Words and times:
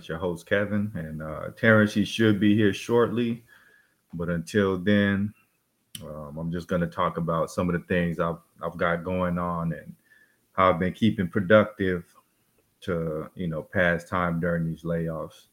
it's 0.00 0.08
your 0.08 0.18
host, 0.18 0.46
Kevin. 0.46 0.90
And 0.94 1.22
uh, 1.22 1.50
Terrence, 1.56 1.92
he 1.92 2.06
should 2.06 2.40
be 2.40 2.56
here 2.56 2.72
shortly. 2.72 3.44
But 4.14 4.30
until 4.30 4.78
then, 4.78 5.34
um, 6.02 6.38
I'm 6.38 6.50
just 6.50 6.68
going 6.68 6.80
to 6.80 6.86
talk 6.86 7.18
about 7.18 7.50
some 7.50 7.68
of 7.68 7.74
the 7.78 7.86
things 7.86 8.18
I've, 8.18 8.38
I've 8.62 8.78
got 8.78 9.04
going 9.04 9.38
on 9.38 9.74
and 9.74 9.94
how 10.52 10.70
I've 10.70 10.80
been 10.80 10.94
keeping 10.94 11.28
productive 11.28 12.04
to, 12.82 13.28
you 13.34 13.46
know, 13.46 13.62
pass 13.62 14.04
time 14.04 14.40
during 14.40 14.66
these 14.66 14.84
layoffs. 14.84 15.48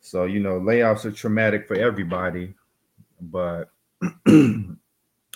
So, 0.00 0.24
you 0.24 0.40
know, 0.40 0.58
layoffs 0.58 1.04
are 1.04 1.12
traumatic 1.12 1.68
for 1.68 1.76
everybody, 1.76 2.54
but 3.20 3.70
that 4.24 4.78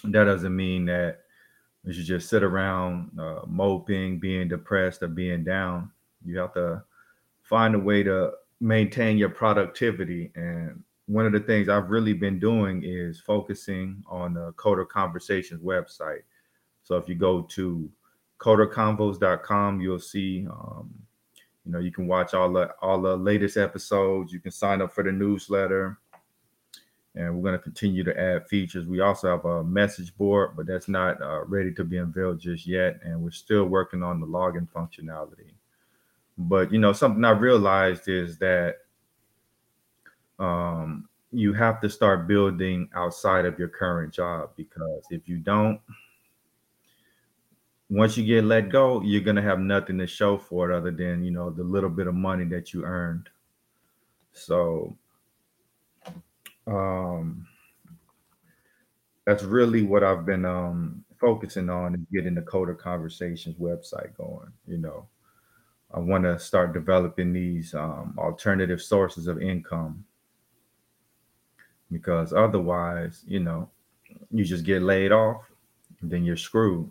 doesn't 0.02 0.56
mean 0.56 0.86
that 0.86 1.20
you 1.84 1.92
should 1.92 2.06
just 2.06 2.30
sit 2.30 2.42
around 2.42 3.10
uh, 3.20 3.40
moping, 3.46 4.18
being 4.18 4.48
depressed, 4.48 5.02
or 5.02 5.08
being 5.08 5.44
down. 5.44 5.90
You 6.24 6.38
have 6.38 6.54
to 6.54 6.82
find 7.48 7.74
a 7.74 7.78
way 7.78 8.02
to 8.02 8.32
maintain 8.60 9.16
your 9.16 9.28
productivity. 9.28 10.32
And 10.34 10.82
one 11.06 11.26
of 11.26 11.32
the 11.32 11.40
things 11.40 11.68
I've 11.68 11.90
really 11.90 12.12
been 12.12 12.38
doing 12.38 12.82
is 12.84 13.20
focusing 13.20 14.02
on 14.06 14.34
the 14.34 14.52
Coder 14.52 14.88
Conversations 14.88 15.62
website. 15.62 16.22
So 16.82 16.96
if 16.96 17.08
you 17.08 17.14
go 17.14 17.42
to 17.42 17.90
coderconvos.com, 18.38 19.80
you'll 19.80 19.98
see, 19.98 20.46
um, 20.50 20.92
you 21.64 21.72
know, 21.72 21.78
you 21.78 21.92
can 21.92 22.06
watch 22.06 22.34
all 22.34 22.52
the 22.52 22.70
all 22.80 23.00
the 23.00 23.16
latest 23.16 23.56
episodes. 23.56 24.32
You 24.32 24.40
can 24.40 24.52
sign 24.52 24.82
up 24.82 24.92
for 24.92 25.02
the 25.02 25.12
newsletter 25.12 25.98
and 27.16 27.34
we're 27.34 27.42
going 27.42 27.58
to 27.58 27.62
continue 27.62 28.04
to 28.04 28.20
add 28.20 28.46
features. 28.46 28.86
We 28.86 29.00
also 29.00 29.30
have 29.30 29.44
a 29.46 29.64
message 29.64 30.14
board, 30.16 30.50
but 30.54 30.66
that's 30.66 30.86
not 30.86 31.20
uh, 31.22 31.44
ready 31.44 31.72
to 31.72 31.84
be 31.84 31.96
unveiled 31.96 32.38
just 32.38 32.66
yet, 32.66 33.00
and 33.02 33.20
we're 33.20 33.30
still 33.30 33.64
working 33.64 34.02
on 34.02 34.20
the 34.20 34.26
login 34.26 34.68
functionality. 34.68 35.55
But 36.38 36.72
you 36.72 36.78
know, 36.78 36.92
something 36.92 37.24
I 37.24 37.30
realized 37.30 38.08
is 38.08 38.38
that 38.38 38.76
um, 40.38 41.08
you 41.32 41.52
have 41.54 41.80
to 41.80 41.88
start 41.88 42.28
building 42.28 42.88
outside 42.94 43.44
of 43.46 43.58
your 43.58 43.68
current 43.68 44.12
job 44.12 44.50
because 44.56 45.04
if 45.10 45.28
you 45.28 45.38
don't, 45.38 45.80
once 47.88 48.16
you 48.16 48.24
get 48.24 48.44
let 48.44 48.68
go, 48.68 49.00
you're 49.02 49.22
gonna 49.22 49.42
have 49.42 49.60
nothing 49.60 49.98
to 49.98 50.06
show 50.06 50.36
for 50.36 50.70
it 50.70 50.76
other 50.76 50.90
than 50.90 51.24
you 51.24 51.30
know 51.30 51.50
the 51.50 51.62
little 51.62 51.90
bit 51.90 52.06
of 52.06 52.14
money 52.14 52.44
that 52.44 52.74
you 52.74 52.84
earned. 52.84 53.28
So 54.32 54.96
um, 56.66 57.46
that's 59.24 59.42
really 59.42 59.82
what 59.82 60.04
I've 60.04 60.26
been 60.26 60.44
um, 60.44 61.04
focusing 61.20 61.70
on 61.70 61.94
is 61.94 62.00
getting 62.12 62.34
the 62.34 62.42
Coder 62.42 62.76
Conversations 62.76 63.56
website 63.56 64.16
going. 64.16 64.52
You 64.66 64.78
know, 64.78 65.06
I 65.92 66.00
want 66.00 66.24
to 66.24 66.38
start 66.38 66.72
developing 66.72 67.32
these 67.32 67.74
um, 67.74 68.14
alternative 68.18 68.82
sources 68.82 69.26
of 69.28 69.40
income 69.40 70.04
because 71.90 72.32
otherwise, 72.32 73.22
you 73.26 73.40
know, 73.40 73.70
you 74.30 74.44
just 74.44 74.64
get 74.64 74.82
laid 74.82 75.12
off, 75.12 75.42
then 76.02 76.24
you're 76.24 76.36
screwed. 76.36 76.90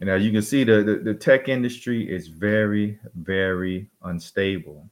And 0.00 0.08
as 0.08 0.24
you 0.24 0.32
can 0.32 0.42
see, 0.42 0.64
the, 0.64 0.82
the, 0.82 0.96
the 0.96 1.14
tech 1.14 1.48
industry 1.48 2.10
is 2.10 2.28
very, 2.28 2.98
very 3.14 3.90
unstable. 4.02 4.88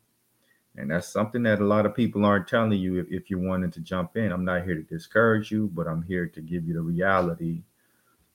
And 0.76 0.90
that's 0.90 1.08
something 1.08 1.42
that 1.42 1.60
a 1.60 1.64
lot 1.64 1.86
of 1.86 1.94
people 1.94 2.24
aren't 2.24 2.48
telling 2.48 2.78
you 2.78 2.98
if, 2.98 3.06
if 3.10 3.30
you're 3.30 3.38
wanting 3.38 3.70
to 3.72 3.80
jump 3.80 4.16
in. 4.16 4.32
I'm 4.32 4.44
not 4.44 4.64
here 4.64 4.74
to 4.74 4.82
discourage 4.82 5.50
you, 5.50 5.70
but 5.74 5.86
I'm 5.86 6.02
here 6.02 6.26
to 6.28 6.40
give 6.40 6.66
you 6.66 6.74
the 6.74 6.80
reality 6.80 7.62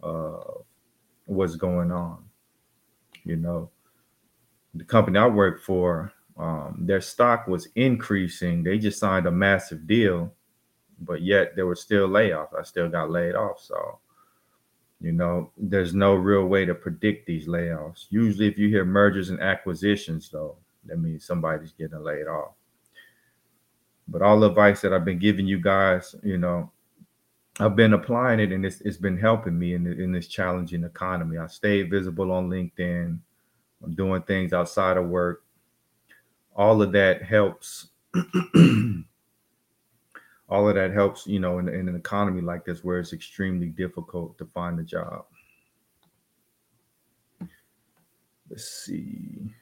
of 0.01 0.63
what's 1.25 1.55
going 1.55 1.91
on. 1.91 2.23
You 3.23 3.37
know, 3.37 3.69
the 4.77 4.83
company 4.83 5.19
I 5.19 5.27
work 5.27 5.61
for, 5.61 6.11
um, 6.37 6.83
their 6.85 7.01
stock 7.01 7.47
was 7.47 7.67
increasing. 7.75 8.63
They 8.63 8.77
just 8.77 8.99
signed 8.99 9.25
a 9.25 9.31
massive 9.31 9.87
deal, 9.87 10.33
but 10.99 11.21
yet 11.21 11.55
there 11.55 11.65
were 11.65 11.75
still 11.75 12.07
layoffs. 12.07 12.57
I 12.57 12.63
still 12.63 12.89
got 12.89 13.09
laid 13.09 13.35
off. 13.35 13.59
So, 13.59 13.99
you 15.01 15.11
know, 15.11 15.51
there's 15.57 15.93
no 15.93 16.13
real 16.13 16.45
way 16.45 16.65
to 16.65 16.75
predict 16.75 17.27
these 17.27 17.47
layoffs. 17.47 18.05
Usually, 18.09 18.47
if 18.47 18.57
you 18.57 18.69
hear 18.69 18.85
mergers 18.85 19.29
and 19.29 19.39
acquisitions, 19.39 20.29
though, 20.29 20.57
that 20.85 20.99
means 20.99 21.25
somebody's 21.25 21.71
getting 21.71 22.03
laid 22.03 22.27
off. 22.27 22.53
But 24.07 24.21
all 24.21 24.39
the 24.39 24.49
advice 24.49 24.81
that 24.81 24.93
I've 24.93 25.05
been 25.05 25.19
giving 25.19 25.47
you 25.47 25.59
guys, 25.59 26.15
you 26.23 26.37
know, 26.37 26.71
I've 27.59 27.75
been 27.75 27.93
applying 27.93 28.39
it 28.39 28.51
and 28.51 28.65
it's, 28.65 28.81
it's 28.81 28.97
been 28.97 29.17
helping 29.17 29.57
me 29.57 29.73
in, 29.73 29.87
in 29.87 30.11
this 30.11 30.27
challenging 30.27 30.83
economy. 30.83 31.37
I 31.37 31.47
stay 31.47 31.81
visible 31.81 32.31
on 32.31 32.49
LinkedIn. 32.49 33.19
I'm 33.83 33.93
doing 33.95 34.21
things 34.23 34.53
outside 34.53 34.97
of 34.97 35.07
work. 35.07 35.43
All 36.55 36.81
of 36.81 36.91
that 36.93 37.21
helps. 37.21 37.87
all 40.49 40.67
of 40.67 40.75
that 40.75 40.91
helps, 40.91 41.27
you 41.27 41.39
know, 41.39 41.59
in, 41.59 41.69
in 41.69 41.87
an 41.87 41.95
economy 41.95 42.41
like 42.41 42.65
this 42.65 42.83
where 42.83 42.99
it's 42.99 43.13
extremely 43.13 43.67
difficult 43.67 44.37
to 44.39 44.45
find 44.45 44.79
a 44.79 44.83
job. 44.83 45.25
Let's 48.49 48.69
see. 48.85 49.53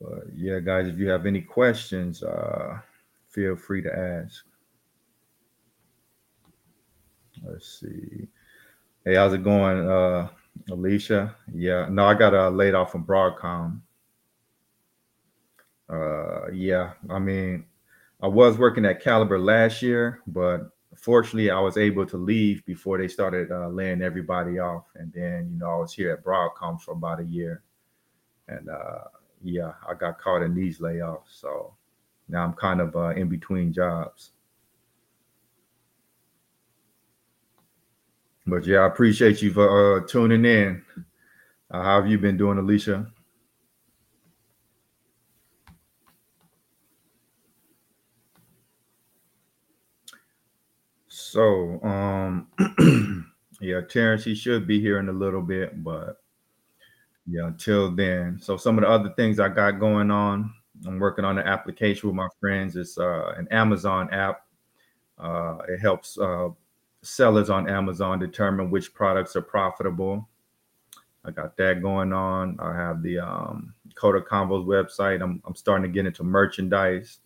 But 0.00 0.24
yeah, 0.34 0.58
guys, 0.58 0.88
if 0.88 0.98
you 0.98 1.08
have 1.10 1.26
any 1.26 1.42
questions, 1.42 2.22
uh, 2.22 2.80
feel 3.32 3.56
free 3.56 3.82
to 3.82 3.98
ask. 3.98 4.44
Let's 7.44 7.80
see. 7.80 8.28
Hey, 9.04 9.16
how's 9.16 9.32
it 9.32 9.42
going, 9.42 9.88
uh, 9.88 10.28
Alicia? 10.70 11.34
Yeah, 11.52 11.88
no, 11.90 12.06
I 12.06 12.14
got 12.14 12.34
uh, 12.34 12.50
laid 12.50 12.74
off 12.74 12.92
from 12.92 13.04
Broadcom. 13.04 13.80
Uh, 15.88 16.50
yeah, 16.52 16.92
I 17.10 17.18
mean, 17.18 17.64
I 18.22 18.28
was 18.28 18.58
working 18.58 18.84
at 18.84 19.02
Caliber 19.02 19.38
last 19.38 19.82
year, 19.82 20.20
but 20.26 20.70
fortunately, 20.96 21.50
I 21.50 21.58
was 21.58 21.76
able 21.76 22.06
to 22.06 22.16
leave 22.16 22.64
before 22.64 22.98
they 22.98 23.08
started 23.08 23.50
uh, 23.50 23.68
laying 23.68 24.02
everybody 24.02 24.58
off. 24.58 24.84
And 24.94 25.12
then, 25.12 25.48
you 25.52 25.58
know, 25.58 25.70
I 25.70 25.76
was 25.76 25.92
here 25.92 26.12
at 26.12 26.22
Broadcom 26.22 26.80
for 26.80 26.92
about 26.92 27.20
a 27.20 27.24
year, 27.24 27.62
and 28.46 28.68
uh, 28.68 29.04
yeah, 29.42 29.72
I 29.88 29.94
got 29.94 30.20
caught 30.20 30.42
in 30.42 30.54
these 30.54 30.78
layoffs. 30.78 31.40
So 31.40 31.74
now 32.32 32.44
I'm 32.44 32.54
kind 32.54 32.80
of 32.80 32.96
uh, 32.96 33.10
in 33.10 33.28
between 33.28 33.72
jobs. 33.72 34.32
But 38.46 38.66
yeah, 38.66 38.78
I 38.78 38.86
appreciate 38.86 39.42
you 39.42 39.52
for 39.52 39.98
uh, 39.98 40.06
tuning 40.06 40.44
in. 40.44 40.82
Uh, 41.70 41.82
how 41.82 42.00
have 42.00 42.10
you 42.10 42.18
been 42.18 42.36
doing, 42.36 42.58
Alicia? 42.58 43.06
So, 51.08 51.80
um, 51.82 52.48
yeah, 53.60 53.82
Terrence, 53.82 54.24
he 54.24 54.34
should 54.34 54.66
be 54.66 54.80
here 54.80 54.98
in 54.98 55.08
a 55.08 55.12
little 55.12 55.42
bit, 55.42 55.84
but 55.84 56.22
yeah, 57.26 57.46
until 57.46 57.90
then. 57.90 58.38
So 58.40 58.56
some 58.56 58.78
of 58.78 58.82
the 58.82 58.90
other 58.90 59.10
things 59.16 59.38
I 59.38 59.48
got 59.48 59.78
going 59.78 60.10
on, 60.10 60.52
I'm 60.86 60.98
working 60.98 61.24
on 61.24 61.38
an 61.38 61.46
application 61.46 62.08
with 62.08 62.16
my 62.16 62.28
friends. 62.40 62.76
It's 62.76 62.98
uh, 62.98 63.34
an 63.36 63.48
Amazon 63.50 64.12
app. 64.12 64.46
Uh, 65.18 65.58
it 65.68 65.78
helps 65.78 66.18
uh, 66.18 66.48
sellers 67.02 67.50
on 67.50 67.68
Amazon 67.68 68.18
determine 68.18 68.70
which 68.70 68.94
products 68.94 69.36
are 69.36 69.42
profitable. 69.42 70.28
I 71.24 71.30
got 71.30 71.56
that 71.56 71.82
going 71.82 72.12
on. 72.12 72.58
I 72.60 72.74
have 72.74 73.02
the 73.02 73.20
um, 73.20 73.74
Coder 73.94 74.24
Convos 74.24 74.66
website. 74.66 75.22
I'm, 75.22 75.40
I'm 75.44 75.54
starting 75.54 75.84
to 75.84 75.94
get 75.94 76.06
into 76.06 76.24
merchandise. 76.24 77.18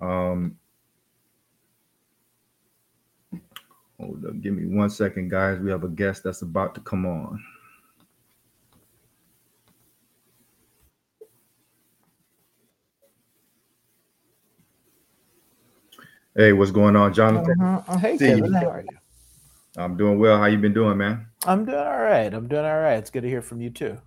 Um, 0.00 0.56
hold 3.98 4.24
up, 4.24 4.40
give 4.40 4.54
me 4.54 4.76
one 4.76 4.90
second, 4.90 5.28
guys. 5.28 5.58
We 5.58 5.70
have 5.70 5.82
a 5.82 5.88
guest 5.88 6.22
that's 6.22 6.42
about 6.42 6.74
to 6.76 6.80
come 6.82 7.04
on. 7.04 7.42
Hey, 16.38 16.52
what's 16.52 16.70
going 16.70 16.94
on, 16.94 17.12
Jonathan? 17.12 17.60
Uh-huh. 17.60 17.98
Hey, 17.98 18.16
Kevin, 18.16 18.52
how 18.52 18.70
are 18.70 18.82
you? 18.82 18.96
I'm 19.76 19.96
doing 19.96 20.20
well. 20.20 20.38
How 20.38 20.44
you 20.44 20.56
been 20.56 20.72
doing, 20.72 20.96
man? 20.96 21.26
I'm 21.44 21.64
doing 21.64 21.76
all 21.76 21.98
right. 21.98 22.32
I'm 22.32 22.46
doing 22.46 22.64
all 22.64 22.78
right. 22.78 22.94
It's 22.94 23.10
good 23.10 23.24
to 23.24 23.28
hear 23.28 23.42
from 23.42 23.60
you 23.60 23.70
too. 23.70 23.98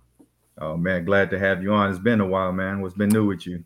Oh 0.56 0.78
man, 0.78 1.04
glad 1.04 1.28
to 1.28 1.38
have 1.38 1.62
you 1.62 1.74
on. 1.74 1.90
It's 1.90 1.98
been 1.98 2.22
a 2.22 2.26
while, 2.26 2.50
man. 2.50 2.80
What's 2.80 2.94
been 2.94 3.10
new 3.10 3.26
with 3.26 3.46
you? 3.46 3.62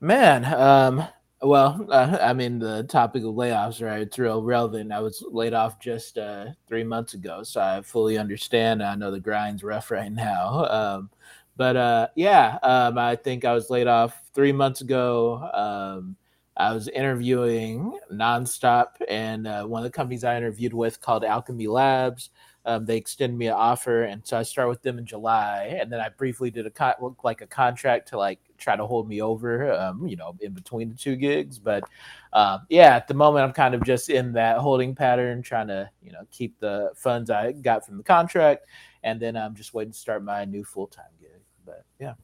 Man, 0.00 0.46
um, 0.46 1.06
well, 1.42 1.86
uh, 1.90 2.16
I 2.22 2.32
mean, 2.32 2.58
the 2.58 2.84
topic 2.84 3.22
of 3.22 3.34
layoffs, 3.34 3.84
right? 3.84 4.00
It's 4.00 4.18
real 4.18 4.42
relevant. 4.42 4.90
I 4.90 5.00
was 5.00 5.22
laid 5.30 5.52
off 5.52 5.78
just 5.78 6.16
uh, 6.16 6.46
three 6.66 6.84
months 6.84 7.12
ago, 7.12 7.42
so 7.42 7.60
I 7.60 7.82
fully 7.82 8.16
understand. 8.16 8.82
I 8.82 8.94
know 8.94 9.10
the 9.10 9.20
grind's 9.20 9.62
rough 9.62 9.90
right 9.90 10.10
now. 10.10 10.64
Um, 10.70 11.10
but 11.58 11.76
uh, 11.76 12.08
yeah, 12.14 12.58
um, 12.62 12.96
I 12.96 13.14
think 13.14 13.44
I 13.44 13.52
was 13.52 13.68
laid 13.68 13.88
off 13.88 14.22
three 14.32 14.52
months 14.52 14.80
ago. 14.80 15.36
Um, 15.52 16.16
I 16.56 16.72
was 16.72 16.88
interviewing 16.88 17.98
nonstop, 18.12 18.90
and 19.08 19.46
uh, 19.46 19.64
one 19.64 19.80
of 19.80 19.84
the 19.84 19.96
companies 19.96 20.22
I 20.22 20.36
interviewed 20.36 20.74
with 20.74 21.00
called 21.00 21.22
Owlchemy 21.22 21.68
Labs. 21.68 22.30
Um, 22.66 22.86
they 22.86 22.96
extended 22.96 23.36
me 23.36 23.48
an 23.48 23.54
offer, 23.54 24.04
and 24.04 24.26
so 24.26 24.38
I 24.38 24.42
start 24.42 24.70
with 24.70 24.80
them 24.80 24.96
in 24.96 25.04
July, 25.04 25.76
and 25.78 25.92
then 25.92 26.00
I 26.00 26.08
briefly 26.08 26.50
did 26.50 26.64
a 26.64 26.70
con- 26.70 27.14
like 27.22 27.42
a 27.42 27.46
contract 27.46 28.08
to 28.08 28.16
like 28.16 28.40
try 28.56 28.74
to 28.74 28.86
hold 28.86 29.06
me 29.06 29.20
over, 29.20 29.70
um, 29.74 30.06
you 30.06 30.16
know, 30.16 30.34
in 30.40 30.54
between 30.54 30.88
the 30.88 30.94
two 30.94 31.16
gigs. 31.16 31.58
But 31.58 31.84
uh, 32.32 32.60
yeah, 32.70 32.96
at 32.96 33.06
the 33.06 33.12
moment, 33.12 33.44
I'm 33.44 33.52
kind 33.52 33.74
of 33.74 33.84
just 33.84 34.08
in 34.08 34.32
that 34.32 34.58
holding 34.58 34.94
pattern, 34.94 35.42
trying 35.42 35.68
to 35.68 35.90
you 36.02 36.12
know 36.12 36.22
keep 36.30 36.58
the 36.58 36.90
funds 36.96 37.28
I 37.28 37.52
got 37.52 37.84
from 37.84 37.98
the 37.98 38.04
contract, 38.04 38.66
and 39.02 39.20
then 39.20 39.36
I'm 39.36 39.54
just 39.54 39.74
waiting 39.74 39.92
to 39.92 39.98
start 39.98 40.24
my 40.24 40.46
new 40.46 40.64
full 40.64 40.86
time 40.86 41.12
gig. 41.20 41.42
But 41.66 41.84
yeah. 42.00 42.14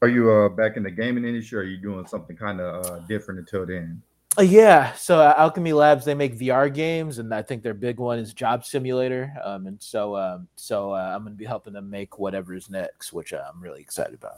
Are 0.00 0.08
you 0.08 0.30
uh, 0.30 0.48
back 0.48 0.76
in 0.76 0.82
the 0.82 0.90
gaming 0.90 1.24
industry? 1.24 1.58
Or 1.58 1.62
are 1.62 1.64
you 1.64 1.76
doing 1.76 2.06
something 2.06 2.36
kind 2.36 2.60
of 2.60 2.86
uh, 2.86 2.98
different 3.00 3.40
until 3.40 3.66
then? 3.66 4.02
Uh, 4.38 4.42
yeah, 4.42 4.92
so 4.92 5.18
uh, 5.20 5.50
Owlchemy 5.50 5.74
Labs 5.74 6.04
they 6.04 6.14
make 6.14 6.38
VR 6.38 6.72
games, 6.72 7.18
and 7.18 7.34
I 7.34 7.42
think 7.42 7.64
their 7.64 7.74
big 7.74 7.98
one 7.98 8.20
is 8.20 8.32
Job 8.32 8.64
Simulator. 8.64 9.34
Um, 9.42 9.66
and 9.66 9.82
so, 9.82 10.16
um, 10.16 10.46
so 10.54 10.92
uh, 10.92 11.12
I'm 11.14 11.22
going 11.22 11.32
to 11.32 11.38
be 11.38 11.44
helping 11.44 11.72
them 11.72 11.90
make 11.90 12.18
whatever 12.18 12.54
is 12.54 12.70
next, 12.70 13.12
which 13.12 13.32
uh, 13.32 13.42
I'm 13.52 13.60
really 13.60 13.80
excited 13.80 14.14
about. 14.14 14.36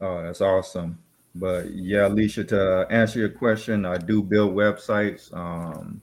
Oh, 0.00 0.22
that's 0.22 0.40
awesome. 0.40 0.98
But 1.36 1.72
yeah, 1.72 2.08
Alicia, 2.08 2.44
to 2.44 2.86
answer 2.90 3.20
your 3.20 3.28
question, 3.28 3.84
I 3.84 3.98
do 3.98 4.22
build 4.22 4.54
websites. 4.54 5.32
Um, 5.32 6.00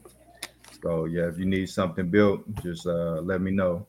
so 0.82 1.06
yeah, 1.06 1.28
if 1.28 1.38
you 1.38 1.46
need 1.46 1.70
something 1.70 2.10
built, 2.10 2.44
just 2.64 2.88
uh, 2.88 3.20
let 3.22 3.42
me 3.42 3.52
know. 3.52 3.86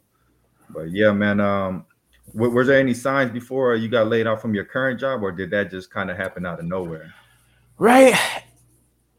But 0.70 0.90
yeah, 0.90 1.12
man, 1.12 1.38
um, 1.38 1.84
w- 2.32 2.54
was 2.54 2.66
there 2.66 2.78
any 2.78 2.94
signs 2.94 3.30
before 3.30 3.74
you 3.74 3.88
got 3.88 4.08
laid 4.08 4.26
off 4.26 4.40
from 4.40 4.54
your 4.54 4.64
current 4.64 5.00
job, 5.00 5.22
or 5.22 5.32
did 5.32 5.50
that 5.50 5.70
just 5.70 5.90
kind 5.90 6.10
of 6.10 6.16
happen 6.16 6.46
out 6.46 6.58
of 6.58 6.64
nowhere? 6.66 7.12
Right. 7.78 8.18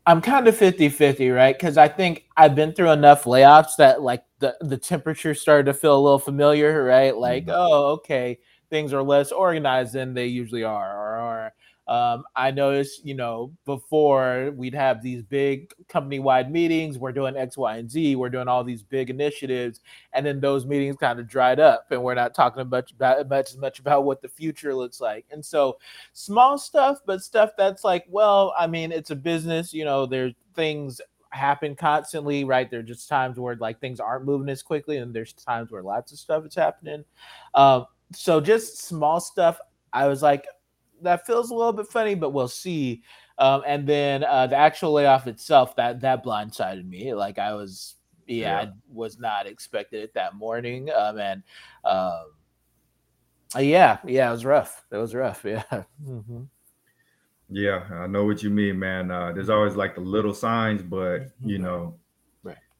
I'm 0.05 0.21
kind 0.21 0.47
of 0.47 0.55
50 0.55 0.87
50, 0.89 1.29
right? 1.31 1.57
Because 1.57 1.77
I 1.77 1.89
think 1.89 2.25
I've 2.37 2.55
been 2.55 2.73
through 2.73 2.91
enough 2.91 3.25
layoffs 3.25 3.75
that 3.77 4.01
like 4.01 4.23
the, 4.39 4.55
the 4.61 4.77
temperature 4.77 5.33
started 5.33 5.65
to 5.65 5.73
feel 5.73 5.97
a 5.97 5.99
little 5.99 6.19
familiar, 6.19 6.83
right? 6.83 7.15
Like, 7.15 7.43
mm-hmm. 7.43 7.55
oh, 7.55 7.85
okay, 7.93 8.39
things 8.69 8.93
are 8.93 9.03
less 9.03 9.31
organized 9.31 9.93
than 9.93 10.13
they 10.13 10.27
usually 10.27 10.63
are, 10.63 10.95
or, 10.95 11.17
or 11.19 11.36
um, 11.87 12.25
I 12.35 12.51
noticed, 12.51 13.05
you 13.05 13.13
know, 13.13 13.51
before 13.65 14.51
we'd 14.55 14.73
have 14.73 15.01
these 15.01 15.23
big 15.23 15.73
company 15.87 16.19
wide 16.19 16.51
meetings, 16.51 16.97
we're 16.97 17.13
doing 17.13 17.37
X, 17.37 17.57
Y, 17.57 17.77
and 17.77 17.89
Z, 17.89 18.17
we're 18.17 18.29
doing 18.29 18.49
all 18.49 18.63
these 18.63 18.83
big 18.83 19.09
initiatives, 19.09 19.79
and 20.13 20.25
then 20.25 20.41
those 20.41 20.65
meetings 20.65 20.97
kind 20.97 21.19
of 21.19 21.27
dried 21.27 21.59
up, 21.59 21.85
and 21.89 22.03
we're 22.03 22.13
not 22.13 22.33
talking 22.33 22.67
much 22.69 22.91
about 22.91 23.29
much 23.29 23.51
as 23.51 23.57
much 23.57 23.79
about 23.79 24.03
what 24.03 24.21
the 24.21 24.27
future 24.27 24.75
looks 24.75 24.99
like. 24.99 25.25
And 25.31 25.45
so, 25.45 25.77
small 26.11 26.57
stuff, 26.57 26.99
but 27.05 27.23
stuff 27.23 27.51
that's 27.57 27.85
like, 27.85 28.05
well, 28.09 28.53
I 28.59 28.67
mean, 28.67 28.91
it's 28.91 29.11
a 29.11 29.15
business, 29.15 29.73
you 29.73 29.85
know, 29.85 30.05
there's 30.05 30.33
things 30.55 30.99
happen 31.29 31.75
constantly, 31.75 32.43
right? 32.43 32.69
There 32.69 32.81
are 32.81 32.83
just 32.83 33.07
times 33.07 33.39
where 33.39 33.55
like 33.55 33.79
things 33.79 33.99
aren't 33.99 34.25
moving 34.25 34.49
as 34.49 34.61
quickly, 34.61 34.97
and 34.97 35.13
there's 35.13 35.31
times 35.31 35.71
where 35.71 35.83
lots 35.83 36.11
of 36.11 36.19
stuff 36.19 36.45
is 36.45 36.55
happening. 36.55 37.05
Um, 37.53 37.85
so 38.13 38.41
just 38.41 38.79
small 38.79 39.21
stuff. 39.21 39.59
I 39.93 40.07
was 40.07 40.21
like, 40.21 40.45
that 41.01 41.25
feels 41.25 41.51
a 41.51 41.55
little 41.55 41.73
bit 41.73 41.87
funny, 41.87 42.15
but 42.15 42.31
we'll 42.31 42.47
see. 42.47 43.03
Um, 43.37 43.63
and 43.67 43.87
then 43.87 44.23
uh, 44.23 44.47
the 44.47 44.55
actual 44.55 44.93
layoff 44.93 45.27
itself 45.27 45.75
that 45.75 46.01
that 46.01 46.23
blindsided 46.23 46.87
me. 46.87 47.13
Like 47.13 47.37
I 47.37 47.53
was, 47.53 47.95
yeah, 48.25 48.37
yeah. 48.37 48.59
I 48.59 48.71
was 48.91 49.19
not 49.19 49.47
expected 49.47 50.03
it 50.03 50.13
that 50.15 50.35
morning. 50.35 50.89
Um, 50.89 51.19
and 51.19 51.43
um, 51.85 52.25
uh, 53.55 53.59
yeah, 53.59 53.99
yeah, 54.05 54.27
it 54.27 54.31
was 54.31 54.45
rough. 54.45 54.83
It 54.91 54.97
was 54.97 55.13
rough. 55.13 55.43
Yeah. 55.45 55.63
Mm-hmm. 56.05 56.43
Yeah, 57.49 57.87
I 57.89 58.07
know 58.07 58.25
what 58.25 58.43
you 58.43 58.49
mean, 58.49 58.77
man. 58.77 59.09
Uh, 59.09 59.31
there's 59.31 59.49
always 59.49 59.77
like 59.77 59.95
the 59.95 60.01
little 60.01 60.33
signs, 60.33 60.81
but 60.81 61.19
mm-hmm. 61.19 61.49
you 61.49 61.59
know, 61.59 61.95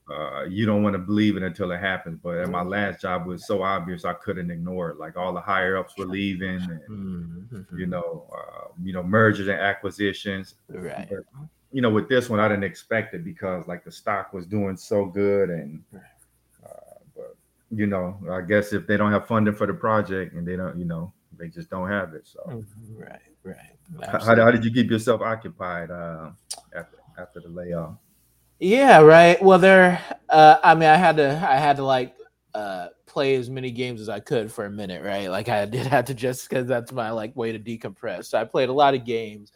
uh, 0.09 0.43
you 0.43 0.65
don't 0.65 0.83
want 0.83 0.93
to 0.93 0.99
believe 0.99 1.35
it 1.35 1.43
until 1.43 1.71
it 1.71 1.79
happens. 1.79 2.19
But 2.21 2.37
at 2.37 2.49
my 2.49 2.63
last 2.63 3.01
job 3.01 3.25
was 3.25 3.45
so 3.45 3.61
obvious 3.61 4.05
I 4.05 4.13
couldn't 4.13 4.49
ignore 4.49 4.89
it. 4.89 4.97
Like 4.97 5.17
all 5.17 5.33
the 5.33 5.41
higher 5.41 5.77
ups 5.77 5.93
were 5.97 6.05
leaving, 6.05 6.61
and 6.61 6.81
mm-hmm. 6.89 7.77
you 7.77 7.87
know, 7.87 8.25
uh, 8.33 8.67
you 8.81 8.93
know, 8.93 9.03
mergers 9.03 9.47
and 9.47 9.59
acquisitions. 9.59 10.55
Right. 10.69 11.07
But, 11.09 11.19
you 11.73 11.81
know, 11.81 11.89
with 11.89 12.07
this 12.07 12.29
one, 12.29 12.39
I 12.39 12.47
didn't 12.47 12.63
expect 12.63 13.13
it 13.13 13.25
because 13.25 13.67
like 13.67 13.83
the 13.83 13.91
stock 13.91 14.33
was 14.33 14.45
doing 14.45 14.77
so 14.77 15.05
good, 15.05 15.49
and 15.49 15.83
uh, 15.93 16.69
but 17.15 17.35
you 17.69 17.87
know, 17.87 18.17
I 18.31 18.41
guess 18.41 18.71
if 18.71 18.87
they 18.87 18.95
don't 18.95 19.11
have 19.11 19.27
funding 19.27 19.55
for 19.55 19.67
the 19.67 19.73
project 19.73 20.33
and 20.33 20.47
they 20.47 20.55
don't, 20.55 20.79
you 20.79 20.85
know, 20.85 21.11
they 21.37 21.49
just 21.49 21.69
don't 21.69 21.89
have 21.89 22.13
it. 22.13 22.25
So 22.25 22.39
mm-hmm. 22.47 23.03
right, 23.03 23.19
right. 23.43 24.09
How, 24.09 24.35
how, 24.35 24.51
did 24.51 24.63
you 24.63 24.71
keep 24.71 24.89
yourself 24.89 25.21
occupied 25.21 25.91
uh, 25.91 26.29
after 26.73 26.97
after 27.17 27.41
the 27.41 27.49
layoff? 27.49 27.95
Yeah, 28.59 28.99
right. 29.01 29.41
Well, 29.41 29.59
there. 29.59 30.03
Uh, 30.29 30.57
I 30.63 30.73
mean, 30.75 30.89
I 30.89 30.95
had 30.95 31.17
to. 31.17 31.29
I 31.47 31.57
had 31.57 31.77
to 31.77 31.83
like 31.83 32.15
uh, 32.53 32.87
play 33.05 33.35
as 33.35 33.49
many 33.49 33.71
games 33.71 34.01
as 34.01 34.09
I 34.09 34.19
could 34.19 34.51
for 34.51 34.65
a 34.65 34.69
minute, 34.71 35.03
right? 35.03 35.29
Like 35.29 35.47
I 35.49 35.65
did 35.67 35.85
have 35.87 36.05
to 36.05 36.13
just 36.13 36.49
because 36.49 36.67
that's 36.67 36.91
my 36.91 37.11
like 37.11 37.35
way 37.35 37.51
to 37.51 37.59
decompress. 37.59 38.25
So 38.25 38.39
I 38.39 38.45
played 38.45 38.69
a 38.69 38.73
lot 38.73 38.93
of 38.95 39.05
games, 39.05 39.51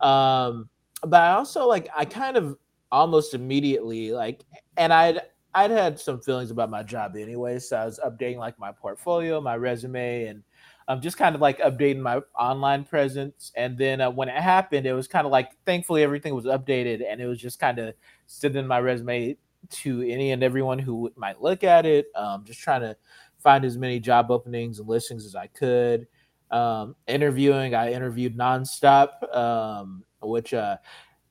um, 0.00 0.68
but 1.02 1.20
I 1.22 1.32
also 1.32 1.66
like 1.66 1.88
I 1.96 2.04
kind 2.04 2.36
of 2.36 2.56
almost 2.92 3.34
immediately 3.34 4.12
like, 4.12 4.44
and 4.76 4.92
I'd 4.92 5.20
I'd 5.54 5.70
had 5.70 5.98
some 5.98 6.20
feelings 6.20 6.50
about 6.52 6.70
my 6.70 6.82
job 6.84 7.16
anyway, 7.16 7.58
so 7.58 7.76
I 7.78 7.84
was 7.86 7.98
updating 8.04 8.38
like 8.38 8.58
my 8.58 8.70
portfolio, 8.72 9.40
my 9.40 9.56
resume, 9.56 10.26
and 10.26 10.42
I'm 10.88 10.98
um, 10.98 11.02
just 11.02 11.16
kind 11.16 11.34
of 11.34 11.40
like 11.40 11.58
updating 11.58 11.98
my 12.00 12.20
online 12.38 12.84
presence. 12.84 13.50
And 13.56 13.76
then 13.76 14.00
uh, 14.00 14.10
when 14.10 14.28
it 14.28 14.40
happened, 14.40 14.86
it 14.86 14.92
was 14.92 15.08
kind 15.08 15.26
of 15.26 15.32
like 15.32 15.50
thankfully 15.64 16.02
everything 16.04 16.34
was 16.34 16.44
updated, 16.44 17.02
and 17.08 17.20
it 17.20 17.26
was 17.26 17.40
just 17.40 17.58
kind 17.58 17.78
of 17.78 17.94
sending 18.26 18.66
my 18.66 18.80
resume 18.80 19.36
to 19.68 20.02
any 20.02 20.32
and 20.32 20.42
everyone 20.42 20.78
who 20.78 21.10
might 21.16 21.40
look 21.40 21.64
at 21.64 21.86
it. 21.86 22.06
Um, 22.14 22.44
just 22.44 22.60
trying 22.60 22.82
to 22.82 22.96
find 23.38 23.64
as 23.64 23.76
many 23.76 24.00
job 24.00 24.30
openings 24.30 24.78
and 24.78 24.88
listings 24.88 25.24
as 25.24 25.34
I 25.34 25.46
could. 25.48 26.06
Um, 26.50 26.94
interviewing, 27.06 27.74
I 27.74 27.92
interviewed 27.92 28.36
nonstop, 28.36 29.34
um, 29.34 30.04
which 30.20 30.54
uh, 30.54 30.76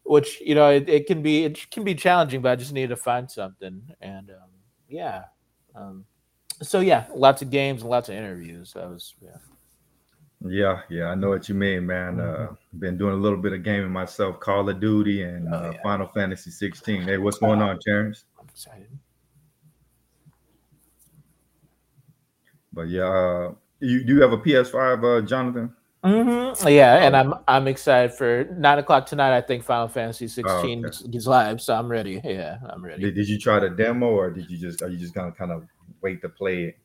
which 0.03 0.41
you 0.41 0.55
know 0.55 0.69
it, 0.69 0.89
it, 0.89 1.07
can 1.07 1.21
be 1.21 1.45
it 1.45 1.71
can 1.71 1.83
be 1.83 1.95
challenging, 1.95 2.41
but 2.41 2.51
I 2.51 2.55
just 2.55 2.73
needed 2.73 2.89
to 2.89 2.97
find 2.97 3.29
something. 3.29 3.81
And 4.01 4.29
um, 4.31 4.49
yeah, 4.89 5.25
um, 5.73 6.05
so 6.61 6.79
yeah, 6.79 7.05
lots 7.13 7.41
of 7.41 7.49
games 7.49 7.81
and 7.81 7.89
lots 7.89 8.09
of 8.09 8.15
interviews. 8.15 8.73
That 8.73 8.89
was 8.89 9.15
yeah. 9.21 9.37
Yeah, 10.47 10.81
yeah, 10.89 11.05
I 11.05 11.15
know 11.15 11.29
what 11.29 11.49
you 11.49 11.55
mean, 11.55 11.87
man. 11.87 12.17
Mm-hmm. 12.17 12.53
Uh, 12.53 12.55
been 12.77 12.97
doing 12.97 13.13
a 13.13 13.17
little 13.17 13.37
bit 13.37 13.53
of 13.53 13.63
gaming 13.63 13.91
myself, 13.91 14.39
Call 14.39 14.69
of 14.69 14.79
Duty 14.79 15.23
and 15.23 15.47
oh, 15.51 15.57
uh, 15.57 15.71
yeah. 15.73 15.81
Final 15.81 16.07
Fantasy 16.07 16.51
16. 16.51 17.01
Hey, 17.01 17.17
what's 17.17 17.39
going 17.39 17.61
on, 17.61 17.79
Terrence? 17.79 18.25
I'm 18.39 18.47
excited. 18.47 18.89
But 22.73 22.89
yeah, 22.89 23.05
uh, 23.05 23.53
you 23.79 24.03
do 24.03 24.15
you 24.15 24.21
have 24.21 24.33
a 24.33 24.37
PS5, 24.37 25.23
uh, 25.23 25.25
Jonathan? 25.25 25.73
Mm-hmm. 26.03 26.67
Yeah, 26.67 26.97
and 26.97 27.15
I'm 27.15 27.33
I'm 27.47 27.67
excited 27.67 28.13
for 28.13 28.43
nine 28.55 28.77
o'clock 28.77 29.07
tonight. 29.07 29.35
I 29.35 29.41
think 29.41 29.63
Final 29.63 29.87
Fantasy 29.87 30.27
16 30.27 30.85
oh, 30.85 30.87
okay. 30.87 31.17
is 31.17 31.25
live, 31.25 31.61
so 31.61 31.73
I'm 31.73 31.87
ready. 31.87 32.21
Yeah, 32.23 32.57
I'm 32.69 32.85
ready. 32.85 33.01
Did, 33.01 33.15
did 33.15 33.29
you 33.29 33.39
try 33.39 33.59
the 33.59 33.69
demo, 33.69 34.07
or 34.07 34.29
did 34.29 34.49
you 34.51 34.57
just 34.57 34.83
are 34.83 34.89
you 34.89 34.97
just 34.97 35.15
gonna 35.15 35.31
kind 35.31 35.51
of 35.51 35.65
wait 36.01 36.21
to 36.21 36.29
play 36.29 36.65
it? 36.65 36.77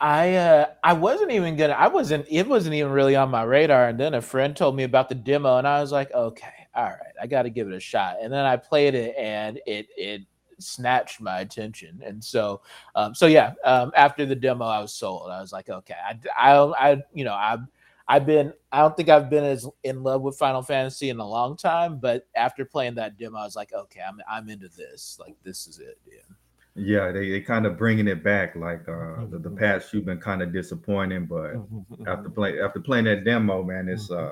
I 0.00 0.36
uh, 0.36 0.66
I 0.84 0.92
wasn't 0.92 1.32
even 1.32 1.56
gonna. 1.56 1.72
I 1.72 1.88
wasn't. 1.88 2.26
It 2.28 2.46
wasn't 2.46 2.74
even 2.74 2.92
really 2.92 3.16
on 3.16 3.30
my 3.30 3.42
radar. 3.42 3.88
And 3.88 3.98
then 3.98 4.14
a 4.14 4.22
friend 4.22 4.56
told 4.56 4.76
me 4.76 4.84
about 4.84 5.08
the 5.08 5.14
demo, 5.14 5.58
and 5.58 5.66
I 5.66 5.80
was 5.80 5.90
like, 5.90 6.12
okay, 6.12 6.68
all 6.74 6.84
right, 6.84 7.14
I 7.20 7.26
got 7.26 7.42
to 7.42 7.50
give 7.50 7.66
it 7.66 7.74
a 7.74 7.80
shot. 7.80 8.16
And 8.22 8.32
then 8.32 8.44
I 8.44 8.56
played 8.56 8.94
it, 8.94 9.16
and 9.16 9.60
it 9.66 9.88
it 9.96 10.22
snatched 10.60 11.20
my 11.20 11.40
attention. 11.40 12.00
And 12.04 12.22
so, 12.22 12.62
um, 12.94 13.14
so 13.14 13.26
yeah, 13.26 13.54
um, 13.64 13.90
after 13.96 14.24
the 14.24 14.36
demo, 14.36 14.66
I 14.66 14.80
was 14.80 14.94
sold. 14.94 15.30
I 15.30 15.40
was 15.40 15.52
like, 15.52 15.68
okay, 15.68 15.94
I, 15.94 16.52
I, 16.52 16.90
I 16.90 17.02
you 17.12 17.24
know, 17.24 17.34
I've 17.34 17.66
I've 18.06 18.24
been. 18.24 18.52
I 18.70 18.82
don't 18.82 18.96
think 18.96 19.08
I've 19.08 19.30
been 19.30 19.44
as 19.44 19.66
in 19.82 20.04
love 20.04 20.22
with 20.22 20.38
Final 20.38 20.62
Fantasy 20.62 21.10
in 21.10 21.18
a 21.18 21.28
long 21.28 21.56
time, 21.56 21.98
but 21.98 22.28
after 22.36 22.64
playing 22.64 22.94
that 22.96 23.18
demo, 23.18 23.38
I 23.38 23.44
was 23.44 23.56
like, 23.56 23.72
okay, 23.72 24.00
I'm 24.06 24.20
I'm 24.30 24.48
into 24.48 24.68
this. 24.68 25.18
Like, 25.20 25.34
this 25.42 25.66
is 25.66 25.80
it. 25.80 25.98
Yeah. 26.06 26.36
Yeah, 26.78 27.12
they, 27.12 27.30
they 27.30 27.40
kind 27.40 27.66
of 27.66 27.76
bringing 27.76 28.08
it 28.08 28.22
back. 28.22 28.54
Like 28.56 28.88
uh, 28.88 29.24
the, 29.26 29.38
the 29.38 29.48
mm-hmm. 29.48 29.56
past 29.56 29.92
you've 29.92 30.04
been 30.04 30.20
kind 30.20 30.42
of 30.42 30.52
disappointing, 30.52 31.26
but 31.26 31.54
mm-hmm, 31.54 32.06
after 32.06 32.24
mm-hmm. 32.24 32.34
play 32.34 32.60
after 32.60 32.80
playing 32.80 33.04
that 33.06 33.24
demo, 33.24 33.62
man, 33.62 33.88
it's 33.88 34.10
uh 34.10 34.30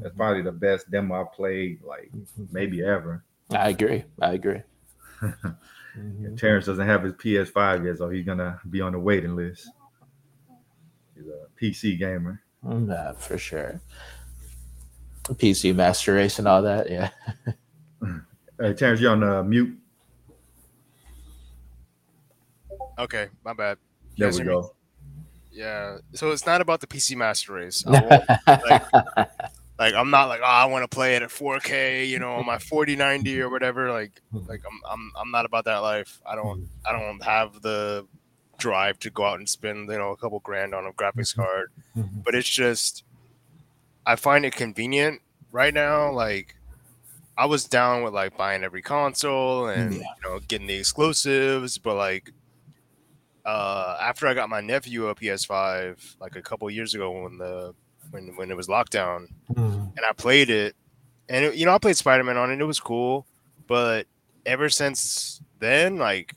it's 0.00 0.16
probably 0.16 0.42
the 0.42 0.52
best 0.52 0.90
demo 0.90 1.22
I 1.22 1.24
played 1.34 1.82
like 1.82 2.10
maybe 2.50 2.82
ever. 2.82 3.24
I 3.50 3.68
agree. 3.68 4.04
I 4.20 4.32
agree. 4.32 4.62
yeah, 5.22 6.28
Terrence 6.36 6.66
doesn't 6.66 6.86
have 6.86 7.02
his 7.02 7.12
PS5 7.14 7.84
yet, 7.84 7.98
so 7.98 8.08
he's 8.08 8.24
gonna 8.24 8.58
be 8.70 8.80
on 8.80 8.92
the 8.92 8.98
waiting 8.98 9.36
list. 9.36 9.68
He's 11.14 11.26
a 11.26 11.46
PC 11.60 11.98
gamer. 11.98 12.42
Yeah, 12.66 13.12
for 13.12 13.38
sure. 13.38 13.80
PC 15.24 15.74
Master 15.74 16.14
Race 16.14 16.38
and 16.38 16.48
all 16.48 16.62
that. 16.62 16.90
Yeah. 16.90 17.10
hey, 18.60 18.74
Terrence, 18.74 19.00
you're 19.00 19.12
on 19.12 19.22
uh, 19.22 19.42
mute. 19.42 19.78
Okay, 22.98 23.28
my 23.44 23.52
bad. 23.52 23.78
there 24.16 24.30
we 24.30 24.42
go. 24.42 24.74
Yeah, 25.50 25.98
so 26.14 26.30
it's 26.30 26.46
not 26.46 26.60
about 26.60 26.80
the 26.80 26.86
PC 26.86 27.16
Master 27.16 27.52
Race. 27.52 27.84
like, 27.86 28.28
like, 28.46 28.82
like 29.78 29.94
I'm 29.94 30.10
not 30.10 30.28
like 30.28 30.40
oh 30.42 30.46
I 30.46 30.64
want 30.66 30.88
to 30.88 30.94
play 30.94 31.16
it 31.16 31.22
at 31.22 31.28
4K, 31.28 32.08
you 32.08 32.18
know, 32.18 32.34
on 32.34 32.46
my 32.46 32.58
4090 32.58 33.40
or 33.40 33.50
whatever. 33.50 33.90
Like 33.90 34.22
like 34.32 34.62
I'm 34.66 34.80
I'm 34.90 35.12
I'm 35.16 35.30
not 35.30 35.44
about 35.44 35.64
that 35.66 35.78
life. 35.78 36.20
I 36.24 36.34
don't 36.36 36.68
I 36.86 36.92
don't 36.92 37.22
have 37.22 37.60
the 37.62 38.06
drive 38.58 38.98
to 39.00 39.10
go 39.10 39.24
out 39.24 39.38
and 39.38 39.48
spend 39.48 39.90
you 39.90 39.98
know 39.98 40.10
a 40.10 40.16
couple 40.16 40.38
grand 40.40 40.74
on 40.74 40.86
a 40.86 40.92
graphics 40.92 41.32
mm-hmm. 41.32 41.42
card. 41.42 41.72
Mm-hmm. 41.96 42.20
But 42.24 42.34
it's 42.34 42.48
just 42.48 43.04
I 44.06 44.16
find 44.16 44.44
it 44.44 44.54
convenient 44.54 45.20
right 45.50 45.74
now. 45.74 46.12
Like 46.12 46.56
I 47.36 47.46
was 47.46 47.64
down 47.64 48.02
with 48.04 48.14
like 48.14 48.36
buying 48.36 48.62
every 48.62 48.82
console 48.82 49.66
and 49.66 49.94
Yeah. 49.94 49.98
you 50.00 50.30
know 50.30 50.38
getting 50.40 50.66
the 50.66 50.74
exclusives, 50.76 51.78
but 51.78 51.96
like 51.96 52.32
uh 53.44 53.96
after 54.00 54.26
I 54.26 54.34
got 54.34 54.48
my 54.48 54.60
nephew 54.60 55.08
a 55.08 55.14
PS5 55.14 56.16
like 56.20 56.36
a 56.36 56.42
couple 56.42 56.70
years 56.70 56.94
ago 56.94 57.22
when 57.22 57.38
the 57.38 57.74
when 58.10 58.36
when 58.36 58.50
it 58.50 58.56
was 58.56 58.68
lockdown 58.68 59.26
and 59.56 60.00
I 60.08 60.12
played 60.12 60.48
it 60.50 60.76
and 61.28 61.46
it, 61.46 61.54
you 61.56 61.66
know 61.66 61.74
I 61.74 61.78
played 61.78 61.96
Spider-Man 61.96 62.36
on 62.36 62.50
it 62.50 62.60
it 62.60 62.64
was 62.64 62.78
cool 62.80 63.26
but 63.66 64.06
ever 64.46 64.68
since 64.68 65.40
then 65.58 65.96
like 65.96 66.34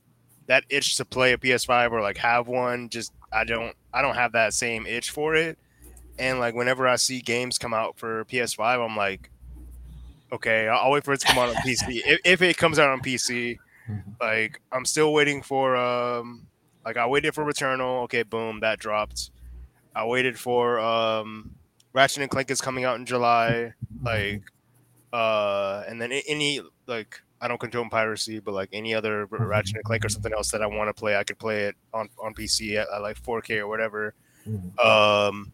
that 0.47 0.63
itch 0.69 0.95
to 0.97 1.05
play 1.05 1.33
a 1.33 1.38
PS5 1.38 1.91
or 1.91 2.01
like 2.01 2.17
have 2.17 2.47
one 2.47 2.89
just 2.89 3.12
I 3.31 3.43
don't 3.43 3.75
I 3.93 4.01
don't 4.01 4.15
have 4.15 4.31
that 4.33 4.53
same 4.53 4.85
itch 4.85 5.12
for 5.12 5.35
it 5.35 5.57
and 6.17 6.39
like 6.39 6.55
whenever 6.55 6.88
I 6.88 6.95
see 6.95 7.19
games 7.21 7.57
come 7.57 7.74
out 7.74 7.97
for 7.97 8.25
PS5 8.25 8.83
I'm 8.83 8.95
like 8.95 9.29
okay 10.31 10.67
I'll, 10.67 10.85
I'll 10.85 10.91
wait 10.91 11.03
for 11.03 11.13
it 11.13 11.19
to 11.19 11.27
come 11.27 11.38
out 11.38 11.50
on 11.50 11.55
PC 11.55 12.01
if, 12.05 12.19
if 12.24 12.41
it 12.41 12.57
comes 12.57 12.79
out 12.79 12.89
on 12.89 13.01
PC 13.01 13.57
like 14.21 14.59
I'm 14.71 14.85
still 14.85 15.13
waiting 15.13 15.41
for 15.41 15.75
um 15.75 16.47
like 16.86 16.98
I 16.98 17.08
waited 17.08 17.34
for 17.34 17.44
Returnal. 17.44 18.04
Okay, 18.04 18.24
boom, 18.24 18.60
that 18.60 18.80
dropped. 18.80 19.32
I 19.96 20.06
waited 20.06 20.38
for 20.38 20.80
um 20.80 21.56
Ratchet 21.94 22.22
and 22.22 22.30
Clank 22.30 22.51
is 22.51 22.62
coming 22.62 22.84
out 22.84 22.98
in 23.00 23.06
July. 23.06 23.74
Like 24.04 24.44
uh 25.12 25.84
and 25.88 26.01
then 26.01 26.12
any 26.12 26.62
like 26.88 27.22
I 27.42 27.48
don't 27.48 27.60
condone 27.60 27.89
piracy, 27.89 28.39
but 28.39 28.54
like 28.54 28.70
any 28.72 28.94
other 28.94 29.25
Ratchet 29.25 29.75
and 29.75 29.84
Clank 29.84 30.06
or 30.06 30.10
something 30.10 30.34
else 30.34 30.51
that 30.51 30.62
I 30.62 30.68
want 30.68 30.89
to 30.89 30.94
play, 30.94 31.15
I 31.15 31.24
could 31.24 31.39
play 31.39 31.65
it 31.65 31.75
on 31.94 32.10
on 32.22 32.34
PC 32.34 32.75
at, 32.75 32.88
at 32.94 33.01
like 33.01 33.22
4K 33.22 33.60
or 33.60 33.68
whatever. 33.68 34.13
Um 34.80 35.54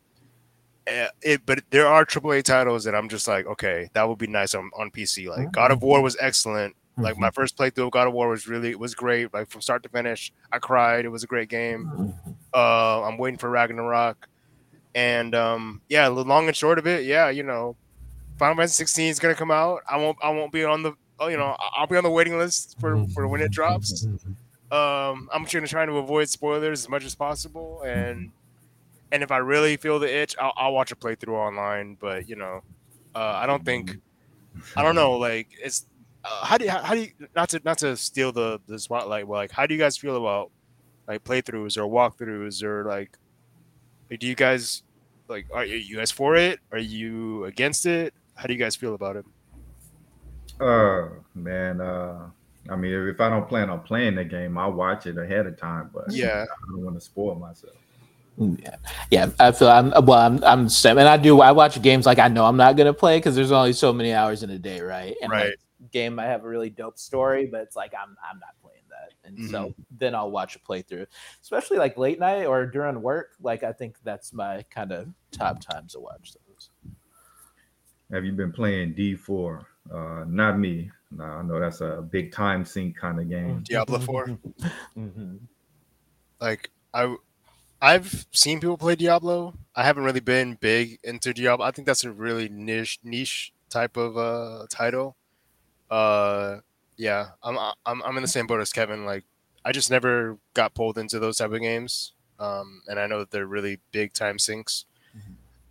eh, 0.88 1.08
it, 1.22 1.46
but 1.46 1.64
there 1.70 1.88
are 1.88 2.06
AAA 2.06 2.44
titles 2.44 2.84
that 2.84 2.96
I'm 2.96 3.08
just 3.08 3.28
like, 3.28 3.46
okay, 3.46 3.90
that 3.94 4.08
would 4.08 4.18
be 4.18 4.28
nice 4.28 4.54
on, 4.56 4.70
on 4.78 4.92
PC. 4.92 5.28
Like 5.30 5.52
God 5.52 5.72
of 5.72 5.82
War 5.84 6.02
was 6.02 6.18
excellent. 6.20 6.76
Like 6.98 7.18
my 7.18 7.32
first 7.32 7.58
playthrough 7.58 7.86
of 7.86 7.92
God 7.92 8.08
of 8.08 8.14
War 8.14 8.30
was 8.30 8.48
really 8.48 8.76
was 8.76 8.94
great. 8.94 9.34
Like 9.34 9.50
from 9.50 9.62
start 9.62 9.84
to 9.84 9.90
finish, 9.90 10.32
I 10.52 10.60
cried. 10.60 11.06
It 11.06 11.10
was 11.10 11.24
a 11.24 11.28
great 11.28 11.50
game. 11.50 12.14
Uh, 12.54 13.04
I'm 13.04 13.18
waiting 13.18 13.38
for 13.38 13.50
Ragnarok, 13.50 14.28
and 14.94 15.34
um, 15.34 15.82
yeah, 15.90 16.10
the 16.10 16.24
long 16.24 16.48
and 16.48 16.56
short 16.56 16.78
of 16.78 16.86
it, 16.86 17.06
yeah, 17.06 17.30
you 17.30 17.44
know, 17.44 17.76
Final 18.38 18.56
Fantasy 18.56 18.76
16 18.76 19.10
is 19.10 19.20
gonna 19.20 19.36
come 19.36 19.52
out. 19.52 19.82
I 19.90 19.98
won't 19.98 20.18
I 20.22 20.30
won't 20.32 20.52
be 20.52 20.64
on 20.66 20.84
the 20.84 20.94
oh, 21.20 21.28
you 21.28 21.38
know 21.38 21.56
I'll 21.76 21.88
be 21.88 21.96
on 21.96 22.04
the 22.04 22.10
waiting 22.10 22.38
list 22.38 22.78
for 22.80 23.06
for 23.14 23.28
when 23.28 23.42
it 23.42 23.52
drops. 23.52 24.06
Um, 24.72 25.30
I'm 25.34 25.44
just 25.44 25.54
gonna 25.54 25.68
try 25.68 25.86
to 25.86 25.94
avoid 25.94 26.30
spoilers 26.30 26.82
as 26.82 26.90
much 26.90 27.06
as 27.06 27.16
possible, 27.16 27.84
and 27.84 28.32
and 29.12 29.24
if 29.24 29.32
I 29.32 29.38
really 29.38 29.78
feel 29.78 30.00
the 30.00 30.14
itch, 30.14 30.36
I'll, 30.40 30.54
I'll 30.56 30.74
watch 30.74 30.92
a 30.92 30.96
playthrough 30.96 31.34
online. 31.34 31.98
But 32.00 32.28
you 32.28 32.36
know, 32.36 32.64
uh, 33.16 33.34
I 33.36 33.46
don't 33.46 33.64
think 33.64 33.98
I 34.76 34.84
don't 34.84 34.96
know. 34.96 35.18
Like 35.18 35.50
it's 35.64 35.86
uh, 36.24 36.46
how 36.46 36.58
do 36.58 36.66
you 36.66 36.72
how 36.72 36.94
do 36.94 37.02
you 37.02 37.12
not 37.36 37.50
to 37.50 37.62
not 37.64 37.78
to 37.80 37.98
steal 37.98 38.32
the 38.32 38.60
the 38.68 38.78
spotlight? 38.80 39.28
But 39.28 39.34
like, 39.34 39.52
how 39.52 39.66
do 39.66 39.74
you 39.74 39.80
guys 39.80 39.98
feel 39.98 40.18
about 40.18 40.52
like 41.08 41.24
playthroughs 41.24 41.78
or 41.78 41.90
walkthroughs 41.90 42.64
or 42.64 42.86
like, 42.86 43.18
like 44.10 44.20
do 44.20 44.28
you 44.28 44.36
guys 44.36 44.84
like 45.28 45.48
are 45.54 45.66
you 45.66 45.78
you 45.78 45.98
guys 45.98 46.12
for 46.12 46.36
it? 46.36 46.60
Are 46.72 46.78
you 46.78 47.46
against 47.46 47.86
it? 47.86 48.14
How 48.36 48.46
do 48.46 48.54
you 48.54 48.60
guys 48.60 48.76
feel 48.76 48.94
about 48.94 49.16
it? 49.16 49.26
Uh, 50.60 51.10
man. 51.34 51.82
Uh, 51.82 52.30
I 52.70 52.76
mean, 52.76 52.94
if, 52.94 53.16
if 53.16 53.22
I 53.22 53.30
don't 53.30 53.48
plan 53.48 53.70
on 53.70 53.82
playing 53.82 54.16
the 54.16 54.24
game, 54.24 54.58
I'll 54.58 54.72
watch 54.72 55.08
it 55.08 55.18
ahead 55.18 55.48
of 55.48 55.58
time. 55.58 55.90
But 55.94 56.12
Yeah, 56.12 56.46
I 56.46 56.72
don't 56.72 56.84
want 56.84 56.96
to 56.96 57.02
spoil 57.02 57.36
myself. 57.36 57.74
Yeah, 58.38 58.76
yeah. 59.10 59.30
I 59.40 59.52
feel 59.52 59.68
I'm 59.68 59.92
well. 60.06 60.20
I'm 60.20 60.44
I'm 60.44 60.64
the 60.66 60.70
same, 60.70 60.98
and 60.98 61.08
I 61.08 61.18
do. 61.18 61.42
I 61.42 61.52
watch 61.52 61.82
games 61.82 62.06
like 62.06 62.20
I 62.20 62.28
know 62.28 62.46
I'm 62.46 62.58
not 62.58 62.78
gonna 62.78 62.94
play 62.94 63.18
because 63.18 63.36
there's 63.36 63.52
only 63.52 63.74
so 63.74 63.92
many 63.92 64.14
hours 64.14 64.42
in 64.44 64.50
a 64.50 64.58
day, 64.58 64.82
right? 64.82 65.16
And 65.22 65.32
Right. 65.32 65.46
Like, 65.48 65.56
game 65.92 66.16
might 66.16 66.28
have 66.28 66.44
a 66.44 66.48
really 66.48 66.70
dope 66.70 66.98
story, 66.98 67.46
but 67.46 67.62
it's 67.62 67.76
like 67.76 67.94
I'm 67.94 68.16
I'm 68.24 68.40
not 68.40 68.56
playing 68.62 68.84
that, 68.90 69.14
and 69.28 69.50
so 69.50 69.74
then 70.00 70.16
I'll 70.16 70.32
watch 70.32 70.56
a 70.56 70.60
playthrough, 70.60 71.08
especially 71.42 71.78
like 71.78 71.98
late 71.98 72.20
night 72.20 72.46
or 72.46 72.66
during 72.66 73.02
work. 73.02 73.32
Like 73.42 73.64
I 73.64 73.72
think 73.74 73.98
that's 74.04 74.34
my 74.34 74.64
kind 74.70 74.92
of 74.92 75.08
top 75.32 75.60
times 75.62 75.94
to 75.94 76.00
watch 76.00 76.34
those. 76.34 76.70
Have 78.12 78.26
you 78.26 78.34
been 78.34 78.52
playing 78.52 78.94
D4? 78.94 79.66
Uh, 79.92 80.26
not 80.28 80.60
me. 80.60 80.92
No, 81.12 81.24
I 81.24 81.42
know 81.44 81.60
that's 81.60 81.82
a 81.82 82.02
big 82.10 82.32
time 82.32 82.66
sink 82.66 82.98
kind 82.98 83.20
of 83.20 83.30
game. 83.30 83.64
Diablo 83.68 84.00
4? 84.00 84.38
Mhm. 84.98 85.40
like 86.40 86.70
I 86.94 87.16
I've 87.82 88.28
seen 88.32 88.60
people 88.60 88.78
play 88.78 88.96
Diablo. 88.96 89.56
I 89.76 89.84
haven't 89.84 90.04
really 90.04 90.20
been 90.20 90.56
big 90.62 91.00
into 91.04 91.34
Diablo. 91.34 91.66
I 91.66 91.72
think 91.72 91.88
that's 91.88 92.04
a 92.04 92.12
really 92.12 92.48
niche 92.50 93.00
niche 93.04 93.54
type 93.70 93.98
of 93.98 94.18
uh 94.18 94.66
title. 94.70 95.16
Uh 95.92 96.60
yeah, 96.98 97.30
I'm 97.44 97.58
I'm 97.86 98.02
I'm 98.04 98.18
in 98.18 98.24
the 98.24 98.28
same 98.30 98.48
boat 98.48 98.62
as 98.62 98.74
Kevin. 98.74 99.06
Like 99.06 99.26
I 99.66 99.72
just 99.72 99.92
never 99.92 100.38
got 100.54 100.74
pulled 100.74 100.98
into 100.98 101.20
those 101.20 101.38
type 101.38 101.52
of 101.52 101.62
games. 101.62 102.14
Um 102.40 102.82
and 102.88 103.00
I 103.00 103.08
know 103.08 103.20
that 103.20 103.32
they're 103.32 103.48
really 103.48 103.80
big 103.92 104.14
time 104.14 104.40
sinks. 104.40 104.86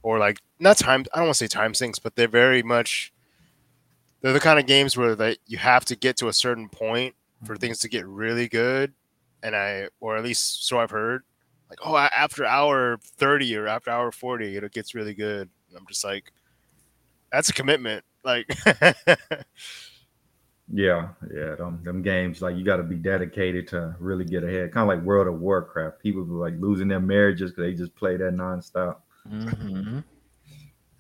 Or 0.03 0.19
like 0.19 0.41
not 0.59 0.79
time 0.79 1.05
I 1.15 1.19
don't 1.19 1.29
want 1.29 1.37
to 1.39 1.45
say 1.45 1.49
time 1.49 1.75
sinks, 1.75 1.99
but 1.99 2.17
they're 2.17 2.29
very 2.29 2.63
much 2.63 3.13
they're 4.23 4.33
the 4.35 4.41
kind 4.41 4.59
of 4.59 4.67
games 4.67 4.97
where 4.97 5.15
that 5.17 5.39
you 5.47 5.59
have 5.59 5.85
to 5.87 5.97
get 5.97 6.17
to 6.19 6.29
a 6.29 6.33
certain 6.33 6.69
point 6.69 7.15
for 7.45 7.57
things 7.57 7.81
to 7.81 7.89
get 7.89 8.07
really 8.07 8.49
good 8.49 8.93
and 9.43 9.57
I, 9.57 9.89
or 10.01 10.17
at 10.17 10.25
least 10.25 10.67
so 10.67 10.79
I've 10.79 10.91
heard, 10.91 11.23
like, 11.69 11.79
oh, 11.85 11.97
after 11.97 12.45
hour 12.45 12.99
30 13.03 13.57
or 13.57 13.67
after 13.69 13.91
hour 13.91 14.13
40, 14.13 14.57
it 14.57 14.73
gets 14.73 14.95
really 14.95 15.15
good. 15.15 15.49
And 15.69 15.79
I'm 15.79 15.87
just 15.89 16.05
like, 16.05 16.33
that's 17.33 17.49
a 17.49 17.53
commitment. 17.53 18.05
Like, 18.25 18.47
Yeah, 20.73 21.09
yeah. 21.35 21.57
Them, 21.57 21.81
them 21.83 22.03
games 22.03 22.43
like 22.43 22.57
you 22.57 22.65
got 22.65 22.77
to 22.77 22.85
be 22.85 22.97
dedicated 22.97 23.67
to 23.69 23.97
really 23.99 24.25
get 24.25 24.45
ahead. 24.45 24.73
Kind 24.73 24.91
of 24.91 24.97
like 24.97 25.05
World 25.05 25.27
of 25.27 25.41
Warcraft. 25.41 26.01
People 26.01 26.23
were 26.23 26.49
like 26.49 26.61
losing 26.61 26.89
their 26.89 27.01
marriages 27.01 27.51
because 27.51 27.65
they 27.65 27.75
just 27.75 27.95
play 27.97 28.17
that 28.17 28.35
nonstop. 28.35 28.99
Mhm. 29.29 30.05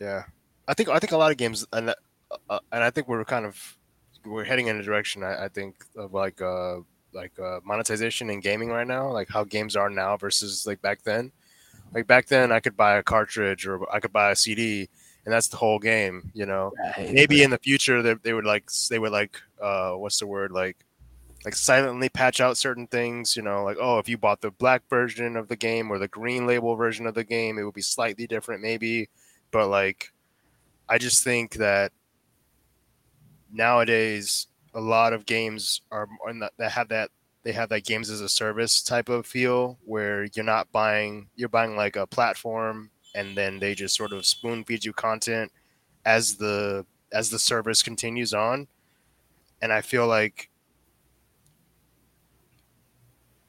yeah, 0.01 0.25
I 0.69 0.75
think, 0.75 0.89
I 0.89 0.99
think 0.99 1.13
a 1.13 1.17
lot 1.17 1.31
of 1.31 1.37
games, 1.37 1.67
and, 1.73 1.95
uh, 2.49 2.59
and 2.73 2.85
I 2.85 2.91
think 2.91 3.09
we're 3.09 3.25
kind 3.25 3.47
of, 3.47 3.79
we're 4.25 4.45
heading 4.45 4.67
in 4.67 4.77
a 4.77 4.83
direction, 4.83 5.23
I, 5.23 5.45
I 5.45 5.49
think, 5.49 5.77
of 5.97 6.13
like, 6.13 6.43
uh, 6.43 6.79
like 7.13 7.39
uh, 7.39 7.61
monetization 7.65 8.31
in 8.31 8.41
gaming 8.41 8.69
right 8.69 8.87
now, 8.87 9.11
like 9.11 9.29
how 9.29 9.45
games 9.45 9.77
are 9.77 9.91
now 9.91 10.17
versus 10.17 10.67
like 10.67 10.81
back 10.83 11.03
then. 11.03 11.33
Like 11.93 12.07
back 12.07 12.27
then, 12.27 12.53
I 12.53 12.61
could 12.61 12.77
buy 12.77 12.97
a 12.99 13.03
cartridge 13.03 13.67
or 13.67 13.91
I 13.93 14.01
could 14.01 14.13
buy 14.13 14.31
a 14.31 14.37
CD, 14.37 14.89
and 15.31 15.37
that's 15.37 15.47
the 15.47 15.57
whole 15.57 15.79
game, 15.79 16.29
you 16.35 16.45
know. 16.45 16.73
Maybe 16.99 17.45
in 17.45 17.51
the 17.51 17.59
future 17.59 18.03
they, 18.03 18.15
they 18.15 18.33
would 18.33 18.45
like 18.45 18.69
they 18.91 18.99
would 18.99 19.13
like 19.13 19.41
uh 19.63 19.93
what's 19.93 20.19
the 20.19 20.27
word 20.27 20.51
like 20.51 20.77
like 21.45 21.55
silently 21.55 22.09
patch 22.09 22.41
out 22.41 22.57
certain 22.57 22.87
things 22.89 23.37
you 23.37 23.43
know 23.43 23.63
like 23.63 23.77
oh 23.81 23.99
if 23.99 24.09
you 24.09 24.19
bought 24.19 24.41
the 24.41 24.51
black 24.51 24.83
version 24.91 25.37
of 25.37 25.49
the 25.49 25.57
game 25.57 25.91
or 25.91 25.99
the 25.99 26.09
green 26.09 26.47
label 26.47 26.75
version 26.75 27.07
of 27.07 27.15
the 27.15 27.25
game 27.25 27.59
it 27.59 27.63
would 27.63 27.75
be 27.75 27.81
slightly 27.81 28.27
different 28.27 28.61
maybe 28.61 29.09
but 29.51 29.69
like 29.69 30.13
i 30.89 30.99
just 30.99 31.23
think 31.23 31.55
that 31.55 31.93
nowadays 33.53 34.49
a 34.75 34.81
lot 34.81 35.13
of 35.13 35.25
games 35.27 35.83
are 35.91 36.09
that 36.59 36.71
have 36.71 36.89
that 36.89 37.11
they 37.43 37.53
have 37.53 37.69
that 37.71 37.85
games 37.85 38.11
as 38.11 38.21
a 38.21 38.29
service 38.29 38.83
type 38.83 39.09
of 39.09 39.27
feel 39.27 39.79
where 39.85 40.27
you're 40.35 40.45
not 40.45 40.71
buying 40.73 41.29
you're 41.37 41.49
buying 41.49 41.77
like 41.77 41.97
a 41.97 42.07
platform 42.07 42.91
and 43.15 43.37
then 43.37 43.59
they 43.59 43.75
just 43.75 43.95
sort 43.97 44.13
of 44.13 44.25
spoon 44.25 44.65
feed 44.65 44.85
you 44.85 44.93
content 44.93 45.51
as 46.05 46.37
the 46.37 46.85
as 47.13 47.31
the 47.31 47.39
service 47.39 47.83
continues 47.83 48.33
on 48.33 48.67
and 49.63 49.73
i 49.73 49.81
feel 49.81 50.07
like 50.07 50.49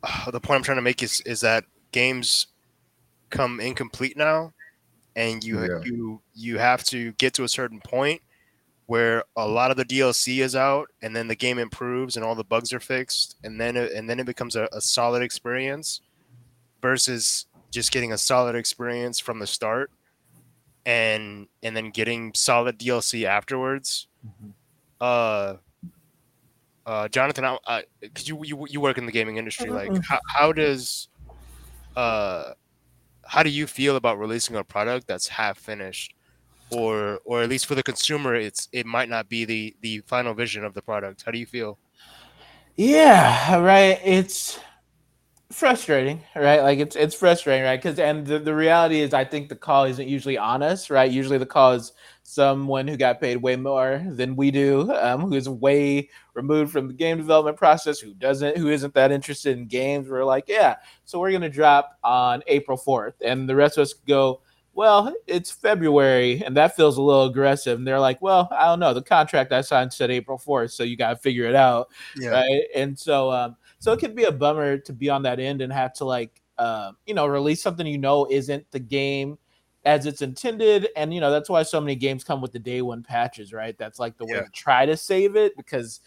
uh, 0.03 0.31
the 0.31 0.39
point 0.39 0.57
i'm 0.57 0.63
trying 0.63 0.77
to 0.77 0.81
make 0.81 1.03
is 1.03 1.21
is 1.21 1.41
that 1.41 1.63
games 1.91 2.47
come 3.29 3.59
incomplete 3.59 4.17
now 4.17 4.51
and 5.15 5.43
you 5.43 5.61
Yeah. 5.61 5.79
you 5.83 6.21
you 6.33 6.57
have 6.57 6.83
to 6.85 7.11
get 7.13 7.33
to 7.35 7.43
a 7.43 7.49
certain 7.49 7.79
point 7.81 8.21
where 8.87 9.23
a 9.37 9.47
lot 9.47 9.71
of 9.71 9.77
the 9.77 9.85
DLC 9.85 10.39
is 10.41 10.53
out 10.53 10.89
and 11.01 11.15
then 11.15 11.27
the 11.29 11.35
game 11.35 11.57
improves 11.59 12.17
and 12.17 12.25
all 12.25 12.35
the 12.35 12.43
bugs 12.43 12.73
are 12.73 12.79
fixed 12.79 13.37
and 13.43 13.59
then 13.59 13.77
it, 13.77 13.93
and 13.93 14.09
then 14.09 14.19
it 14.19 14.25
becomes 14.25 14.57
a, 14.57 14.67
a 14.73 14.81
solid 14.81 15.21
experience 15.21 16.01
versus 16.81 17.45
just 17.71 17.91
getting 17.91 18.13
a 18.13 18.17
solid 18.17 18.55
experience 18.55 19.19
from 19.19 19.39
the 19.39 19.47
start 19.47 19.89
and 20.85 21.47
and 21.63 21.75
then 21.75 21.89
getting 21.89 22.33
solid 22.33 22.77
DLC 22.77 23.25
afterwards. 23.25 24.07
Mhm. 24.25 24.53
Uh, 24.99 25.55
uh, 26.85 27.07
Jonathan, 27.07 27.45
I, 27.45 27.57
I, 27.67 27.83
cause 28.13 28.27
you, 28.27 28.43
you 28.43 28.67
you 28.69 28.81
work 28.81 28.97
in 28.97 29.05
the 29.05 29.11
gaming 29.11 29.37
industry. 29.37 29.69
Like, 29.71 29.89
Mhm. 29.91 30.03
how, 30.07 30.19
how 30.27 30.51
does 30.51 31.07
uh 31.95 32.53
how 33.25 33.43
do 33.43 33.49
you 33.49 33.67
feel 33.67 33.95
about 33.95 34.17
releasing 34.19 34.55
a 34.55 34.63
product 34.63 35.07
that's 35.07 35.27
half 35.27 35.57
finished 35.57 36.13
or 36.71 37.19
or 37.25 37.41
at 37.43 37.49
least 37.49 37.65
for 37.65 37.75
the 37.75 37.83
consumer, 37.83 38.35
it's 38.35 38.67
it 38.71 38.85
might 38.85 39.09
not 39.09 39.29
be 39.29 39.45
the 39.45 39.75
the 39.81 39.99
final 40.07 40.33
vision 40.33 40.63
of 40.63 40.73
the 40.73 40.81
product. 40.81 41.23
How 41.25 41.31
do 41.31 41.37
you 41.37 41.45
feel? 41.45 41.77
Yeah, 42.75 43.57
right. 43.59 43.99
It's 44.03 44.59
frustrating, 45.51 46.23
right? 46.35 46.61
Like 46.61 46.79
it's 46.79 46.95
it's 46.95 47.15
frustrating, 47.15 47.63
right? 47.63 47.81
Because 47.81 47.99
and 47.99 48.25
the, 48.25 48.39
the 48.39 48.55
reality 48.55 49.01
is, 49.01 49.13
I 49.13 49.25
think 49.25 49.49
the 49.49 49.55
call 49.55 49.85
isn't 49.85 50.07
usually 50.07 50.37
on 50.37 50.63
us, 50.63 50.89
right? 50.89 51.11
Usually 51.11 51.37
the 51.37 51.45
call 51.45 51.73
is 51.73 51.93
someone 52.23 52.87
who 52.87 52.97
got 52.97 53.19
paid 53.21 53.37
way 53.37 53.55
more 53.55 54.03
than 54.07 54.35
we 54.35 54.51
do, 54.51 54.91
um, 54.93 55.21
who 55.21 55.33
is 55.33 55.49
way 55.49 56.09
removed 56.33 56.71
from 56.71 56.87
the 56.87 56.93
game 56.93 57.17
development 57.17 57.57
process, 57.57 57.99
who 57.99 58.13
doesn't, 58.13 58.57
who 58.57 58.69
isn't 58.69 58.93
that 58.93 59.11
interested 59.11 59.57
in 59.57 59.67
games. 59.67 60.07
We're 60.09 60.23
like, 60.25 60.45
yeah, 60.47 60.77
so 61.05 61.19
we're 61.19 61.31
gonna 61.31 61.49
drop 61.49 61.97
on 62.03 62.43
April 62.47 62.77
fourth, 62.77 63.15
and 63.23 63.47
the 63.47 63.55
rest 63.55 63.77
of 63.77 63.83
us 63.83 63.93
go. 63.93 64.41
Well, 64.73 65.13
it's 65.27 65.51
February, 65.51 66.41
and 66.45 66.55
that 66.55 66.75
feels 66.77 66.97
a 66.97 67.01
little 67.01 67.25
aggressive. 67.25 67.77
And 67.77 67.85
they're 67.85 67.99
like, 67.99 68.21
"Well, 68.21 68.47
I 68.51 68.65
don't 68.65 68.79
know. 68.79 68.93
The 68.93 69.01
contract 69.01 69.51
I 69.51 69.61
signed 69.61 69.91
said 69.91 70.09
April 70.11 70.37
fourth, 70.37 70.71
so 70.71 70.83
you 70.83 70.95
got 70.95 71.09
to 71.09 71.15
figure 71.17 71.45
it 71.45 71.55
out, 71.55 71.89
Yeah. 72.17 72.29
right?" 72.29 72.63
And 72.73 72.97
so, 72.97 73.31
um, 73.31 73.57
so 73.79 73.91
it 73.91 73.99
could 73.99 74.15
be 74.15 74.23
a 74.23 74.31
bummer 74.31 74.77
to 74.77 74.93
be 74.93 75.09
on 75.09 75.23
that 75.23 75.39
end 75.39 75.61
and 75.61 75.73
have 75.73 75.93
to 75.95 76.05
like 76.05 76.41
uh, 76.57 76.93
you 77.05 77.13
know 77.13 77.27
release 77.27 77.61
something 77.61 77.85
you 77.85 77.97
know 77.97 78.27
isn't 78.29 78.69
the 78.71 78.79
game 78.79 79.37
as 79.83 80.05
it's 80.05 80.21
intended 80.21 80.89
and 80.95 81.11
you 81.13 81.19
know 81.19 81.31
that's 81.31 81.49
why 81.49 81.63
so 81.63 81.81
many 81.81 81.95
games 81.95 82.23
come 82.23 82.39
with 82.39 82.51
the 82.51 82.59
day 82.59 82.83
one 82.83 83.01
patches 83.01 83.51
right 83.51 83.75
that's 83.79 83.97
like 83.99 84.15
the 84.17 84.25
way 84.25 84.37
Yeah. 84.37 84.43
to 84.43 84.51
try 84.51 84.85
to 84.85 84.95
save 84.95 85.35
it 85.35 85.57
because 85.57 86.01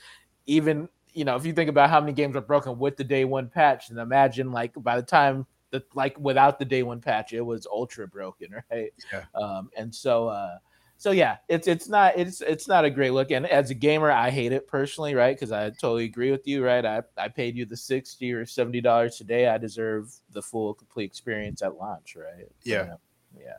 even 0.46 0.88
you 1.12 1.24
know 1.24 1.34
if 1.34 1.44
you 1.44 1.52
think 1.52 1.68
about 1.68 1.90
how 1.90 1.98
many 2.00 2.12
games 2.12 2.36
are 2.36 2.40
broken 2.40 2.78
with 2.78 2.96
the 2.96 3.02
day 3.02 3.24
one 3.24 3.48
patch 3.48 3.90
and 3.90 3.98
imagine 3.98 4.52
like 4.52 4.72
by 4.76 4.94
the 4.94 5.02
time 5.02 5.44
that 5.74 5.94
like 5.94 6.18
without 6.18 6.58
the 6.58 6.64
day 6.64 6.82
one 6.82 7.00
patch 7.00 7.32
it 7.32 7.42
was 7.42 7.66
ultra 7.66 8.08
broken 8.08 8.48
right 8.70 8.92
Yeah. 9.12 9.24
um 9.34 9.70
and 9.76 9.94
so 9.94 10.28
uh 10.28 10.58
so 10.96 11.10
yeah, 11.10 11.36
it's 11.48 11.66
it's 11.66 11.88
not 11.88 12.16
it's 12.16 12.40
it's 12.40 12.68
not 12.68 12.84
a 12.84 12.90
great 12.90 13.10
look. 13.12 13.30
And 13.30 13.46
as 13.46 13.68
a 13.68 13.74
gamer, 13.74 14.10
I 14.10 14.30
hate 14.30 14.52
it 14.52 14.66
personally, 14.66 15.14
right? 15.14 15.36
Because 15.36 15.52
I 15.52 15.70
totally 15.70 16.04
agree 16.04 16.30
with 16.30 16.46
you, 16.46 16.64
right? 16.64 16.84
I, 16.86 17.02
I 17.18 17.28
paid 17.28 17.56
you 17.56 17.66
the 17.66 17.76
sixty 17.76 18.32
or 18.32 18.46
seventy 18.46 18.80
dollars 18.80 19.16
today. 19.16 19.48
I 19.48 19.58
deserve 19.58 20.14
the 20.30 20.40
full 20.40 20.72
complete 20.72 21.04
experience 21.04 21.62
at 21.62 21.76
launch, 21.76 22.16
right? 22.16 22.48
Yeah. 22.62 22.94
yeah. 23.38 23.52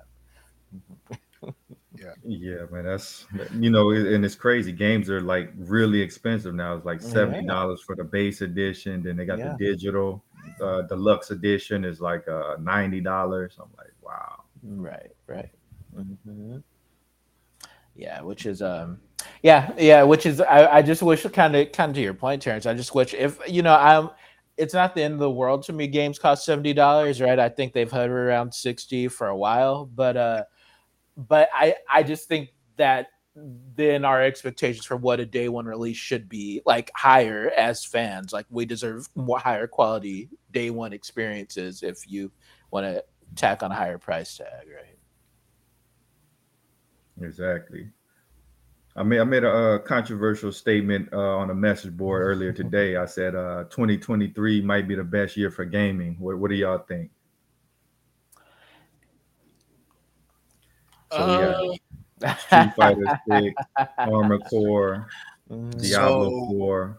Yeah, 1.97 2.11
Yeah, 2.23 2.65
man, 2.71 2.85
that's 2.85 3.25
you 3.53 3.69
know, 3.69 3.91
and 3.91 4.25
it's 4.25 4.35
crazy. 4.35 4.71
Games 4.71 5.09
are 5.09 5.21
like 5.21 5.51
really 5.57 6.01
expensive 6.01 6.55
now. 6.55 6.75
It's 6.75 6.85
like 6.85 7.01
seventy 7.01 7.45
dollars 7.45 7.81
for 7.81 7.95
the 7.95 8.03
base 8.03 8.41
edition. 8.41 9.03
Then 9.03 9.17
they 9.17 9.25
got 9.25 9.39
Yeah. 9.39 9.55
the 9.57 9.65
digital 9.71 10.23
uh, 10.61 10.81
deluxe 10.83 11.31
edition 11.31 11.85
is 11.85 12.01
like 12.01 12.27
uh, 12.27 12.55
ninety 12.59 13.01
dollars. 13.01 13.57
I'm 13.59 13.69
like, 13.77 13.93
wow. 14.01 14.43
Right, 14.63 15.11
right. 15.27 15.49
Mhm. 15.95 16.63
Yeah, 17.95 18.21
which 18.21 18.45
is 18.45 18.61
um 18.61 18.99
yeah, 19.41 19.71
yeah, 19.77 20.03
which 20.03 20.25
is 20.25 20.41
I, 20.41 20.77
I 20.77 20.81
just 20.81 21.01
wish 21.01 21.23
kind 21.27 21.55
of 21.55 21.71
kind 21.71 21.89
of 21.89 21.95
to 21.95 22.01
your 22.01 22.13
point, 22.13 22.41
Terrence. 22.41 22.65
I 22.65 22.73
just 22.73 22.93
wish 22.93 23.13
if 23.13 23.39
you 23.47 23.61
know 23.61 23.75
I'm 23.75 24.09
it's 24.57 24.73
not 24.73 24.95
the 24.95 25.03
end 25.03 25.13
of 25.15 25.19
the 25.19 25.31
world 25.31 25.63
to 25.63 25.73
me. 25.73 25.87
Games 25.87 26.19
cost 26.19 26.45
seventy 26.45 26.73
dollars, 26.73 27.21
right? 27.21 27.39
I 27.39 27.49
think 27.49 27.73
they've 27.73 27.91
hovered 27.91 28.27
around 28.27 28.53
sixty 28.53 29.07
for 29.07 29.27
a 29.27 29.37
while, 29.37 29.85
but 29.85 30.17
uh 30.17 30.43
but 31.15 31.49
I 31.53 31.75
I 31.89 32.03
just 32.03 32.27
think 32.27 32.49
that 32.77 33.07
then 33.35 34.05
our 34.05 34.21
expectations 34.21 34.85
for 34.85 34.95
what 34.95 35.19
a 35.19 35.25
day 35.25 35.49
one 35.49 35.65
release 35.65 35.97
should 35.97 36.29
be 36.29 36.61
like 36.65 36.89
higher 36.95 37.51
as 37.55 37.83
fans. 37.83 38.31
Like 38.31 38.45
we 38.49 38.65
deserve 38.65 39.09
more 39.15 39.39
higher 39.39 39.67
quality 39.67 40.29
day 40.51 40.69
one 40.69 40.93
experiences 40.93 41.83
if 41.83 42.09
you 42.09 42.31
want 42.71 42.85
to 42.85 43.03
tack 43.35 43.61
on 43.61 43.71
a 43.71 43.75
higher 43.75 43.97
price 43.97 44.37
tag, 44.37 44.67
right? 44.73 44.97
Exactly. 47.21 47.89
I 48.95 49.03
made 49.03 49.19
I 49.19 49.25
made 49.25 49.43
a, 49.43 49.49
uh 49.49 49.79
controversial 49.79 50.53
statement 50.53 51.09
uh, 51.11 51.17
on 51.17 51.49
a 51.49 51.55
message 51.55 51.95
board 51.95 52.21
earlier 52.21 52.53
today. 52.53 52.95
I 52.95 53.05
said 53.05 53.35
uh, 53.35 53.65
2023 53.65 54.61
might 54.61 54.87
be 54.87 54.95
the 54.95 55.03
best 55.03 55.35
year 55.35 55.51
for 55.51 55.65
gaming. 55.65 56.15
What, 56.19 56.37
what 56.37 56.49
do 56.49 56.55
y'all 56.55 56.77
think? 56.77 57.11
So 61.11 61.25
we 61.27 61.37
got 61.37 61.55
Uh, 61.55 61.75
Street 62.17 62.73
Fighter 62.75 63.19
6, 63.29 63.55
Armor 63.97 64.39
Core, 64.39 65.07
Mhm. 65.49 65.81
Diablo 65.81 66.29
So- 66.29 66.47
4. 66.49 66.97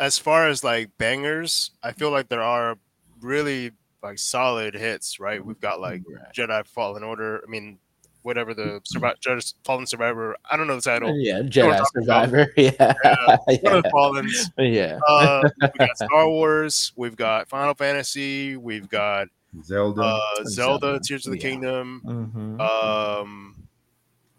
as 0.00 0.18
far 0.18 0.48
as 0.48 0.62
like 0.64 0.90
bangers, 0.98 1.70
I 1.82 1.92
feel 1.92 2.10
like 2.10 2.28
there 2.28 2.42
are 2.42 2.76
really 3.20 3.72
like 4.02 4.18
solid 4.18 4.74
hits, 4.74 5.18
right? 5.20 5.44
We've 5.44 5.60
got 5.60 5.80
like 5.80 6.02
Right. 6.08 6.32
Jedi 6.34 6.66
Fallen 6.66 7.02
Order. 7.02 7.42
I 7.46 7.50
mean, 7.50 7.78
whatever 8.22 8.52
the 8.54 8.80
Survi- 8.94 9.14
Jedi 9.24 9.54
Fallen 9.64 9.86
Survivor. 9.86 10.36
I 10.50 10.56
don't 10.56 10.66
know 10.66 10.76
the 10.76 10.82
title. 10.82 11.14
yeah, 11.16 11.40
Jedi 11.40 11.76
talking 11.78 12.02
about. 12.04 12.28
Survivor. 12.28 12.52
Yeah, 12.56 12.94
One 12.98 13.38
of 13.38 13.48
yeah. 13.48 13.58
the 13.80 13.90
Fallens. 13.92 14.50
yeah. 14.58 14.98
Uh, 15.08 15.48
we 15.62 15.68
got 15.86 15.96
Star 15.96 16.28
Wars. 16.28 16.92
We've 16.96 17.16
got 17.16 17.48
Final 17.48 17.74
Fantasy. 17.74 18.56
We've 18.56 18.88
got 18.88 19.28
Zelda. 19.62 20.02
uh, 20.02 20.20
Zelda, 20.44 20.50
Zelda, 20.50 21.00
Tears 21.02 21.26
of 21.26 21.32
the 21.32 21.38
yeah. 21.38 21.42
Kingdom. 21.42 22.02
Mhm. 22.04 22.60
Um, 22.60 23.54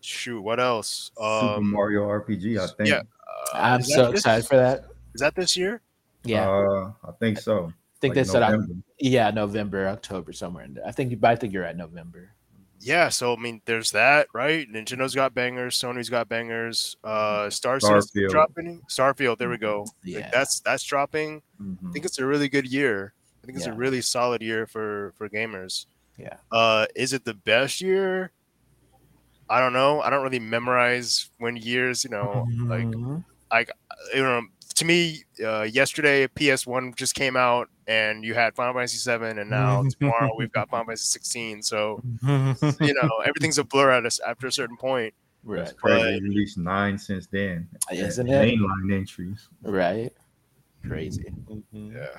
shoot, 0.10 0.42
what 0.42 0.60
else? 0.60 1.12
Super 1.18 1.26
Um, 1.58 1.72
Mario 1.72 2.08
RPG, 2.08 2.58
I 2.60 2.68
think. 2.68 2.90
yeah. 2.90 3.02
uh, 3.02 3.58
I'm 3.58 3.80
is 3.82 3.88
that 3.88 3.94
so 3.96 4.12
this- 4.12 4.20
excited 4.22 4.46
for 4.48 4.58
that. 4.58 4.86
Is 5.14 5.22
that 5.22 5.36
this 5.36 5.56
year? 5.58 5.82
Yeah, 6.24 6.50
Uh, 6.50 6.92
I 7.08 7.12
think 7.20 7.40
so. 7.40 7.66
I 7.68 8.00
think 8.02 8.16
like 8.16 8.26
they 8.26 8.32
said 8.32 8.44
Oc- 8.44 8.66
yeah 9.00 9.30
November, 9.32 9.88
October, 9.88 10.32
somewhere 10.34 10.64
in 10.66 10.74
there. 10.76 10.86
I 10.88 10.92
think, 10.92 11.20
but 11.20 11.32
I 11.32 11.36
think 11.36 11.54
you're 11.54 11.64
right, 11.64 11.76
November. 11.76 12.30
Yeah, 12.82 13.10
so 13.10 13.34
I 13.34 13.36
mean, 13.36 13.62
there's 13.66 13.92
that, 13.92 14.28
right? 14.34 14.66
Nintendo's 14.72 15.14
got 15.14 15.34
bangers, 15.34 15.78
Sony's 15.78 16.10
got 16.10 16.30
bangers. 16.30 16.96
Uh, 17.04 17.50
Star 17.50 17.80
Starfield. 17.80 18.30
dropping. 18.30 18.82
Starfield, 18.90 19.38
there 19.38 19.50
we 19.50 19.58
go. 19.58 19.82
Like, 19.82 19.90
Yeah, 20.04 20.30
that's 20.32 20.62
that's 20.62 20.84
dropping. 20.84 21.42
I 21.60 21.64
Mhm. 21.64 21.92
think 21.94 22.06
it's 22.06 22.20
a 22.20 22.26
really 22.26 22.48
good 22.48 22.66
year. 22.72 23.14
I 23.44 23.46
think 23.46 23.58
it's 23.58 23.68
Yeah. 23.68 23.74
a 23.74 23.76
really 23.76 24.02
solid 24.02 24.42
year 24.42 24.66
for 24.66 25.14
for 25.18 25.28
gamers. 25.28 25.88
Yeah. 26.18 26.38
Uh, 26.52 26.86
is 26.96 27.12
it 27.12 27.26
the 27.26 27.34
best 27.34 27.82
year? 27.82 28.32
I 29.50 29.60
don't 29.60 29.74
know. 29.74 30.02
I 30.02 30.10
don't 30.10 30.24
really 30.24 30.40
memorize 30.40 31.30
when 31.40 31.56
years. 31.58 32.04
You 32.04 32.12
know, 32.12 32.48
like 32.66 32.86
Mhm. 32.86 33.24
you 34.16 34.22
know, 34.24 34.42
to 34.76 34.86
me, 34.86 35.24
uh, 35.44 35.64
yesterday 35.64 36.28
PS1 36.28 36.94
just 36.96 37.16
came 37.16 37.36
out, 37.36 37.68
and 37.88 38.24
you 38.24 38.34
had 38.36 38.56
Final 38.56 38.74
Fantasy 38.76 38.98
7, 38.98 39.40
and 39.40 39.50
now 39.50 39.84
tomorrow 40.00 40.32
we've 40.38 40.52
got 40.52 40.70
Final 40.72 40.86
Fantasy 40.86 41.06
16. 41.20 41.64
So 41.64 42.02
you 42.24 42.94
know, 43.02 43.10
everything's 43.26 43.58
a 43.58 43.64
blur 43.64 43.92
at 43.92 44.06
us 44.06 44.20
after 44.26 44.48
a 44.48 44.52
certain 44.52 44.78
point. 44.78 45.14
right, 45.44 45.60
That's 45.66 45.74
crazy. 45.74 46.20
But- 46.20 46.24
released 46.24 46.58
nine 46.58 46.98
since 46.98 47.28
then. 47.28 47.68
Isn't 47.92 48.30
Uh, 48.30 48.34
it? 48.34 48.56
Mainline 48.60 48.94
entries. 48.94 49.48
right, 49.64 50.14
crazy. 50.88 51.24
Mm-hmm. 51.50 51.78
Mhm. 51.78 51.94
Yeah. 51.96 52.18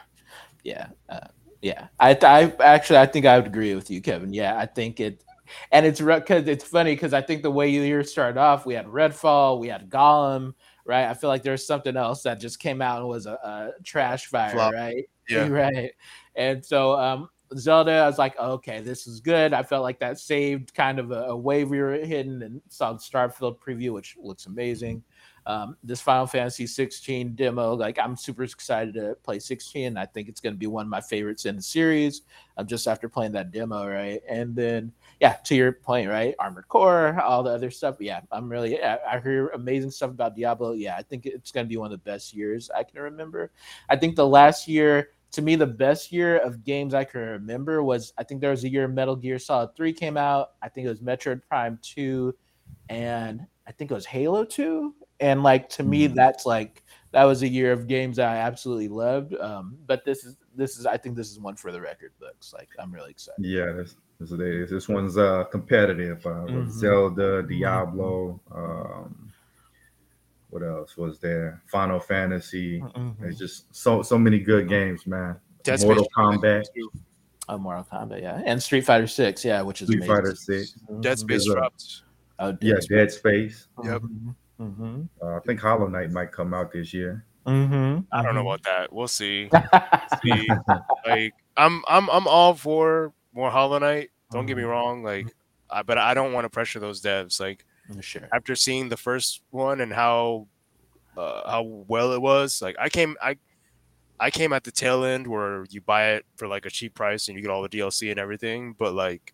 Yeah, 0.63 0.87
uh, 1.09 1.29
yeah. 1.63 1.89
I, 1.99 2.11
I 2.23 2.53
actually, 2.61 2.99
I 2.99 3.07
think 3.07 3.25
I 3.25 3.39
would 3.39 3.47
agree 3.47 3.75
with 3.75 3.91
you, 3.91 4.03
Kevin. 4.03 4.33
Yeah, 4.35 4.59
I 4.59 4.67
think 4.67 5.01
it, 5.01 5.23
and 5.73 5.87
it's 5.87 6.01
because 6.01 6.47
it's 6.49 6.65
funny 6.65 6.95
because 6.95 7.13
I 7.13 7.21
think 7.21 7.43
the 7.43 7.51
way 7.51 7.69
you 7.69 7.83
year 7.83 8.05
started 8.05 8.39
off, 8.39 8.67
we 8.67 8.75
had 8.75 8.87
Redfall, 8.87 9.59
we 9.59 9.69
had 9.69 9.89
Gollum, 9.89 10.55
right? 10.85 11.07
I 11.07 11.15
feel 11.15 11.29
like 11.29 11.43
there's 11.43 11.67
something 11.67 11.97
else 11.97 12.23
that 12.23 12.41
just 12.41 12.59
came 12.59 12.83
out 12.83 13.01
and 13.01 13.09
was 13.09 13.27
a, 13.27 13.33
a 13.33 13.71
trash 13.85 14.27
fire, 14.27 14.51
Flop. 14.51 14.73
right? 14.73 15.05
Yeah. 15.31 15.47
right. 15.47 15.93
And 16.35 16.65
so, 16.65 16.99
um, 16.99 17.29
Zelda, 17.57 17.93
I 17.93 18.07
was 18.07 18.19
like, 18.19 18.37
okay, 18.37 18.81
this 18.81 19.07
is 19.07 19.21
good. 19.21 19.53
I 19.53 19.63
felt 19.63 19.85
like 19.85 20.01
that 20.01 20.19
saved 20.19 20.75
kind 20.75 20.99
of 20.99 21.13
a, 21.13 21.27
a 21.27 21.37
wave 21.37 21.71
we 21.71 21.79
were 21.79 21.93
hitting, 21.93 22.43
and 22.43 22.61
saw 22.69 22.93
the 22.93 22.99
Starfield 22.99 23.59
preview, 23.61 23.93
which 23.93 24.17
looks 24.21 24.47
amazing 24.47 25.05
um, 25.47 25.77
this 25.83 26.01
Final 26.01 26.27
Fantasy 26.27 26.67
16 26.67 27.35
demo. 27.35 27.75
Like, 27.75 27.99
I'm 27.99 28.17
super 28.17 28.45
excited 28.45 28.95
to 28.95 29.17
play 29.23 29.39
16. 29.39 29.97
I 29.97 30.07
think 30.07 30.29
it's 30.29 30.41
going 30.41 30.55
to 30.55 30.59
be 30.59 30.67
one 30.67 30.87
of 30.87 30.91
my 30.91 31.01
favorites 31.01 31.47
in 31.47 31.57
the 31.57 31.63
series. 31.63 32.23
Um, 32.57 32.67
just 32.67 32.87
after 32.87 33.09
playing 33.09 33.33
that 33.33 33.51
demo, 33.51 33.87
right? 33.87 34.21
And 34.29 34.55
then, 34.55 34.93
yeah, 35.21 35.35
to 35.45 35.55
your 35.55 35.73
point, 35.73 36.09
right? 36.09 36.35
Armored 36.39 36.67
Core, 36.69 37.21
all 37.21 37.43
the 37.43 37.51
other 37.51 37.71
stuff. 37.71 37.97
Yeah, 38.01 38.21
I'm 38.33 38.49
really. 38.49 38.83
I, 38.83 38.99
I 39.17 39.21
hear 39.21 39.49
amazing 39.49 39.91
stuff 39.91 40.11
about 40.11 40.35
Diablo. 40.35 40.73
Yeah, 40.73 40.97
I 40.97 41.03
think 41.03 41.27
it's 41.27 41.53
going 41.53 41.67
to 41.67 41.69
be 41.69 41.77
one 41.77 41.93
of 41.93 42.03
the 42.03 42.11
best 42.11 42.35
years 42.35 42.71
I 42.75 42.83
can 42.83 43.01
remember. 43.01 43.53
I 43.89 43.97
think 43.97 44.17
the 44.17 44.27
last 44.27 44.67
year. 44.67 45.11
To 45.35 45.43
me, 45.43 45.55
the 45.55 45.65
best 45.65 46.11
year 46.11 46.39
of 46.39 46.65
games 46.65 46.93
I 46.93 47.05
can 47.05 47.21
remember 47.21 47.85
was 47.85 48.13
I 48.19 48.25
think 48.25 48.41
there 48.41 48.51
was 48.51 48.65
a 48.65 48.69
year 48.69 48.89
Metal 48.89 49.15
Gear 49.15 49.39
Solid 49.39 49.77
3 49.77 49.93
came 49.93 50.17
out. 50.17 50.55
I 50.61 50.69
think 50.69 50.87
it 50.87 50.91
was 50.91 50.99
Metroid 50.99 51.41
Prime 51.49 51.79
2 51.83 52.35
and 52.89 53.47
I 53.65 53.71
think 53.71 53.93
it 53.93 53.95
was 53.95 54.07
Halo 54.07 54.45
2 54.45 54.93
and 55.21 55.45
like 55.45 55.69
to 55.69 55.85
me 55.85 56.09
Mhm. 56.09 56.15
that's 56.17 56.47
like 56.47 56.83
that 57.13 57.23
was 57.23 57.43
a 57.43 57.49
year 57.49 57.71
of 57.71 57.87
games 57.87 58.17
that 58.17 58.29
I 58.29 58.39
absolutely 58.39 58.89
loved. 58.89 59.35
Um, 59.37 59.79
but 59.87 60.05
this 60.05 60.25
is 60.25 60.37
this 60.57 60.77
is 60.81 60.85
I 60.85 60.97
think 60.97 61.15
this 61.15 61.31
is 61.31 61.39
one 61.39 61.55
for 61.55 61.71
the 61.71 61.81
record 61.81 62.11
books. 62.19 62.53
Like 62.53 62.71
I'm 62.81 62.93
really 62.93 63.11
excited. 63.13 63.45
Yeah, 63.45 63.85
this 64.21 64.31
this, 64.31 64.39
is- 64.41 64.71
this 64.71 64.89
one's 64.89 65.17
uh 65.19 65.45
competitive. 65.45 66.25
Uh, 66.27 66.43
with 66.45 66.55
Mhm. 66.67 66.71
Zelda, 66.71 67.43
Diablo. 67.43 68.41
Um, 68.55 69.33
what 70.51 70.63
else 70.63 70.97
was 70.97 71.19
there? 71.19 71.63
Final 71.67 72.01
Fantasy. 72.01 72.81
Mm-hmm. 72.81 73.25
It's 73.25 73.39
just 73.39 73.75
so 73.75 74.03
so 74.03 74.19
many 74.19 74.39
good 74.39 74.69
games, 74.69 75.07
man. 75.07 75.37
Dead 75.63 75.81
Mortal 75.83 76.05
Space 76.05 76.13
Kombat. 76.17 76.65
too. 76.75 76.91
Oh, 77.49 77.59
Mortal 77.59 77.87
Kombat, 77.91 78.21
yeah, 78.23 78.43
and 78.45 78.63
Street 78.63 78.85
Fighter 78.85 79.07
Six, 79.07 79.45
yeah, 79.45 79.61
which 79.63 79.83
is 79.83 79.89
Street 79.89 80.05
amazing. 80.05 80.15
Fighter 80.17 80.35
Six. 80.37 80.73
Dead 81.01 81.19
Space 81.19 81.29
There's 81.29 81.49
a- 81.49 81.55
dropped. 81.55 82.03
Oh, 82.39 82.57
Yeah, 82.61 82.75
Space. 82.77 82.87
Dead 82.89 83.11
Space. 83.13 83.67
Yep. 83.85 84.03
Mm-hmm. 84.61 85.03
Uh, 85.23 85.37
I 85.37 85.41
think 85.41 85.61
Hollow 85.61 85.87
Knight 85.89 86.11
might 86.11 86.33
come 86.33 86.55
out 86.55 86.73
this 86.73 86.93
year. 86.95 87.25
Mm-hmm. 87.47 88.01
I 88.13 88.23
don't 88.23 88.35
know 88.35 88.43
about 88.43 88.63
that. 88.65 88.93
We'll 88.93 89.09
see. 89.09 89.51
See, 90.23 90.49
like 91.07 91.35
I'm 91.57 91.83
I'm 91.89 92.09
I'm 92.11 92.27
all 92.29 92.55
for 92.55 93.13
more 93.35 93.51
Hollow 93.51 93.79
Knight. 93.79 94.11
Don't 94.33 94.47
get 94.47 94.57
me 94.57 94.63
wrong. 94.63 95.03
Like, 95.03 95.27
I, 95.71 95.83
but 95.83 95.99
I 95.99 96.15
don't 96.15 96.33
want 96.33 96.45
to 96.45 96.49
pressure 96.51 96.79
those 96.81 97.01
devs. 97.03 97.41
Like 97.41 97.65
sure. 98.01 98.29
after 98.33 98.55
seeing 98.55 98.89
the 98.89 98.97
first 98.97 99.43
one 99.51 99.81
and 99.81 99.93
how 99.93 100.47
uh, 101.17 101.49
how 101.51 101.63
well 101.63 102.13
it 102.13 102.21
was, 102.23 102.63
like 102.63 102.77
I 102.79 102.89
came 102.89 103.17
I 103.23 103.37
I 104.19 104.31
came 104.31 104.53
at 104.53 104.65
the 104.65 104.71
tail 104.71 105.05
end 105.05 105.27
where 105.27 105.65
you 105.71 105.81
buy 105.81 106.11
it 106.13 106.27
for 106.37 106.47
like 106.47 106.67
a 106.67 106.71
cheap 106.71 106.95
price 106.95 107.29
and 107.29 107.37
you 107.37 107.43
get 107.43 107.51
all 107.51 107.63
the 107.63 107.69
DLC 107.69 108.11
and 108.11 108.21
everything. 108.21 108.75
But 108.79 108.93
like, 108.95 109.33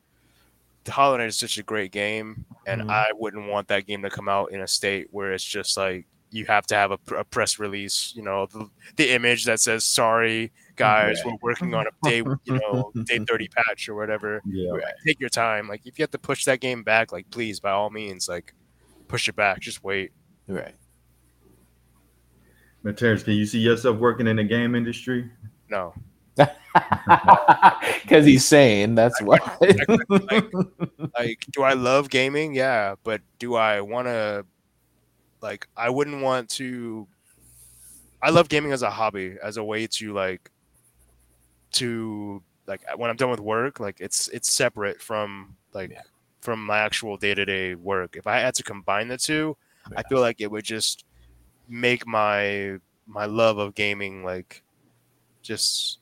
the 0.85 0.93
Hollow 0.93 1.17
Knight 1.17 1.27
is 1.29 1.37
such 1.37 1.59
a 1.59 1.63
great 1.63 1.91
game, 1.93 2.45
and 2.67 2.83
Mhm. 2.83 2.91
I 2.91 3.09
wouldn't 3.15 3.49
want 3.49 3.69
that 3.69 3.87
game 3.87 4.03
to 4.03 4.11
come 4.11 4.29
out 4.29 4.53
in 4.53 4.61
a 4.61 4.67
state 4.69 5.09
where 5.11 5.33
it's 5.33 5.45
just 5.45 5.77
like 5.77 6.07
you 6.31 6.45
have 6.47 6.67
to 6.69 6.75
have 6.75 6.91
a, 6.93 6.99
a 7.17 7.25
press 7.25 7.59
release. 7.59 8.13
You 8.17 8.23
know, 8.23 8.47
the, 8.47 8.69
the 8.97 9.11
image 9.13 9.45
that 9.47 9.59
says 9.61 9.85
"Sorry, 9.85 10.53
guys, 10.77 11.21
Right. 11.25 11.33
we're 11.43 11.51
working 11.51 11.75
on 11.75 11.87
a 11.87 12.09
day, 12.09 12.19
you 12.19 12.39
know, 12.61 12.93
day 13.05 13.19
thirty 13.29 13.49
patch 13.49 13.89
or 13.89 13.95
whatever." 13.95 14.41
Yeah. 14.47 14.73
Take 15.07 15.19
your 15.21 15.29
time. 15.31 15.69
Like, 15.69 15.83
if 15.87 15.99
you 15.99 16.03
have 16.03 16.11
to 16.13 16.19
push 16.19 16.45
that 16.45 16.61
game 16.61 16.83
back, 16.83 17.13
like, 17.13 17.31
please, 17.31 17.59
by 17.61 17.71
all 17.73 17.91
means, 17.91 18.29
like, 18.29 18.55
push 19.09 19.29
it 19.29 19.37
back. 19.37 19.61
Just 19.61 19.83
wait. 19.83 20.13
Right. 20.47 20.75
Now, 22.85 22.93
Terrence, 22.93 23.23
can 23.25 23.33
you 23.35 23.47
see 23.47 23.59
yourself 23.59 23.97
working 23.99 24.27
in 24.29 24.37
the 24.37 24.45
game 24.45 24.75
industry? 24.77 25.29
No, 25.69 25.93
Because 28.03 28.25
he's 28.27 28.45
saying 28.45 28.95
that's 28.95 29.21
why. 29.23 29.39
like 31.19 31.45
do 31.51 31.63
i 31.63 31.73
love 31.73 32.09
gaming 32.11 32.55
yeah 32.55 32.95
but 33.03 33.21
do 33.39 33.55
i 33.57 33.81
want 33.81 34.07
to 34.07 34.45
like 35.41 35.67
i 35.77 35.89
wouldn't 35.91 36.23
want 36.23 36.49
to 36.51 37.09
i 38.23 38.31
love 38.31 38.49
gaming 38.49 38.71
as 38.73 38.83
a 38.83 38.91
hobby 38.91 39.37
as 39.43 39.57
a 39.57 39.65
way 39.65 39.87
to 39.87 40.13
like 40.13 40.51
to 41.77 42.43
like 42.67 42.83
when 42.97 43.11
i'm 43.11 43.17
done 43.17 43.31
with 43.31 43.41
work 43.41 43.81
like 43.81 44.01
it's 44.01 44.29
it's 44.29 44.53
separate 44.53 45.01
from 45.01 45.57
like 45.73 45.91
Yeah. 45.91 46.03
from 46.41 46.65
my 46.65 46.79
actual 46.79 47.17
day-to-day 47.17 47.75
work 47.75 48.17
if 48.17 48.27
i 48.27 48.39
had 48.39 48.55
to 48.57 48.63
combine 48.63 49.09
the 49.09 49.17
two 49.17 49.57
i 49.97 50.03
feel 50.03 50.21
like 50.21 50.41
it 50.41 50.51
would 50.51 50.65
just 50.65 51.05
make 51.69 52.07
my 52.07 52.79
my 53.07 53.25
love 53.27 53.59
of 53.59 53.75
gaming 53.75 54.25
like 54.25 54.63
just 55.43 56.01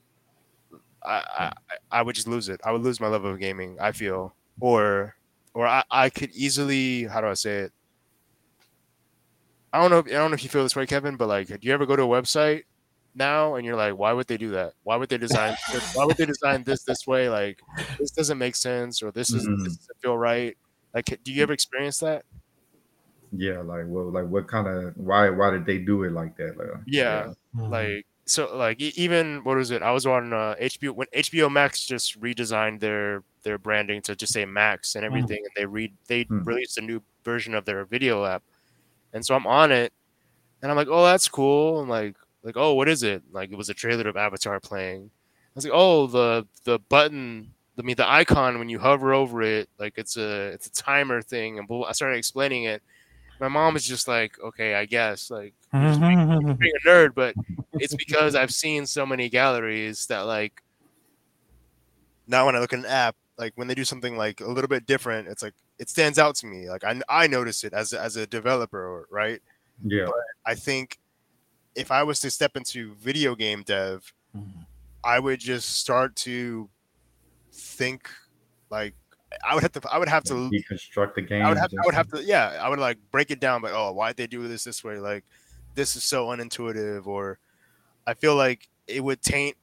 I, 1.04 1.18
hmm. 1.18 1.44
I 1.44 1.52
I 1.98 2.02
would 2.02 2.14
just 2.14 2.26
lose 2.28 2.48
it. 2.48 2.60
I 2.64 2.72
would 2.72 2.80
lose 2.82 2.98
my 2.98 3.08
love 3.08 3.24
of 3.24 3.38
gaming. 3.38 3.76
I 3.78 3.92
feel, 3.92 4.34
or 4.58 5.14
or 5.52 5.66
I, 5.66 5.84
I 5.90 6.08
could 6.08 6.30
easily 6.32 7.04
how 7.04 7.20
do 7.20 7.26
I 7.26 7.34
say 7.34 7.58
it? 7.58 7.72
I 9.72 9.80
don't 9.80 9.90
know. 9.90 9.98
If, 9.98 10.06
I 10.06 10.10
don't 10.12 10.30
know 10.30 10.34
if 10.34 10.42
you 10.42 10.48
feel 10.48 10.62
this 10.62 10.76
way, 10.76 10.87
Kevin, 10.87 11.16
but 11.16 11.28
like, 11.28 11.48
do 11.48 11.58
you 11.60 11.74
ever 11.74 11.84
go 11.84 11.96
to 11.96 12.02
a 12.02 12.06
website 12.06 12.62
now 13.16 13.55
and 13.57 13.64
you're 13.66 13.77
like, 13.77 13.96
why 13.96 14.12
would 14.12 14.27
they 14.29 14.37
do 14.38 14.50
that? 14.53 14.74
Why 14.83 14.96
would 14.96 15.09
they 15.11 15.18
design? 15.18 15.57
this- 15.72 15.88
why 15.92 16.05
would 16.07 16.16
they 16.18 16.27
design 16.27 16.64
this 16.64 16.85
this 16.85 17.07
way? 17.07 17.29
Like, 17.31 17.61
this 17.98 18.11
doesn't 18.12 18.38
make 18.38 18.57
sense, 18.57 19.03
or 19.03 19.12
this 19.12 19.35
is 19.35 19.48
Mhm. 19.48 19.64
this 19.64 19.77
doesn't 19.77 19.98
feel 20.03 20.18
right. 20.18 20.57
Like, 20.94 21.18
do 21.24 21.33
you 21.33 21.42
ever 21.42 21.53
experience 21.53 21.98
that? 22.00 22.24
Yeah, 23.33 23.61
like 23.61 23.85
well, 23.88 24.11
like 24.12 24.27
what 24.29 24.46
kind 24.48 24.68
of 24.68 24.96
why 24.96 25.29
why 25.31 25.50
did 25.50 25.66
they 25.66 25.79
do 25.79 26.05
it 26.05 26.12
like 26.12 26.37
that? 26.37 26.57
Like, 26.57 26.68
Yeah. 26.87 27.33
like 27.70 28.05
so 28.27 28.57
like 28.57 28.81
even 28.81 29.44
what 29.44 29.57
was 29.57 29.70
it 29.70 29.83
i 29.83 29.90
was 29.90 30.07
on 30.07 30.33
uh, 30.33 30.55
hbo 30.61 30.94
when 30.94 31.07
hbo 31.14 31.50
max 31.53 31.85
just 31.85 32.18
redesigned 32.20 32.81
their 32.81 33.22
their 33.42 33.59
branding 33.59 34.00
to 34.00 34.16
just 34.16 34.33
say 34.33 34.46
max 34.46 34.94
and 34.94 35.05
everything 35.05 35.37
and 35.38 35.50
they 35.57 35.66
read 35.66 35.94
they 36.09 36.29
Hmm. 36.29 36.44
released 36.44 36.79
a 36.79 36.81
new 36.81 37.03
version 37.24 37.55
of 37.55 37.66
their 37.66 37.85
video 37.85 38.24
app 38.24 38.42
and 39.12 39.24
so 39.27 39.35
i'm 39.37 39.46
on 39.46 39.72
it 39.72 39.92
and 40.62 40.70
i'm 40.70 40.77
like 40.79 40.88
oh 40.90 41.05
that's 41.05 41.29
cool 41.29 41.81
i'm 41.81 41.88
like 41.88 42.16
like 42.44 42.57
oh 42.57 42.74
what 42.74 42.88
is 42.88 43.02
it 43.02 43.22
like 43.33 43.50
it 43.50 43.59
was 43.59 43.68
a 43.68 43.74
trailer 43.74 44.09
of 44.09 44.16
avatar 44.16 44.61
playing 44.61 45.11
i 45.11 45.52
was 45.54 45.64
like 45.64 45.74
oh 45.74 46.07
the 46.07 46.46
the 46.64 46.78
button 46.88 47.50
i 47.78 47.83
mean 47.83 47.96
the 47.96 48.09
icon 48.09 48.59
when 48.59 48.68
you 48.68 48.78
hover 48.78 49.12
over 49.12 49.42
it 49.42 49.68
like 49.78 49.94
it's 49.96 50.16
a 50.16 50.48
it's 50.48 50.66
a 50.66 50.72
timer 50.72 51.20
thing 51.20 51.59
and 51.59 51.68
i 51.87 51.92
started 51.92 52.16
explaining 52.16 52.64
it 52.64 52.83
my 53.40 53.48
mom 53.48 53.74
was 53.74 53.85
just 53.85 54.07
like 54.07 54.38
okay 54.40 54.74
i 54.74 54.85
guess 54.85 55.30
like 55.30 55.54
you're 55.74 56.54
being 56.54 56.72
a 56.85 56.88
nerd, 56.88 57.14
but 57.14 57.35
it's 57.72 57.96
because 57.96 58.37
I've 58.37 58.52
seen 58.52 58.87
so 58.87 59.04
many 59.04 59.28
galleries 59.28 60.07
that 60.07 60.20
like 60.20 60.62
now 62.28 62.46
when 62.46 62.54
I 62.54 62.61
look 62.61 62.72
at 62.72 62.78
an 62.78 62.87
app, 62.87 63.16
like 63.38 63.54
when 63.57 63.66
they 63.66 63.74
do 63.74 63.85
something 63.85 64.16
like 64.16 64.40
a 64.40 64.46
little 64.46 64.68
bit 64.68 64.87
different, 64.87 65.26
it's 65.26 65.42
like 65.42 65.54
it 65.80 65.88
stands 65.88 66.16
out 66.16 66.37
to 66.37 66.46
me. 66.46 66.70
Like 66.70 66.85
I 66.85 67.00
I 67.09 67.26
notice 67.26 67.64
it 67.64 67.72
as 67.72 67.92
as 67.92 68.14
a 68.14 68.24
developer, 68.24 69.09
right? 69.11 69.42
yeah, 69.83 70.07
I 70.46 70.54
think 70.54 71.00
if 71.74 71.90
I 71.90 72.02
was 72.02 72.20
to 72.20 72.30
step 72.30 72.56
into 72.56 72.94
video 72.94 73.34
game 73.34 73.62
dev, 73.62 74.12
I 75.02 75.18
would 75.18 75.40
just 75.40 75.80
start 75.80 76.16
to 76.16 76.68
think 77.52 78.10
like 78.70 78.94
I 79.44 79.54
would 79.54 79.62
have 79.62 79.72
to 79.72 79.82
I 79.90 79.98
would 79.98 80.08
have 80.08 80.24
to 80.24 80.34
deconstruct 80.34 81.14
the 81.14 81.22
game. 81.22 81.44
I 81.44 81.48
would 81.48 81.58
have, 81.58 81.70
I 81.72 81.87
would 81.87 81.94
have 81.94 82.08
to, 82.08 82.22
yeah, 82.22 82.58
I 82.60 82.68
would 82.68 82.78
like 82.78 82.98
break 83.10 83.30
it 83.30 83.40
down, 83.40 83.62
like, 83.62 83.72
oh, 83.74 83.92
why'd 83.92 84.16
they 84.16 84.26
do 84.26 84.46
this 84.46 84.64
this 84.64 84.84
way? 84.84 84.98
Like, 84.98 85.24
this 85.74 85.96
is 85.96 86.04
so 86.04 86.28
unintuitive, 86.28 87.06
or 87.06 87.38
I 88.06 88.14
feel 88.14 88.37
like 88.37 88.68
it 88.87 89.02
would 89.02 89.22
taint. 89.22 89.56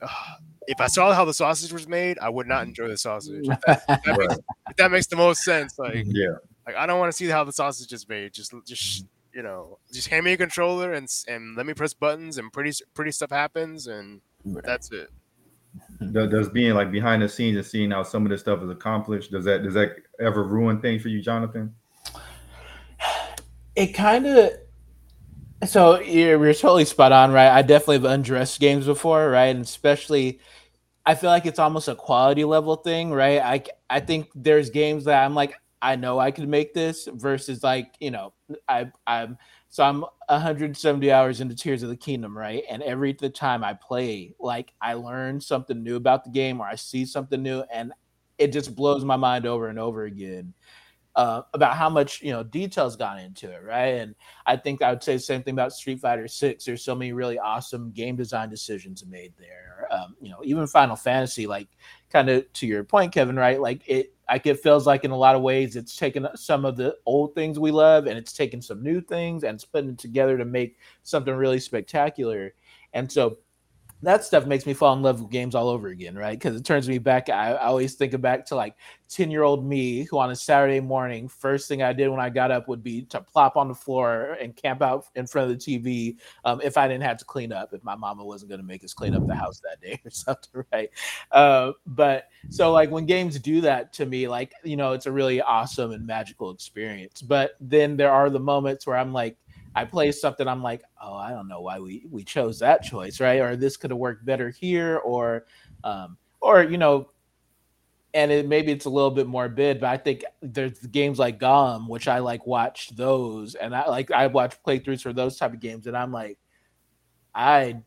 Uh, 0.00 0.08
if 0.68 0.80
I 0.80 0.86
saw 0.86 1.12
how 1.12 1.24
the 1.24 1.34
sausage 1.34 1.72
was 1.72 1.88
made, 1.88 2.18
I 2.20 2.28
would 2.28 2.46
not 2.46 2.64
enjoy 2.64 2.88
the 2.88 2.96
sausage. 2.96 3.46
If 3.48 3.60
that, 3.62 3.82
if 3.88 4.02
that 4.04 4.18
makes, 4.18 4.38
if 4.70 4.76
that 4.76 4.90
makes 4.90 5.06
the 5.08 5.16
most 5.16 5.42
sense, 5.42 5.78
like, 5.78 6.04
Yeah, 6.06 6.36
like 6.66 6.76
I 6.76 6.86
don't 6.86 6.98
want 6.98 7.12
to 7.12 7.16
see 7.16 7.26
how 7.26 7.44
the 7.44 7.52
sausage 7.52 7.92
is 7.92 8.08
made. 8.08 8.32
Just, 8.32 8.54
just 8.64 9.06
you 9.34 9.42
know, 9.42 9.78
just 9.92 10.08
hand 10.08 10.24
me 10.24 10.32
a 10.32 10.36
controller 10.36 10.92
and 10.92 11.08
and 11.28 11.56
let 11.56 11.66
me 11.66 11.74
press 11.74 11.94
buttons, 11.94 12.38
and 12.38 12.52
pretty 12.52 12.72
pretty 12.94 13.10
stuff 13.10 13.30
happens, 13.30 13.86
and 13.86 14.20
that's 14.44 14.90
it. 14.92 15.10
does, 16.12 16.30
does 16.30 16.48
being 16.50 16.74
like 16.74 16.92
behind 16.92 17.22
the 17.22 17.28
scenes 17.28 17.56
and 17.56 17.66
seeing 17.66 17.90
how 17.90 18.02
some 18.02 18.26
of 18.26 18.30
this 18.30 18.42
stuff 18.42 18.62
is 18.62 18.68
accomplished 18.68 19.30
does 19.30 19.44
that 19.46 19.62
does 19.62 19.72
that 19.72 19.96
ever 20.20 20.44
ruin 20.44 20.80
things 20.80 21.00
for 21.00 21.08
you, 21.08 21.22
Jonathan? 21.22 21.74
it 23.74 23.88
kind 23.88 24.26
of 24.26 24.52
so 25.66 26.00
you're, 26.00 26.42
you're 26.44 26.54
totally 26.54 26.84
spot 26.84 27.12
on 27.12 27.32
right 27.32 27.50
i 27.50 27.62
definitely 27.62 27.96
have 27.96 28.04
undressed 28.04 28.60
games 28.60 28.86
before 28.86 29.30
right 29.30 29.54
and 29.54 29.64
especially 29.64 30.40
i 31.06 31.14
feel 31.14 31.30
like 31.30 31.46
it's 31.46 31.58
almost 31.58 31.88
a 31.88 31.94
quality 31.94 32.44
level 32.44 32.76
thing 32.76 33.10
right 33.10 33.40
i 33.40 33.62
i 33.88 34.00
think 34.00 34.28
there's 34.34 34.70
games 34.70 35.04
that 35.04 35.24
i'm 35.24 35.34
like 35.34 35.54
i 35.82 35.94
know 35.96 36.18
i 36.18 36.30
could 36.30 36.48
make 36.48 36.72
this 36.72 37.08
versus 37.14 37.62
like 37.62 37.94
you 38.00 38.10
know 38.10 38.32
i 38.68 38.90
i'm 39.06 39.36
so 39.68 39.84
i'm 39.84 40.00
170 40.28 41.12
hours 41.12 41.40
into 41.40 41.54
tears 41.54 41.82
of 41.82 41.90
the 41.90 41.96
kingdom 41.96 42.36
right 42.36 42.64
and 42.70 42.82
every 42.82 43.12
the 43.12 43.28
time 43.28 43.62
i 43.62 43.74
play 43.74 44.34
like 44.40 44.72
i 44.80 44.94
learn 44.94 45.40
something 45.40 45.82
new 45.82 45.96
about 45.96 46.24
the 46.24 46.30
game 46.30 46.60
or 46.60 46.66
i 46.66 46.74
see 46.74 47.04
something 47.04 47.42
new 47.42 47.62
and 47.72 47.92
it 48.38 48.52
just 48.52 48.74
blows 48.74 49.04
my 49.04 49.16
mind 49.16 49.46
over 49.46 49.68
and 49.68 49.78
over 49.78 50.04
again 50.04 50.54
uh, 51.14 51.42
about 51.52 51.76
how 51.76 51.90
much 51.90 52.22
you 52.22 52.32
know 52.32 52.42
details 52.42 52.96
gone 52.96 53.18
into 53.18 53.50
it, 53.50 53.62
right? 53.62 53.96
And 53.98 54.14
I 54.46 54.56
think 54.56 54.82
I 54.82 54.90
would 54.90 55.02
say 55.02 55.14
the 55.14 55.20
same 55.20 55.42
thing 55.42 55.52
about 55.52 55.72
Street 55.72 56.00
Fighter 56.00 56.26
Six. 56.26 56.64
There's 56.64 56.82
so 56.82 56.94
many 56.94 57.12
really 57.12 57.38
awesome 57.38 57.90
game 57.90 58.16
design 58.16 58.48
decisions 58.48 59.04
made 59.04 59.32
there. 59.38 59.88
Um, 59.90 60.16
you 60.20 60.30
know, 60.30 60.40
even 60.42 60.66
Final 60.66 60.96
Fantasy, 60.96 61.46
like 61.46 61.68
kind 62.10 62.30
of 62.30 62.50
to 62.54 62.66
your 62.66 62.84
point, 62.84 63.12
Kevin, 63.12 63.36
right? 63.36 63.60
Like 63.60 63.82
it, 63.86 64.14
like 64.32 64.46
it 64.46 64.60
feels 64.60 64.86
like 64.86 65.04
in 65.04 65.10
a 65.10 65.16
lot 65.16 65.34
of 65.34 65.42
ways 65.42 65.76
it's 65.76 65.94
taken 65.94 66.26
some 66.34 66.64
of 66.64 66.74
the 66.74 66.96
old 67.04 67.34
things 67.34 67.58
we 67.58 67.70
love 67.70 68.06
and 68.06 68.16
it's 68.16 68.32
taken 68.32 68.62
some 68.62 68.82
new 68.82 68.98
things 68.98 69.44
and 69.44 69.56
it's 69.56 69.64
putting 69.66 69.90
it 69.90 69.98
together 69.98 70.38
to 70.38 70.46
make 70.46 70.78
something 71.02 71.34
really 71.34 71.60
spectacular. 71.60 72.54
And 72.94 73.12
so 73.12 73.36
that 74.02 74.24
stuff 74.24 74.46
makes 74.46 74.66
me 74.66 74.74
fall 74.74 74.94
in 74.94 75.02
love 75.02 75.20
with 75.20 75.30
games 75.30 75.54
all 75.54 75.68
over 75.68 75.88
again, 75.88 76.16
right? 76.16 76.36
Because 76.36 76.56
it 76.56 76.64
turns 76.64 76.88
me 76.88 76.98
back. 76.98 77.28
I, 77.28 77.52
I 77.52 77.66
always 77.66 77.94
think 77.94 78.20
back 78.20 78.44
to 78.46 78.56
like 78.56 78.74
10 79.08 79.30
year 79.30 79.44
old 79.44 79.64
me 79.64 80.02
who 80.04 80.18
on 80.18 80.30
a 80.30 80.36
Saturday 80.36 80.80
morning, 80.80 81.28
first 81.28 81.68
thing 81.68 81.82
I 81.82 81.92
did 81.92 82.08
when 82.08 82.18
I 82.18 82.28
got 82.28 82.50
up 82.50 82.66
would 82.66 82.82
be 82.82 83.02
to 83.02 83.20
plop 83.20 83.56
on 83.56 83.68
the 83.68 83.74
floor 83.74 84.36
and 84.40 84.56
camp 84.56 84.82
out 84.82 85.06
in 85.14 85.26
front 85.26 85.50
of 85.50 85.58
the 85.58 85.78
TV 85.78 86.16
um, 86.44 86.60
if 86.62 86.76
I 86.76 86.88
didn't 86.88 87.04
have 87.04 87.18
to 87.18 87.24
clean 87.24 87.52
up, 87.52 87.72
if 87.72 87.84
my 87.84 87.94
mama 87.94 88.24
wasn't 88.24 88.48
going 88.48 88.60
to 88.60 88.66
make 88.66 88.82
us 88.82 88.92
clean 88.92 89.14
up 89.14 89.26
the 89.26 89.36
house 89.36 89.60
that 89.60 89.80
day 89.80 90.00
or 90.04 90.10
something, 90.10 90.64
right? 90.72 90.90
Uh, 91.30 91.72
but 91.86 92.28
so, 92.50 92.72
like, 92.72 92.90
when 92.90 93.06
games 93.06 93.38
do 93.38 93.60
that 93.60 93.92
to 93.94 94.06
me, 94.06 94.26
like, 94.26 94.52
you 94.64 94.76
know, 94.76 94.92
it's 94.92 95.06
a 95.06 95.12
really 95.12 95.40
awesome 95.40 95.92
and 95.92 96.04
magical 96.04 96.50
experience. 96.50 97.22
But 97.22 97.52
then 97.60 97.96
there 97.96 98.10
are 98.10 98.30
the 98.30 98.40
moments 98.40 98.84
where 98.84 98.96
I'm 98.96 99.12
like, 99.12 99.36
I 99.74 99.84
play 99.84 100.12
something, 100.12 100.46
I'm 100.46 100.62
like, 100.62 100.82
oh, 101.00 101.14
I 101.14 101.30
don't 101.30 101.48
know 101.48 101.60
why 101.60 101.78
we 101.78 102.06
we 102.10 102.24
chose 102.24 102.58
that 102.58 102.82
choice, 102.82 103.20
right? 103.20 103.40
Or 103.40 103.56
this 103.56 103.76
could 103.76 103.90
have 103.90 103.98
worked 103.98 104.24
better 104.24 104.50
here, 104.50 104.98
or 104.98 105.46
um, 105.84 106.18
or 106.40 106.62
you 106.62 106.78
know, 106.78 107.10
and 108.14 108.30
it 108.30 108.46
maybe 108.46 108.72
it's 108.72 108.84
a 108.84 108.90
little 108.90 109.10
bit 109.10 109.26
more 109.26 109.48
bid, 109.48 109.80
but 109.80 109.88
I 109.88 109.96
think 109.96 110.24
there's 110.42 110.78
games 110.86 111.18
like 111.18 111.40
Gollum, 111.40 111.88
which 111.88 112.08
I 112.08 112.18
like 112.18 112.46
watch 112.46 112.94
those, 112.94 113.54
and 113.54 113.74
I 113.74 113.88
like 113.88 114.10
I 114.10 114.26
watch 114.26 114.56
playthroughs 114.66 115.02
for 115.02 115.12
those 115.12 115.38
type 115.38 115.54
of 115.54 115.60
games, 115.60 115.86
and 115.86 115.96
I'm 115.96 116.12
like, 116.12 116.38
I 117.34 117.82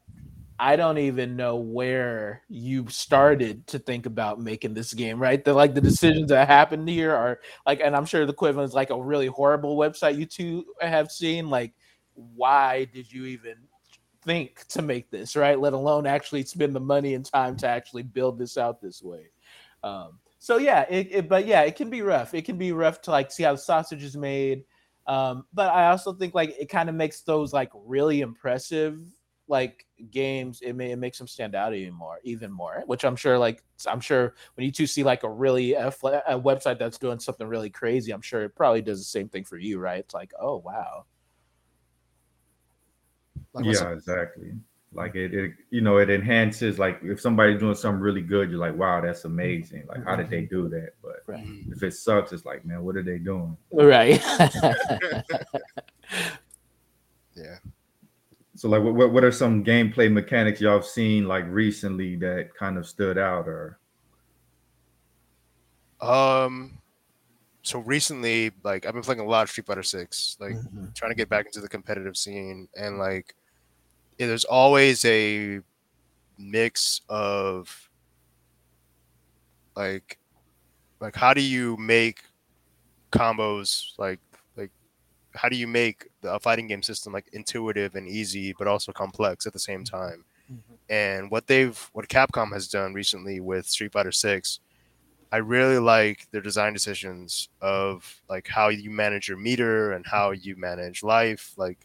I 0.58 0.78
don't 0.78 0.98
even 0.98 1.36
know 1.36 1.58
where 1.58 2.44
you 2.48 2.88
started 2.88 3.68
to 3.68 3.80
think 3.80 4.06
about 4.06 4.40
making 4.40 4.74
this 4.74 4.94
game, 4.94 5.22
right? 5.22 5.44
The 5.44 5.54
like 5.54 5.74
the 5.74 5.82
decisions 5.82 6.30
that 6.30 6.48
happened 6.48 6.88
here 6.88 7.14
are 7.14 7.40
like, 7.66 7.82
and 7.82 7.96
I'm 7.96 8.06
sure 8.06 8.26
the 8.26 8.32
equivalent 8.32 8.70
is 8.70 8.74
like 8.74 8.90
a 8.90 9.02
really 9.02 9.28
horrible 9.28 9.78
website 9.78 10.18
you 10.18 10.26
two 10.26 10.66
have 10.80 11.12
seen. 11.12 11.50
Like, 11.50 11.74
why 12.14 12.86
did 12.86 13.12
you 13.12 13.26
even 13.26 13.56
think 14.24 14.66
to 14.70 14.82
make 14.82 15.10
this, 15.12 15.36
right? 15.36 15.60
Let 15.60 15.74
alone 15.74 16.08
actually 16.08 16.44
spend 16.44 16.76
the 16.76 16.80
money 16.80 17.14
and 17.14 17.26
time 17.26 17.58
to 17.58 17.68
actually 17.68 18.04
build 18.04 18.40
this 18.40 18.58
out 18.58 18.82
this 18.82 19.04
way. 19.04 19.30
Um, 19.84 20.20
so 20.40 20.58
yeah, 20.58 20.86
it, 20.90 21.08
it, 21.12 21.30
but 21.30 21.46
yeah, 21.46 21.62
it 21.62 21.76
can 21.76 21.90
be 21.90 22.02
rough. 22.02 22.34
It 22.34 22.46
can 22.46 22.58
be 22.58 22.72
rough 22.72 23.02
to 23.04 23.12
like 23.12 23.32
see 23.32 23.44
how 23.44 23.54
the 23.54 23.58
sausage 23.58 24.04
is 24.04 24.16
made. 24.16 24.64
Um, 25.08 25.46
but 25.54 25.72
I 25.72 25.90
also 25.90 26.14
think 26.14 26.34
like 26.34 26.56
it 26.60 26.70
kind 26.70 26.90
of 26.90 26.96
makes 26.96 27.22
those 27.22 27.54
like 27.54 27.70
really 27.74 28.22
impressive 28.22 29.00
like 29.48 29.86
games, 30.10 30.62
it 30.62 30.74
may 30.74 30.92
it 30.92 30.98
makes 30.98 31.18
them 31.18 31.28
stand 31.28 31.56
out 31.56 31.74
even 31.74 31.94
more, 31.94 32.20
even 32.24 32.52
more. 32.52 32.84
Which 32.86 33.06
I'm 33.06 33.16
sure, 33.16 33.38
like 33.38 33.64
I'm 33.88 34.00
sure 34.00 34.36
when 34.56 34.66
you 34.66 34.72
two 34.72 34.88
see 34.88 35.04
like 35.04 35.24
a 35.24 35.30
really 35.30 35.74
a, 35.74 35.88
a 35.88 36.40
website 36.40 36.80
that's 36.80 36.98
doing 36.98 37.20
something 37.20 37.48
really 37.48 37.70
crazy, 37.70 38.12
I'm 38.12 38.22
sure 38.22 38.44
it 38.44 38.56
probably 38.56 38.82
does 38.82 39.00
the 39.00 39.06
same 39.06 39.30
thing 39.30 39.44
for 39.44 39.58
you, 39.58 39.80
right? 39.80 40.00
It's 40.00 40.14
like, 40.14 40.32
oh 40.40 40.58
wow. 40.58 41.06
Like, 43.54 43.66
yeah, 43.66 43.92
exactly. 43.92 44.52
Like 44.94 45.16
it, 45.16 45.34
it, 45.34 45.52
you 45.72 45.82
know, 45.82 45.98
it 45.98 46.10
enhances. 46.10 46.80
Like 46.80 47.00
if 47.04 47.20
somebody's 47.20 47.60
doing 47.60 47.76
something 47.76 48.02
really 48.02 48.22
good, 48.22 48.50
you're 48.50 48.60
like, 48.60 48.76
wow, 48.76 49.02
that's 49.02 49.26
amazing. 49.26 49.84
Like, 49.88 50.06
how 50.06 50.16
did 50.16 50.30
they 50.30 50.44
mm-hmm. 50.44 50.56
do 50.56 50.70
that? 50.70 50.92
But 51.02 51.24
right. 51.28 51.46
if 51.70 51.84
it 51.84 51.94
sucks, 51.94 52.32
it's 52.32 52.46
like, 52.46 52.66
man, 52.66 52.82
what 52.84 52.96
are 52.96 53.04
they 53.04 53.18
doing? 53.18 53.58
Right. 53.72 54.24
yeah. 57.36 57.58
So 58.56 58.70
like 58.70 58.82
what 58.82 59.12
what 59.12 59.24
are 59.24 59.32
some 59.32 59.64
gameplay 59.64 60.12
mechanics 60.12 60.62
y'all 60.62 60.78
have 60.78 60.86
seen 60.86 61.28
like 61.28 61.46
recently 61.50 62.16
that 62.18 62.56
kind 62.56 62.78
of 62.78 62.88
stood 62.88 63.18
out 63.18 63.48
or 63.48 63.80
um 66.00 66.78
so 67.64 67.80
recently 67.80 68.52
like 68.64 68.86
I've 68.86 68.94
been 68.94 69.04
playing 69.04 69.20
a 69.20 69.26
lot 69.26 69.44
of 69.44 69.50
Street 69.50 69.68
Fighter 69.68 69.84
6 69.84 70.38
like 70.40 70.54
mm-hmm. 70.54 70.86
trying 70.94 71.12
to 71.12 71.16
get 71.16 71.28
back 71.28 71.48
into 71.48 71.60
the 71.60 71.68
competitive 71.68 72.16
scene 72.16 72.70
and 72.78 72.98
like 72.98 73.36
yeah, 74.18 74.28
there's 74.28 74.46
always 74.46 75.04
a 75.04 75.60
mix 76.38 77.02
of 77.10 77.90
like 79.76 80.18
like 81.00 81.16
how 81.16 81.34
do 81.34 81.42
you 81.42 81.76
make 81.78 82.24
combos 83.12 83.92
like 83.98 84.20
how 85.36 85.50
do 85.50 85.56
you 85.56 85.68
make 85.68 86.08
a 86.24 86.40
fighting 86.40 86.68
game 86.68 86.82
system 86.82 87.14
like 87.14 87.30
intuitive 87.34 87.96
and 87.96 88.08
easy 88.08 88.54
but 88.58 88.68
also 88.68 88.92
complex 88.92 89.46
at 89.46 89.54
the 89.54 89.60
same 89.60 89.84
mm-hmm. 89.84 89.98
time 89.98 90.26
mm-hmm. 90.52 90.74
and 90.90 91.30
what 91.30 91.48
they've 91.48 91.90
what 91.94 92.08
capcom 92.08 92.52
has 92.54 92.68
done 92.68 92.94
recently 92.94 93.40
with 93.40 93.68
street 93.68 93.92
fighter 93.92 94.12
6 94.12 94.60
i 95.32 95.38
really 95.38 95.78
like 95.78 96.28
their 96.32 96.42
design 96.42 96.74
decisions 96.74 97.50
of 97.62 98.22
like 98.30 98.48
how 98.48 98.70
you 98.70 98.90
manage 98.90 99.28
your 99.28 99.38
meter 99.38 99.94
and 99.94 100.06
how 100.06 100.32
you 100.32 100.56
manage 100.56 101.04
life 101.04 101.54
like 101.58 101.80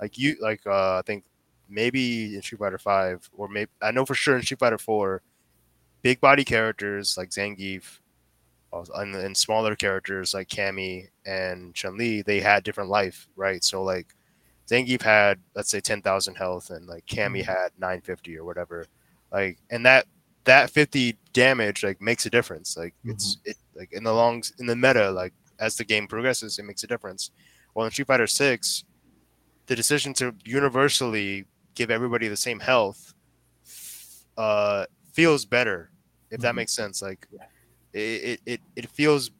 like 0.00 0.18
you 0.18 0.36
like 0.40 0.60
uh 0.66 0.98
i 0.98 1.02
think 1.04 1.24
maybe 1.68 2.34
in 2.34 2.42
street 2.42 2.58
fighter 2.58 2.78
5 2.78 3.30
or 3.36 3.48
maybe 3.48 3.70
i 3.80 3.90
know 3.90 4.04
for 4.04 4.14
sure 4.14 4.36
in 4.36 4.42
street 4.42 4.58
fighter 4.60 4.78
4 4.78 5.22
big 6.02 6.20
body 6.20 6.44
characters 6.44 7.16
like 7.16 7.30
zangief 7.30 8.00
and, 8.72 9.14
and 9.14 9.36
smaller 9.36 9.74
characters 9.74 10.34
like 10.34 10.48
Cammy 10.48 11.08
and 11.26 11.74
Chun 11.74 11.96
Li, 11.96 12.22
they 12.22 12.40
had 12.40 12.62
different 12.62 12.90
life, 12.90 13.28
right? 13.36 13.62
So 13.64 13.82
like 13.82 14.14
Zangief 14.68 15.02
had 15.02 15.38
let's 15.54 15.70
say 15.70 15.80
ten 15.80 16.02
thousand 16.02 16.36
health, 16.36 16.70
and 16.70 16.86
like 16.86 17.06
Cammy 17.06 17.40
mm-hmm. 17.40 17.50
had 17.50 17.70
nine 17.78 18.00
fifty 18.00 18.36
or 18.36 18.44
whatever, 18.44 18.86
like 19.32 19.58
and 19.70 19.84
that 19.86 20.06
that 20.44 20.70
fifty 20.70 21.18
damage 21.32 21.82
like 21.82 22.00
makes 22.00 22.26
a 22.26 22.30
difference. 22.30 22.76
Like 22.76 22.94
mm-hmm. 23.00 23.10
it's 23.10 23.38
it 23.44 23.56
like 23.74 23.92
in 23.92 24.04
the 24.04 24.12
long 24.12 24.42
in 24.58 24.66
the 24.66 24.76
meta, 24.76 25.10
like 25.10 25.34
as 25.58 25.76
the 25.76 25.84
game 25.84 26.06
progresses, 26.06 26.58
it 26.58 26.64
makes 26.64 26.84
a 26.84 26.86
difference. 26.86 27.30
Well, 27.74 27.86
in 27.86 27.92
Street 27.92 28.06
Fighter 28.06 28.26
Six, 28.26 28.84
the 29.66 29.76
decision 29.76 30.14
to 30.14 30.34
universally 30.44 31.46
give 31.74 31.90
everybody 31.90 32.28
the 32.28 32.36
same 32.36 32.60
health 32.60 33.14
uh, 34.36 34.86
feels 35.12 35.44
better, 35.44 35.90
if 36.30 36.36
mm-hmm. 36.36 36.42
that 36.42 36.54
makes 36.54 36.72
sense. 36.72 37.02
Like. 37.02 37.26
Yeah 37.32 37.44
it, 37.92 38.40
it 38.46 38.60
it 38.76 38.88
feels 38.90 39.30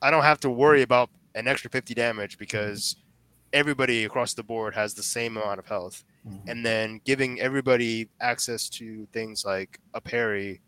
I 0.00 0.10
don't 0.10 0.22
have 0.22 0.40
to 0.40 0.50
worry 0.50 0.82
about 0.82 1.10
an 1.34 1.48
extra 1.48 1.70
50 1.70 1.94
damage 1.94 2.38
because 2.38 2.96
everybody 3.52 4.04
across 4.04 4.34
the 4.34 4.42
board 4.42 4.74
has 4.74 4.94
the 4.94 5.02
same 5.02 5.36
amount 5.36 5.58
of 5.58 5.66
health. 5.66 6.04
Mm-hmm. 6.26 6.48
And 6.48 6.66
then 6.66 7.00
giving 7.04 7.40
everybody 7.40 8.08
access 8.20 8.68
to 8.70 9.06
things 9.12 9.44
like 9.44 9.78
a 9.94 10.00
parry 10.00 10.60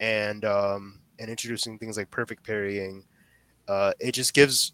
and 0.00 0.44
um, 0.44 1.00
and 1.18 1.30
introducing 1.30 1.78
things 1.78 1.96
like 1.96 2.10
perfect 2.10 2.44
parrying, 2.44 3.04
uh, 3.68 3.92
it 3.98 4.12
just 4.12 4.34
gives 4.34 4.72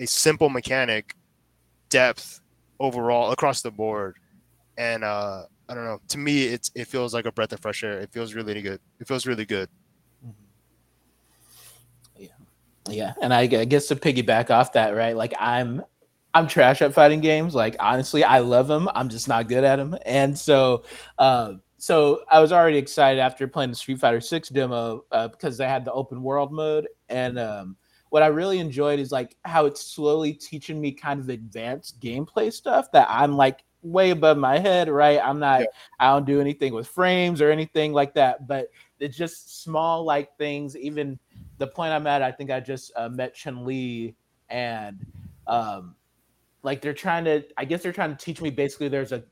a 0.00 0.06
simple 0.06 0.48
mechanic 0.48 1.14
depth 1.88 2.40
overall 2.80 3.32
across 3.32 3.62
the 3.62 3.70
board. 3.70 4.16
And 4.78 5.04
uh, 5.04 5.44
I 5.68 5.74
don't 5.74 5.84
know. 5.84 6.00
To 6.08 6.18
me, 6.18 6.44
it's 6.44 6.70
it 6.74 6.86
feels 6.86 7.14
like 7.14 7.26
a 7.26 7.32
breath 7.32 7.52
of 7.52 7.60
fresh 7.60 7.82
air. 7.84 7.98
It 7.98 8.12
feels 8.12 8.34
really 8.34 8.60
good. 8.62 8.80
It 9.00 9.08
feels 9.08 9.26
really 9.26 9.46
good. 9.46 9.68
Yeah, 12.88 13.14
and 13.20 13.34
I, 13.34 13.42
I 13.42 13.64
guess 13.64 13.86
to 13.88 13.96
piggyback 13.96 14.50
off 14.50 14.72
that, 14.74 14.90
right? 14.90 15.16
Like 15.16 15.34
I'm 15.38 15.82
I'm 16.36 16.46
trash 16.46 16.82
at 16.82 16.92
fighting 16.92 17.20
games. 17.20 17.54
Like 17.54 17.76
honestly, 17.80 18.22
I 18.22 18.40
love 18.40 18.68
them. 18.68 18.90
I'm 18.94 19.08
just 19.08 19.26
not 19.26 19.48
good 19.48 19.64
at 19.64 19.76
them. 19.76 19.96
And 20.04 20.38
so, 20.38 20.84
uh, 21.18 21.54
so 21.78 22.24
I 22.30 22.40
was 22.40 22.52
already 22.52 22.76
excited 22.76 23.18
after 23.20 23.48
playing 23.48 23.70
the 23.70 23.76
Street 23.76 24.00
Fighter 24.00 24.20
Six 24.20 24.50
demo 24.50 25.06
uh, 25.12 25.28
because 25.28 25.56
they 25.56 25.66
had 25.66 25.86
the 25.86 25.92
open 25.94 26.22
world 26.22 26.52
mode. 26.52 26.88
And 27.08 27.38
um, 27.38 27.76
what 28.10 28.22
I 28.22 28.26
really 28.26 28.58
enjoyed 28.58 28.98
is 28.98 29.10
like 29.10 29.34
how 29.46 29.64
it's 29.64 29.82
slowly 29.82 30.34
teaching 30.34 30.78
me 30.78 30.92
kind 30.92 31.20
of 31.20 31.30
advanced 31.30 32.00
gameplay 32.00 32.52
stuff 32.52 32.92
that 32.92 33.06
I'm 33.08 33.34
like 33.34 33.64
way 33.80 34.10
above 34.10 34.36
my 34.36 34.58
head. 34.58 34.90
Right? 34.90 35.18
I'm 35.18 35.38
not. 35.38 35.60
Yeah. 35.60 35.66
I 36.00 36.10
don't 36.12 36.26
do 36.26 36.38
anything 36.38 36.74
with 36.74 36.86
frames 36.86 37.40
or 37.40 37.50
anything 37.50 37.94
like 37.94 38.12
that. 38.12 38.46
But 38.46 38.68
it's 39.00 39.16
just 39.16 39.62
small 39.62 40.04
like 40.04 40.36
things, 40.36 40.76
even 40.76 41.18
the 41.58 41.66
point 41.66 41.92
I'm 41.92 42.06
at, 42.06 42.22
I 42.22 42.32
think 42.32 42.50
I 42.50 42.60
just 42.60 42.92
uh, 42.96 43.08
met 43.08 43.34
Chun 43.34 43.64
Li, 43.64 44.14
and 44.48 45.04
um, 45.46 45.94
like 46.62 46.82
they're 46.82 46.94
trying 46.94 47.24
to, 47.24 47.44
I 47.56 47.64
guess 47.64 47.82
they're 47.82 47.92
trying 47.92 48.16
to 48.16 48.24
teach 48.24 48.40
me 48.40 48.50
basically 48.50 48.88
there's 48.88 49.12
a 49.12 49.22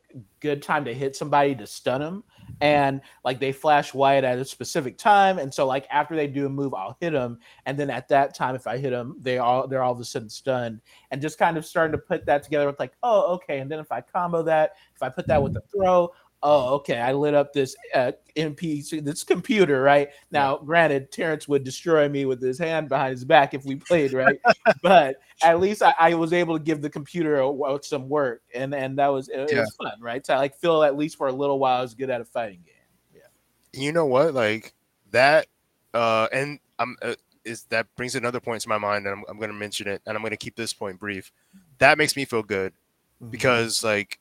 good 0.40 0.62
time 0.62 0.84
to 0.84 0.94
hit 0.94 1.16
somebody 1.16 1.54
to 1.56 1.66
stun 1.66 2.00
them, 2.00 2.24
and 2.60 3.00
like 3.24 3.40
they 3.40 3.50
flash 3.50 3.92
white 3.92 4.22
at 4.22 4.38
a 4.38 4.44
specific 4.44 4.96
time, 4.96 5.38
and 5.38 5.52
so 5.52 5.66
like 5.66 5.86
after 5.90 6.14
they 6.14 6.26
do 6.26 6.46
a 6.46 6.48
move, 6.48 6.72
I'll 6.74 6.96
hit 7.00 7.12
them, 7.12 7.38
and 7.66 7.78
then 7.78 7.90
at 7.90 8.08
that 8.08 8.34
time, 8.34 8.54
if 8.54 8.66
I 8.66 8.78
hit 8.78 8.90
them, 8.90 9.16
they 9.20 9.38
all 9.38 9.66
they're 9.66 9.82
all 9.82 9.92
of 9.92 10.00
a 10.00 10.04
sudden 10.04 10.30
stunned, 10.30 10.80
and 11.10 11.20
just 11.20 11.38
kind 11.38 11.56
of 11.56 11.66
starting 11.66 11.92
to 11.92 11.98
put 11.98 12.24
that 12.26 12.42
together 12.44 12.66
with 12.66 12.78
like, 12.78 12.92
oh 13.02 13.34
okay, 13.34 13.58
and 13.58 13.70
then 13.70 13.80
if 13.80 13.90
I 13.90 14.00
combo 14.00 14.42
that, 14.44 14.74
if 14.94 15.02
I 15.02 15.08
put 15.08 15.26
that 15.26 15.42
with 15.42 15.54
the 15.54 15.62
throw, 15.74 16.10
oh, 16.44 16.74
okay, 16.74 16.98
I 16.98 17.12
lit 17.12 17.32
up 17.32 17.54
this 17.54 17.74
uh, 17.94 18.12
MP, 18.36 19.02
this 19.02 19.24
computer, 19.24 19.80
right? 19.80 20.10
Now, 20.30 20.58
granted, 20.58 21.10
Terrence 21.10 21.48
would 21.48 21.64
destroy 21.64 22.06
me 22.08 22.26
with 22.26 22.42
his 22.42 22.58
hand 22.58 22.90
behind 22.90 23.12
his 23.12 23.24
back 23.24 23.54
if 23.54 23.64
we 23.64 23.76
played, 23.76 24.12
right? 24.12 24.38
but 24.82 25.16
at 25.42 25.58
least 25.58 25.82
I, 25.82 25.94
I, 25.98 26.14
was 26.14 26.34
able 26.34 26.58
to 26.58 26.62
give 26.62 26.82
the 26.82 26.90
computer 26.90 27.40
a, 27.40 27.78
some 27.82 28.08
work, 28.10 28.42
and 28.54 28.74
and 28.74 28.98
that 28.98 29.08
was 29.08 29.28
it, 29.28 29.50
yeah. 29.50 29.60
was 29.60 29.74
fun, 29.74 30.00
right? 30.00 30.22
To 30.24 30.36
like 30.36 30.56
feel 30.56 30.82
at 30.82 30.96
least 30.96 31.16
for 31.16 31.28
a 31.28 31.32
little 31.32 31.58
while 31.58 31.78
I 31.78 31.82
was 31.82 31.94
good 31.94 32.10
at 32.10 32.20
a 32.20 32.26
fighting 32.26 32.60
game. 32.64 32.74
Yeah. 33.14 33.80
You 33.82 33.92
know 33.92 34.06
what? 34.06 34.34
Like 34.34 34.74
that, 35.10 35.46
uh, 35.94 36.28
and 36.30 36.60
I'm. 36.78 36.96
Uh, 37.02 37.14
is 37.44 37.64
that 37.64 37.86
brings 37.94 38.14
another 38.14 38.40
point 38.40 38.62
to 38.62 38.70
my 38.70 38.78
mind, 38.78 39.06
and 39.06 39.18
I'm, 39.18 39.24
I'm 39.28 39.36
going 39.36 39.50
to 39.50 39.54
mention 39.54 39.86
it, 39.86 40.00
and 40.06 40.16
I'm 40.16 40.22
going 40.22 40.30
to 40.30 40.36
keep 40.38 40.56
this 40.56 40.72
point 40.72 40.98
brief. 40.98 41.30
That 41.76 41.98
makes 41.98 42.16
me 42.16 42.24
feel 42.24 42.42
good 42.42 42.72
mm-hmm. 42.72 43.28
because, 43.28 43.84
like, 43.84 44.18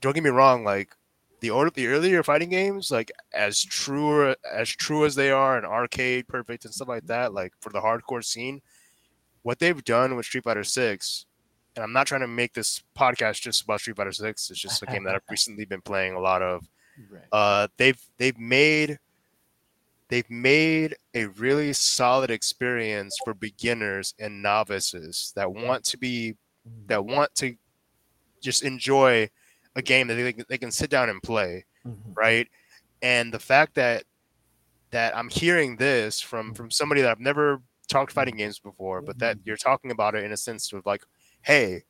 don't 0.00 0.14
get 0.14 0.24
me 0.24 0.30
wrong, 0.30 0.64
like 0.64 0.94
the 1.40 1.50
older 1.50 1.70
the 1.70 1.86
earlier 1.88 2.22
fighting 2.22 2.50
games, 2.50 2.90
like 2.90 3.12
as 3.34 3.62
true 3.62 4.34
as 4.50 4.68
true 4.68 5.04
as 5.04 5.14
they 5.14 5.30
are 5.30 5.56
and 5.56 5.66
arcade 5.66 6.28
perfect 6.28 6.64
and 6.64 6.74
stuff 6.74 6.88
like 6.88 7.06
that, 7.06 7.32
like 7.32 7.52
for 7.60 7.70
the 7.70 7.80
hardcore 7.80 8.24
scene, 8.24 8.60
what 9.42 9.58
they've 9.58 9.84
done 9.84 10.16
with 10.16 10.26
Street 10.26 10.44
Fighter 10.44 10.64
Six, 10.64 11.26
and 11.74 11.84
I'm 11.84 11.92
not 11.92 12.06
trying 12.06 12.22
to 12.22 12.26
make 12.26 12.54
this 12.54 12.82
podcast 12.98 13.42
just 13.42 13.62
about 13.62 13.80
Street 13.80 13.96
Fighter 13.96 14.12
Six. 14.12 14.50
It's 14.50 14.60
just 14.60 14.82
a 14.82 14.86
game 14.86 15.04
that 15.04 15.14
I've 15.14 15.22
recently 15.30 15.64
been 15.64 15.82
playing 15.82 16.14
a 16.14 16.20
lot 16.20 16.42
of. 16.42 16.66
Right. 17.10 17.22
Uh, 17.30 17.68
they've 17.76 18.00
they've 18.18 18.38
made 18.38 18.98
they've 20.08 20.30
made 20.30 20.96
a 21.14 21.26
really 21.26 21.72
solid 21.72 22.30
experience 22.30 23.16
for 23.24 23.34
beginners 23.34 24.14
and 24.18 24.42
novices 24.42 25.32
that 25.36 25.52
want 25.52 25.84
to 25.84 25.98
be 25.98 26.36
that 26.86 27.04
want 27.04 27.34
to 27.36 27.54
just 28.42 28.62
enjoy 28.62 29.28
a 29.76 29.82
game 29.82 30.08
that 30.08 30.14
they, 30.14 30.34
they 30.48 30.58
can 30.58 30.72
sit 30.72 30.90
down 30.90 31.08
and 31.08 31.22
play, 31.22 31.64
mm-hmm. 31.86 32.12
right? 32.14 32.48
And 33.02 33.32
the 33.32 33.38
fact 33.38 33.74
that 33.74 34.04
that 34.90 35.16
I'm 35.16 35.28
hearing 35.28 35.76
this 35.76 36.20
from 36.20 36.54
from 36.54 36.70
somebody 36.70 37.02
that 37.02 37.10
I've 37.10 37.20
never 37.20 37.60
talked 37.88 38.10
fighting 38.10 38.36
games 38.36 38.58
before, 38.58 39.02
but 39.02 39.18
that 39.18 39.36
mm-hmm. 39.36 39.42
you're 39.46 39.56
talking 39.56 39.90
about 39.90 40.14
it 40.14 40.24
in 40.24 40.32
a 40.32 40.36
sense 40.36 40.72
of 40.72 40.84
like, 40.86 41.04
hey, 41.42 41.82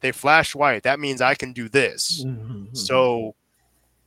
they 0.00 0.12
flash 0.12 0.54
white. 0.54 0.82
That 0.82 1.00
means 1.00 1.20
I 1.20 1.34
can 1.34 1.52
do 1.52 1.68
this. 1.68 2.24
Mm-hmm. 2.24 2.74
So 2.74 3.34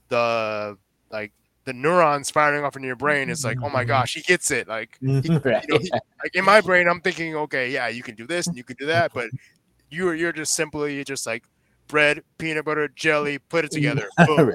the 0.09 0.77
like 1.09 1.31
the 1.65 1.73
neurons 1.73 2.29
firing 2.29 2.65
off 2.65 2.75
in 2.75 2.83
your 2.83 2.97
brain 2.97 3.29
is 3.29 3.45
like, 3.45 3.57
oh 3.63 3.69
my 3.69 3.85
gosh, 3.85 4.15
he 4.15 4.21
gets 4.21 4.51
it. 4.51 4.67
Like, 4.67 4.97
he, 4.99 5.07
you 5.07 5.39
know, 5.39 5.39
he- 5.79 5.91
like 5.91 6.35
in 6.35 6.43
my 6.43 6.59
brain, 6.59 6.87
I'm 6.87 6.99
thinking, 6.99 7.35
okay, 7.35 7.71
yeah, 7.71 7.87
you 7.87 8.03
can 8.03 8.15
do 8.15 8.27
this 8.27 8.47
and 8.47 8.57
you 8.57 8.63
can 8.63 8.75
do 8.77 8.87
that, 8.87 9.13
but 9.13 9.29
you're 9.89 10.15
you're 10.15 10.33
just 10.33 10.55
simply 10.55 11.03
just 11.03 11.25
like 11.25 11.43
bread, 11.87 12.21
peanut 12.37 12.65
butter, 12.65 12.87
jelly, 12.89 13.39
put 13.49 13.65
it 13.65 13.71
together. 13.71 14.09
Boom. 14.25 14.53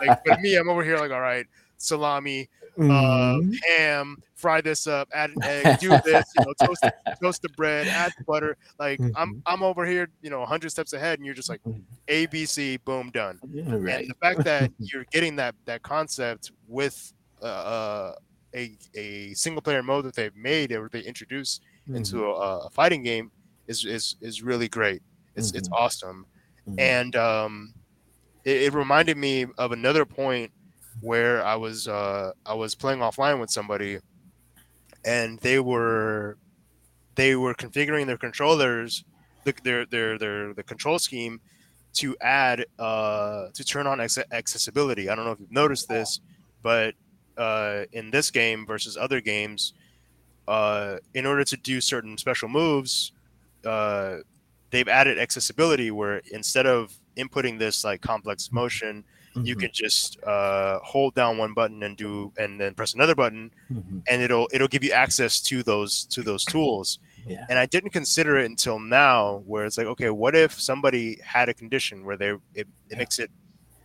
Like, 0.00 0.14
but 0.24 0.38
me, 0.38 0.56
I'm 0.56 0.68
over 0.68 0.84
here 0.84 0.98
like, 0.98 1.10
all 1.12 1.20
right, 1.20 1.46
salami, 1.78 2.48
uh, 2.88 3.38
Mhm. 3.38 3.52
ham, 3.68 4.16
fry 4.36 4.60
this 4.60 4.86
up, 4.86 5.08
add 5.12 5.30
an 5.30 5.40
egg, 5.44 5.76
do 5.78 5.96
this, 6.04 6.34
you 6.34 6.40
know, 6.42 6.52
toast, 6.64 6.88
toast 7.22 7.42
the 7.42 7.48
bread, 7.50 7.88
add 7.88 8.12
the 8.18 8.24
butter. 8.24 8.56
Like 8.78 9.00
I'm, 9.14 9.30
Mhm. 9.30 9.42
I'm 9.46 9.62
over 9.62 9.86
here, 9.86 10.08
you 10.22 10.30
know, 10.30 10.40
100 10.40 10.70
steps 10.70 10.92
ahead, 10.92 11.18
and 11.18 11.26
you're 11.26 11.34
just 11.34 11.48
like 11.48 11.60
Mhm. 11.66 11.82
A, 12.08 12.26
B, 12.26 12.46
C, 12.46 12.76
boom, 12.78 13.10
done. 13.10 13.40
right. 13.66 14.00
And 14.00 14.08
the 14.10 14.14
fact 14.20 14.44
that 14.44 14.70
you're 14.92 15.06
getting 15.12 15.36
that 15.36 15.54
that 15.66 15.82
concept 15.82 16.52
with 16.68 17.12
uh, 17.42 17.46
uh, 17.46 18.12
a 18.54 18.76
a 18.94 19.34
single 19.34 19.62
player 19.62 19.82
mode 19.82 20.04
that 20.04 20.14
they've 20.14 20.36
made 20.36 20.72
or 20.72 20.88
they 20.90 21.00
introduce 21.00 21.60
Mm-hmm. 21.88 21.96
into 21.98 22.24
a, 22.24 22.58
a 22.66 22.70
fighting 22.70 23.02
game 23.02 23.30
is 23.68 23.84
is 23.84 24.16
is 24.20 24.42
really 24.42 24.68
great. 24.68 25.02
It's 25.34 25.52
it's 25.54 25.68
Mhm. 25.68 25.72
awesome 25.78 26.26
Mhm. 26.68 26.74
and 26.78 27.16
um, 27.16 27.74
it, 28.44 28.62
it 28.62 28.74
reminded 28.74 29.16
me 29.16 29.46
of 29.58 29.72
another 29.72 30.04
point 30.04 30.52
where 31.00 31.44
I 31.44 31.56
was 31.56 31.88
uh, 31.88 32.32
I 32.44 32.54
was 32.54 32.74
playing 32.74 33.00
offline 33.00 33.40
with 33.40 33.50
somebody, 33.50 33.98
and 35.04 35.38
they 35.40 35.58
were 35.60 36.38
they 37.16 37.36
were 37.36 37.54
configuring 37.54 38.06
their 38.06 38.18
controllers, 38.18 39.04
the, 39.44 39.54
their 39.64 39.86
their 39.86 40.18
their 40.18 40.54
the 40.54 40.62
control 40.62 40.98
scheme 40.98 41.40
to 41.94 42.16
add 42.20 42.66
uh, 42.78 43.48
to 43.54 43.64
turn 43.64 43.86
on 43.86 43.98
acce- 43.98 44.24
accessibility. 44.32 45.08
I 45.08 45.14
don't 45.14 45.24
know 45.24 45.32
if 45.32 45.40
you've 45.40 45.52
noticed 45.52 45.88
this, 45.88 46.20
but 46.62 46.94
uh, 47.36 47.84
in 47.92 48.10
this 48.10 48.30
game 48.30 48.66
versus 48.66 48.96
other 48.96 49.20
games, 49.20 49.72
uh, 50.48 50.96
in 51.14 51.26
order 51.26 51.44
to 51.44 51.56
do 51.56 51.80
certain 51.80 52.18
special 52.18 52.48
moves, 52.48 53.12
uh, 53.64 54.18
they've 54.76 54.88
added 55.00 55.18
accessibility 55.18 55.90
where 55.90 56.16
instead 56.38 56.66
of 56.66 56.92
inputting 57.16 57.58
this 57.58 57.82
like 57.82 58.00
complex 58.02 58.52
motion, 58.52 59.04
you 59.48 59.54
Mhm. 59.56 59.60
can 59.60 59.70
just 59.72 60.22
uh, 60.24 60.78
hold 60.92 61.14
down 61.14 61.38
one 61.38 61.52
button 61.54 61.82
and 61.82 61.96
do 61.96 62.32
and 62.38 62.60
then 62.60 62.74
press 62.74 62.92
another 62.94 63.14
button, 63.14 63.50
Mhm. 63.72 64.02
and 64.08 64.22
it'll 64.22 64.48
it'll 64.54 64.68
give 64.76 64.84
you 64.84 64.92
access 64.92 65.40
to 65.48 65.62
those 65.62 66.04
to 66.14 66.22
those 66.22 66.44
tools. 66.44 66.98
Yeah. 67.26 67.44
And 67.50 67.58
I 67.58 67.66
didn't 67.66 67.90
consider 67.90 68.32
it 68.38 68.46
until 68.54 68.78
now, 68.78 69.42
where 69.46 69.64
it's 69.66 69.76
like, 69.78 69.88
okay, 69.94 70.10
what 70.10 70.34
if 70.36 70.52
somebody 70.70 71.18
had 71.24 71.48
a 71.48 71.54
condition 71.54 72.04
where 72.06 72.16
they 72.16 72.30
it, 72.30 72.40
it 72.54 72.66
Yeah. 72.90 72.98
makes 72.98 73.18
it 73.18 73.30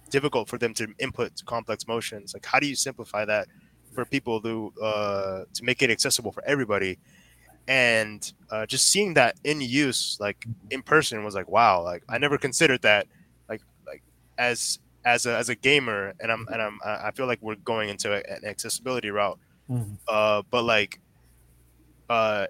difficult 0.10 0.50
for 0.50 0.58
them 0.58 0.74
to 0.76 0.84
input 1.00 1.32
complex 1.46 1.88
motions? 1.88 2.34
Like, 2.34 2.46
how 2.46 2.60
do 2.60 2.68
you 2.68 2.76
simplify 2.76 3.24
that 3.26 3.48
for 3.96 4.04
people 4.06 4.42
to 4.42 4.54
uh, 4.82 5.38
to 5.56 5.62
make 5.64 5.82
it 5.86 5.90
accessible 5.90 6.32
for 6.32 6.44
everybody? 6.46 6.98
And 7.68 8.32
uh, 8.50 8.66
just 8.66 8.90
seeing 8.90 9.14
that 9.16 9.36
in 9.44 9.62
use, 9.62 10.18
like 10.20 10.46
in 10.72 10.82
person, 10.84 11.24
was 11.24 11.36
like, 11.36 11.48
wow! 11.50 11.82
Like 11.84 12.04
I 12.10 12.18
never 12.18 12.38
considered 12.38 12.82
that, 12.82 13.08
like 13.50 13.62
like 13.88 14.04
as 14.38 14.80
as 15.06 15.26
a 15.26 15.38
as 15.38 15.50
a 15.50 15.56
gamer, 15.56 16.14
and 16.20 16.32
I'm 16.32 16.48
and 16.52 16.62
I'm 16.62 16.80
I 16.84 17.12
feel 17.12 17.28
like 17.28 17.40
we're 17.42 17.56
going 17.56 17.90
into 17.90 18.14
an 18.14 18.46
accessibility 18.46 19.10
route 19.10 19.40
Mhm. 19.70 19.98
uh, 20.08 20.42
but 20.52 20.64
like 20.64 21.00
uh, 22.10 22.48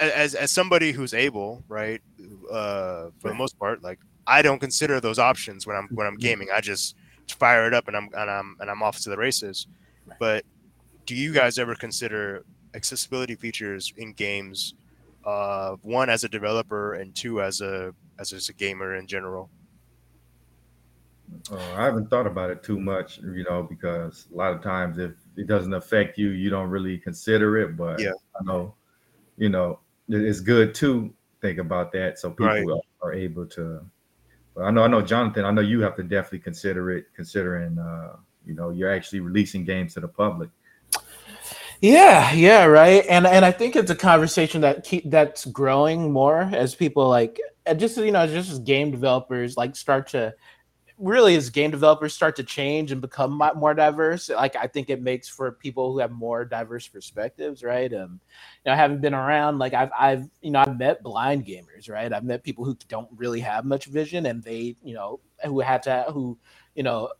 as 0.00 0.34
as 0.34 0.52
somebody 0.52 0.92
who's 0.92 1.14
able, 1.14 1.64
right, 1.68 2.00
uh, 2.50 3.10
for 3.18 3.28
the 3.28 3.34
most 3.34 3.58
part, 3.58 3.82
like 3.82 3.98
I 4.26 4.42
don't 4.42 4.60
consider 4.60 5.00
those 5.00 5.18
options 5.18 5.66
when 5.66 5.76
I'm 5.76 5.88
when 5.94 6.06
I'm 6.06 6.16
Mhm. 6.16 6.20
gaming. 6.20 6.48
I 6.54 6.60
just 6.60 6.94
fire 7.28 7.66
it 7.66 7.74
up 7.74 7.88
and 7.88 7.96
I'm 7.96 8.08
and 8.14 8.30
I'm 8.30 8.56
and 8.60 8.70
I'm 8.70 8.82
off 8.82 9.00
to 9.00 9.10
the 9.10 9.16
races. 9.16 9.66
But 10.18 10.44
do 11.06 11.14
you 11.16 11.32
guys 11.32 11.58
ever 11.58 11.74
consider 11.74 12.44
accessibility 12.74 13.34
features 13.34 13.92
in 13.96 14.12
games? 14.12 14.74
Uh, 15.24 15.76
one 15.82 16.08
as 16.08 16.24
a 16.24 16.28
developer 16.28 16.94
and 16.94 17.14
two 17.14 17.42
as 17.42 17.60
a 17.60 17.94
as, 18.18 18.48
a 18.48 18.52
gamer 18.54 18.96
in 18.96 19.06
general. 19.06 19.50
Uh, 21.50 21.72
I 21.72 21.84
haven't 21.84 22.10
thought 22.10 22.26
about 22.26 22.50
it 22.50 22.62
too 22.62 22.78
much, 22.78 23.18
you 23.18 23.44
know, 23.44 23.62
because 23.62 24.26
a 24.32 24.36
lot 24.36 24.52
of 24.52 24.62
times 24.62 24.98
if 24.98 25.12
it 25.36 25.46
doesn't 25.46 25.72
affect 25.72 26.18
you, 26.18 26.30
you 26.30 26.50
don't 26.50 26.68
really 26.68 26.98
consider 26.98 27.56
it. 27.58 27.76
But 27.76 28.00
Yeah. 28.00 28.12
I 28.38 28.44
know, 28.44 28.74
you 29.36 29.48
know, 29.48 29.80
it's 30.08 30.40
good 30.40 30.74
to 30.76 31.12
think 31.40 31.58
about 31.58 31.92
that 31.92 32.18
so 32.18 32.30
people 32.30 32.46
Right. 32.46 32.66
are, 33.02 33.08
are 33.08 33.12
able 33.12 33.46
to. 33.46 33.80
But 34.54 34.64
I 34.64 34.70
know, 34.70 34.82
I 34.82 34.88
know, 34.88 35.00
Jonathan. 35.00 35.44
I 35.44 35.50
know 35.50 35.60
you 35.60 35.80
have 35.80 35.96
to 35.96 36.02
definitely 36.02 36.40
consider 36.40 36.90
it, 36.90 37.06
considering, 37.14 37.78
uh, 37.78 38.16
you 38.44 38.54
know, 38.54 38.70
you're 38.70 38.90
actually 38.90 39.20
releasing 39.20 39.64
games 39.64 39.94
to 39.94 40.00
the 40.00 40.08
public. 40.08 40.50
Yeah, 41.80 42.32
yeah, 42.32 42.64
right. 42.64 43.04
And 43.08 43.26
and 43.26 43.44
I 43.44 43.52
think 43.52 43.74
it's 43.74 43.90
a 43.90 43.94
conversation 43.96 44.60
that 44.60 44.84
keep 44.84 45.08
that's 45.10 45.46
growing 45.46 46.12
more 46.12 46.42
as 46.42 46.74
people 46.74 47.08
like 47.08 47.40
just 47.76 47.96
you 47.96 48.12
know 48.12 48.26
just 48.26 48.50
as 48.50 48.58
game 48.58 48.90
developers 48.90 49.56
like 49.56 49.74
start 49.76 50.08
to 50.08 50.34
really 50.98 51.36
as 51.36 51.50
game 51.50 51.70
developers 51.70 52.14
start 52.14 52.36
to 52.36 52.44
change 52.44 52.92
and 52.92 53.00
become 53.00 53.40
more 53.56 53.74
diverse. 53.74 54.28
Like 54.30 54.56
I 54.56 54.66
think 54.68 54.90
it 54.90 55.02
makes 55.02 55.28
for 55.28 55.52
people 55.52 55.92
who 55.92 56.00
have 56.00 56.12
more 56.12 56.44
diverse 56.44 56.88
perspectives, 56.88 57.62
right? 57.64 57.92
Um, 57.94 58.20
you 58.64 58.70
know, 58.72 58.76
having 58.76 59.00
been 59.00 59.14
around, 59.14 59.58
like 59.58 59.74
I've 59.74 59.90
I've 59.98 60.28
you 60.42 60.50
know 60.52 60.60
I've 60.60 60.78
met 60.78 61.02
blind 61.02 61.46
gamers, 61.46 61.90
right? 61.90 62.12
I've 62.12 62.24
met 62.24 62.44
people 62.44 62.64
who 62.64 62.76
don't 62.88 63.08
really 63.16 63.40
have 63.40 63.64
much 63.64 63.86
vision, 63.86 64.26
and 64.26 64.42
they 64.42 64.76
you 64.84 64.94
know 64.94 65.20
who 65.44 65.60
had 65.60 65.82
to 65.84 66.06
who 66.12 66.38
you 66.74 66.82
know 66.84 67.10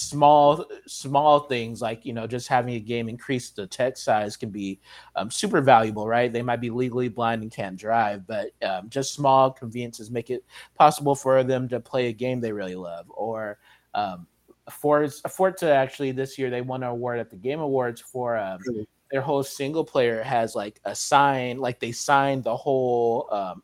small 0.00 0.64
small 0.86 1.40
things 1.40 1.80
like 1.80 2.04
you 2.04 2.12
know 2.12 2.26
just 2.26 2.48
having 2.48 2.74
a 2.74 2.80
game 2.80 3.08
increase 3.08 3.50
the 3.50 3.66
text 3.66 4.04
size 4.04 4.36
can 4.36 4.50
be 4.50 4.78
um, 5.16 5.30
super 5.30 5.60
valuable 5.60 6.06
right 6.06 6.32
they 6.32 6.42
might 6.42 6.60
be 6.60 6.70
legally 6.70 7.08
blind 7.08 7.42
and 7.42 7.52
can't 7.52 7.76
drive 7.76 8.26
but 8.26 8.50
um, 8.62 8.88
just 8.88 9.14
small 9.14 9.50
conveniences 9.50 10.10
make 10.10 10.30
it 10.30 10.44
possible 10.74 11.14
for 11.14 11.42
them 11.44 11.68
to 11.68 11.78
play 11.80 12.08
a 12.08 12.12
game 12.12 12.40
they 12.40 12.52
really 12.52 12.76
love 12.76 13.06
or 13.10 13.58
um, 13.94 14.26
for 14.70 15.08
for 15.08 15.48
it 15.48 15.56
to 15.56 15.70
actually 15.70 16.12
this 16.12 16.38
year 16.38 16.50
they 16.50 16.60
won 16.62 16.82
an 16.82 16.90
award 16.90 17.18
at 17.18 17.30
the 17.30 17.36
game 17.36 17.60
awards 17.60 18.00
for 18.00 18.36
um, 18.36 18.58
Really? 18.66 18.88
their 19.10 19.20
whole 19.20 19.42
single 19.42 19.84
player 19.84 20.22
has 20.22 20.54
like 20.54 20.80
a 20.84 20.94
sign 20.94 21.58
like 21.58 21.80
they 21.80 21.92
signed 21.92 22.44
the 22.44 22.56
whole 22.56 23.28
um, 23.32 23.62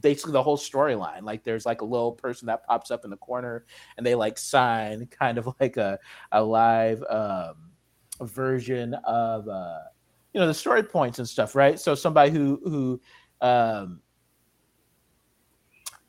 basically 0.00 0.32
the 0.32 0.42
whole 0.42 0.56
storyline. 0.56 1.22
Like 1.22 1.44
there's 1.44 1.66
like 1.66 1.80
a 1.80 1.84
little 1.84 2.12
person 2.12 2.46
that 2.46 2.66
pops 2.66 2.90
up 2.90 3.04
in 3.04 3.10
the 3.10 3.16
corner 3.16 3.64
and 3.96 4.06
they 4.06 4.14
like 4.14 4.38
sign 4.38 5.06
kind 5.10 5.38
of 5.38 5.48
like 5.60 5.76
a, 5.76 5.98
a 6.32 6.42
live 6.42 7.02
um, 7.08 7.70
version 8.20 8.94
of 9.04 9.48
uh, 9.48 9.80
you 10.32 10.40
know 10.40 10.46
the 10.46 10.54
story 10.54 10.82
points 10.82 11.18
and 11.18 11.28
stuff, 11.28 11.54
right? 11.54 11.78
So 11.78 11.94
somebody 11.94 12.30
who 12.30 12.60
who 12.64 13.00
um, 13.40 14.00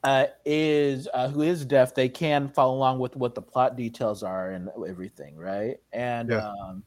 uh, 0.03 0.25
is 0.45 1.07
uh, 1.13 1.29
who 1.29 1.41
is 1.41 1.65
deaf, 1.65 1.93
they 1.93 2.09
can 2.09 2.49
follow 2.49 2.75
along 2.75 2.99
with 2.99 3.15
what 3.15 3.35
the 3.35 3.41
plot 3.41 3.75
details 3.75 4.23
are 4.23 4.51
and 4.51 4.69
everything, 4.87 5.35
right? 5.35 5.77
And 5.91 6.31
Yeah. 6.31 6.51
um, 6.51 6.83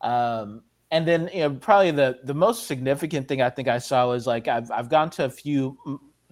um, 0.00 0.62
and 0.90 1.06
then 1.06 1.28
you 1.32 1.40
know 1.40 1.54
probably 1.54 1.90
the 1.90 2.20
the 2.24 2.34
most 2.34 2.66
significant 2.66 3.28
thing 3.28 3.42
I 3.42 3.50
think 3.50 3.68
I 3.68 3.78
saw 3.78 4.08
was 4.08 4.26
like 4.26 4.48
I've 4.48 4.70
I've 4.70 4.88
gone 4.88 5.10
to 5.10 5.24
a 5.24 5.30
few 5.30 5.78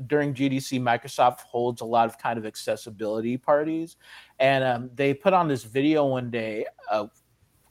during 0.06 0.34
GDC. 0.34 0.80
Microsoft 0.80 1.40
holds 1.40 1.80
a 1.80 1.84
lot 1.84 2.06
of 2.06 2.18
kind 2.18 2.38
of 2.38 2.44
accessibility 2.44 3.36
parties, 3.36 3.96
and 4.38 4.62
um, 4.62 4.90
they 4.94 5.14
put 5.14 5.32
on 5.32 5.48
this 5.48 5.64
video 5.64 6.04
one 6.06 6.30
day, 6.30 6.66
uh, 6.90 7.06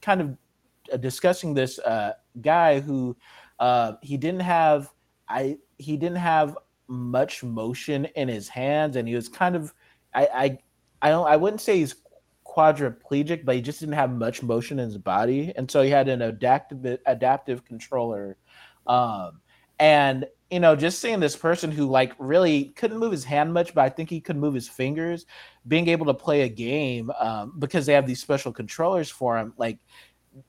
kind 0.01 0.21
of 0.21 0.37
uh, 0.91 0.97
discussing 0.97 1.53
this 1.53 1.79
uh, 1.79 2.13
guy 2.41 2.79
who 2.79 3.15
uh, 3.59 3.93
he 4.01 4.17
didn't 4.17 4.41
have 4.41 4.91
I 5.27 5.57
he 5.77 5.97
didn't 5.97 6.17
have 6.17 6.57
much 6.87 7.43
motion 7.43 8.05
in 8.15 8.27
his 8.27 8.47
hands, 8.47 8.95
and 8.95 9.07
he 9.07 9.15
was 9.15 9.29
kind 9.29 9.55
of 9.55 9.73
I 10.13 10.27
I 10.33 10.57
I 11.01 11.09
don't 11.09 11.27
I 11.27 11.35
wouldn't 11.35 11.61
say 11.61 11.77
he's 11.77 11.95
quadriplegic, 12.45 13.43
but 13.43 13.55
he 13.55 13.61
just 13.61 13.79
didn't 13.79 13.95
have 13.95 14.11
much 14.11 14.43
motion 14.43 14.79
in 14.79 14.85
his 14.85 14.97
body, 14.97 15.53
and 15.55 15.69
so 15.69 15.81
he 15.81 15.89
had 15.89 16.07
an 16.07 16.21
adaptive 16.21 16.99
adaptive 17.05 17.65
controller, 17.65 18.37
um, 18.87 19.41
and 19.79 20.25
you 20.51 20.59
know 20.59 20.75
just 20.75 20.99
seeing 20.99 21.19
this 21.19 21.35
person 21.35 21.71
who 21.71 21.85
like 21.85 22.13
really 22.19 22.65
couldn't 22.75 22.99
move 22.99 23.11
his 23.11 23.23
hand 23.23 23.53
much, 23.53 23.73
but 23.73 23.81
I 23.83 23.89
think 23.89 24.09
he 24.09 24.21
could 24.21 24.37
move 24.37 24.53
his 24.53 24.67
fingers, 24.67 25.25
being 25.67 25.87
able 25.87 26.05
to 26.07 26.13
play 26.13 26.41
a 26.41 26.49
game 26.49 27.11
um, 27.19 27.53
because 27.59 27.85
they 27.85 27.93
have 27.93 28.07
these 28.07 28.21
special 28.21 28.51
controllers 28.51 29.09
for 29.09 29.37
him, 29.37 29.53
like 29.57 29.79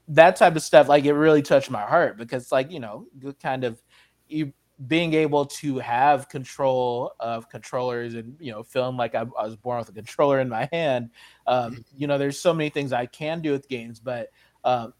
that 0.09 0.36
type 0.36 0.57
of 0.57 0.62
stuff, 0.62 0.88
like 0.88 1.05
it 1.05 1.12
really 1.14 1.42
touched 1.42 1.70
my 1.70 1.82
heart 1.82 2.18
because 2.18 2.53
like 2.53 2.70
you 2.70 2.80
know 2.80 3.07
kind 3.42 3.64
of 3.64 3.82
you 4.28 4.53
being 4.86 5.14
able 5.14 5.47
to 5.47 5.78
have 5.78 6.28
control 6.28 7.12
of 7.18 7.49
controllers 7.49 8.14
and 8.14 8.36
you 8.38 8.53
know 8.53 8.62
feeling 8.62 8.97
like 8.97 9.14
I, 9.14 9.24
I 9.38 9.44
was 9.44 9.57
born 9.57 9.78
with 9.78 9.88
a 9.88 9.92
controller 9.92 10.40
in 10.40 10.51
my 10.51 10.68
hand 10.70 11.11
um, 11.47 11.82
you 11.97 12.07
know 12.07 12.18
there's 12.18 12.38
so 12.38 12.53
many 12.53 12.68
things 12.68 12.92
i 12.92 13.07
can 13.07 13.40
do 13.40 13.53
with 13.53 13.68
games 13.68 14.01
but 14.01 14.28
um, 14.64 14.92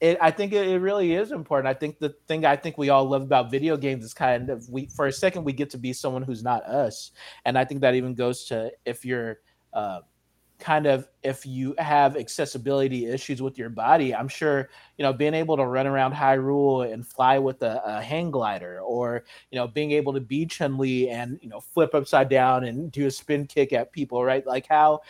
it, 0.00 0.16
i 0.20 0.30
think 0.30 0.52
it, 0.52 0.68
it 0.68 0.78
really 0.78 1.14
is 1.14 1.32
important 1.32 1.68
i 1.68 1.78
think 1.78 1.98
the 1.98 2.14
thing 2.26 2.44
i 2.44 2.56
think 2.56 2.78
we 2.78 2.88
all 2.88 3.04
love 3.04 3.22
about 3.22 3.50
video 3.50 3.76
games 3.76 4.04
is 4.04 4.14
kind 4.14 4.50
of 4.50 4.68
we 4.68 4.86
for 4.86 5.06
a 5.06 5.12
second 5.12 5.44
we 5.44 5.52
get 5.52 5.70
to 5.70 5.78
be 5.78 5.92
someone 5.92 6.22
who's 6.22 6.42
not 6.42 6.62
us 6.64 7.12
and 7.44 7.58
i 7.58 7.64
think 7.64 7.80
that 7.80 7.94
even 7.94 8.14
goes 8.14 8.44
to 8.44 8.70
if 8.84 9.04
you're 9.04 9.38
uh, 9.72 10.00
kind 10.58 10.86
of 10.86 11.08
if 11.22 11.46
you 11.46 11.74
have 11.78 12.16
accessibility 12.16 13.06
issues 13.06 13.40
with 13.40 13.56
your 13.58 13.70
body, 13.70 14.14
I'm 14.14 14.28
sure 14.28 14.68
you 14.96 15.02
know 15.02 15.12
being 15.12 15.34
able 15.34 15.56
to 15.56 15.64
run 15.64 15.86
around 15.86 16.14
Hyrule 16.14 16.92
and 16.92 17.06
fly 17.06 17.38
with 17.38 17.62
a, 17.62 17.80
a 17.84 18.02
hang 18.02 18.30
glider, 18.30 18.80
or 18.80 19.24
you 19.50 19.58
know 19.58 19.68
being 19.68 19.92
able 19.92 20.12
to 20.12 20.20
be 20.20 20.46
Chun 20.46 20.76
Li 20.76 21.08
and 21.08 21.38
you 21.42 21.48
know 21.48 21.60
flip 21.60 21.94
upside 21.94 22.28
down 22.28 22.64
and 22.64 22.90
do 22.90 23.06
a 23.06 23.10
spin 23.10 23.46
kick 23.46 23.72
at 23.72 23.92
people, 23.92 24.24
right? 24.24 24.46
Like 24.46 24.66
how 24.68 25.00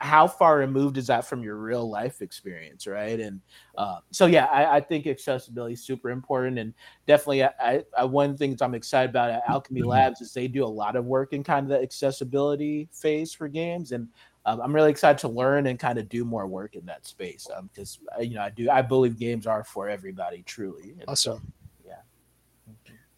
how 0.00 0.26
far 0.26 0.56
removed 0.58 0.96
is 0.96 1.06
that 1.08 1.26
from 1.26 1.42
your 1.42 1.56
real 1.56 1.88
life 1.88 2.22
experience 2.22 2.86
right 2.86 3.20
and 3.20 3.40
uh, 3.76 3.98
so 4.10 4.26
yeah 4.26 4.46
I, 4.46 4.76
I, 4.76 4.80
think 4.80 5.06
accessibility 5.06 5.74
is 5.74 5.84
super 5.84 6.10
important 6.10 6.58
and 6.58 6.72
definitely 7.06 7.44
I, 7.44 7.84
I, 7.96 8.04
one 8.04 8.30
of 8.30 8.32
the 8.32 8.38
things 8.38 8.62
i'm 8.62 8.74
excited 8.74 9.10
about 9.10 9.30
at 9.30 9.46
Owlchemy 9.46 9.80
mm-hmm. 9.80 9.88
labs 9.88 10.20
is 10.20 10.32
they 10.32 10.48
do 10.48 10.64
a 10.64 10.66
lot 10.66 10.96
of 10.96 11.04
work 11.04 11.32
in 11.32 11.44
kind 11.44 11.64
of 11.64 11.70
the 11.70 11.82
accessibility 11.82 12.88
phase 12.92 13.34
for 13.34 13.46
games 13.46 13.92
and 13.92 14.08
um, 14.46 14.60
i'm 14.62 14.74
really 14.74 14.90
excited 14.90 15.18
to 15.18 15.28
learn 15.28 15.66
and 15.66 15.78
kind 15.78 15.98
of 15.98 16.08
do 16.08 16.24
more 16.24 16.46
work 16.46 16.76
in 16.76 16.86
that 16.86 17.06
space 17.06 17.46
because 17.72 17.98
um, 18.16 18.24
you 18.24 18.34
know 18.34 18.42
i 18.42 18.50
do 18.50 18.70
i 18.70 18.80
believe 18.80 19.18
games 19.18 19.46
are 19.46 19.64
for 19.64 19.88
everybody 19.88 20.42
truly 20.42 20.94
and 20.98 21.04
awesome 21.08 21.38
so, 21.38 21.59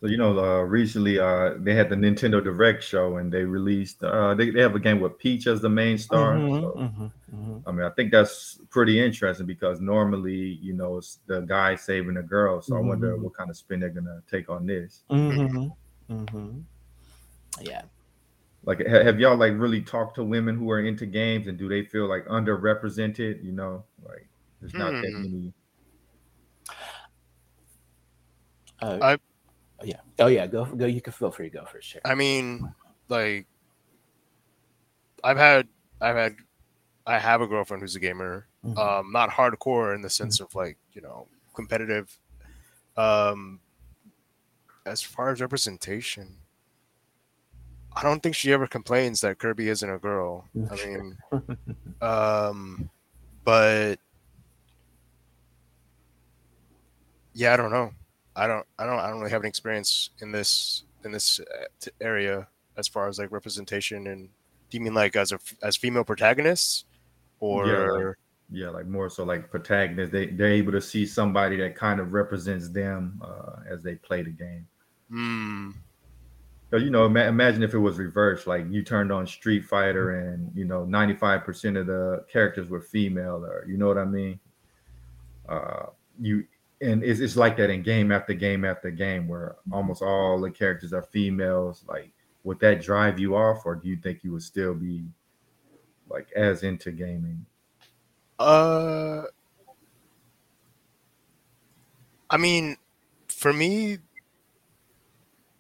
so 0.03 0.09
you 0.09 0.16
know, 0.16 0.36
uh, 0.36 0.62
recently 0.62 1.20
uh, 1.20 1.55
they 1.59 1.74
had 1.74 1.88
the 1.88 1.94
Nintendo 1.94 2.42
Direct 2.42 2.82
show, 2.82 3.18
and 3.18 3.32
they 3.32 3.44
released. 3.44 4.03
Uh, 4.03 4.34
they, 4.34 4.50
they 4.50 4.61
have 4.61 4.74
a 4.74 4.80
game 4.80 4.98
with 4.98 5.16
Peach 5.16 5.46
as 5.46 5.61
the 5.61 5.68
main 5.68 5.96
star. 5.96 6.34
Mm-hmm, 6.34 6.55
so, 6.57 6.74
mm-hmm, 6.76 7.05
mm-hmm. 7.05 7.68
I 7.68 7.70
mean, 7.70 7.86
I 7.86 7.90
think 7.90 8.11
that's 8.11 8.59
pretty 8.68 9.00
interesting 9.00 9.46
because 9.46 9.80
normally, 9.80 10.59
you 10.61 10.72
know, 10.72 10.98
it's 10.98 11.20
the 11.26 11.42
guy 11.42 11.76
saving 11.76 12.14
the 12.14 12.22
girl. 12.22 12.61
So 12.61 12.76
I 12.76 12.80
wonder 12.80 13.12
mm-hmm. 13.12 13.22
what 13.22 13.36
kind 13.36 13.48
of 13.48 13.57
spin 13.57 13.78
they're 13.78 13.90
gonna 13.90 14.20
take 14.28 14.50
on 14.50 14.66
this. 14.66 15.05
Mm-hmm, 15.09 16.12
mm-hmm. 16.12 16.59
Yeah. 17.61 17.82
Like, 18.64 18.84
have 18.84 19.20
y'all 19.20 19.36
like 19.36 19.53
really 19.55 19.82
talked 19.82 20.16
to 20.16 20.24
women 20.24 20.57
who 20.57 20.68
are 20.72 20.80
into 20.80 21.07
games, 21.07 21.46
and 21.46 21.57
do 21.57 21.68
they 21.68 21.84
feel 21.84 22.09
like 22.09 22.26
underrepresented? 22.26 23.44
You 23.44 23.53
know, 23.53 23.84
like 24.05 24.26
there's 24.61 24.74
not 24.74 24.90
that 24.90 25.12
hmm. 25.12 25.22
many. 25.22 25.53
Uh, 28.80 29.16
Yeah. 29.84 30.00
Oh 30.18 30.26
yeah. 30.26 30.46
Go 30.46 30.64
go. 30.64 30.86
You 30.86 31.00
can 31.00 31.12
feel 31.12 31.30
free 31.30 31.50
to 31.50 31.58
go 31.58 31.64
first. 31.64 31.88
Sure. 31.88 32.00
I 32.04 32.14
mean, 32.14 32.72
like, 33.08 33.46
I've 35.22 35.36
had 35.36 35.68
I've 36.00 36.16
had 36.16 36.36
I 37.06 37.18
have 37.18 37.40
a 37.40 37.46
girlfriend 37.46 37.82
who's 37.82 37.96
a 37.96 38.00
gamer. 38.00 38.46
Mm-hmm. 38.64 38.78
Um, 38.78 39.12
not 39.12 39.30
hardcore 39.30 39.94
in 39.94 40.02
the 40.02 40.10
sense 40.10 40.36
mm-hmm. 40.36 40.44
of 40.44 40.54
like 40.54 40.78
you 40.92 41.02
know 41.02 41.26
competitive. 41.54 42.16
Um, 42.96 43.60
as 44.84 45.02
far 45.02 45.30
as 45.30 45.40
representation, 45.40 46.36
I 47.94 48.02
don't 48.02 48.22
think 48.22 48.34
she 48.34 48.52
ever 48.52 48.66
complains 48.66 49.20
that 49.20 49.38
Kirby 49.38 49.68
isn't 49.68 49.88
a 49.88 49.98
girl. 49.98 50.48
I 50.70 50.86
mean, 50.86 51.18
um, 52.00 52.90
but 53.44 53.96
yeah, 57.34 57.52
I 57.52 57.56
don't 57.56 57.70
know. 57.70 57.92
I 58.34 58.46
don't, 58.46 58.66
I 58.78 58.86
don't, 58.86 58.98
I 58.98 59.08
don't 59.08 59.18
really 59.18 59.30
have 59.30 59.42
any 59.42 59.48
experience 59.48 60.10
in 60.20 60.32
this 60.32 60.84
in 61.04 61.12
this 61.12 61.40
uh, 61.40 61.90
area 62.00 62.46
as 62.76 62.88
far 62.88 63.08
as 63.08 63.18
like 63.18 63.30
representation. 63.30 64.06
And 64.06 64.28
do 64.70 64.78
you 64.78 64.80
mean 64.80 64.94
like 64.94 65.16
as 65.16 65.32
a 65.32 65.38
as 65.62 65.76
female 65.76 66.04
protagonists, 66.04 66.84
or 67.40 67.66
yeah, 67.66 67.90
like, 67.90 68.16
yeah, 68.50 68.68
like 68.70 68.86
more 68.86 69.10
so 69.10 69.24
like 69.24 69.50
protagonists? 69.50 70.12
They 70.12 70.26
they're 70.26 70.52
able 70.52 70.72
to 70.72 70.80
see 70.80 71.06
somebody 71.06 71.56
that 71.56 71.76
kind 71.76 72.00
of 72.00 72.12
represents 72.12 72.68
them 72.68 73.20
uh, 73.24 73.60
as 73.70 73.82
they 73.82 73.96
play 73.96 74.22
the 74.22 74.30
game. 74.30 74.66
Hmm. 75.10 75.70
You 76.72 76.88
know, 76.88 77.04
imagine 77.04 77.62
if 77.62 77.74
it 77.74 77.78
was 77.78 77.98
reversed, 77.98 78.46
like 78.46 78.64
you 78.70 78.82
turned 78.82 79.12
on 79.12 79.26
Street 79.26 79.62
Fighter 79.62 80.20
and 80.20 80.50
you 80.56 80.64
know 80.64 80.86
95% 80.86 81.78
of 81.78 81.86
the 81.86 82.24
characters 82.32 82.66
were 82.70 82.80
female, 82.80 83.44
or 83.44 83.66
you 83.68 83.76
know 83.76 83.88
what 83.88 83.98
I 83.98 84.06
mean. 84.06 84.40
Uh, 85.46 85.86
you 86.18 86.46
and 86.82 87.04
it's, 87.04 87.20
it's 87.20 87.36
like 87.36 87.56
that 87.56 87.70
in 87.70 87.82
game 87.82 88.10
after 88.10 88.34
game 88.34 88.64
after 88.64 88.90
game 88.90 89.28
where 89.28 89.56
almost 89.70 90.02
all 90.02 90.40
the 90.40 90.50
characters 90.50 90.92
are 90.92 91.02
females 91.02 91.84
like 91.88 92.12
would 92.44 92.58
that 92.60 92.82
drive 92.82 93.18
you 93.18 93.36
off 93.36 93.64
or 93.64 93.76
do 93.76 93.88
you 93.88 93.96
think 93.96 94.24
you 94.24 94.32
would 94.32 94.42
still 94.42 94.74
be 94.74 95.04
like 96.08 96.28
as 96.34 96.62
into 96.64 96.90
gaming? 96.90 97.46
Uh 98.38 99.22
i 102.28 102.36
mean 102.36 102.76
for 103.28 103.52
me 103.52 103.98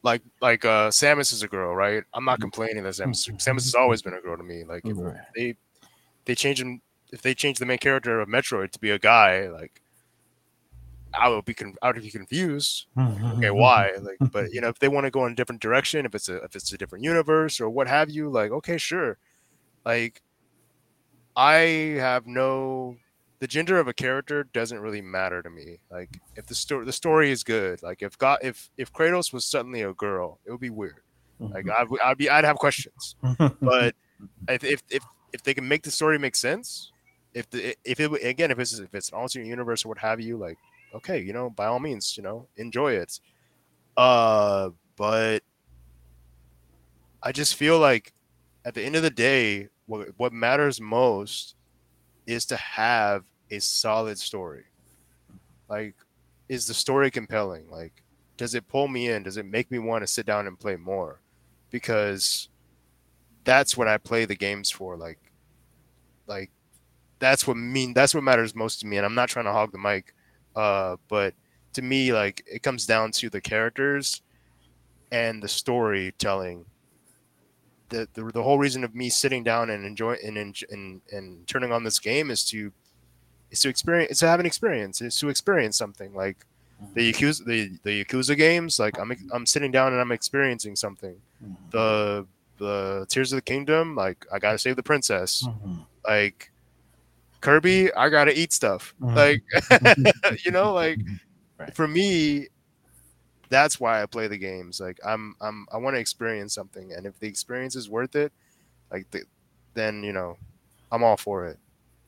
like 0.02 0.22
like 0.40 0.64
uh 0.64 0.88
samus 0.88 1.32
is 1.32 1.42
a 1.42 1.48
girl 1.48 1.74
right? 1.74 2.02
I'm 2.14 2.24
not 2.24 2.34
mm-hmm. 2.34 2.42
complaining 2.42 2.82
that 2.84 2.94
samus 2.94 3.30
samus 3.36 3.64
has 3.64 3.74
always 3.74 4.02
been 4.02 4.14
a 4.14 4.20
girl 4.20 4.36
to 4.36 4.42
me 4.42 4.64
like 4.64 4.82
if 4.84 4.96
they 5.36 5.56
they 6.24 6.34
change 6.34 6.58
them 6.58 6.80
if 7.12 7.22
they 7.22 7.34
change 7.34 7.58
the 7.58 7.66
main 7.66 7.78
character 7.78 8.20
of 8.20 8.28
metroid 8.28 8.72
to 8.72 8.78
be 8.80 8.90
a 8.90 8.98
guy 8.98 9.48
like 9.48 9.81
I 11.18 11.28
would 11.28 11.44
be 11.44 11.54
con- 11.54 11.76
I 11.82 11.88
would 11.88 12.02
be 12.02 12.10
confused. 12.10 12.86
okay, 12.98 13.50
why? 13.50 13.92
Like, 14.00 14.32
but 14.32 14.52
you 14.52 14.60
know, 14.60 14.68
if 14.68 14.78
they 14.78 14.88
want 14.88 15.04
to 15.04 15.10
go 15.10 15.26
in 15.26 15.32
a 15.32 15.34
different 15.34 15.60
direction, 15.60 16.06
if 16.06 16.14
it's 16.14 16.28
a 16.28 16.36
if 16.36 16.56
it's 16.56 16.72
a 16.72 16.78
different 16.78 17.04
universe 17.04 17.60
or 17.60 17.68
what 17.70 17.88
have 17.88 18.10
you, 18.10 18.28
like, 18.28 18.50
okay, 18.50 18.78
sure. 18.78 19.18
Like, 19.84 20.22
I 21.36 21.96
have 21.98 22.26
no 22.26 22.96
the 23.40 23.48
gender 23.48 23.80
of 23.80 23.88
a 23.88 23.92
character 23.92 24.44
doesn't 24.44 24.78
really 24.78 25.00
matter 25.02 25.42
to 25.42 25.50
me. 25.50 25.80
Like, 25.90 26.20
if 26.36 26.46
the 26.46 26.54
story 26.54 26.84
the 26.86 26.92
story 26.92 27.30
is 27.30 27.42
good, 27.42 27.82
like 27.82 28.02
if 28.02 28.16
God 28.16 28.38
if 28.42 28.70
if 28.76 28.92
Kratos 28.92 29.32
was 29.32 29.44
suddenly 29.44 29.82
a 29.82 29.92
girl, 29.92 30.38
it 30.46 30.50
would 30.50 30.60
be 30.60 30.70
weird. 30.70 31.02
Like, 31.40 31.66
mm-hmm. 31.66 31.94
I'd, 31.94 32.00
I'd 32.10 32.18
be 32.18 32.30
I'd 32.30 32.44
have 32.44 32.56
questions. 32.56 33.16
but 33.60 33.94
if 34.48 34.64
if 34.64 34.82
if 34.90 35.02
if 35.32 35.42
they 35.42 35.54
can 35.54 35.66
make 35.66 35.82
the 35.82 35.90
story 35.90 36.18
make 36.18 36.36
sense, 36.36 36.92
if 37.34 37.50
the 37.50 37.76
if 37.84 37.98
it 38.00 38.12
again 38.24 38.50
if 38.50 38.58
it's 38.58 38.78
if 38.78 38.94
it's 38.94 39.10
an 39.10 39.18
alternate 39.18 39.46
universe 39.46 39.84
or 39.84 39.88
what 39.88 39.98
have 39.98 40.20
you, 40.20 40.36
like 40.36 40.58
okay, 40.94 41.20
you 41.20 41.32
know, 41.32 41.50
by 41.50 41.66
all 41.66 41.80
means, 41.80 42.16
you 42.16 42.22
know, 42.22 42.48
enjoy 42.56 42.92
it. 42.92 43.20
Uh, 43.96 44.70
but 44.96 45.42
I 47.22 47.32
just 47.32 47.56
feel 47.56 47.78
like 47.78 48.12
at 48.64 48.74
the 48.74 48.82
end 48.82 48.96
of 48.96 49.02
the 49.02 49.10
day, 49.10 49.68
what 49.86 50.08
what 50.16 50.32
matters 50.32 50.80
most 50.80 51.56
is 52.26 52.46
to 52.46 52.56
have 52.56 53.24
a 53.50 53.58
solid 53.60 54.18
story. 54.18 54.64
Like, 55.68 55.94
is 56.48 56.66
the 56.66 56.74
story 56.74 57.10
compelling? 57.10 57.68
Like, 57.70 58.02
does 58.36 58.54
it 58.54 58.68
pull 58.68 58.88
me 58.88 59.08
in? 59.08 59.22
Does 59.22 59.36
it 59.36 59.46
make 59.46 59.70
me 59.70 59.78
want 59.78 60.02
to 60.02 60.06
sit 60.06 60.26
down 60.26 60.46
and 60.46 60.58
play 60.58 60.76
more? 60.76 61.20
Because 61.70 62.48
that's 63.44 63.76
what 63.76 63.88
I 63.88 63.98
play 63.98 64.24
the 64.24 64.36
games 64.36 64.70
for. 64.70 64.96
Like, 64.96 65.18
like 66.26 66.50
that's 67.18 67.46
what 67.46 67.56
mean 67.56 67.94
that's 67.94 68.14
what 68.14 68.24
matters 68.24 68.54
most 68.54 68.80
to 68.80 68.86
me. 68.86 68.96
And 68.96 69.06
I'm 69.06 69.14
not 69.14 69.28
trying 69.28 69.44
to 69.46 69.52
hog 69.52 69.72
the 69.72 69.78
mic. 69.78 70.14
Uh, 70.54 70.96
but 71.08 71.34
to 71.74 71.82
me, 71.82 72.12
like 72.12 72.44
it 72.46 72.62
comes 72.62 72.86
down 72.86 73.12
to 73.12 73.30
the 73.30 73.40
characters 73.40 74.22
and 75.10 75.42
the 75.42 75.48
storytelling. 75.48 76.64
The, 77.90 78.08
the, 78.14 78.24
the 78.24 78.42
whole 78.42 78.58
reason 78.58 78.84
of 78.84 78.94
me 78.94 79.10
sitting 79.10 79.44
down 79.44 79.68
and 79.68 79.84
enjoying 79.84 80.18
and, 80.24 80.58
and 80.70 81.02
and 81.12 81.46
turning 81.46 81.72
on 81.72 81.84
this 81.84 81.98
game 81.98 82.30
is 82.30 82.44
to 82.46 82.72
is 83.50 83.60
to 83.60 83.68
experience 83.68 84.12
is 84.12 84.18
to 84.20 84.26
have 84.28 84.40
an 84.40 84.46
experience 84.46 85.02
is 85.02 85.18
to 85.18 85.28
experience 85.28 85.76
something 85.76 86.14
like 86.14 86.46
the 86.94 87.12
mm-hmm. 87.12 87.24
Yakuza 87.24 87.44
the, 87.44 87.78
the 87.82 88.04
Yakuza 88.04 88.36
games 88.36 88.78
like 88.78 88.98
I'm 88.98 89.12
I'm 89.32 89.46
sitting 89.46 89.70
down 89.70 89.92
and 89.92 90.00
I'm 90.00 90.12
experiencing 90.12 90.74
something 90.74 91.16
mm-hmm. 91.44 91.54
the 91.70 92.26
the 92.58 93.06
Tears 93.10 93.32
of 93.32 93.36
the 93.36 93.42
Kingdom 93.42 93.94
like 93.94 94.24
I 94.32 94.38
gotta 94.38 94.58
save 94.58 94.76
the 94.76 94.82
princess 94.82 95.44
mm-hmm. 95.46 95.80
like 96.06 96.51
Kirby, 97.42 97.92
I 97.92 98.08
gotta 98.08 98.38
eat 98.38 98.52
stuff. 98.52 98.94
Mm-hmm. 99.00 99.16
Like, 99.16 100.38
you 100.44 100.50
know, 100.50 100.72
like 100.72 100.98
right. 101.58 101.74
for 101.74 101.86
me, 101.86 102.46
that's 103.50 103.78
why 103.78 104.02
I 104.02 104.06
play 104.06 104.28
the 104.28 104.38
games. 104.38 104.80
Like, 104.80 104.98
I'm, 105.04 105.34
I'm, 105.42 105.66
I 105.70 105.76
want 105.76 105.94
to 105.94 106.00
experience 106.00 106.54
something, 106.54 106.92
and 106.92 107.04
if 107.04 107.18
the 107.18 107.28
experience 107.28 107.76
is 107.76 107.90
worth 107.90 108.16
it, 108.16 108.32
like, 108.90 109.10
the, 109.10 109.24
then 109.74 110.02
you 110.02 110.14
know, 110.14 110.38
I'm 110.90 111.04
all 111.04 111.18
for 111.18 111.46
it. 111.46 111.58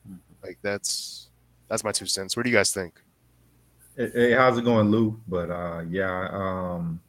Mm-hmm. 0.09 0.17
Like, 0.43 0.57
that's 0.63 1.29
that's 1.67 1.83
my 1.83 1.91
two 1.91 2.07
cents. 2.07 2.35
What 2.35 2.43
do 2.43 2.49
you 2.49 2.55
guys 2.55 2.73
think? 2.73 2.99
Hey, 3.97 4.31
how's 4.31 4.57
it 4.57 4.65
going, 4.65 4.89
Lou? 4.89 5.19
But 5.27 5.51
uh, 5.51 5.83
yeah, 5.89 6.29
um, 6.31 6.99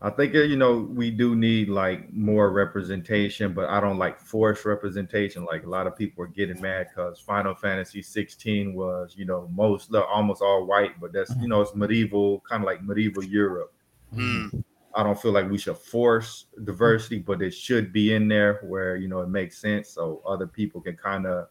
I 0.00 0.10
think 0.10 0.34
uh, 0.34 0.42
you 0.42 0.56
know 0.56 0.88
we 0.94 1.10
do 1.10 1.34
need 1.34 1.68
like 1.68 2.12
more 2.12 2.52
representation, 2.52 3.52
but 3.52 3.68
I 3.68 3.80
don't 3.80 3.98
like 3.98 4.20
forced 4.20 4.64
representation. 4.64 5.44
Like 5.44 5.64
a 5.64 5.68
lot 5.68 5.88
of 5.88 5.96
people 5.96 6.22
are 6.22 6.28
getting 6.28 6.60
mad 6.60 6.88
because 6.88 7.18
Final 7.18 7.54
Fantasy 7.54 8.02
16 8.02 8.74
was 8.74 9.14
you 9.16 9.24
know 9.24 9.50
most 9.52 9.92
almost 9.94 10.40
all 10.40 10.66
white, 10.66 11.00
but 11.00 11.12
that's 11.12 11.34
you 11.40 11.48
know 11.48 11.60
it's 11.62 11.74
medieval, 11.74 12.40
kind 12.48 12.62
of 12.62 12.66
like 12.66 12.82
medieval 12.82 13.24
Europe. 13.24 13.72
Mm. 14.14 14.62
I 14.94 15.02
don't 15.02 15.20
feel 15.20 15.32
like 15.32 15.50
we 15.50 15.58
should 15.58 15.76
force 15.76 16.46
diversity, 16.64 17.18
but 17.18 17.42
it 17.42 17.52
should 17.52 17.92
be 17.92 18.14
in 18.14 18.28
there 18.28 18.60
where 18.62 18.96
you 18.96 19.08
know 19.08 19.20
it 19.20 19.28
makes 19.28 19.58
sense, 19.58 19.88
so 19.90 20.22
other 20.24 20.46
people 20.46 20.80
can 20.80 20.96
kind 20.96 21.26
of, 21.26 21.48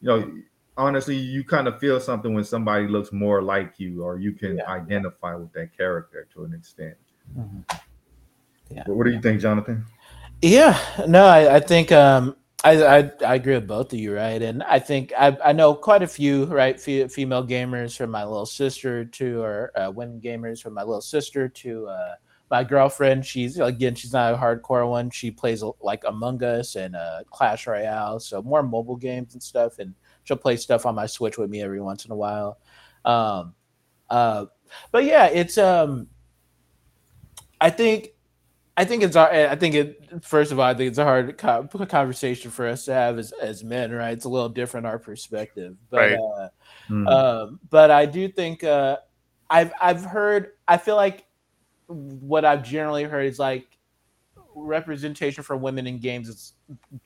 you 0.00 0.08
know, 0.08 0.32
honestly, 0.76 1.16
you 1.16 1.44
kind 1.44 1.68
of 1.68 1.78
feel 1.78 2.00
something 2.00 2.34
when 2.34 2.44
somebody 2.44 2.88
looks 2.88 3.12
more 3.12 3.40
like 3.40 3.78
you, 3.78 4.02
or 4.02 4.18
you 4.18 4.32
can 4.32 4.56
yeah. 4.56 4.68
identify 4.68 5.36
with 5.36 5.52
that 5.52 5.76
character 5.76 6.26
to 6.34 6.42
an 6.44 6.54
extent. 6.54 6.96
Mm-hmm. 7.36 7.76
Yeah. 8.70 8.84
What 8.86 9.04
do 9.04 9.12
you 9.12 9.20
think, 9.20 9.40
Jonathan? 9.40 9.84
Yeah, 10.42 10.78
no, 11.06 11.24
I, 11.24 11.56
I 11.56 11.60
think 11.60 11.92
um, 11.92 12.36
I, 12.64 12.82
I, 12.82 13.10
I 13.24 13.34
agree 13.36 13.54
with 13.54 13.66
both 13.66 13.92
of 13.92 13.98
you, 13.98 14.14
right? 14.14 14.40
And 14.40 14.62
I 14.62 14.78
think 14.78 15.12
I, 15.16 15.36
I 15.44 15.52
know 15.52 15.74
quite 15.74 16.02
a 16.02 16.06
few, 16.06 16.44
right, 16.46 16.80
female 16.80 17.46
gamers 17.46 17.96
from 17.96 18.10
my 18.10 18.24
little 18.24 18.46
sister 18.46 19.04
to, 19.04 19.42
or 19.42 19.72
uh, 19.78 19.90
women 19.90 20.20
gamers 20.20 20.62
from 20.62 20.74
my 20.74 20.82
little 20.82 21.00
sister 21.00 21.48
to 21.48 21.86
uh, 21.88 22.14
my 22.50 22.64
girlfriend. 22.64 23.24
She's 23.24 23.58
again, 23.58 23.94
she's 23.94 24.12
not 24.12 24.34
a 24.34 24.36
hardcore 24.36 24.88
one. 24.88 25.10
She 25.10 25.30
plays 25.30 25.62
like 25.80 26.04
Among 26.06 26.42
Us 26.42 26.76
and 26.76 26.96
uh, 26.96 27.20
Clash 27.30 27.66
Royale, 27.66 28.18
so 28.18 28.42
more 28.42 28.62
mobile 28.62 28.96
games 28.96 29.34
and 29.34 29.42
stuff. 29.42 29.78
And 29.78 29.94
she'll 30.24 30.36
play 30.36 30.56
stuff 30.56 30.86
on 30.86 30.94
my 30.94 31.06
Switch 31.06 31.38
with 31.38 31.50
me 31.50 31.62
every 31.62 31.80
once 31.80 32.04
in 32.04 32.12
a 32.12 32.16
while. 32.16 32.58
Um, 33.04 33.54
uh, 34.10 34.46
but 34.90 35.04
yeah, 35.04 35.26
it's 35.26 35.58
um, 35.58 36.08
I 37.60 37.70
think 37.70 38.08
I 38.76 38.84
think 38.84 39.02
it's 39.02 39.16
I 39.16 39.54
think 39.56 39.74
it 39.74 40.24
first 40.24 40.50
of 40.52 40.58
all 40.58 40.66
I 40.66 40.74
think 40.74 40.88
it's 40.88 40.98
a 40.98 41.04
hard 41.04 41.38
conversation 41.38 42.50
for 42.50 42.66
us 42.66 42.84
to 42.86 42.94
have 42.94 43.18
as, 43.18 43.32
as 43.32 43.62
men 43.62 43.92
right 43.92 44.12
it's 44.12 44.24
a 44.24 44.28
little 44.28 44.48
different 44.48 44.86
our 44.86 44.98
perspective 44.98 45.76
but 45.90 45.96
right. 45.98 46.18
uh, 46.18 46.48
mm. 46.90 47.08
um, 47.08 47.60
but 47.70 47.90
I 47.90 48.06
do 48.06 48.28
think 48.28 48.64
uh, 48.64 48.98
I've 49.48 49.72
I've 49.80 50.04
heard 50.04 50.52
I 50.66 50.76
feel 50.76 50.96
like 50.96 51.24
what 51.86 52.44
I've 52.44 52.64
generally 52.64 53.04
heard 53.04 53.26
is 53.26 53.38
like 53.38 53.74
representation 54.54 55.42
for 55.42 55.56
women 55.56 55.86
in 55.86 55.98
games 55.98 56.28
is 56.28 56.52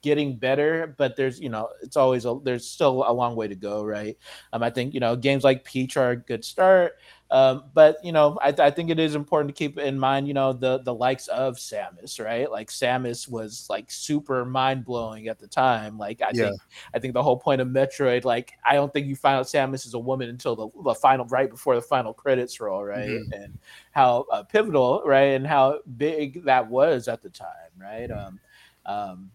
getting 0.03 0.37
better, 0.37 0.95
but 0.99 1.17
there's 1.17 1.41
you 1.41 1.49
know 1.49 1.69
it's 1.83 1.97
always 1.97 2.25
a, 2.25 2.39
there's 2.43 2.67
still 2.67 3.05
a 3.07 3.13
long 3.13 3.37
way 3.37 3.49
to 3.49 3.55
go, 3.55 3.85
right? 3.85 4.17
Um, 4.53 4.63
I 4.63 4.71
think 4.71 4.95
you 4.95 5.01
know 5.01 5.17
games 5.17 5.45
like 5.45 5.65
Peach 5.65 5.97
are 5.97 6.11
a 6.11 6.17
good 6.17 6.45
start. 6.45 6.95
Um, 7.31 7.65
but 7.75 8.03
you 8.03 8.13
know, 8.13 8.39
I, 8.41 8.55
I, 8.59 8.71
think 8.71 8.89
it 8.89 8.99
is 8.99 9.15
important 9.15 9.55
to 9.55 9.59
keep 9.59 9.79
in 9.79 9.99
mind, 9.99 10.27
you 10.27 10.33
know, 10.33 10.55
the 10.55 10.79
the 10.79 10.95
likes 10.95 11.29
of 11.29 11.57
Samus, 11.57 12.25
right? 12.25 12.51
Like 12.51 12.71
Samus 12.71 13.29
was 13.29 13.67
like 13.69 13.91
super 13.91 14.47
mind 14.47 14.87
blowing 14.87 15.29
at 15.29 15.39
the 15.39 15.47
time. 15.47 15.99
Like 15.99 16.23
I 16.23 16.31
yeah. 16.33 16.49
think 16.49 16.61
I 16.95 16.99
think 16.99 17.13
the 17.13 17.23
whole 17.23 17.37
point 17.37 17.61
of 17.61 17.69
Metroid, 17.69 18.25
like 18.25 18.55
I 18.65 18.75
don't 18.75 18.91
think 18.91 19.07
you 19.07 19.15
find 19.15 19.39
out 19.39 19.45
Samus 19.45 19.85
is 19.85 19.93
a 19.93 19.99
woman 19.99 20.31
until 20.31 20.57
the, 20.57 20.69
the 20.85 20.95
final 20.95 21.27
right 21.27 21.51
before 21.51 21.75
the 21.75 21.83
final 21.83 22.15
credits 22.15 22.61
roll, 22.61 22.83
right? 22.83 23.09
Mm-hmm. 23.09 23.33
And 23.35 23.59
how 23.91 24.25
uh, 24.33 24.45
pivotal, 24.45 25.03
right, 25.05 25.35
and 25.35 25.47
how 25.47 25.81
big 25.99 26.45
that 26.45 26.67
was 26.71 27.09
at 27.09 27.23
the 27.23 27.31
time, 27.31 27.49
right? 27.79 28.11
Um, 28.11 28.41
um, 28.87 29.31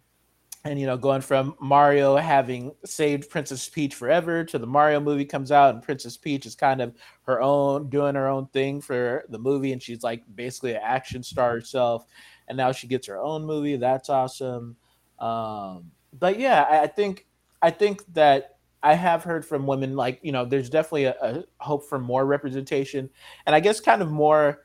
and 0.66 0.80
you 0.80 0.86
know 0.86 0.97
going 0.97 1.22
from 1.22 1.55
mario 1.59 2.16
having 2.16 2.72
saved 2.86 3.30
princess 3.30 3.68
peach 3.68 3.95
forever 3.95 4.43
to 4.43 4.57
the 4.57 4.66
mario 4.66 4.99
movie 4.99 5.26
comes 5.26 5.51
out 5.51 5.74
and 5.74 5.84
princess 5.84 6.16
peach 6.16 6.45
is 6.45 6.55
kind 6.55 6.82
of 6.82 6.93
her 7.24 7.41
own 7.41 7.89
doing 7.89 8.16
her 8.16 8.28
own 8.28 8.47
thing 8.47 8.80
for 8.80 9.26
the 9.30 9.38
movie 9.39 9.74
and 9.74 9.82
she's 9.82 10.03
like 10.03 10.24
basically 10.36 10.72
an 10.72 10.82
action 10.82 11.22
star 11.22 11.51
herself 11.51 12.05
and 12.47 12.57
now 12.57 12.72
she 12.72 12.88
gets 12.88 13.07
her 13.07 13.20
own 13.20 13.45
movie. 13.45 13.78
That's 13.78 14.09
awesome. 14.09 14.76
Um, 15.20 15.91
but 16.20 16.39
yeah 16.39 16.64
I, 16.70 16.82
I, 16.82 16.88
think 16.88 17.26
i 17.61 17.70
think 17.72 18.03
that 18.14 18.57
i 18.84 18.93
have 18.93 19.24
heard 19.24 19.45
from 19.45 19.66
women 19.66 19.95
like 19.95 20.20
you 20.22 20.32
know 20.32 20.43
there's 20.45 20.70
definitely 20.70 21.05
a, 21.05 21.16
a 21.22 21.43
hope 21.57 21.88
for 21.88 21.97
more 21.97 22.26
representation 22.26 23.09
and 23.45 23.55
i 23.55 23.59
guess 23.59 23.80
kind 23.80 24.01
of 24.01 24.11
more 24.11 24.64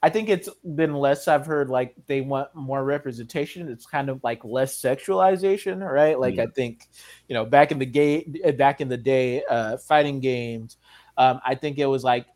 I 0.00 0.10
think 0.10 0.28
it's 0.28 0.48
been 0.76 0.94
less. 0.94 1.26
I've 1.26 1.46
heard 1.46 1.68
like 1.68 1.94
they 2.06 2.20
want 2.20 2.54
more 2.54 2.84
representation. 2.84 3.68
It's 3.68 3.84
kind 3.84 4.08
of 4.08 4.22
like 4.22 4.44
less 4.44 4.80
sexualization, 4.80 5.80
right? 5.80 6.18
Like 6.18 6.38
I 6.38 6.46
think, 6.46 6.86
you 7.26 7.34
know, 7.34 7.44
back 7.44 7.72
in 7.72 7.80
the 7.80 7.86
gay, 7.86 8.24
back 8.56 8.80
in 8.80 8.88
the 8.88 8.96
day, 8.96 9.42
uh, 9.50 9.76
fighting 9.78 10.20
games. 10.20 10.76
Um, 11.16 11.40
I 11.44 11.56
think 11.56 11.78
it 11.78 11.86
was 11.86 12.04
like 12.04 12.26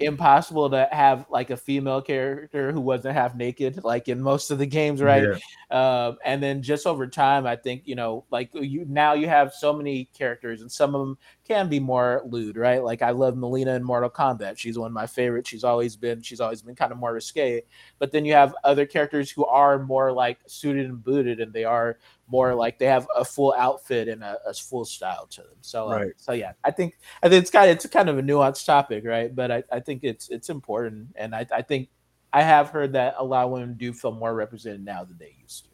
impossible 0.00 0.70
to 0.70 0.88
have 0.92 1.26
like 1.28 1.50
a 1.50 1.56
female 1.56 2.00
character 2.00 2.72
who 2.72 2.80
wasn't 2.80 3.14
half 3.14 3.34
naked 3.34 3.82
like 3.82 4.08
in 4.08 4.20
most 4.20 4.50
of 4.50 4.58
the 4.58 4.66
games 4.66 5.02
right? 5.02 5.24
Yeah. 5.70 6.06
um, 6.06 6.18
and 6.24 6.42
then 6.42 6.62
just 6.62 6.86
over 6.86 7.06
time 7.06 7.46
i 7.46 7.56
think 7.56 7.82
you 7.84 7.94
know 7.94 8.24
like 8.30 8.50
you 8.54 8.84
now 8.88 9.12
you 9.14 9.28
have 9.28 9.52
so 9.52 9.72
many 9.72 10.04
characters 10.16 10.60
and 10.60 10.70
some 10.70 10.94
of 10.94 11.00
them 11.00 11.18
can 11.44 11.68
be 11.68 11.80
more 11.80 12.22
lewd 12.26 12.56
right? 12.56 12.82
Like 12.82 13.02
i 13.02 13.10
love 13.10 13.34
Mileena 13.34 13.76
in 13.76 13.82
mortal 13.82 14.10
kombat. 14.10 14.58
She's 14.58 14.78
one 14.78 14.88
of 14.88 14.92
my 14.92 15.06
favorites 15.06 15.48
she's 15.48 15.64
always 15.64 15.96
been 15.96 16.22
she's 16.22 16.40
always 16.40 16.62
been 16.62 16.76
kind 16.76 16.92
of 16.92 16.98
more 16.98 17.14
risque. 17.14 17.62
But 17.98 18.12
then 18.12 18.24
you 18.24 18.34
have 18.34 18.54
other 18.64 18.86
characters 18.86 19.30
who 19.30 19.46
are 19.46 19.78
more 19.78 20.12
like 20.12 20.38
suited 20.46 20.86
and 20.86 21.02
booted 21.02 21.40
and 21.40 21.52
they 21.52 21.64
are 21.64 21.98
more 22.30 22.54
like 22.54 22.78
they 22.78 22.86
have 22.86 23.06
a 23.16 23.24
full 23.24 23.54
outfit 23.56 24.08
and 24.08 24.22
a, 24.22 24.38
a 24.46 24.54
full 24.54 24.84
style 24.84 25.26
to 25.30 25.42
them. 25.42 25.56
So, 25.60 25.88
uh, 25.88 26.04
so 26.16 26.32
yeah, 26.32 26.52
I 26.64 26.70
think 26.70 26.94
I 27.22 27.28
think 27.28 27.42
it's 27.42 27.50
kind 27.50 27.70
of 27.70 27.76
it's 27.76 27.86
kind 27.86 28.08
of 28.08 28.18
a 28.18 28.22
nuanced 28.22 28.64
topic, 28.66 29.04
right? 29.04 29.34
But 29.34 29.50
I, 29.50 29.62
I 29.72 29.80
think 29.80 30.04
it's 30.04 30.28
it's 30.28 30.48
important, 30.48 31.08
and 31.16 31.34
I, 31.34 31.46
I 31.52 31.62
think 31.62 31.88
I 32.32 32.42
have 32.42 32.70
heard 32.70 32.92
that 32.92 33.14
a 33.18 33.24
lot 33.24 33.44
of 33.44 33.50
women 33.50 33.74
do 33.74 33.92
feel 33.92 34.12
more 34.12 34.34
represented 34.34 34.84
now 34.84 35.04
than 35.04 35.16
they 35.18 35.34
used 35.40 35.64
to. 35.64 35.70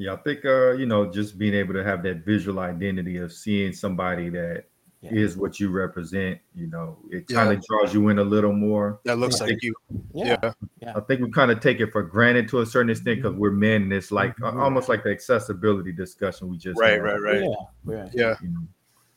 Yeah, 0.00 0.14
I 0.14 0.16
think 0.16 0.46
uh, 0.46 0.72
you 0.72 0.86
know, 0.86 1.12
just 1.12 1.36
being 1.36 1.52
able 1.52 1.74
to 1.74 1.84
have 1.84 2.02
that 2.04 2.24
visual 2.24 2.58
identity 2.60 3.18
of 3.18 3.34
seeing 3.34 3.74
somebody 3.74 4.30
that 4.30 4.64
yeah. 5.00 5.10
is 5.12 5.36
what 5.36 5.58
you 5.58 5.70
represent. 5.70 6.38
You 6.54 6.66
know, 6.66 6.98
it 7.10 7.26
kind 7.28 7.50
of 7.50 7.56
yeah. 7.56 7.62
draws 7.68 7.94
you 7.94 8.08
in 8.08 8.18
a 8.18 8.24
little 8.24 8.52
more. 8.52 9.00
That 9.04 9.18
looks 9.18 9.40
like 9.40 9.62
you. 9.62 9.74
Yeah. 10.12 10.52
yeah. 10.80 10.92
I 10.94 11.00
think 11.00 11.20
we 11.20 11.30
kind 11.30 11.50
of 11.50 11.60
take 11.60 11.80
it 11.80 11.90
for 11.92 12.02
granted 12.02 12.48
to 12.50 12.60
a 12.60 12.66
certain 12.66 12.90
extent 12.90 13.22
because 13.22 13.36
we're 13.36 13.50
men, 13.50 13.82
and 13.82 13.92
it's 13.92 14.12
like 14.12 14.36
mm-hmm. 14.36 14.60
almost 14.60 14.88
like 14.88 15.02
the 15.02 15.10
accessibility 15.10 15.92
discussion 15.92 16.48
we 16.48 16.58
just 16.58 16.78
right, 16.78 16.92
had. 16.92 17.02
right, 17.02 17.20
right, 17.20 17.42
yeah, 17.86 18.08
yeah, 18.12 18.34
you 18.42 18.48
know, 18.48 18.62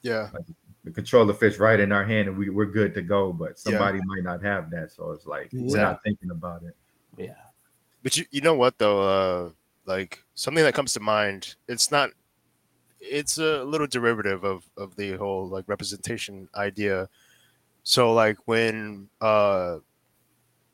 yeah. 0.02 0.30
Like 0.34 0.46
the 0.84 0.92
controller 0.92 1.34
fits 1.34 1.60
right 1.60 1.80
in 1.80 1.92
our 1.92 2.04
hand, 2.06 2.30
and 2.30 2.38
we 2.38 2.50
we're 2.50 2.66
good 2.66 2.94
to 2.96 3.02
go. 3.02 3.34
But 3.34 3.60
somebody 3.60 4.00
might 4.06 4.24
not 4.24 4.44
have 4.44 4.70
that, 4.72 4.92
so 4.92 5.12
it's 5.12 5.26
like 5.26 5.50
we're 5.54 5.78
not 5.78 6.04
thinking 6.04 6.32
about 6.32 6.64
it. 6.64 6.76
Yeah. 7.18 7.36
But 8.04 8.18
you, 8.18 8.26
you 8.32 8.42
know 8.42 8.54
what 8.54 8.78
though, 8.78 9.02
uh, 9.02 9.50
like 9.86 10.22
something 10.36 10.64
that 10.64 10.74
comes 10.74 10.94
to 10.94 11.00
mind. 11.00 11.56
It's 11.68 11.90
not 11.90 12.12
it's 13.04 13.38
a 13.38 13.64
little 13.64 13.88
derivative 13.88 14.44
of 14.44 14.70
of 14.78 14.96
the 14.96 15.14
whole 15.14 15.48
like 15.48 15.66
representation 15.68 16.48
idea. 16.56 17.10
So 17.84 18.14
like 18.14 18.38
when 18.46 19.10
uh 19.22 19.78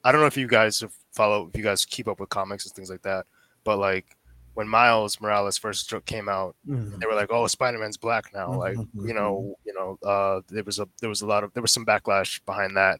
I 0.03 0.11
don't 0.11 0.21
know 0.21 0.27
if 0.27 0.37
you 0.37 0.47
guys 0.47 0.83
follow 1.11 1.49
if 1.51 1.57
you 1.57 1.63
guys 1.63 1.85
keep 1.85 2.07
up 2.07 2.19
with 2.19 2.29
comics 2.29 2.65
and 2.65 2.73
things 2.73 2.89
like 2.89 3.01
that, 3.01 3.25
but 3.63 3.77
like 3.77 4.15
when 4.53 4.67
Miles 4.67 5.21
Morales 5.21 5.57
first 5.57 5.93
came 6.05 6.27
out, 6.27 6.55
mm-hmm. 6.67 6.99
they 6.99 7.07
were 7.07 7.13
like, 7.13 7.31
"Oh, 7.31 7.47
Spider-Man's 7.47 7.97
black 7.97 8.31
now." 8.33 8.49
Mm-hmm. 8.49 8.57
Like, 8.57 8.77
you 9.07 9.13
know, 9.13 9.55
you 9.65 9.73
know, 9.73 9.97
uh, 10.03 10.41
there 10.49 10.63
was 10.63 10.79
a 10.79 10.87
there 10.99 11.09
was 11.09 11.21
a 11.21 11.25
lot 11.25 11.43
of 11.43 11.53
there 11.53 11.61
was 11.61 11.71
some 11.71 11.85
backlash 11.85 12.41
behind 12.45 12.75
that. 12.75 12.99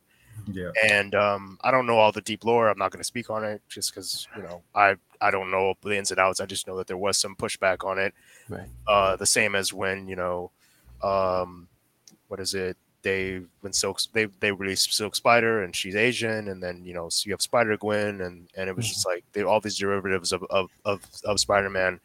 Yeah. 0.52 0.72
And 0.90 1.14
um, 1.16 1.58
I 1.62 1.72
don't 1.72 1.86
know 1.86 1.98
all 1.98 2.14
the 2.14 2.22
deep 2.22 2.46
lore. 2.46 2.70
I'm 2.70 2.78
not 2.78 2.92
going 2.92 3.02
to 3.02 3.06
speak 3.06 3.30
on 3.30 3.44
it 3.44 3.62
just 3.68 3.94
because 3.94 4.26
you 4.38 4.44
know 4.44 4.62
I 4.74 4.96
I 5.22 5.32
don't 5.32 5.52
know 5.52 5.74
the 5.82 5.98
ins 5.98 6.12
and 6.12 6.20
outs. 6.20 6.40
I 6.40 6.46
just 6.46 6.68
know 6.68 6.78
that 6.78 6.88
there 6.88 6.98
was 6.98 7.18
some 7.18 7.36
pushback 7.36 7.86
on 7.86 8.00
it. 8.00 8.14
Right. 8.48 8.68
Uh, 8.88 9.16
the 9.16 9.26
same 9.26 9.56
as 9.56 9.74
when 9.74 10.08
you 10.08 10.16
know, 10.16 10.52
um, 11.04 11.68
what 12.28 12.40
is 12.40 12.54
it? 12.54 12.78
They 13.02 13.42
when 13.62 13.72
Silk 13.74 14.02
they 14.14 14.26
they 14.40 14.52
released 14.52 14.94
Silk 14.94 15.16
Spider 15.16 15.64
and 15.64 15.76
she's 15.76 15.96
Asian, 15.96 16.50
and 16.50 16.62
then 16.62 16.84
you 16.84 16.94
know 16.94 17.10
so 17.10 17.28
you 17.28 17.34
have 17.34 17.42
Spider 17.42 17.78
Gwen, 17.78 18.22
and 18.22 18.50
and 18.56 18.70
it 18.70 18.76
was 18.76 18.86
mm-hmm. 18.86 18.94
just 18.94 19.08
like 19.08 19.24
they 19.34 19.44
all 19.44 19.62
these 19.62 19.78
derivatives 19.78 20.32
of 20.32 20.44
of 20.50 20.70
of, 20.86 21.02
of 21.24 21.40
Spider 21.40 21.70
Man. 21.70 22.00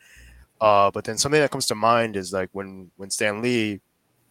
Uh, 0.61 0.91
but 0.91 1.05
then 1.05 1.19
something 1.19 1.41
that 1.41 1.51
comes 1.51 1.67
to 1.67 1.75
mind 1.75 2.17
is 2.17 2.33
like 2.33 2.49
when 2.53 2.91
when 2.97 3.11
Stan 3.11 3.43
Lee 3.43 3.81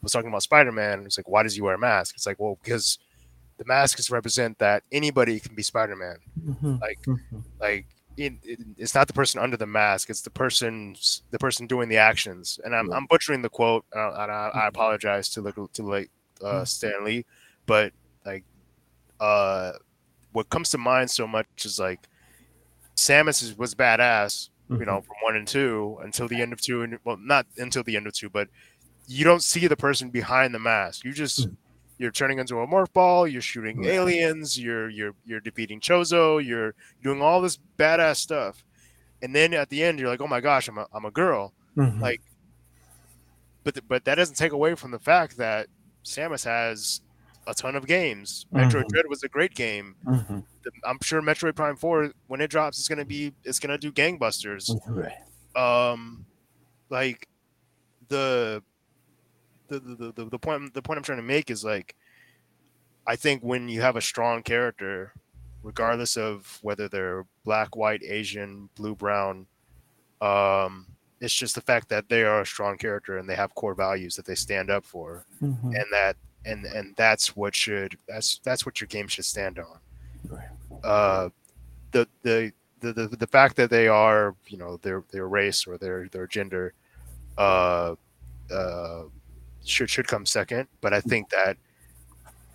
was 0.01 0.11
talking 0.11 0.29
about 0.29 0.43
Spider 0.43 0.71
Man, 0.71 1.05
it's 1.05 1.17
like 1.17 1.27
why 1.27 1.43
does 1.43 1.55
he 1.55 1.61
wear 1.61 1.75
a 1.75 1.79
mask? 1.79 2.15
It's 2.15 2.25
like 2.25 2.39
well 2.39 2.57
because 2.63 2.97
the 3.57 3.65
masks 3.65 4.09
represent 4.09 4.57
that 4.59 4.83
anybody 4.91 5.39
can 5.39 5.55
be 5.55 5.63
Spider 5.63 5.95
Man. 5.95 6.17
Mm-hmm. 6.45 6.75
Like 6.81 6.99
mm-hmm. 7.05 7.39
like 7.59 7.87
it, 8.17 8.33
it, 8.43 8.59
it's 8.77 8.95
not 8.95 9.07
the 9.07 9.13
person 9.13 9.39
under 9.39 9.57
the 9.57 9.65
mask; 9.65 10.09
it's 10.09 10.21
the 10.21 10.29
person 10.29 10.95
the 11.31 11.39
person 11.39 11.67
doing 11.67 11.89
the 11.89 11.97
actions. 11.97 12.59
And 12.63 12.75
I'm, 12.75 12.91
I'm 12.91 13.05
butchering 13.05 13.41
the 13.41 13.49
quote, 13.49 13.85
and 13.91 14.01
I, 14.01 14.23
and 14.23 14.31
I, 14.31 14.35
I 14.35 14.49
mm-hmm. 14.49 14.67
apologize 14.67 15.29
to 15.29 15.41
like 15.41 15.55
to 15.55 15.83
like 15.83 16.09
uh, 16.41 16.45
mm-hmm. 16.45 16.63
Stan 16.65 17.03
Lee, 17.03 17.25
but 17.65 17.93
like 18.25 18.43
uh, 19.19 19.73
what 20.31 20.49
comes 20.49 20.69
to 20.71 20.77
mind 20.77 21.09
so 21.09 21.27
much 21.27 21.47
is 21.63 21.79
like 21.79 21.99
Samus 22.95 23.57
was 23.57 23.73
badass, 23.75 24.49
you 24.69 24.77
know, 24.77 24.97
mm-hmm. 24.97 25.05
from 25.05 25.15
one 25.21 25.35
and 25.35 25.47
two 25.47 25.97
until 26.03 26.27
the 26.27 26.41
end 26.41 26.53
of 26.53 26.61
two, 26.61 26.81
and 26.81 26.99
well, 27.03 27.17
not 27.17 27.45
until 27.57 27.83
the 27.83 27.95
end 27.95 28.07
of 28.07 28.13
two, 28.13 28.29
but 28.29 28.47
you 29.07 29.23
don't 29.23 29.43
see 29.43 29.67
the 29.67 29.75
person 29.75 30.09
behind 30.09 30.53
the 30.53 30.59
mask. 30.59 31.03
You 31.03 31.13
just 31.13 31.47
you're 31.97 32.11
turning 32.11 32.39
into 32.39 32.59
a 32.59 32.67
morph 32.67 32.91
ball, 32.93 33.27
you're 33.27 33.41
shooting 33.41 33.85
aliens, 33.85 34.59
you're 34.59 34.89
you're 34.89 35.13
you're 35.25 35.39
defeating 35.39 35.79
Chozo, 35.79 36.43
you're 36.43 36.75
doing 37.01 37.21
all 37.21 37.41
this 37.41 37.59
badass 37.77 38.17
stuff. 38.17 38.63
And 39.21 39.33
then 39.33 39.53
at 39.53 39.69
the 39.69 39.83
end 39.83 39.99
you're 39.99 40.09
like, 40.09 40.21
"Oh 40.21 40.27
my 40.27 40.41
gosh, 40.41 40.67
I'm 40.67 40.77
a 40.77 40.87
I'm 40.93 41.05
a 41.05 41.11
girl." 41.11 41.53
Mm-hmm. 41.77 42.01
Like 42.01 42.21
but 43.63 43.79
but 43.87 44.05
that 44.05 44.15
doesn't 44.15 44.35
take 44.35 44.51
away 44.51 44.75
from 44.75 44.91
the 44.91 44.99
fact 44.99 45.37
that 45.37 45.67
Samus 46.03 46.43
has 46.45 47.01
a 47.47 47.53
ton 47.53 47.75
of 47.75 47.87
games. 47.87 48.45
Mm-hmm. 48.53 48.67
Metroid 48.67 48.87
Dread 48.89 49.05
was 49.07 49.23
a 49.23 49.29
great 49.29 49.53
game. 49.53 49.95
Mm-hmm. 50.05 50.39
I'm 50.85 50.97
sure 51.01 51.21
Metroid 51.21 51.55
Prime 51.55 51.75
4 51.75 52.11
when 52.27 52.41
it 52.41 52.49
drops 52.49 52.79
it's 52.79 52.87
going 52.87 52.99
to 52.99 53.05
be 53.05 53.33
it's 53.43 53.59
going 53.59 53.71
to 53.71 53.77
do 53.77 53.91
gangbusters. 53.91 54.69
Um 55.55 56.25
like 56.89 57.27
the 58.07 58.63
the, 59.67 59.79
the, 59.79 60.11
the, 60.15 60.25
the 60.29 60.39
point 60.39 60.73
the 60.73 60.81
point 60.81 60.97
I'm 60.97 61.03
trying 61.03 61.19
to 61.19 61.23
make 61.23 61.49
is 61.51 61.63
like 61.63 61.95
I 63.05 63.15
think 63.15 63.41
when 63.43 63.67
you 63.67 63.81
have 63.81 63.95
a 63.97 64.01
strong 64.01 64.43
character, 64.43 65.13
regardless 65.61 66.15
of 66.17 66.59
whether 66.61 66.87
they're 66.87 67.25
black, 67.43 67.75
white, 67.75 68.01
Asian, 68.03 68.69
blue, 68.75 68.95
brown, 68.95 69.45
Um, 70.21 70.87
it's 71.19 71.33
just 71.33 71.55
the 71.55 71.61
fact 71.61 71.89
that 71.89 72.07
they 72.09 72.23
are 72.23 72.41
a 72.41 72.45
strong 72.45 72.77
character 72.77 73.17
and 73.17 73.27
they 73.29 73.35
have 73.35 73.53
core 73.55 73.75
values 73.75 74.15
that 74.15 74.25
they 74.25 74.35
stand 74.35 74.69
up 74.69 74.85
for, 74.85 75.25
Mhm. 75.41 75.75
and 75.75 75.85
that 75.91 76.15
and 76.45 76.65
and 76.65 76.93
that's 76.97 77.35
what 77.35 77.55
should 77.55 77.97
that's 78.07 78.39
that's 78.43 78.65
what 78.65 78.79
your 78.81 78.87
game 78.89 79.07
should 79.07 79.25
stand 79.25 79.57
on. 79.59 79.79
Uh, 80.83 81.29
the, 81.91 82.07
the 82.23 82.51
the 82.81 82.91
the 82.93 83.07
the 83.07 83.27
fact 83.27 83.55
that 83.55 83.69
they 83.69 83.87
are 83.87 84.35
you 84.47 84.57
know 84.57 84.77
their 84.77 85.03
their 85.11 85.27
race 85.27 85.65
or 85.67 85.77
their 85.77 86.09
their 86.09 86.27
gender, 86.27 86.73
uh, 87.37 87.95
uh, 88.51 89.03
should 89.65 89.89
should 89.89 90.07
come 90.07 90.25
second. 90.25 90.67
But 90.81 90.93
I 90.93 91.01
think 91.01 91.29
that 91.29 91.57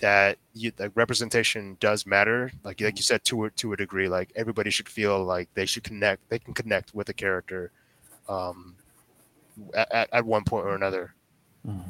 that 0.01 0.39
you, 0.55 0.71
like 0.79 0.93
representation 0.95 1.77
does 1.81 2.07
matter. 2.07 2.53
Like 2.65 2.81
like 2.81 2.97
you 2.97 3.03
said 3.03 3.25
to 3.27 3.45
a, 3.47 3.51
to 3.51 3.73
a 3.73 3.77
degree. 3.77 4.09
Like 4.09 4.31
everybody 4.37 4.71
should 4.71 4.89
feel 4.89 5.25
like 5.25 5.49
they 5.55 5.67
should 5.67 5.83
connect. 5.85 6.29
They 6.29 6.39
can 6.39 6.55
connect 6.55 6.95
with 6.95 7.09
a 7.09 7.13
character, 7.15 7.73
um, 8.29 8.77
at, 9.75 10.09
at- 10.13 10.25
one 10.27 10.45
point 10.45 10.67
or 10.67 10.75
another. 10.75 11.15
Mhm. 11.67 11.83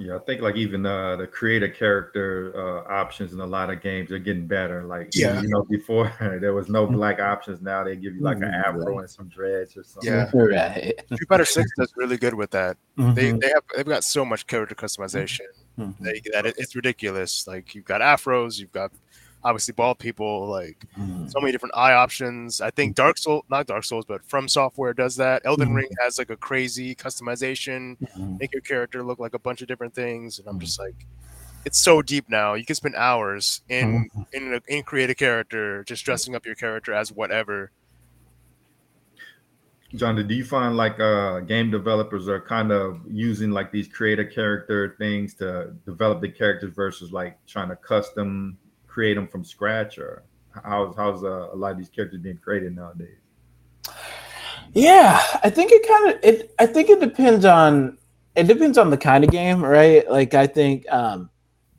Yeah, 0.00 0.16
I 0.16 0.18
think 0.20 0.40
like 0.40 0.56
even 0.56 0.86
uh, 0.86 1.16
the 1.16 1.26
creator 1.26 1.68
character 1.68 2.52
uh, 2.56 2.92
options 2.92 3.32
in 3.32 3.40
a 3.40 3.46
lot 3.46 3.70
of 3.70 3.82
games 3.82 4.12
are 4.12 4.18
getting 4.18 4.46
better. 4.46 4.84
Like 4.84 5.10
Yeah. 5.14 5.40
you 5.40 5.48
know, 5.48 5.62
before 5.64 6.12
there 6.40 6.54
was 6.54 6.68
no 6.68 6.86
black 6.86 7.20
options. 7.20 7.60
Now 7.60 7.84
they 7.84 7.96
give 7.96 8.14
you 8.14 8.22
like 8.22 8.36
an 8.36 8.44
Mhm, 8.44 8.64
afro 8.64 8.98
and 9.00 9.10
some 9.10 9.28
dreads 9.28 9.76
or 9.76 9.82
something. 9.82 10.12
Yeah. 10.12 10.30
Right. 10.32 10.94
Street 11.06 11.28
Fighter 11.28 11.44
Six 11.44 11.70
does 11.76 11.92
really 11.96 12.16
good 12.16 12.34
with 12.34 12.50
that. 12.52 12.76
They 12.96 13.32
Mhm. 13.32 13.40
they 13.40 13.48
have 13.48 13.62
they've 13.76 13.86
got 13.86 14.04
so 14.04 14.24
much 14.24 14.46
character 14.46 14.74
customization 14.74 15.46
Mhm. 15.78 15.94
they, 16.00 16.20
that 16.32 16.46
it, 16.46 16.54
it's 16.58 16.74
ridiculous. 16.76 17.46
Like 17.46 17.74
you've 17.74 17.84
got 17.84 18.00
afros, 18.00 18.58
you've 18.58 18.72
got 18.72 18.92
obviously 19.44 19.72
bald 19.72 19.98
people, 19.98 20.46
like 20.46 20.84
Mhm. 20.98 21.30
so 21.30 21.40
many 21.40 21.52
different 21.52 21.74
eye 21.76 21.92
options. 21.92 22.60
I 22.60 22.70
think 22.70 22.96
Dark 22.96 23.18
Souls, 23.18 23.44
not 23.48 23.66
Dark 23.66 23.84
Souls, 23.84 24.04
but 24.04 24.24
From 24.24 24.48
Software 24.48 24.92
does 24.92 25.16
that. 25.16 25.42
Elden 25.44 25.70
Mhm. 25.70 25.76
Ring 25.76 25.88
has 26.02 26.18
like 26.18 26.30
a 26.30 26.36
crazy 26.36 26.94
customization, 26.94 27.96
Mhm. 28.16 28.40
make 28.40 28.52
your 28.52 28.62
character 28.62 29.02
look 29.02 29.18
like 29.18 29.34
a 29.34 29.38
bunch 29.38 29.62
of 29.62 29.68
different 29.68 29.94
things, 29.94 30.38
and 30.38 30.48
I'm 30.48 30.58
just 30.58 30.78
like, 30.78 31.06
it's 31.64 31.78
so 31.78 32.02
deep 32.02 32.28
now. 32.28 32.54
You 32.54 32.64
can 32.64 32.74
spend 32.76 32.94
hours 32.96 33.62
in 33.68 34.08
in 34.32 34.54
a, 34.54 34.60
in 34.68 34.82
create 34.82 35.10
a 35.10 35.14
character, 35.14 35.84
just 35.84 36.04
dressing 36.04 36.34
up 36.34 36.44
your 36.44 36.54
character 36.54 36.92
as 36.92 37.12
whatever. 37.12 37.70
John, 39.94 40.16
do 40.26 40.34
you 40.34 40.44
find 40.44 40.76
like 40.76 41.00
uh, 41.00 41.40
game 41.40 41.70
developers 41.70 42.28
are 42.28 42.40
kind 42.40 42.70
of 42.72 43.00
using 43.10 43.52
like 43.52 43.72
these 43.72 43.88
creator 43.88 44.24
character 44.24 44.94
things 44.98 45.32
to 45.34 45.74
develop 45.86 46.20
the 46.20 46.28
characters 46.28 46.74
versus 46.74 47.10
like 47.10 47.38
trying 47.46 47.70
to 47.70 47.76
custom 47.76 48.58
create 48.98 49.14
them 49.14 49.28
from 49.28 49.44
scratch, 49.44 49.96
or 49.96 50.24
how's 50.64 50.96
how's 50.96 51.22
uh, 51.22 51.50
a 51.52 51.54
lot 51.54 51.70
of 51.70 51.78
these 51.78 51.88
characters 51.88 52.20
being 52.20 52.36
created 52.36 52.74
nowadays? 52.74 53.20
Yeah, 54.72 55.22
I 55.40 55.50
think 55.50 55.70
it 55.70 55.86
kind 55.86 56.10
of 56.10 56.24
it. 56.24 56.52
I 56.58 56.66
think 56.66 56.90
it 56.90 56.98
depends 56.98 57.44
on 57.44 57.96
it 58.34 58.48
depends 58.48 58.76
on 58.76 58.90
the 58.90 58.96
kind 58.96 59.22
of 59.22 59.30
game, 59.30 59.64
right? 59.64 60.10
Like 60.10 60.34
I 60.34 60.48
think, 60.48 60.84
um, 60.90 61.30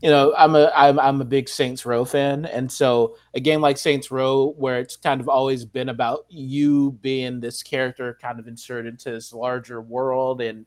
you 0.01 0.09
know, 0.09 0.33
I'm 0.37 0.55
a 0.55 0.71
I'm 0.73 0.97
I'm 0.97 1.19
a 1.19 1.25
big 1.25 1.49
Saints 1.49 1.85
Row 1.85 2.05
fan, 2.05 2.45
and 2.45 2.71
so 2.71 3.17
a 3.33 3.41
game 3.41 3.59
like 3.59 3.77
Saints 3.77 4.09
Row, 4.11 4.53
where 4.57 4.79
it's 4.79 4.95
kind 4.95 5.19
of 5.19 5.27
always 5.27 5.65
been 5.65 5.89
about 5.89 6.25
you 6.29 6.93
being 7.01 7.41
this 7.41 7.63
character, 7.63 8.17
kind 8.21 8.39
of 8.39 8.47
inserted 8.47 8.93
into 8.93 9.11
this 9.11 9.33
larger 9.33 9.81
world 9.81 10.39
and 10.39 10.65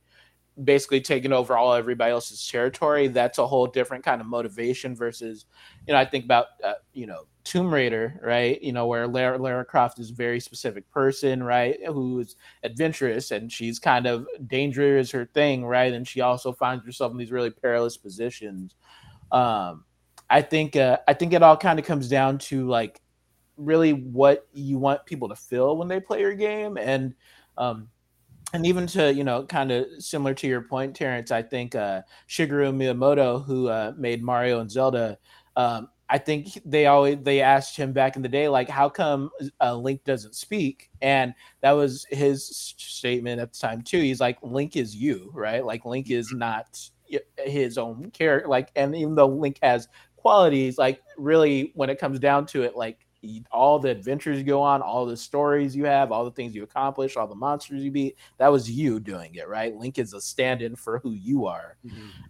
basically 0.64 1.00
taking 1.00 1.32
over 1.32 1.57
all 1.57 1.72
everybody 1.72 2.12
else's 2.12 2.46
territory. 2.46 3.09
That's 3.09 3.38
a 3.38 3.46
whole 3.46 3.66
different 3.66 4.05
kind 4.05 4.20
of 4.20 4.26
motivation 4.26 4.94
versus, 4.94 5.46
you 5.86 5.94
know, 5.94 5.98
I 5.98 6.05
think 6.05 6.24
about 6.24 6.46
uh, 6.62 6.74
you 6.92 7.07
know 7.07 7.26
Tomb 7.44 7.72
Raider, 7.72 8.20
right? 8.22 8.62
You 8.62 8.72
know, 8.72 8.86
where 8.86 9.07
Lara, 9.07 9.38
Lara 9.38 9.64
Croft 9.64 9.98
is 9.98 10.11
a 10.11 10.14
very 10.14 10.40
specific 10.40 10.88
person, 10.90 11.42
right? 11.42 11.78
Who's 11.86 12.36
adventurous 12.62 13.30
and 13.30 13.50
she's 13.50 13.78
kind 13.78 14.07
of 14.07 14.26
danger 14.46 14.98
is 14.98 15.11
her 15.11 15.26
thing, 15.26 15.64
right? 15.64 15.92
And 15.92 16.07
she 16.07 16.20
also 16.20 16.53
finds 16.53 16.84
herself 16.84 17.12
in 17.12 17.18
these 17.18 17.32
really 17.32 17.50
perilous 17.50 17.96
positions. 17.96 18.74
Um, 19.32 19.84
I 20.30 20.42
think 20.42 20.76
uh, 20.76 20.98
I 21.09 21.14
think 21.14 21.32
it 21.32 21.42
all 21.42 21.57
kind 21.57 21.78
of 21.78 21.84
comes 21.84 22.09
down 22.09 22.38
to 22.38 22.68
like 22.68 23.00
really 23.57 23.92
what 23.92 24.46
you 24.53 24.78
want 24.78 25.05
people 25.05 25.28
to 25.28 25.36
feel 25.36 25.76
when 25.76 25.88
they 25.88 26.00
play 26.00 26.20
your 26.20 26.34
game, 26.34 26.76
and 26.78 27.14
um, 27.59 27.88
and 28.53 28.66
even 28.66 28.86
to 28.88 29.12
you 29.12 29.24
know 29.24 29.44
kind 29.44 29.72
of 29.72 29.86
similar 29.98 30.34
to 30.34 30.46
your 30.46 30.62
point, 30.62 30.94
Terrence. 30.94 31.30
I 31.30 31.42
think 31.42 31.74
uh, 31.74 32.03
Shigeru 32.28 32.72
Miyamoto, 32.74 33.44
who 33.44 33.68
uh, 33.68 33.92
made 33.96 34.22
Mario 34.22 34.61
and 34.61 34.70
Zelda, 34.70 35.18
um, 35.57 35.88
I 36.09 36.18
think 36.18 36.61
they 36.66 36.86
always 36.86 37.18
they 37.22 37.40
asked 37.40 37.76
him 37.76 37.92
back 37.92 38.16
in 38.16 38.22
the 38.22 38.28
day, 38.28 38.48
like, 38.48 38.68
how 38.68 38.88
come 38.88 39.30
uh, 39.61 39.74
Link 39.74 40.05
doesn't 40.05 40.34
speak? 40.34 40.90
And 41.00 41.34
that 41.62 41.72
was 41.72 42.07
his 42.11 42.46
statement 42.76 43.40
at 43.40 43.53
the 43.53 43.59
time 43.59 43.82
too. 43.82 44.00
He's 44.00 44.20
like, 44.20 44.38
Link 44.42 44.76
is 44.76 44.94
you, 44.94 45.30
right? 45.34 45.64
Like 45.64 45.84
Link 45.86 46.11
is 46.11 46.32
not 46.32 46.78
his 47.38 47.78
own 47.78 48.11
character. 48.11 48.48
Like, 48.48 48.70
and 48.76 48.94
even 48.94 49.14
though 49.14 49.26
Link 49.28 49.59
has 49.62 49.88
qualities, 50.16 50.78
like 50.78 51.00
really, 51.16 51.72
when 51.74 51.90
it 51.90 51.98
comes 51.98 52.18
down 52.18 52.46
to 52.46 52.62
it, 52.62 52.76
like 52.76 53.07
all 53.51 53.79
the 53.79 53.89
adventures 53.91 54.39
you 54.39 54.45
go 54.45 54.61
on, 54.61 54.83
all 54.83 55.07
the 55.07 55.16
stories 55.16 55.75
you 55.77 55.85
have, 55.85 56.11
all 56.12 56.25
the 56.25 56.31
things 56.31 56.55
you 56.55 56.62
accomplish, 56.64 57.16
all 57.16 57.27
the 57.27 57.35
monsters 57.35 57.83
you 57.83 57.91
beat, 57.91 58.16
that 58.39 58.49
was 58.51 58.70
you 58.70 58.99
doing 59.01 59.35
it, 59.37 59.49
right? 59.49 59.75
Link 59.77 59.99
is 59.99 60.12
a 60.12 60.20
stand-in 60.20 60.75
for 60.77 60.99
who 60.99 61.12
you 61.12 61.47
are. 61.47 61.77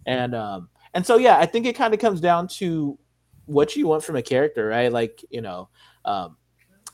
And 0.05 0.35
um 0.35 0.69
and 0.93 1.05
so 1.05 1.17
yeah 1.17 1.37
i 1.39 1.45
think 1.45 1.65
it 1.65 1.75
kind 1.75 1.93
of 1.93 1.99
comes 1.99 2.21
down 2.21 2.47
to 2.47 2.97
what 3.45 3.75
you 3.75 3.87
want 3.87 4.03
from 4.03 4.15
a 4.15 4.21
character 4.21 4.67
right? 4.67 4.91
Like 4.91 5.23
you 5.29 5.41
know 5.41 5.69
um 6.05 6.37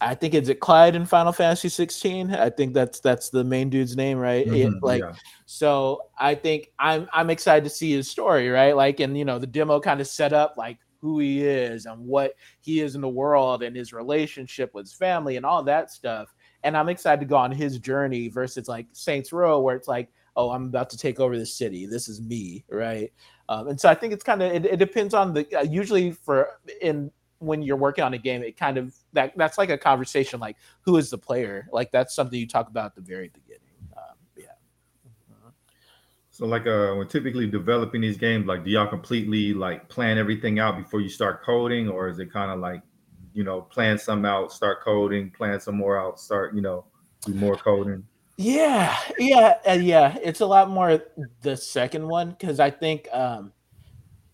i 0.01 0.15
think 0.15 0.33
it's 0.33 0.47
it 0.47 0.59
clyde 0.61 0.95
in 0.95 1.05
final 1.05 1.33
fantasy 1.33 1.67
16 1.67 2.33
i 2.33 2.49
think 2.49 2.73
that's 2.73 2.99
that's 3.01 3.29
the 3.29 3.43
main 3.43 3.69
dude's 3.69 3.97
name 3.97 4.17
right? 4.17 4.47
It- 4.47 4.69
Mhm, 4.69 4.79
like 4.81 5.01
yeah. 5.01 5.13
so 5.45 6.01
i 6.17 6.33
think 6.35 6.69
i'm 6.79 7.09
i'm 7.13 7.29
excited 7.29 7.63
to 7.65 7.69
see 7.69 7.91
his 7.91 8.09
story 8.09 8.49
right? 8.49 8.75
Like 8.75 8.99
and 9.01 9.17
you 9.17 9.25
know 9.25 9.39
the 9.39 9.47
demo 9.47 9.79
kind 9.81 9.99
of 9.99 10.07
set 10.07 10.31
up 10.31 10.55
like 10.57 10.77
who 10.99 11.19
he 11.19 11.45
is 11.45 11.85
and 11.85 11.99
what 12.05 12.35
he 12.61 12.81
is 12.81 12.95
in 12.95 13.01
the 13.01 13.09
world 13.09 13.63
and 13.63 13.75
his 13.75 13.93
relationship 13.93 14.73
with 14.73 14.85
his 14.85 14.93
family 14.93 15.37
and 15.37 15.45
all 15.45 15.63
that 15.63 15.91
stuff. 15.91 16.33
And 16.63 16.75
i'm 16.75 16.89
excited 16.89 17.21
to 17.21 17.25
go 17.25 17.37
on 17.37 17.51
his 17.51 17.79
journey 17.79 18.27
versus 18.27 18.67
like 18.67 18.87
saints 18.91 19.31
row 19.31 19.59
where 19.59 19.75
it's 19.75 19.87
like 19.87 20.09
oh 20.35 20.51
i'm 20.51 20.65
about 20.65 20.89
to 20.89 20.97
take 20.97 21.19
over 21.19 21.37
the 21.37 21.45
city. 21.45 21.85
This 21.85 22.07
is 22.07 22.21
me 22.21 22.65
right? 22.69 23.11
Um, 23.47 23.69
and 23.69 23.79
so 23.79 23.89
i 23.89 23.95
think 23.95 24.13
it's 24.13 24.23
kind 24.23 24.41
of 24.41 24.51
it, 24.51 24.65
it 24.65 24.77
depends 24.77 25.13
on 25.13 25.33
the 25.33 25.47
uh, 25.57 25.63
usually 25.63 26.11
for 26.11 26.59
in 26.81 27.11
when 27.39 27.61
you're 27.61 27.77
working 27.77 28.03
on 28.03 28.13
a 28.13 28.17
game 28.17 28.43
it 28.43 28.57
kind 28.57 28.77
of 28.77 28.93
that 29.13 29.31
that's 29.37 29.57
like 29.57 29.69
a 29.69 29.77
conversation 29.77 30.39
like 30.39 30.57
who 30.81 30.97
is 30.97 31.09
the 31.09 31.17
player? 31.17 31.67
Like 31.71 31.91
that's 31.91 32.13
something 32.15 32.39
you 32.39 32.47
talk 32.47 32.67
about 32.67 32.87
at 32.87 32.95
the 32.95 33.01
very 33.01 33.29
beginning 33.29 33.48
So 36.39 36.45
like 36.45 36.67
uh 36.67 36.93
when 36.93 37.05
typically 37.09 37.47
developing 37.47 37.99
these 37.99 38.15
games, 38.15 38.45
like 38.45 38.63
do 38.63 38.71
y'all 38.71 38.87
completely 38.87 39.53
like 39.53 39.89
plan 39.89 40.17
everything 40.17 40.57
out 40.57 40.77
before 40.77 41.01
you 41.01 41.09
start 41.09 41.43
coding, 41.43 41.89
or 41.89 42.07
is 42.07 42.17
it 42.19 42.31
kind 42.31 42.49
of 42.49 42.61
like, 42.61 42.81
you 43.33 43.43
know, 43.43 43.59
plan 43.59 43.97
some 43.97 44.23
out, 44.23 44.53
start 44.53 44.81
coding, 44.81 45.31
plan 45.31 45.59
some 45.59 45.75
more 45.75 45.99
out, 45.99 46.17
start, 46.17 46.55
you 46.55 46.61
know, 46.61 46.85
do 47.25 47.33
more 47.33 47.57
coding? 47.57 48.05
Yeah, 48.37 48.97
yeah, 49.17 49.55
uh, 49.67 49.73
yeah. 49.73 50.17
It's 50.23 50.39
a 50.39 50.45
lot 50.45 50.69
more 50.69 51.03
the 51.41 51.57
second 51.57 52.07
one 52.07 52.29
because 52.29 52.61
I 52.61 52.69
think 52.69 53.09
um 53.11 53.51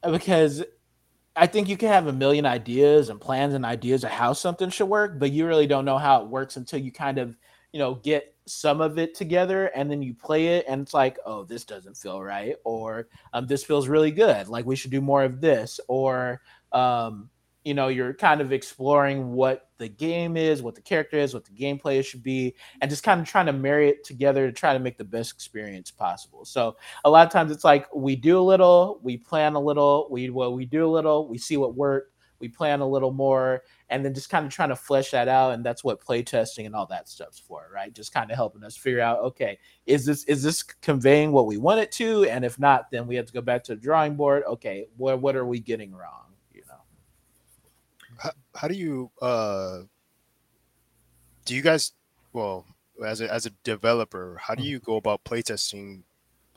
because 0.07 0.63
I 1.35 1.47
think 1.47 1.67
you 1.67 1.75
can 1.75 1.89
have 1.89 2.05
a 2.05 2.13
million 2.13 2.45
ideas 2.45 3.09
and 3.09 3.19
plans 3.19 3.55
and 3.55 3.65
ideas 3.65 4.03
of 4.03 4.11
how 4.11 4.33
something 4.33 4.69
should 4.69 4.89
work, 4.89 5.17
but 5.17 5.31
you 5.31 5.47
really 5.47 5.65
don't 5.65 5.85
know 5.85 5.97
how 5.97 6.21
it 6.21 6.27
works 6.27 6.55
until 6.55 6.79
you 6.79 6.91
kind 6.91 7.17
of, 7.17 7.35
you 7.71 7.79
know, 7.79 7.95
get 7.95 8.34
some 8.47 8.79
of 8.79 8.97
it 8.97 9.15
together 9.15 9.67
and 9.75 9.89
then 9.89 10.01
you 10.01 10.13
play 10.13 10.47
it 10.57 10.65
and 10.67 10.81
it's 10.81 10.93
like, 10.93 11.17
oh, 11.25 11.43
this 11.43 11.63
doesn't 11.63 11.97
feel 11.97 12.21
right, 12.21 12.55
or 12.63 13.07
um, 13.33 13.47
this 13.47 13.63
feels 13.63 13.87
really 13.87 14.11
good. 14.11 14.47
Like 14.47 14.65
we 14.65 14.75
should 14.75 14.91
do 14.91 15.01
more 15.01 15.23
of 15.23 15.41
this, 15.41 15.79
or 15.87 16.41
um, 16.71 17.29
you 17.63 17.73
know, 17.73 17.87
you're 17.87 18.13
kind 18.13 18.41
of 18.41 18.53
exploring 18.53 19.31
what 19.31 19.69
the 19.79 19.89
game 19.89 20.37
is, 20.37 20.61
what 20.61 20.75
the 20.75 20.81
character 20.81 21.17
is, 21.17 21.33
what 21.33 21.45
the 21.45 21.51
gameplay 21.51 22.05
should 22.05 22.21
be, 22.21 22.53
and 22.79 22.91
just 22.91 23.01
kind 23.01 23.19
of 23.19 23.27
trying 23.27 23.47
to 23.47 23.53
marry 23.53 23.89
it 23.89 24.03
together 24.03 24.45
to 24.45 24.53
try 24.53 24.71
to 24.71 24.79
make 24.79 24.97
the 24.99 25.03
best 25.03 25.33
experience 25.33 25.89
possible. 25.89 26.45
So 26.45 26.77
a 27.03 27.09
lot 27.09 27.25
of 27.25 27.33
times 27.33 27.51
it's 27.51 27.63
like 27.63 27.87
we 27.93 28.15
do 28.15 28.39
a 28.39 28.41
little, 28.41 28.99
we 29.01 29.17
plan 29.17 29.55
a 29.55 29.59
little, 29.59 30.07
we 30.11 30.29
well, 30.29 30.53
we 30.53 30.65
do 30.65 30.85
a 30.85 30.91
little, 30.91 31.27
we 31.27 31.39
see 31.39 31.57
what 31.57 31.75
worked, 31.75 32.13
we 32.39 32.47
plan 32.47 32.81
a 32.81 32.87
little 32.87 33.11
more, 33.11 33.63
and 33.89 34.03
then 34.03 34.13
just 34.13 34.29
kind 34.29 34.45
of 34.45 34.51
trying 34.51 34.69
to 34.69 34.75
flesh 34.75 35.11
that 35.11 35.27
out. 35.27 35.53
And 35.53 35.63
that's 35.63 35.83
what 35.83 36.01
play 36.01 36.23
testing 36.23 36.65
and 36.65 36.75
all 36.75 36.88
that 36.88 37.07
stuff's 37.07 37.39
for, 37.39 37.69
right? 37.73 37.93
Just 37.93 38.13
kind 38.13 38.31
of 38.31 38.36
helping 38.36 38.63
us 38.63 38.75
figure 38.75 39.01
out, 39.01 39.19
okay, 39.19 39.59
is 39.86 40.05
this 40.05 40.23
is 40.25 40.41
this 40.41 40.63
conveying 40.63 41.31
what 41.31 41.45
we 41.45 41.57
want 41.57 41.79
it 41.79 41.91
to? 41.93 42.25
And 42.25 42.43
if 42.43 42.57
not, 42.59 42.89
then 42.91 43.07
we 43.07 43.15
have 43.15 43.27
to 43.27 43.33
go 43.33 43.41
back 43.41 43.63
to 43.65 43.75
the 43.75 43.81
drawing 43.81 44.15
board. 44.15 44.43
Okay, 44.47 44.88
what 44.97 45.21
what 45.21 45.36
are 45.36 45.45
we 45.45 45.59
getting 45.59 45.91
wrong? 45.93 46.33
You 46.53 46.63
know. 46.67 46.79
how, 48.17 48.31
how 48.55 48.67
do 48.67 48.75
you 48.75 49.11
uh 49.21 49.81
do 51.45 51.55
you 51.55 51.61
guys 51.61 51.91
well 52.33 52.65
as 53.05 53.21
a 53.21 53.31
as 53.31 53.45
a 53.45 53.51
developer 53.63 54.39
how 54.41 54.55
do 54.55 54.63
you 54.63 54.79
go 54.79 54.95
about 54.95 55.23
playtesting 55.25 56.01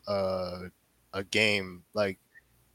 uh 0.06 0.60
a 1.12 1.24
game 1.24 1.82
like 1.94 2.18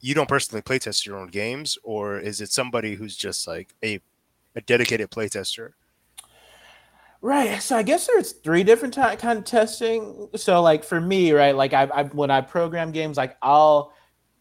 you 0.02 0.14
don't 0.14 0.28
personally 0.28 0.62
playtest 0.62 1.06
your 1.06 1.18
own 1.18 1.30
games 1.30 1.78
or 1.84 2.20
is 2.20 2.42
it 2.42 2.52
somebody 2.52 2.96
who's 2.96 3.16
just 3.16 3.48
like 3.48 3.74
a 3.84 4.00
a 4.56 4.62
dedicated 4.62 5.10
playtester 5.10 5.74
Right. 7.22 7.62
So 7.64 7.78
I 7.78 7.84
guess 7.84 8.06
there's 8.08 8.34
three 8.34 8.64
different 8.64 8.94
ty- 8.94 9.16
kind 9.16 9.40
of 9.40 9.46
testing. 9.46 10.28
So 10.36 10.62
like 10.62 10.84
for 10.84 11.00
me, 11.00 11.32
right, 11.32 11.56
like 11.56 11.72
I, 11.74 11.84
I 11.84 12.04
when 12.04 12.30
I 12.30 12.42
program 12.42 12.92
games, 12.92 13.16
like 13.16 13.38
I'll 13.42 13.94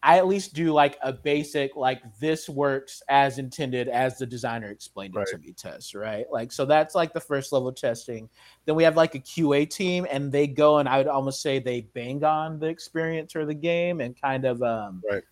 I 0.02 0.18
at 0.18 0.26
least 0.26 0.52
do 0.52 0.72
like 0.72 0.98
a 1.00 1.12
basic 1.12 1.76
like 1.76 2.02
this 2.18 2.48
works 2.48 3.00
as 3.08 3.38
intended 3.38 3.86
as 3.86 4.18
the 4.18 4.26
designer 4.26 4.68
explained 4.68 5.14
it 5.14 5.18
Right. 5.18 5.28
to 5.28 5.38
me 5.38 5.52
test, 5.52 5.94
right? 5.94 6.26
Like 6.32 6.50
so 6.50 6.64
that's 6.64 6.96
like 6.96 7.12
the 7.12 7.20
first 7.20 7.52
level 7.52 7.70
testing. 7.70 8.28
Then 8.64 8.74
we 8.74 8.82
have 8.82 8.96
like 8.96 9.14
a 9.14 9.20
QA 9.20 9.70
team 9.70 10.04
and 10.10 10.32
they 10.32 10.48
go 10.48 10.78
and 10.78 10.88
I 10.88 10.98
would 10.98 11.06
almost 11.06 11.40
say 11.40 11.60
they 11.60 11.82
bang 11.94 12.24
on 12.24 12.58
the 12.58 12.66
experience 12.66 13.36
or 13.36 13.46
the 13.46 13.54
game 13.54 14.00
and 14.00 14.20
kind 14.20 14.44
of 14.44 14.60
um 14.60 15.04
Right. 15.08 15.22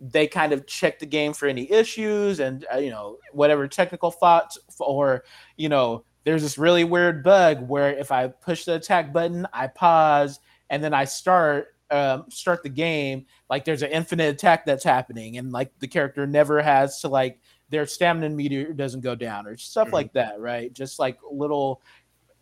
They 0.00 0.26
kind 0.26 0.52
of 0.52 0.66
check 0.66 0.98
the 0.98 1.06
game 1.06 1.32
for 1.32 1.46
any 1.48 1.70
issues 1.70 2.40
and 2.40 2.64
uh, 2.72 2.78
you 2.78 2.90
know 2.90 3.18
whatever 3.32 3.66
technical 3.66 4.10
thoughts 4.10 4.58
or 4.78 5.24
you 5.56 5.68
know 5.68 6.04
there's 6.24 6.42
this 6.42 6.58
really 6.58 6.84
weird 6.84 7.22
bug 7.24 7.66
where 7.68 7.96
if 7.96 8.12
I 8.12 8.28
push 8.28 8.64
the 8.64 8.74
attack 8.74 9.12
button, 9.12 9.46
I 9.52 9.66
pause 9.68 10.40
and 10.70 10.84
then 10.84 10.92
I 10.92 11.04
start 11.04 11.68
um, 11.90 12.26
start 12.28 12.62
the 12.62 12.68
game. 12.68 13.24
Like 13.48 13.64
there's 13.64 13.80
an 13.82 13.90
infinite 13.90 14.34
attack 14.34 14.66
that's 14.66 14.84
happening, 14.84 15.38
and 15.38 15.52
like 15.52 15.72
the 15.78 15.88
character 15.88 16.26
never 16.26 16.60
has 16.60 17.00
to 17.00 17.08
like 17.08 17.40
their 17.70 17.86
stamina 17.86 18.28
meter 18.28 18.72
doesn't 18.74 19.00
go 19.00 19.14
down 19.14 19.46
or 19.46 19.56
stuff 19.56 19.88
Mhm. 19.88 19.92
like 19.92 20.12
that, 20.12 20.38
right? 20.38 20.70
Just 20.72 20.98
like 20.98 21.18
little 21.30 21.80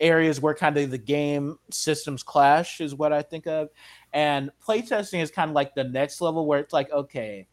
areas 0.00 0.40
where 0.40 0.54
kind 0.54 0.76
of 0.76 0.90
the 0.90 0.98
game 0.98 1.56
systems 1.70 2.22
clash 2.22 2.80
is 2.80 2.94
what 2.94 3.12
I 3.12 3.22
think 3.22 3.46
of. 3.46 3.68
And 4.16 4.50
playtesting 4.66 5.20
is 5.20 5.30
kind 5.30 5.50
of 5.50 5.54
like 5.54 5.74
the 5.74 5.84
next 5.84 6.22
level 6.22 6.46
where 6.46 6.58
it's 6.58 6.72
like, 6.72 6.90
okay, 6.90 7.46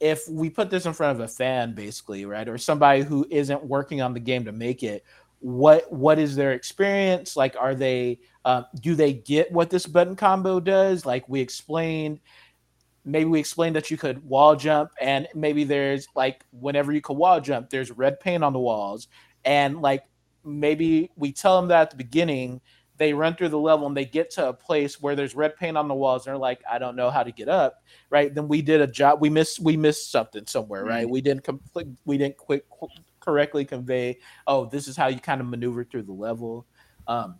if 0.00 0.28
we 0.28 0.50
put 0.50 0.70
this 0.70 0.86
in 0.86 0.92
front 0.92 1.16
of 1.16 1.24
a 1.24 1.28
fan 1.28 1.72
basically 1.72 2.24
right 2.24 2.48
or 2.48 2.58
somebody 2.58 3.02
who 3.02 3.24
isn't 3.30 3.62
working 3.62 4.00
on 4.00 4.12
the 4.12 4.18
game 4.18 4.44
to 4.46 4.50
make 4.50 4.82
it 4.82 5.04
what 5.38 5.90
what 5.92 6.18
is 6.18 6.34
their 6.34 6.52
experience? 6.52 7.36
Like 7.36 7.54
are 7.56 7.76
they 7.76 8.18
uh, 8.44 8.64
do 8.80 8.96
they 8.96 9.12
get 9.12 9.52
what 9.52 9.70
this 9.70 9.86
button 9.86 10.16
combo 10.16 10.58
does? 10.58 11.06
Like 11.06 11.28
we 11.28 11.40
explained 11.40 12.18
maybe 13.04 13.26
we 13.26 13.38
explained 13.38 13.76
that 13.76 13.88
you 13.88 13.96
could 13.96 14.24
wall 14.24 14.56
jump 14.56 14.90
and 15.00 15.28
maybe 15.34 15.62
there's 15.62 16.08
like 16.16 16.44
whenever 16.50 16.92
you 16.92 17.00
can 17.00 17.16
wall 17.16 17.40
jump 17.40 17.70
there's 17.70 17.92
red 17.92 18.18
paint 18.18 18.42
on 18.42 18.52
the 18.52 18.58
walls. 18.58 19.06
And 19.44 19.80
like 19.80 20.02
maybe 20.44 21.12
we 21.14 21.30
tell 21.30 21.60
them 21.60 21.68
that 21.68 21.82
at 21.82 21.90
the 21.90 21.96
beginning 21.96 22.60
they 23.00 23.12
run 23.12 23.34
through 23.34 23.48
the 23.48 23.58
level 23.58 23.88
and 23.88 23.96
they 23.96 24.04
get 24.04 24.30
to 24.30 24.48
a 24.48 24.52
place 24.52 25.00
where 25.00 25.16
there's 25.16 25.34
red 25.34 25.56
paint 25.56 25.76
on 25.76 25.88
the 25.88 25.94
walls 25.94 26.26
and 26.26 26.32
they're 26.32 26.38
like 26.38 26.62
i 26.70 26.78
don't 26.78 26.94
know 26.94 27.10
how 27.10 27.22
to 27.22 27.32
get 27.32 27.48
up 27.48 27.82
right? 28.10 28.34
Then 28.34 28.48
we 28.48 28.60
did 28.60 28.80
a 28.80 28.86
job 28.86 29.20
we 29.20 29.30
missed 29.30 29.60
we 29.60 29.76
missed 29.76 30.10
something 30.10 30.46
somewhere 30.46 30.84
right? 30.84 31.08
We 31.08 31.20
didn't 31.20 31.44
complete 31.44 31.86
we 32.04 32.18
didn't 32.18 32.36
quick 32.36 32.64
correctly 33.20 33.64
convey 33.64 34.18
oh 34.46 34.66
this 34.66 34.88
is 34.88 34.96
how 34.96 35.06
you 35.06 35.20
kind 35.20 35.40
of 35.40 35.46
maneuver 35.46 35.84
through 35.84 36.02
the 36.02 36.12
level. 36.12 36.66
Um 37.06 37.36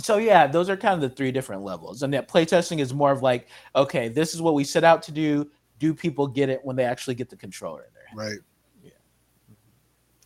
so 0.00 0.16
yeah 0.18 0.46
those 0.46 0.70
are 0.70 0.76
kind 0.76 0.94
of 0.94 1.00
the 1.00 1.14
three 1.14 1.32
different 1.32 1.62
levels. 1.62 2.02
And 2.02 2.14
that 2.14 2.28
playtesting 2.28 2.78
is 2.78 2.94
more 2.94 3.12
of 3.12 3.22
like 3.22 3.48
okay 3.74 4.08
this 4.08 4.34
is 4.34 4.40
what 4.40 4.54
we 4.54 4.64
set 4.64 4.84
out 4.84 5.02
to 5.04 5.12
do. 5.12 5.50
Do 5.78 5.92
people 5.92 6.26
get 6.26 6.48
it 6.48 6.64
when 6.64 6.76
they 6.76 6.84
actually 6.84 7.16
get 7.16 7.28
the 7.28 7.36
controller 7.36 7.82
in 7.82 7.90
there? 7.92 8.26
Right. 8.26 8.38
Yeah. 8.82 8.90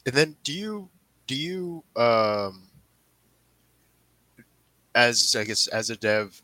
And 0.07 0.15
then 0.15 0.37
do 0.45 0.53
you 0.53 0.91
do 1.27 1.35
you 1.35 1.83
um 1.97 2.70
as 4.95 5.35
I 5.37 5.45
guess 5.45 5.67
as 5.69 5.91
a 5.91 5.97
dev 5.97 6.41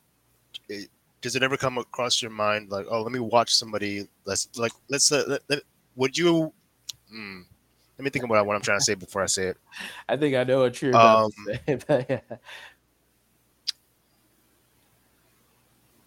it, 0.68 0.88
does 1.20 1.36
it 1.36 1.42
ever 1.42 1.56
come 1.56 1.78
across 1.78 2.22
your 2.22 2.30
mind 2.30 2.70
like 2.70 2.86
oh 2.90 3.02
let 3.02 3.12
me 3.12 3.20
watch 3.20 3.54
somebody 3.54 4.06
let's 4.24 4.48
like 4.56 4.72
let's 4.88 5.10
uh, 5.12 5.24
let, 5.26 5.42
let- 5.48 5.62
would 5.96 6.16
you 6.16 6.52
hmm, 7.10 7.40
let 7.98 8.04
me 8.04 8.10
think 8.10 8.24
about 8.24 8.46
what 8.46 8.54
I'm 8.56 8.62
trying 8.62 8.78
to 8.78 8.84
say 8.84 8.94
before 8.94 9.22
I 9.22 9.26
say 9.26 9.44
it. 9.48 9.56
i 10.08 10.16
think 10.16 10.34
i 10.36 10.44
know 10.44 10.60
what 10.60 10.80
you're 10.82 10.94
about 10.94 11.24
Um, 11.24 11.30
to 11.46 11.60
say 11.66 11.78
but 11.88 12.06
yeah. 12.10 12.36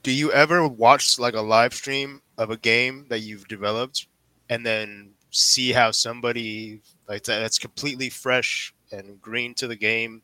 Do 0.03 0.11
you 0.11 0.31
ever 0.31 0.67
watch 0.67 1.19
like 1.19 1.33
a 1.33 1.41
live 1.41 1.73
stream 1.73 2.21
of 2.37 2.49
a 2.51 2.57
game 2.57 3.05
that 3.09 3.19
you've 3.19 3.47
developed 3.47 4.07
and 4.49 4.65
then 4.65 5.11
see 5.31 5.71
how 5.73 5.91
somebody 5.91 6.81
like 7.07 7.23
that, 7.23 7.39
that's 7.39 7.59
completely 7.59 8.09
fresh 8.09 8.73
and 8.91 9.21
green 9.21 9.53
to 9.55 9.67
the 9.67 9.75
game 9.75 10.21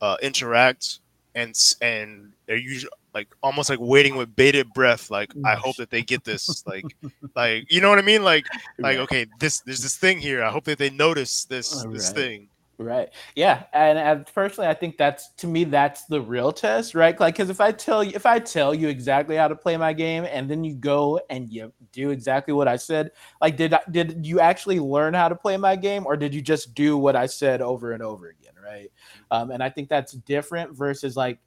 uh, 0.00 0.16
interact 0.22 1.00
and 1.34 1.54
and 1.80 2.32
they're 2.46 2.56
usually 2.56 2.90
like 3.14 3.28
almost 3.42 3.70
like 3.70 3.78
waiting 3.80 4.16
with 4.16 4.34
bated 4.36 4.72
breath 4.72 5.10
like 5.10 5.32
I 5.44 5.54
hope 5.54 5.76
that 5.76 5.90
they 5.90 6.02
get 6.02 6.24
this 6.24 6.64
like 6.66 6.84
like 7.36 7.70
you 7.70 7.80
know 7.80 7.88
what 7.88 7.98
I 7.98 8.02
mean 8.02 8.24
like 8.24 8.46
like 8.78 8.98
okay 8.98 9.26
this 9.38 9.60
there's 9.60 9.82
this 9.82 9.96
thing 9.96 10.18
here 10.18 10.42
I 10.42 10.50
hope 10.50 10.64
that 10.64 10.78
they 10.78 10.90
notice 10.90 11.44
this 11.44 11.84
Oh, 11.84 11.92
this 11.92 12.08
right. 12.08 12.16
thing 12.16 12.48
Right. 12.80 13.10
Yeah. 13.36 13.64
And, 13.74 13.98
and 13.98 14.26
personally, 14.34 14.66
I 14.66 14.72
think 14.72 14.96
that's 14.96 15.32
to 15.36 15.46
me 15.46 15.64
that's 15.64 16.06
the 16.06 16.22
real 16.22 16.50
test, 16.50 16.94
right? 16.94 17.18
Like, 17.20 17.34
because 17.34 17.50
if 17.50 17.60
I 17.60 17.72
tell 17.72 18.02
you 18.02 18.12
if 18.14 18.24
I 18.24 18.38
tell 18.38 18.74
you 18.74 18.88
exactly 18.88 19.36
how 19.36 19.48
to 19.48 19.54
play 19.54 19.76
my 19.76 19.92
game, 19.92 20.24
and 20.24 20.50
then 20.50 20.64
you 20.64 20.74
go 20.74 21.20
and 21.28 21.52
you 21.52 21.74
do 21.92 22.08
exactly 22.08 22.54
what 22.54 22.68
I 22.68 22.76
said, 22.76 23.10
like, 23.42 23.58
did 23.58 23.74
I, 23.74 23.80
did 23.90 24.24
you 24.24 24.40
actually 24.40 24.80
learn 24.80 25.12
how 25.12 25.28
to 25.28 25.36
play 25.36 25.58
my 25.58 25.76
game, 25.76 26.06
or 26.06 26.16
did 26.16 26.34
you 26.34 26.40
just 26.40 26.74
do 26.74 26.96
what 26.96 27.16
I 27.16 27.26
said 27.26 27.60
over 27.60 27.92
and 27.92 28.02
over 28.02 28.30
again, 28.30 28.54
right? 28.64 28.90
Um, 29.30 29.50
and 29.50 29.62
I 29.62 29.70
think 29.70 29.88
that's 29.88 30.12
different 30.12 30.76
versus 30.76 31.16
like, 31.16 31.38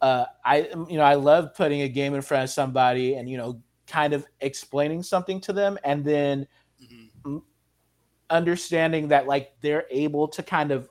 uh, 0.00 0.24
I 0.44 0.68
you 0.88 0.96
know 0.96 1.02
I 1.02 1.14
love 1.14 1.54
putting 1.54 1.82
a 1.82 1.88
game 1.88 2.14
in 2.14 2.22
front 2.22 2.44
of 2.44 2.50
somebody 2.50 3.14
and 3.14 3.28
you 3.28 3.36
know 3.36 3.60
kind 3.86 4.12
of 4.14 4.24
explaining 4.40 5.02
something 5.02 5.40
to 5.42 5.52
them, 5.52 5.78
and 5.84 6.04
then 6.04 6.46
Mhm. 6.78 7.42
understanding 8.30 9.08
that 9.08 9.26
like 9.26 9.52
they're 9.60 9.86
able 9.90 10.28
to 10.28 10.42
kind 10.42 10.70
of 10.70 10.88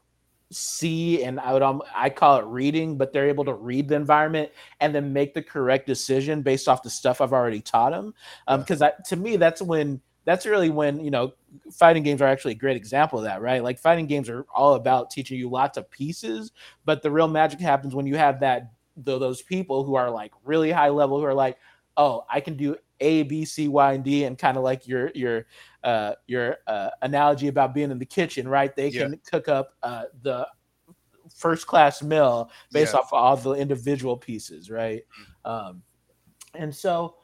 see 0.51 1.23
and 1.23 1.39
I 1.39 1.53
would 1.53 1.61
um, 1.61 1.81
I 1.95 2.09
call 2.09 2.39
it 2.39 2.45
reading, 2.45 2.97
but 2.97 3.13
they're 3.13 3.29
able 3.29 3.45
to 3.45 3.53
read 3.53 3.87
the 3.87 3.95
environment 3.95 4.51
and 4.79 4.93
then 4.93 5.13
make 5.13 5.33
the 5.33 5.43
correct 5.43 5.85
decision 5.87 6.41
based 6.41 6.67
off 6.67 6.81
the 6.83 6.89
stuff 6.89 7.21
I've 7.21 7.33
already 7.33 7.61
taught 7.61 7.91
them. 7.91 8.13
Um, 8.47 8.61
Yeah. 8.61 8.65
because 8.67 8.83
to 9.07 9.15
me 9.15 9.37
that's 9.37 9.61
when 9.61 10.01
that's 10.29 10.45
really 10.45 10.69
when 10.69 10.99
you 11.03 11.11
know 11.11 11.33
fighting 11.71 12.03
games 12.03 12.21
are 12.21 12.27
actually 12.27 12.53
a 12.53 12.57
great 12.57 12.77
example 12.77 13.19
of 13.19 13.25
that, 13.25 13.41
right? 13.41 13.63
Like 13.63 13.79
fighting 13.79 14.07
games 14.07 14.29
are 14.29 14.45
all 14.53 14.75
about 14.75 15.09
teaching 15.09 15.37
you 15.39 15.49
lots 15.49 15.77
of 15.77 15.89
pieces, 15.89 16.51
but 16.85 17.01
the 17.01 17.11
real 17.11 17.27
magic 17.27 17.59
happens 17.59 17.95
when 17.95 18.05
you 18.07 18.15
have 18.17 18.39
that 18.41 18.71
tho- 18.97 19.19
those 19.19 19.41
people 19.41 19.83
who 19.83 19.95
are 19.95 20.09
like 20.11 20.31
really 20.43 20.71
high 20.71 20.89
level 20.89 21.19
who 21.19 21.25
are 21.25 21.33
like, 21.33 21.57
oh, 21.97 22.25
I 22.29 22.39
can 22.41 22.55
do 22.57 22.75
A, 22.99 23.23
B, 23.23 23.45
C, 23.45 23.67
Y, 23.67 23.93
and 23.93 24.03
D, 24.03 24.25
and 24.25 24.37
kind 24.37 24.57
of 24.57 24.63
like 24.63 24.87
your 24.87 25.11
your 25.15 25.45
uh, 25.83 26.13
your 26.27 26.57
uh, 26.67 26.89
analogy 27.01 27.47
about 27.47 27.73
being 27.73 27.91
in 27.91 27.99
the 27.99 28.05
kitchen, 28.05 28.47
right? 28.47 28.75
They 28.75 28.91
Yeah. 28.91 29.01
can 29.01 29.19
cook 29.29 29.47
up 29.47 29.73
uh, 29.83 30.03
the 30.21 30.47
first 31.33 31.67
class 31.67 32.01
meal 32.01 32.49
based 32.71 32.93
Yeah. 32.93 32.99
off 32.99 33.13
all 33.13 33.37
the 33.37 33.53
individual 33.53 34.17
pieces, 34.17 34.69
right? 34.69 35.03
Um, 35.45 35.83
and 36.55 36.75
so, 36.75 37.15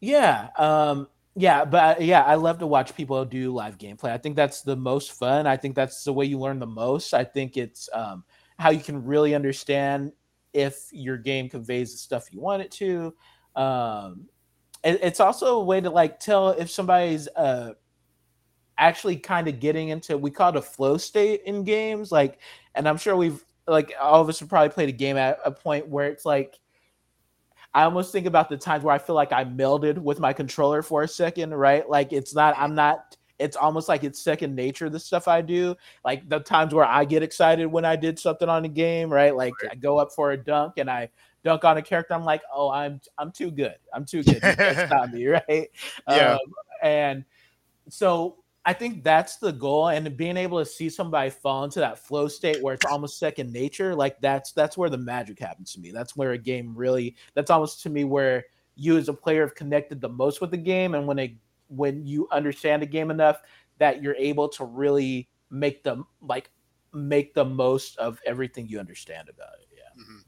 yeah, 0.00 0.48
um, 0.58 1.08
yeah, 1.38 1.64
but 1.66 1.98
uh, 2.00 2.02
yeah, 2.02 2.22
I 2.22 2.34
love 2.36 2.58
to 2.60 2.66
watch 2.66 2.94
people 2.96 3.22
do 3.24 3.52
live 3.52 3.76
gameplay. 3.76 4.10
I 4.10 4.16
think 4.18 4.36
that's 4.36 4.62
the 4.62 4.76
most 4.76 5.12
fun. 5.12 5.46
I 5.46 5.56
think 5.56 5.74
that's 5.74 6.02
the 6.02 6.12
way 6.12 6.24
you 6.24 6.38
learn 6.38 6.58
the 6.58 6.66
most. 6.66 7.12
I 7.12 7.24
think 7.24 7.58
it's 7.58 7.90
um, 7.92 8.24
how 8.58 8.70
you 8.70 8.80
can 8.80 9.04
really 9.04 9.34
understand 9.34 10.12
if 10.54 10.88
your 10.92 11.18
game 11.18 11.50
conveys 11.50 11.92
the 11.92 11.98
stuff 11.98 12.32
you 12.32 12.40
want 12.40 12.62
it 12.62 12.70
to. 12.72 13.14
Um, 13.54 14.26
it- 14.84 15.00
it's 15.02 15.20
also 15.20 15.60
a 15.60 15.64
way 15.64 15.80
to 15.80 15.90
like 15.90 16.20
tell 16.20 16.50
if 16.50 16.70
somebody's 16.70 17.28
uh, 17.36 17.72
actually 18.78 19.16
kind 19.16 19.48
of 19.48 19.58
getting 19.58 19.88
into 19.88 20.18
we 20.18 20.30
call 20.30 20.50
it 20.50 20.56
a 20.56 20.62
flow 20.62 20.98
state 20.98 21.40
in 21.46 21.64
games 21.64 22.12
like 22.12 22.38
and 22.74 22.86
i'm 22.86 22.98
sure 22.98 23.16
we've 23.16 23.42
like 23.66 23.94
all 23.98 24.20
of 24.20 24.28
us 24.28 24.38
have 24.38 24.48
probably 24.50 24.68
played 24.68 24.88
a 24.88 24.92
game 24.92 25.16
at 25.16 25.38
a 25.46 25.50
point 25.50 25.88
where 25.88 26.08
it's 26.08 26.26
like 26.26 26.58
i 27.76 27.84
almost 27.84 28.10
think 28.10 28.26
about 28.26 28.48
the 28.48 28.56
times 28.56 28.82
where 28.82 28.94
i 28.94 28.98
feel 28.98 29.14
like 29.14 29.32
i 29.32 29.44
melded 29.44 29.98
with 29.98 30.18
my 30.18 30.32
controller 30.32 30.82
for 30.82 31.02
a 31.02 31.08
second 31.08 31.54
right? 31.54 31.88
Like 31.88 32.12
it's 32.12 32.34
not 32.34 32.56
i'm 32.58 32.74
not 32.74 33.16
it's 33.38 33.54
almost 33.54 33.86
like 33.86 34.02
it's 34.02 34.18
second 34.18 34.54
nature 34.54 34.88
the 34.88 34.98
stuff 34.98 35.28
i 35.28 35.42
do. 35.42 35.76
Like 36.04 36.26
the 36.28 36.40
times 36.40 36.72
where 36.72 36.86
i 36.86 37.04
get 37.04 37.22
excited 37.22 37.66
when 37.66 37.84
i 37.84 37.94
did 37.94 38.18
something 38.18 38.48
on 38.48 38.64
a 38.64 38.68
game 38.68 39.12
right? 39.12 39.36
Like 39.36 39.52
i 39.70 39.74
go 39.74 39.98
up 39.98 40.10
for 40.10 40.32
a 40.32 40.36
dunk 40.36 40.78
and 40.78 40.90
i 40.90 41.10
dunk 41.44 41.64
on 41.64 41.76
a 41.76 41.82
character 41.82 42.14
i'm 42.14 42.24
like 42.24 42.42
oh 42.52 42.70
i'm 42.70 43.00
i'm 43.18 43.30
too 43.30 43.50
good. 43.50 43.76
I'm 43.92 44.04
too 44.04 44.22
good. 44.22 44.38
Stop 44.38 45.10
me 45.12 45.26
right? 45.38 45.68
Yeah. 46.08 46.32
um, 46.32 46.38
and 46.82 47.24
so 47.88 48.38
I 48.68 48.72
think 48.72 49.04
that's 49.04 49.36
the 49.36 49.52
goal, 49.52 49.88
and 49.88 50.16
being 50.16 50.36
able 50.36 50.58
to 50.58 50.66
see 50.66 50.90
somebody 50.90 51.30
fall 51.30 51.62
into 51.62 51.78
that 51.78 52.00
flow 52.00 52.26
state 52.26 52.60
where 52.62 52.74
it's 52.74 52.84
almost 52.84 53.18
second 53.18 53.52
nature, 53.52 53.94
like 53.94 54.20
that's 54.20 54.50
that's 54.50 54.76
where 54.76 54.90
the 54.90 54.98
magic 54.98 55.38
happens 55.38 55.72
to 55.74 55.80
me. 55.80 55.92
That's 55.92 56.16
where 56.16 56.32
a 56.32 56.38
game 56.38 56.74
really. 56.74 57.14
That's 57.34 57.50
almost 57.50 57.80
to 57.84 57.90
me 57.90 58.02
where 58.02 58.44
you 58.74 58.98
as 58.98 59.08
a 59.08 59.14
player 59.14 59.42
have 59.42 59.54
connected 59.54 60.00
the 60.00 60.08
most 60.08 60.40
with 60.40 60.50
the 60.50 60.56
game, 60.56 60.94
and 60.94 61.06
when 61.06 61.20
it 61.20 61.32
when 61.68 62.04
you 62.04 62.26
understand 62.32 62.82
the 62.82 62.86
game 62.86 63.12
enough 63.12 63.40
that 63.78 64.02
you're 64.02 64.16
able 64.16 64.48
to 64.48 64.64
really 64.64 65.28
make 65.48 65.84
them 65.84 66.04
like 66.20 66.50
make 66.92 67.34
the 67.34 67.44
most 67.44 67.96
of 67.98 68.18
everything 68.26 68.66
you 68.68 68.80
understand 68.80 69.28
about 69.28 69.54
it. 69.60 69.68
Yeah. 69.72 70.02
Mm-hmm. 70.02 70.26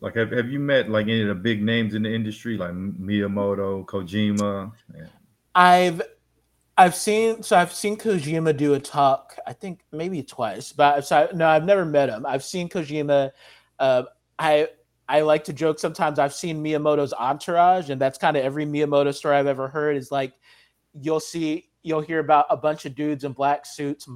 Like, 0.00 0.16
have, 0.16 0.30
have 0.32 0.50
you 0.50 0.58
met 0.58 0.90
like 0.90 1.04
any 1.04 1.22
of 1.22 1.28
the 1.28 1.34
big 1.34 1.62
names 1.62 1.94
in 1.94 2.02
the 2.02 2.14
industry, 2.14 2.58
like 2.58 2.72
Miyamoto, 2.72 3.86
Kojima? 3.86 4.70
And, 4.94 5.08
I've 5.56 6.02
I've 6.76 6.94
seen 6.94 7.42
so 7.42 7.56
I've 7.56 7.72
seen 7.72 7.96
Kojima 7.96 8.54
do 8.56 8.74
a 8.74 8.80
talk. 8.80 9.36
I 9.46 9.54
think 9.54 9.80
maybe 9.90 10.22
twice, 10.22 10.72
but 10.72 11.00
so 11.06 11.28
I, 11.32 11.34
no, 11.34 11.48
I've 11.48 11.64
never 11.64 11.86
met 11.86 12.10
him. 12.10 12.26
I've 12.26 12.44
seen 12.44 12.68
Kojima. 12.68 13.30
Uh, 13.78 14.02
I 14.38 14.68
I 15.08 15.22
like 15.22 15.44
to 15.44 15.54
joke 15.54 15.78
sometimes. 15.78 16.18
I've 16.18 16.34
seen 16.34 16.62
Miyamoto's 16.62 17.14
entourage, 17.14 17.88
and 17.88 17.98
that's 17.98 18.18
kind 18.18 18.36
of 18.36 18.44
every 18.44 18.66
Miyamoto 18.66 19.14
story 19.14 19.36
I've 19.36 19.46
ever 19.46 19.66
heard. 19.66 19.96
Is 19.96 20.12
like 20.12 20.34
you'll 20.92 21.20
see 21.20 21.70
you'll 21.82 22.02
hear 22.02 22.18
about 22.18 22.44
a 22.50 22.56
bunch 22.56 22.84
of 22.84 22.94
dudes 22.94 23.24
in 23.24 23.32
black 23.32 23.64
suits 23.64 24.06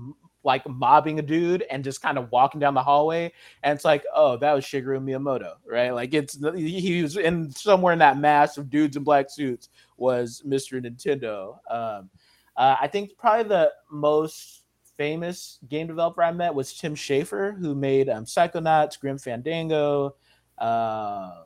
like 0.44 0.66
mobbing 0.68 1.18
a 1.18 1.22
dude 1.22 1.64
and 1.70 1.84
just 1.84 2.00
kind 2.02 2.18
of 2.18 2.30
walking 2.32 2.60
down 2.60 2.74
the 2.74 2.82
hallway 2.82 3.32
and 3.62 3.74
it's 3.74 3.84
like 3.84 4.04
oh 4.14 4.36
that 4.36 4.52
was 4.52 4.64
shigeru 4.64 5.02
miyamoto 5.02 5.54
right? 5.66 5.90
Like 5.90 6.14
it's 6.14 6.38
he 6.54 7.02
was 7.02 7.16
in 7.16 7.50
somewhere 7.50 7.92
in 7.92 7.98
that 7.98 8.18
mass 8.18 8.56
of 8.56 8.70
dudes 8.70 8.96
in 8.96 9.04
black 9.04 9.30
suits 9.30 9.68
was 9.96 10.42
mr 10.46 10.82
nintendo. 10.84 11.58
Um, 11.70 12.10
uh, 12.56 12.76
i 12.80 12.86
think 12.86 13.16
probably 13.16 13.44
the 13.44 13.70
most 13.90 14.62
famous 14.96 15.58
game 15.68 15.86
developer 15.86 16.22
i 16.22 16.32
met 16.32 16.54
was 16.54 16.74
tim 16.74 16.94
schafer 16.94 17.58
who 17.58 17.74
made 17.74 18.08
um, 18.08 18.24
psychonauts 18.24 18.98
grim 19.00 19.18
fandango 19.18 20.14
uh, 20.58 21.42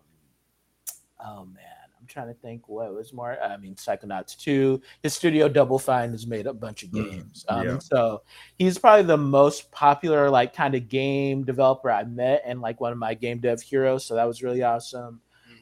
oh 1.24 1.44
man 1.44 1.73
trying 2.14 2.28
to 2.28 2.40
think 2.40 2.68
what 2.68 2.94
was 2.94 3.12
more. 3.12 3.36
I 3.42 3.56
mean, 3.56 3.74
Psychonauts 3.74 4.38
2. 4.38 4.80
His 5.02 5.14
studio 5.14 5.48
Double 5.48 5.80
Fine 5.80 6.12
has 6.12 6.26
made 6.26 6.46
a 6.46 6.54
bunch 6.54 6.84
of 6.84 6.90
mm, 6.90 7.10
games. 7.10 7.44
Mm, 7.50 7.64
yeah. 7.64 7.72
um, 7.72 7.80
so 7.80 8.22
he's 8.56 8.78
probably 8.78 9.04
the 9.04 9.16
most 9.16 9.70
popular, 9.72 10.30
like, 10.30 10.54
kind 10.54 10.76
of 10.76 10.88
game 10.88 11.44
developer 11.44 11.90
I 11.90 12.04
met 12.04 12.42
and 12.46 12.60
like 12.60 12.80
one 12.80 12.92
of 12.92 12.98
my 12.98 13.14
game 13.14 13.40
dev 13.40 13.60
heroes. 13.60 14.06
So 14.06 14.14
that 14.14 14.24
was 14.24 14.42
really 14.42 14.62
awesome. 14.62 15.20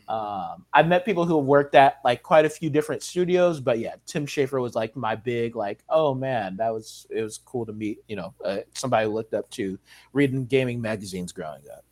Mm. 0.08 0.12
Um, 0.12 0.66
I've 0.74 0.88
met 0.88 1.06
people 1.06 1.24
who 1.24 1.38
have 1.38 1.46
worked 1.46 1.74
at 1.74 1.96
like 2.04 2.22
quite 2.22 2.44
a 2.44 2.50
few 2.50 2.68
different 2.68 3.02
studios, 3.02 3.58
but 3.58 3.78
yeah, 3.78 3.94
Tim 4.04 4.26
Schafer 4.26 4.60
was 4.60 4.74
like 4.74 4.94
my 4.94 5.16
big, 5.16 5.56
like, 5.56 5.82
oh 5.88 6.14
man, 6.14 6.56
that 6.58 6.72
was 6.72 7.06
it 7.08 7.22
was 7.22 7.38
cool 7.38 7.64
to 7.64 7.72
meet, 7.72 8.00
you 8.08 8.16
know, 8.16 8.34
uh, 8.44 8.58
somebody 8.74 9.06
looked 9.06 9.32
up 9.32 9.48
to 9.52 9.78
reading 10.12 10.44
gaming 10.44 10.82
magazines 10.82 11.32
growing 11.32 11.62
up 11.74 11.84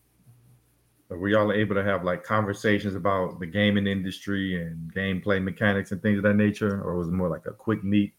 were 1.18 1.28
y'all 1.28 1.52
able 1.52 1.74
to 1.74 1.82
have 1.82 2.04
like 2.04 2.22
conversations 2.22 2.94
about 2.94 3.40
the 3.40 3.46
gaming 3.46 3.86
industry 3.86 4.62
and 4.62 4.92
gameplay 4.94 5.42
mechanics 5.42 5.90
and 5.90 6.00
things 6.00 6.18
of 6.18 6.22
that 6.24 6.36
nature, 6.36 6.80
or 6.82 6.96
was 6.96 7.08
it 7.08 7.12
more 7.12 7.28
like 7.28 7.46
a 7.46 7.52
quick 7.52 7.82
meet? 7.82 8.14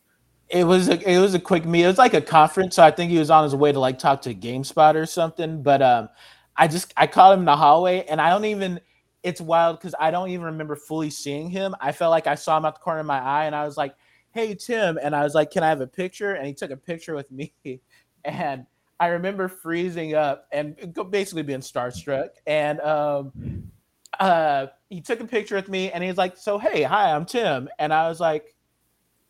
It 0.50 0.66
was 0.66 0.90
a 0.90 1.00
it 1.10 1.20
was 1.20 1.34
a 1.34 1.40
quick 1.40 1.66
meet. 1.66 1.84
It 1.84 1.88
was 1.88 1.98
like 1.98 2.14
a 2.14 2.22
conference, 2.22 2.76
so 2.76 2.84
I 2.84 2.92
think 2.92 3.10
he 3.10 3.18
was 3.18 3.30
on 3.30 3.46
his 3.46 3.56
way 3.56 3.72
to 3.72 3.80
like 3.80 3.98
talk 3.98 4.22
to 4.24 4.36
GameSpot 4.36 4.96
or 4.96 5.06
something. 5.06 5.64
But 5.64 5.82
um, 5.82 6.10
I 6.58 6.68
just 6.68 6.94
I 6.98 7.08
caught 7.08 7.34
him 7.34 7.40
in 7.40 7.46
the 7.46 7.56
hallway, 7.56 8.06
and 8.10 8.20
I 8.20 8.30
don't 8.30 8.46
even. 8.46 8.82
It's 9.24 9.40
wild 9.40 9.78
because 9.78 9.94
I 10.00 10.10
don't 10.10 10.30
even 10.30 10.46
remember 10.48 10.76
fully 10.76 11.12
seeing 11.12 11.50
him. 11.50 11.76
I 11.80 11.92
felt 11.92 12.10
like 12.10 12.26
I 12.26 12.36
saw 12.36 12.58
him 12.58 12.66
at 12.66 12.74
the 12.74 12.80
corner 12.80 13.02
of 13.02 13.06
my 13.06 13.20
eye, 13.20 13.46
and 13.46 13.56
I 13.56 13.66
was 13.66 13.78
like, 13.78 13.96
"Hey 14.32 14.56
Tim," 14.56 15.00
and 15.02 15.16
I 15.16 15.24
was 15.24 15.34
like, 15.36 15.52
"Can 15.52 15.64
I 15.64 15.70
have 15.70 15.80
a 15.80 15.88
picture?" 15.88 16.34
And 16.34 16.48
he 16.48 16.54
took 16.54 16.72
a 16.72 16.78
picture 16.78 17.16
with 17.16 17.32
me, 17.32 17.54
and 18.26 18.66
I 19.02 19.08
remember 19.08 19.48
freezing 19.48 20.14
up 20.14 20.46
and 20.52 20.76
basically 21.10 21.42
being 21.42 21.62
starstruck. 21.62 22.30
And 22.46 22.80
um, 22.82 23.72
uh, 24.20 24.68
he 24.90 25.02
took 25.02 25.20
a 25.22 25.26
picture 25.26 25.56
with 25.56 25.68
me 25.68 25.92
and 25.92 26.04
he's 26.04 26.18
like, 26.18 26.38
So, 26.38 26.60
hey, 26.60 26.84
hi, 26.84 27.12
I'm 27.12 27.26
Tim. 27.26 27.68
And 27.80 27.92
I 27.92 28.08
was 28.08 28.20
like, 28.20 28.56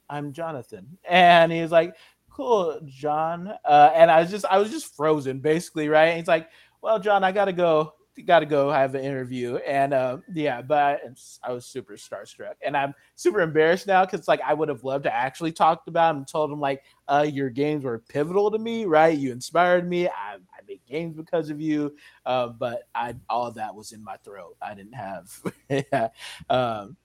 I'm 0.09 0.33
Jonathan. 0.33 0.97
And 1.09 1.53
he's 1.53 1.71
like, 1.71 1.95
Cool, 2.29 2.81
John. 2.85 3.49
Uh, 3.63 3.91
and 3.95 4.11
I 4.11 4.19
was 4.19 4.29
just, 4.29 4.43
I 4.51 4.57
was 4.57 4.71
just 4.71 4.93
frozen 4.93 5.39
basically, 5.39 5.87
right? 5.87 6.07
And 6.09 6.17
he's 6.17 6.27
like, 6.27 6.49
Well, 6.81 6.99
John, 6.99 7.23
I 7.23 7.31
got 7.31 7.45
to 7.45 7.53
go 7.53 7.93
got 8.25 8.39
to 8.39 8.45
go 8.45 8.71
have 8.71 8.95
an 8.95 9.03
interview. 9.03 9.57
And 9.57 9.93
uh, 9.93 10.17
yeah, 10.33 10.61
but 10.61 11.01
I 11.43 11.51
was 11.51 11.65
super 11.65 11.93
starstruck, 11.93 12.55
and 12.65 12.75
I'm 12.75 12.93
super 13.15 13.41
embarrassed 13.41 13.87
now 13.87 14.05
because 14.05 14.27
like 14.27 14.41
I 14.45 14.53
would 14.53 14.69
have 14.69 14.83
loved 14.83 15.03
to 15.05 15.13
actually 15.13 15.51
talked 15.51 15.87
about 15.87 16.11
him 16.11 16.17
and 16.17 16.27
told 16.27 16.51
him 16.51 16.59
like, 16.59 16.83
uh, 17.07 17.27
your 17.29 17.49
games 17.49 17.83
were 17.83 17.99
pivotal 17.99 18.51
to 18.51 18.59
me, 18.59 18.85
right? 18.85 19.17
You 19.17 19.31
inspired 19.31 19.87
me. 19.89 20.07
I, 20.07 20.35
I 20.35 20.61
made 20.67 20.81
games 20.87 21.15
because 21.15 21.49
of 21.49 21.59
you. 21.59 21.95
Uh, 22.25 22.49
but 22.49 22.83
I 22.95 23.15
all 23.29 23.51
that 23.51 23.75
was 23.75 23.91
in 23.91 24.03
my 24.03 24.17
throat. 24.17 24.57
I 24.61 24.73
didn't 24.73 24.95
have. 24.95 25.41
yeah. 25.69 26.09
Um, 26.49 26.97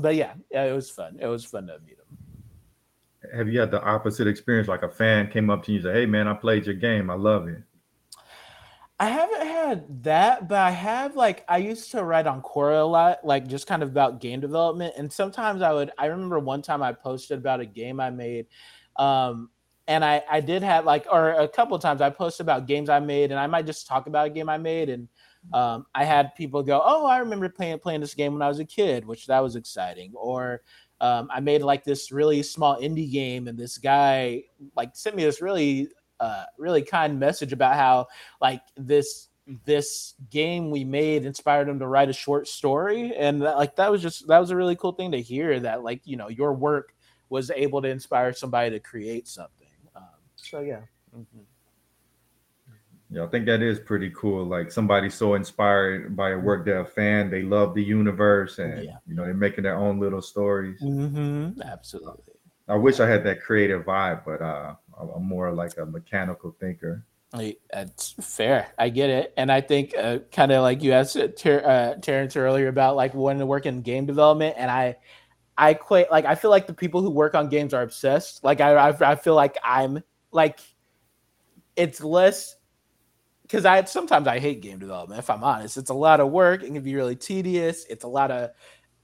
but 0.00 0.14
yeah, 0.16 0.34
yeah, 0.50 0.64
it 0.64 0.72
was 0.72 0.90
fun. 0.90 1.18
It 1.20 1.26
was 1.26 1.44
fun 1.44 1.66
to 1.68 1.78
meet 1.84 1.98
him 1.98 2.18
have 3.32 3.48
you 3.48 3.60
had 3.60 3.70
the 3.70 3.82
opposite 3.82 4.26
experience 4.26 4.68
like 4.68 4.82
a 4.82 4.88
fan 4.88 5.28
came 5.28 5.50
up 5.50 5.64
to 5.64 5.72
you 5.72 5.78
and 5.78 5.84
said 5.84 5.96
hey 5.96 6.06
man 6.06 6.28
i 6.28 6.34
played 6.34 6.66
your 6.66 6.74
game 6.74 7.10
i 7.10 7.14
love 7.14 7.48
it 7.48 7.62
I 9.00 9.08
haven't 9.08 9.46
had 9.46 10.02
that, 10.04 10.48
but 10.48 10.58
I 10.58 10.70
have 10.70 11.16
like 11.16 11.44
I 11.48 11.58
used 11.58 11.90
to 11.92 12.04
write 12.04 12.26
on 12.28 12.42
Quora 12.42 12.80
a 12.82 12.84
lot, 12.84 13.24
like 13.24 13.46
just 13.48 13.66
kind 13.66 13.82
of 13.82 13.88
about 13.88 14.20
game 14.20 14.40
development. 14.40 14.94
And 14.96 15.12
sometimes 15.12 15.62
I 15.62 15.72
would 15.72 15.90
I 15.98 16.06
remember 16.06 16.38
one 16.38 16.62
time 16.62 16.82
I 16.82 16.92
posted 16.92 17.38
about 17.38 17.60
a 17.60 17.66
game 17.66 17.98
I 17.98 18.10
made. 18.10 18.46
Um 18.96 19.50
and 19.88 20.04
I 20.04 20.22
I 20.30 20.40
did 20.40 20.62
have 20.62 20.84
like 20.84 21.06
or 21.10 21.30
a 21.32 21.48
couple 21.48 21.76
times 21.80 22.00
I 22.00 22.10
posted 22.10 22.44
about 22.46 22.66
games 22.66 22.88
I 22.88 23.00
made 23.00 23.32
and 23.32 23.40
I 23.40 23.48
might 23.48 23.66
just 23.66 23.86
talk 23.88 24.06
about 24.06 24.28
a 24.28 24.30
game 24.30 24.48
I 24.48 24.58
made 24.58 24.88
and 24.88 25.08
um, 25.52 25.84
I 25.94 26.04
had 26.04 26.34
people 26.34 26.62
go, 26.62 26.80
"Oh, 26.82 27.04
I 27.04 27.18
remember 27.18 27.50
playing 27.50 27.78
playing 27.80 28.00
this 28.00 28.14
game 28.14 28.32
when 28.32 28.40
I 28.40 28.48
was 28.48 28.60
a 28.60 28.64
kid," 28.64 29.04
which 29.04 29.26
that 29.26 29.42
was 29.42 29.56
exciting. 29.56 30.12
Or 30.14 30.62
um, 31.02 31.28
I 31.30 31.40
made 31.40 31.60
like 31.62 31.84
this 31.84 32.10
really 32.10 32.42
small 32.42 32.80
indie 32.80 33.12
game, 33.12 33.46
and 33.46 33.58
this 33.58 33.76
guy 33.76 34.44
like 34.74 34.96
sent 34.96 35.16
me 35.16 35.24
this 35.24 35.42
really 35.42 35.88
uh, 36.20 36.44
really 36.58 36.82
kind 36.82 37.18
message 37.18 37.52
about 37.52 37.74
how 37.74 38.06
like 38.40 38.62
this 38.76 39.28
this 39.66 40.14
game 40.30 40.70
we 40.70 40.84
made 40.84 41.26
inspired 41.26 41.68
him 41.68 41.78
to 41.78 41.86
write 41.86 42.08
a 42.08 42.14
short 42.14 42.48
story 42.48 43.14
and 43.14 43.42
that, 43.42 43.56
like 43.56 43.76
that 43.76 43.90
was 43.90 44.00
just 44.00 44.26
that 44.26 44.38
was 44.38 44.50
a 44.50 44.56
really 44.56 44.76
cool 44.76 44.92
thing 44.92 45.12
to 45.12 45.20
hear 45.20 45.60
that 45.60 45.82
like 45.82 46.00
you 46.04 46.16
know 46.16 46.28
your 46.28 46.54
work 46.54 46.94
was 47.28 47.50
able 47.50 47.82
to 47.82 47.88
inspire 47.88 48.32
somebody 48.32 48.70
to 48.70 48.80
create 48.80 49.28
something 49.28 49.68
um, 49.96 50.04
so 50.36 50.60
yeah 50.60 50.80
mm-hmm. 51.14 51.40
yeah 53.10 53.22
i 53.22 53.26
think 53.26 53.44
that 53.44 53.60
is 53.60 53.78
pretty 53.78 54.10
cool 54.16 54.46
like 54.46 54.72
somebody 54.72 55.10
so 55.10 55.34
inspired 55.34 56.16
by 56.16 56.30
a 56.30 56.38
work 56.38 56.64
they're 56.64 56.80
a 56.80 56.86
fan 56.86 57.30
they 57.30 57.42
love 57.42 57.74
the 57.74 57.84
universe 57.84 58.58
and 58.58 58.82
yeah. 58.82 58.96
you 59.06 59.14
know 59.14 59.24
they're 59.24 59.34
making 59.34 59.64
their 59.64 59.76
own 59.76 60.00
little 60.00 60.22
stories 60.22 60.80
mm-hmm. 60.80 61.60
absolutely 61.60 62.32
i 62.68 62.74
wish 62.74 62.98
i 62.98 63.06
had 63.06 63.22
that 63.22 63.42
creative 63.42 63.84
vibe 63.84 64.24
but 64.24 64.40
uh 64.40 64.74
I'm 64.98 65.24
more 65.24 65.52
like 65.52 65.76
a 65.78 65.86
mechanical 65.86 66.54
thinker. 66.58 67.04
That's 67.72 68.14
fair. 68.20 68.72
I 68.78 68.90
get 68.90 69.10
it, 69.10 69.34
and 69.36 69.50
I 69.50 69.60
think 69.60 69.96
uh, 69.96 70.18
kind 70.30 70.52
of 70.52 70.62
like 70.62 70.82
you 70.82 70.92
asked 70.92 71.16
uh, 71.16 71.28
Ter- 71.36 71.64
uh, 71.64 72.00
Terrence 72.00 72.36
earlier 72.36 72.68
about 72.68 72.94
like 72.94 73.12
wanting 73.12 73.40
to 73.40 73.46
work 73.46 73.66
in 73.66 73.82
game 73.82 74.06
development, 74.06 74.54
and 74.56 74.70
I, 74.70 74.96
I 75.58 75.74
quite 75.74 76.10
like. 76.12 76.26
I 76.26 76.36
feel 76.36 76.50
like 76.50 76.68
the 76.68 76.74
people 76.74 77.02
who 77.02 77.10
work 77.10 77.34
on 77.34 77.48
games 77.48 77.74
are 77.74 77.82
obsessed. 77.82 78.44
Like 78.44 78.60
I, 78.60 78.74
I, 78.74 79.12
I 79.12 79.16
feel 79.16 79.34
like 79.34 79.56
I'm 79.64 80.02
like, 80.30 80.60
it's 81.74 82.00
less 82.00 82.54
because 83.42 83.64
I 83.64 83.82
sometimes 83.84 84.28
I 84.28 84.38
hate 84.38 84.62
game 84.62 84.78
development. 84.78 85.18
If 85.18 85.28
I'm 85.28 85.42
honest, 85.42 85.76
it's 85.76 85.90
a 85.90 85.94
lot 85.94 86.20
of 86.20 86.30
work. 86.30 86.62
It 86.62 86.72
can 86.72 86.82
be 86.82 86.94
really 86.94 87.16
tedious. 87.16 87.84
It's 87.90 88.04
a 88.04 88.08
lot 88.08 88.30
of 88.30 88.50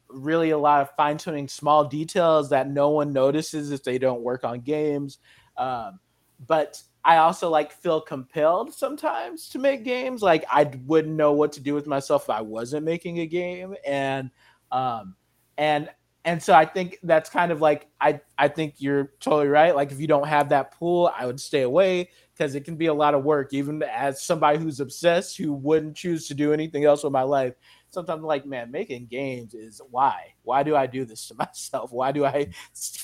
really 0.09 0.51
a 0.51 0.59
lot 0.59 0.82
of 0.82 0.91
fine 0.97 1.18
tuning 1.18 1.49
small 1.49 1.84
details 1.84 2.51
that 2.51 2.68
no 2.68 2.91
one 2.91 3.12
notices 3.12 3.70
if 3.70 3.82
they 3.82 3.99
don't 3.99 4.22
work 4.22 4.45
on 4.45 4.61
games. 4.61 5.18
Um, 5.57 6.01
but 6.46 6.82
I 7.05 7.16
also 7.18 7.48
like 7.48 7.72
feel 7.72 8.01
compelled 8.01 8.74
sometimes 8.74 9.48
to 9.51 9.59
make 9.59 9.84
games. 9.84 10.22
Like 10.22 10.44
I 10.51 10.70
wouldn't 10.86 11.14
know 11.14 11.32
what 11.32 11.53
to 11.53 11.61
do 11.61 11.74
with 11.74 11.86
myself 11.86 12.24
if 12.24 12.30
I 12.30 12.40
wasn't 12.40 12.84
making 12.84 13.20
a 13.20 13.26
game, 13.26 13.74
and 13.86 14.30
um, 14.70 15.14
and 15.59 15.88
and 16.24 16.42
so 16.42 16.53
I 16.55 16.66
think 16.66 16.98
that's 17.03 17.30
kind 17.30 17.51
of 17.51 17.61
like 17.61 17.88
I 18.01 18.20
I 18.38 18.48
think 18.48 18.74
you're 18.78 19.12
totally 19.20 19.48
right. 19.48 19.74
Like 19.74 19.92
if 19.92 20.01
you 20.01 20.07
don't 20.07 20.28
have 20.28 20.51
that 20.51 20.72
pool, 20.72 21.11
I 21.16 21.26
would 21.26 21.40
stay 21.40 21.62
away 21.62 22.11
because 22.34 22.55
it 22.55 22.64
can 22.64 22.76
be 22.76 22.86
a 22.86 22.94
lot 22.94 23.14
of 23.14 23.24
work. 23.24 23.53
Even 23.55 23.82
as 23.82 24.22
somebody 24.22 24.59
who's 24.59 24.80
obsessed, 24.80 25.36
who 25.38 25.53
wouldn't 25.53 25.96
choose 25.96 26.28
to 26.28 26.34
do 26.34 26.53
anything 26.53 26.84
else 26.84 27.03
with 27.03 27.12
my 27.12 27.22
life, 27.22 27.55
sometimes 27.88 28.18
I'm 28.18 28.26
like, 28.26 28.44
man, 28.44 28.70
making 28.70 29.07
games 29.07 29.55
is 29.55 29.80
why? 29.90 30.34
Why 30.42 30.62
do 30.62 30.76
I 30.76 30.86
do 30.86 31.07
this 31.07 31.26
to 31.28 31.34
myself? 31.38 31.92
Why 31.92 32.12
do 32.12 32.26
I 32.26 32.48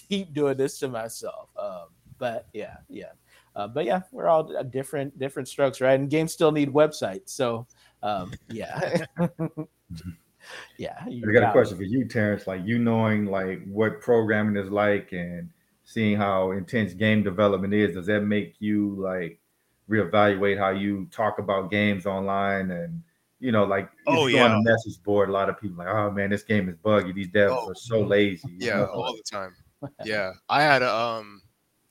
keep 0.08 0.34
doing 0.34 0.58
this 0.58 0.78
to 0.80 0.88
myself? 0.88 1.48
Um, 1.58 1.86
but 2.18 2.46
yeah, 2.52 2.76
yeah. 2.88 3.12
Uh, 3.54 3.66
but 3.66 3.84
yeah, 3.84 4.02
we're 4.12 4.28
all 4.28 4.44
different 4.64 5.18
different 5.18 5.48
strokes, 5.48 5.80
right? 5.80 5.98
And 5.98 6.10
games 6.10 6.32
still 6.32 6.52
need 6.52 6.72
websites, 6.72 7.30
so 7.30 7.66
um, 8.02 8.32
yeah. 8.48 9.04
yeah. 10.78 10.96
I 11.06 11.32
got 11.32 11.48
a 11.48 11.52
question 11.52 11.76
for 11.76 11.82
you, 11.82 12.06
Terrence. 12.06 12.46
Like 12.46 12.62
you 12.64 12.78
knowing 12.78 13.26
like 13.26 13.64
what 13.66 14.00
programming 14.00 14.62
is 14.62 14.70
like 14.70 15.12
and 15.12 15.50
seeing 15.84 16.16
how 16.16 16.50
intense 16.52 16.92
game 16.92 17.22
development 17.22 17.72
is, 17.72 17.94
does 17.94 18.06
that 18.06 18.22
make 18.22 18.56
you 18.58 18.96
like 18.98 19.40
reevaluate 19.88 20.58
how 20.58 20.70
you 20.70 21.06
talk 21.10 21.38
about 21.38 21.70
games 21.70 22.06
online 22.06 22.70
and 22.72 23.02
you 23.38 23.52
know, 23.52 23.64
like 23.64 23.90
oh 24.06 24.26
yeah, 24.26 24.44
on 24.44 24.60
a 24.60 24.62
message 24.62 25.02
board, 25.02 25.28
a 25.28 25.32
lot 25.32 25.48
of 25.50 25.60
people 25.60 25.76
like, 25.76 25.88
oh 25.88 26.10
man, 26.10 26.30
this 26.30 26.42
game 26.42 26.68
is 26.68 26.76
buggy. 26.76 27.12
These 27.12 27.28
devs 27.28 27.50
oh, 27.50 27.70
are 27.70 27.74
so 27.74 28.00
lazy. 28.00 28.48
Yeah, 28.58 28.76
know? 28.76 28.86
all 28.86 29.14
the 29.14 29.22
time. 29.22 29.54
yeah, 30.04 30.32
I 30.48 30.62
had 30.62 30.82
a 30.82 30.94
um 30.94 31.42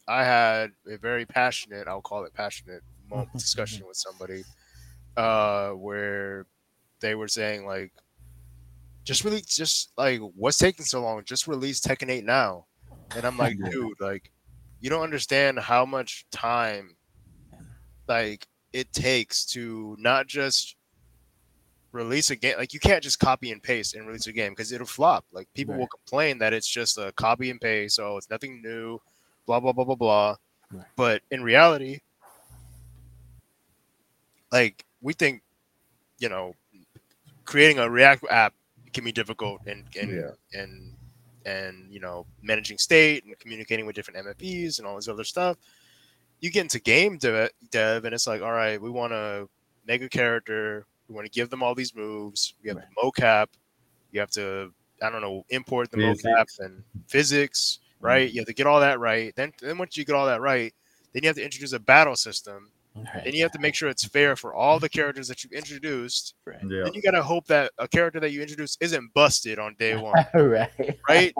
I 0.08 0.24
had 0.24 0.74
a 0.88 0.98
very 0.98 1.26
passionate, 1.26 1.88
I'll 1.88 2.02
call 2.02 2.26
it 2.26 2.34
passionate 2.34 2.84
moment 3.10 3.38
discussion 3.38 3.88
with 3.88 3.98
somebody 3.98 4.46
uh, 5.18 5.72
where 5.72 6.48
they 7.02 7.16
were 7.16 7.28
saying 7.30 7.66
like, 7.66 7.94
just 9.04 9.24
really, 9.24 9.42
just 9.42 9.92
like, 9.98 10.20
what's 10.20 10.58
taking 10.58 10.86
so 10.86 11.02
long? 11.02 11.24
Just 11.24 11.48
release 11.48 11.80
Tekken 11.82 12.10
8 12.10 12.24
now. 12.26 12.68
And 13.14 13.26
I'm 13.26 13.38
like, 13.38 13.60
dude, 13.70 14.00
like, 14.00 14.32
you 14.80 14.90
don't 14.90 15.04
understand 15.04 15.60
how 15.60 15.86
much 15.86 16.26
time 16.32 16.98
like 18.08 18.48
it 18.74 18.92
takes 18.94 19.46
to 19.46 19.96
not 20.00 20.28
just 20.28 20.76
release 21.92 22.30
a 22.30 22.36
game 22.36 22.58
like 22.58 22.74
you 22.74 22.80
can't 22.80 23.02
just 23.04 23.20
copy 23.20 23.52
and 23.52 23.64
paste 23.64 23.94
and 23.94 24.06
release 24.06 24.28
a 24.28 24.34
game 24.34 24.52
because 24.52 24.72
it'll 24.72 24.86
flop 24.86 25.26
like 25.32 25.48
people 25.54 25.76
Right. 25.76 25.80
will 25.80 25.88
complain 25.88 26.38
that 26.40 26.52
it's 26.54 26.68
just 26.68 26.98
a 26.98 27.14
copy 27.14 27.50
and 27.50 27.62
paste 27.62 27.96
so 27.96 28.18
it's 28.18 28.30
nothing 28.30 28.62
new 28.62 29.00
blah 29.46 29.60
blah 29.60 29.72
blah 29.74 29.86
blah 29.86 29.96
blah 29.96 30.36
Right. 30.72 30.86
but 30.96 31.22
in 31.32 31.44
reality 31.44 32.00
like 34.52 34.86
we 35.02 35.14
think 35.14 35.42
you 36.20 36.30
know 36.30 36.54
creating 37.46 37.80
a 37.80 37.90
react 37.90 38.24
app 38.30 38.54
can 38.94 39.04
be 39.04 39.12
difficult 39.12 39.62
and 39.68 39.84
and 40.00 40.12
Yeah. 40.12 40.32
and 40.62 40.94
and 41.46 41.92
you 41.92 42.00
know 42.00 42.26
managing 42.42 42.78
state 42.78 43.24
and 43.26 43.38
communicating 43.40 43.86
with 43.86 43.96
different 43.96 44.26
mfps 44.26 44.80
and 44.80 44.88
all 44.88 44.96
this 44.96 45.08
other 45.08 45.24
stuff 45.24 45.58
you 46.42 46.50
get 46.50 46.62
into 46.62 46.80
game 46.80 47.18
dev, 47.18 47.50
dev 47.72 48.06
and 48.06 48.14
it's 48.14 48.28
like 48.28 48.42
all 48.42 48.52
right 48.52 48.82
we 48.82 48.90
want 48.90 49.12
to 49.12 49.48
make 49.86 50.02
a 50.02 50.10
character 50.10 50.86
we 51.08 51.16
want 51.16 51.26
to 51.26 51.32
give 51.32 51.50
them 51.50 51.62
all 51.62 51.76
these 51.76 51.96
moves 51.96 52.56
we 52.64 52.70
have 52.70 52.78
Right. 52.78 52.86
mocap 53.04 53.48
you 54.12 54.20
have 54.20 54.32
to 54.32 54.74
i 55.02 55.10
don't 55.10 55.22
know 55.22 55.44
import 55.50 55.92
the 55.92 55.98
Physics. 55.98 56.24
mocap 56.26 56.46
and 56.66 56.84
physics 57.08 57.80
right 58.06 58.32
you 58.32 58.40
have 58.42 58.48
to 58.48 58.54
get 58.54 58.68
all 58.68 58.80
that 58.80 59.00
right 59.00 59.34
then 59.36 59.52
then 59.62 59.78
once 59.78 59.98
you 59.98 60.06
get 60.06 60.16
all 60.16 60.26
that 60.26 60.42
right 60.42 60.74
then 61.14 61.24
you 61.24 61.28
have 61.30 61.36
to 61.36 61.44
introduce 61.44 61.74
a 61.74 61.80
battle 61.80 62.16
system 62.16 62.72
Right. 62.98 63.26
then 63.26 63.34
you 63.34 63.44
have 63.44 63.52
to 63.52 63.60
make 63.60 63.76
sure 63.76 63.90
it's 63.90 64.06
fair 64.06 64.38
for 64.38 64.54
all 64.54 64.80
the 64.80 64.88
characters 64.88 65.28
that 65.28 65.44
you've 65.44 65.52
introduced 65.52 66.34
Right. 66.46 66.60
Yeah. 66.64 66.84
then 66.86 66.94
you 66.94 67.02
gotta 67.02 67.22
hope 67.22 67.46
that 67.48 67.72
a 67.78 67.90
character 67.90 68.22
that 68.22 68.32
you 68.32 68.42
introduce 68.42 68.78
isn't 68.80 69.14
busted 69.14 69.60
on 69.60 69.76
day 69.78 69.98
one 69.98 70.14
right. 70.34 70.70
right 71.10 71.34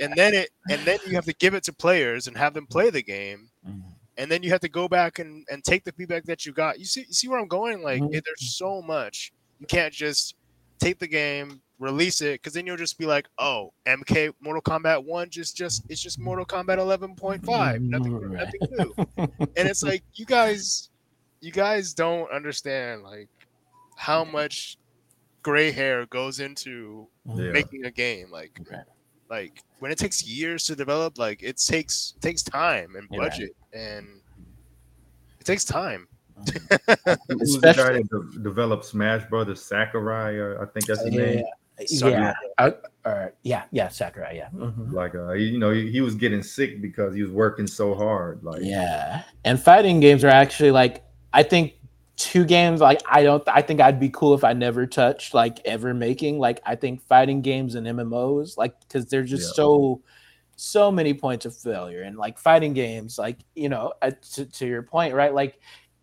and 0.00 0.12
then 0.16 0.34
it 0.34 0.50
and 0.68 0.80
then 0.82 0.98
you 1.06 1.14
have 1.14 1.24
to 1.26 1.34
give 1.34 1.54
it 1.54 1.62
to 1.64 1.72
players 1.72 2.26
and 2.26 2.36
have 2.36 2.54
them 2.54 2.66
play 2.66 2.90
the 2.90 3.02
game 3.02 3.50
Mhm. 3.68 3.82
and 4.18 4.30
then 4.30 4.42
you 4.42 4.50
have 4.50 4.60
to 4.60 4.68
go 4.68 4.88
back 4.88 5.20
and, 5.20 5.46
and 5.48 5.62
take 5.62 5.84
the 5.84 5.92
feedback 5.92 6.24
that 6.24 6.44
you 6.44 6.52
got. 6.52 6.78
You 6.78 6.84
see, 6.84 7.02
you 7.06 7.12
see 7.12 7.28
where 7.28 7.38
I'm 7.38 7.46
going? 7.48 7.82
Like, 7.82 8.02
Mhm. 8.02 8.10
there's 8.24 8.54
so 8.56 8.82
much. 8.82 9.32
You 9.60 9.66
can't 9.66 9.94
just 9.94 10.34
take 10.78 10.98
the 10.98 11.06
game, 11.06 11.62
release 11.80 12.20
it, 12.20 12.34
because 12.40 12.52
then 12.52 12.66
you'll 12.66 12.76
just 12.76 12.98
be 12.98 13.06
like, 13.06 13.26
oh, 13.38 13.72
MK 13.86 14.32
Mortal 14.40 14.62
Kombat 14.62 15.04
One 15.04 15.28
just 15.30 15.56
just 15.56 15.82
it's 15.88 16.00
just 16.00 16.18
Mortal 16.20 16.44
Kombat 16.46 16.78
11.5, 16.78 17.80
nothing 17.80 18.12
Mm, 18.12 18.36
right. 18.38 18.46
nothing 18.46 18.68
new. 19.16 19.46
and 19.56 19.68
it's 19.68 19.82
like 19.82 20.02
you 20.14 20.24
guys, 20.26 20.90
you 21.40 21.50
guys 21.50 21.92
don't 21.94 22.30
understand 22.30 23.02
like 23.02 23.28
how 23.96 24.24
much 24.24 24.76
gray 25.42 25.70
hair 25.72 26.06
goes 26.06 26.38
into 26.38 27.08
Yeah. 27.34 27.50
making 27.50 27.86
a 27.86 27.90
game. 27.90 28.30
Like, 28.30 28.60
Right. 28.70 28.84
like 29.30 29.62
when 29.78 29.90
it 29.90 29.96
takes 29.98 30.22
years 30.24 30.64
to 30.66 30.76
develop, 30.76 31.18
like 31.18 31.42
it 31.42 31.56
takes 31.56 32.12
it 32.16 32.20
takes 32.22 32.42
time 32.42 32.94
and 32.96 33.08
You're 33.10 33.22
right. 33.22 33.30
budget 33.30 33.56
and 33.72 34.20
it 35.40 35.44
takes 35.46 35.64
time. 35.64 36.06
Who's 37.28 37.54
the 37.60 37.74
guy 37.76 37.92
that 37.94 38.08
de- 38.10 38.38
developed 38.42 38.84
Smash 38.86 39.28
Brothers? 39.28 39.62
Sakurai, 39.62 40.36
or 40.36 40.62
I 40.62 40.66
think 40.66 40.86
that's 40.86 41.02
his 41.02 41.12
name. 41.14 41.44
Yeah. 41.88 42.34
Uh, 42.58 42.70
or, 43.04 43.34
yeah. 43.42 43.64
Yeah. 43.70 43.88
Sakurai. 43.88 44.36
Yeah. 44.36 44.48
Mhm. 44.54 44.92
Like, 44.92 45.14
uh, 45.14 45.32
you 45.32 45.58
know, 45.58 45.70
he, 45.70 45.90
he 45.90 46.00
was 46.00 46.14
getting 46.14 46.42
sick 46.42 46.82
because 46.82 47.14
he 47.14 47.22
was 47.22 47.30
working 47.32 47.66
so 47.66 47.94
hard. 47.94 48.42
Like, 48.42 48.60
Yeah. 48.62 49.22
And 49.44 49.60
fighting 49.60 50.00
games 50.00 50.24
are 50.24 50.28
actually 50.28 50.70
like 50.70 51.04
I 51.32 51.42
think 51.42 51.74
two 52.16 52.44
games 52.44 52.80
like 52.82 53.00
I 53.10 53.22
don't 53.22 53.42
I 53.48 53.62
think 53.62 53.80
I'd 53.80 53.98
be 53.98 54.10
cool 54.10 54.34
if 54.34 54.44
I 54.44 54.52
never 54.52 54.86
touched 54.86 55.32
like 55.32 55.58
ever 55.64 55.94
making 55.94 56.38
like 56.38 56.60
I 56.66 56.74
think 56.76 57.00
fighting 57.00 57.40
games 57.40 57.74
and 57.76 57.86
MMOs 57.86 58.58
like 58.58 58.74
cuz 58.90 59.06
they're 59.06 59.22
just 59.22 59.48
Yeah. 59.48 59.54
so 59.54 60.02
so 60.56 60.92
many 60.92 61.14
points 61.14 61.46
of 61.46 61.56
failure 61.56 62.02
and 62.02 62.18
like 62.18 62.38
fighting 62.38 62.74
games 62.74 63.16
like 63.18 63.38
you 63.54 63.70
know 63.70 63.94
uh, 64.02 64.10
to, 64.34 64.44
to 64.44 64.66
your 64.66 64.82
point 64.82 65.14
right 65.14 65.32
like 65.32 65.58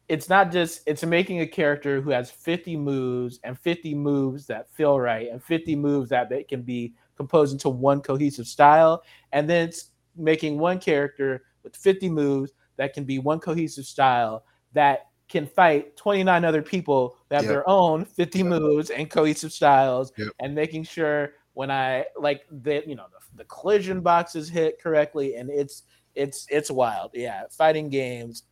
it's 0.09 0.29
not 0.29 0.51
just 0.51 0.81
it's 0.85 1.03
making 1.03 1.41
a 1.41 1.47
character 1.47 1.99
who 2.01 2.09
has 2.11 2.31
50 2.31 2.77
moves 2.77 3.39
and 3.43 3.59
50 3.59 3.93
moves 3.93 4.45
that 4.47 4.69
feel 4.71 4.99
right 4.99 5.27
and 5.31 5.43
50 5.43 5.75
moves 5.75 6.09
that 6.09 6.29
they 6.29 6.43
can 6.43 6.61
be 6.61 6.93
composed 7.15 7.51
into 7.53 7.69
one 7.69 8.01
cohesive 8.01 8.47
style 8.47 9.03
and 9.33 9.49
then 9.49 9.67
it's 9.67 9.91
making 10.15 10.57
one 10.57 10.79
character 10.79 11.43
with 11.63 11.75
50 11.75 12.09
moves 12.09 12.51
that 12.77 12.93
can 12.93 13.03
be 13.03 13.19
one 13.19 13.39
cohesive 13.39 13.85
style 13.85 14.45
that 14.73 15.07
can 15.27 15.45
fight 15.45 15.97
29 15.97 16.45
other 16.45 16.61
people 16.61 17.17
that 17.27 17.35
have 17.37 17.45
Yep. 17.45 17.51
their 17.51 17.69
own 17.69 18.05
50 18.05 18.39
Yep. 18.39 18.47
moves 18.47 18.89
and 18.91 19.09
cohesive 19.09 19.51
styles 19.51 20.13
Yep. 20.17 20.29
and 20.39 20.55
making 20.55 20.83
sure 20.83 21.33
when 21.53 21.69
I 21.69 22.05
like 22.17 22.43
that 22.63 22.87
you 22.87 22.95
know 22.95 23.07
the, 23.11 23.43
the 23.43 23.45
collision 23.45 23.99
boxes 23.99 24.47
hit 24.47 24.81
correctly 24.81 25.35
and 25.35 25.49
it's 25.49 25.83
it's 26.15 26.47
it's 26.49 26.71
wild 26.71 27.11
yeah 27.13 27.43
fighting 27.51 27.89
games 27.89 28.43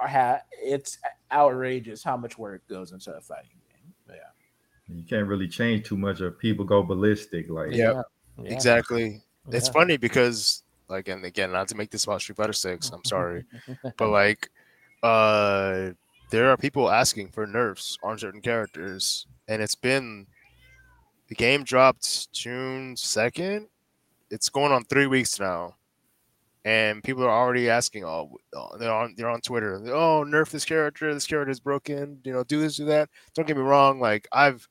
are 0.00 0.08
ha- 0.08 0.40
it's 0.52 0.98
outrageous 1.32 2.02
how 2.02 2.16
much 2.16 2.36
work 2.38 2.66
goes 2.68 2.92
into 2.92 3.12
a 3.12 3.20
fighting 3.20 3.60
game 3.70 3.92
yeah 4.08 4.16
you 4.88 5.02
can't 5.04 5.26
really 5.26 5.48
change 5.48 5.86
too 5.86 5.96
much, 5.96 6.20
or 6.20 6.30
people 6.30 6.64
go 6.64 6.82
ballistic. 6.82 7.48
Like, 7.48 7.72
Yeah. 7.72 8.02
yeah. 8.38 8.52
Exactly. 8.52 9.22
It's 9.50 9.68
funny 9.68 9.96
because 9.96 10.62
like 10.88 11.08
and 11.08 11.24
again, 11.24 11.52
not 11.52 11.68
to 11.68 11.74
make 11.74 11.90
this 11.90 12.04
about 12.04 12.20
Street 12.20 12.36
Fighter 12.36 12.52
Six, 12.52 12.90
I'm 12.90 13.04
sorry. 13.04 13.44
but 13.96 14.08
like 14.08 14.50
uh 15.02 15.90
there 16.30 16.50
are 16.50 16.56
people 16.56 16.90
asking 16.90 17.28
for 17.28 17.46
nerfs 17.46 17.96
on 18.02 18.18
certain 18.18 18.40
characters 18.40 19.26
and 19.48 19.62
it's 19.62 19.74
been 19.74 20.26
the 21.28 21.34
game 21.34 21.62
dropped 21.62 22.32
june 22.32 22.94
2nd 22.94 23.66
it's 24.30 24.48
going 24.48 24.72
on 24.72 24.82
three 24.84 25.06
weeks 25.06 25.38
now 25.38 25.74
and 26.64 27.02
people 27.02 27.22
are 27.22 27.30
already 27.30 27.68
asking 27.68 28.04
oh 28.04 28.34
oh, 28.54 28.76
they're 28.78 28.92
on 28.92 29.14
they're 29.16 29.28
on 29.28 29.40
twitter. 29.40 29.80
Oh 29.92 30.24
nerf 30.26 30.50
this 30.50 30.64
character. 30.64 31.12
This 31.12 31.26
character 31.26 31.50
is 31.50 31.60
broken. 31.60 32.18
You 32.24 32.32
know 32.32 32.44
do 32.44 32.60
this 32.60 32.76
do 32.76 32.86
that. 32.86 33.10
Don't 33.34 33.46
get 33.46 33.56
me 33.56 33.62
wrong 33.62 34.00
like 34.00 34.26
i've 34.32 34.66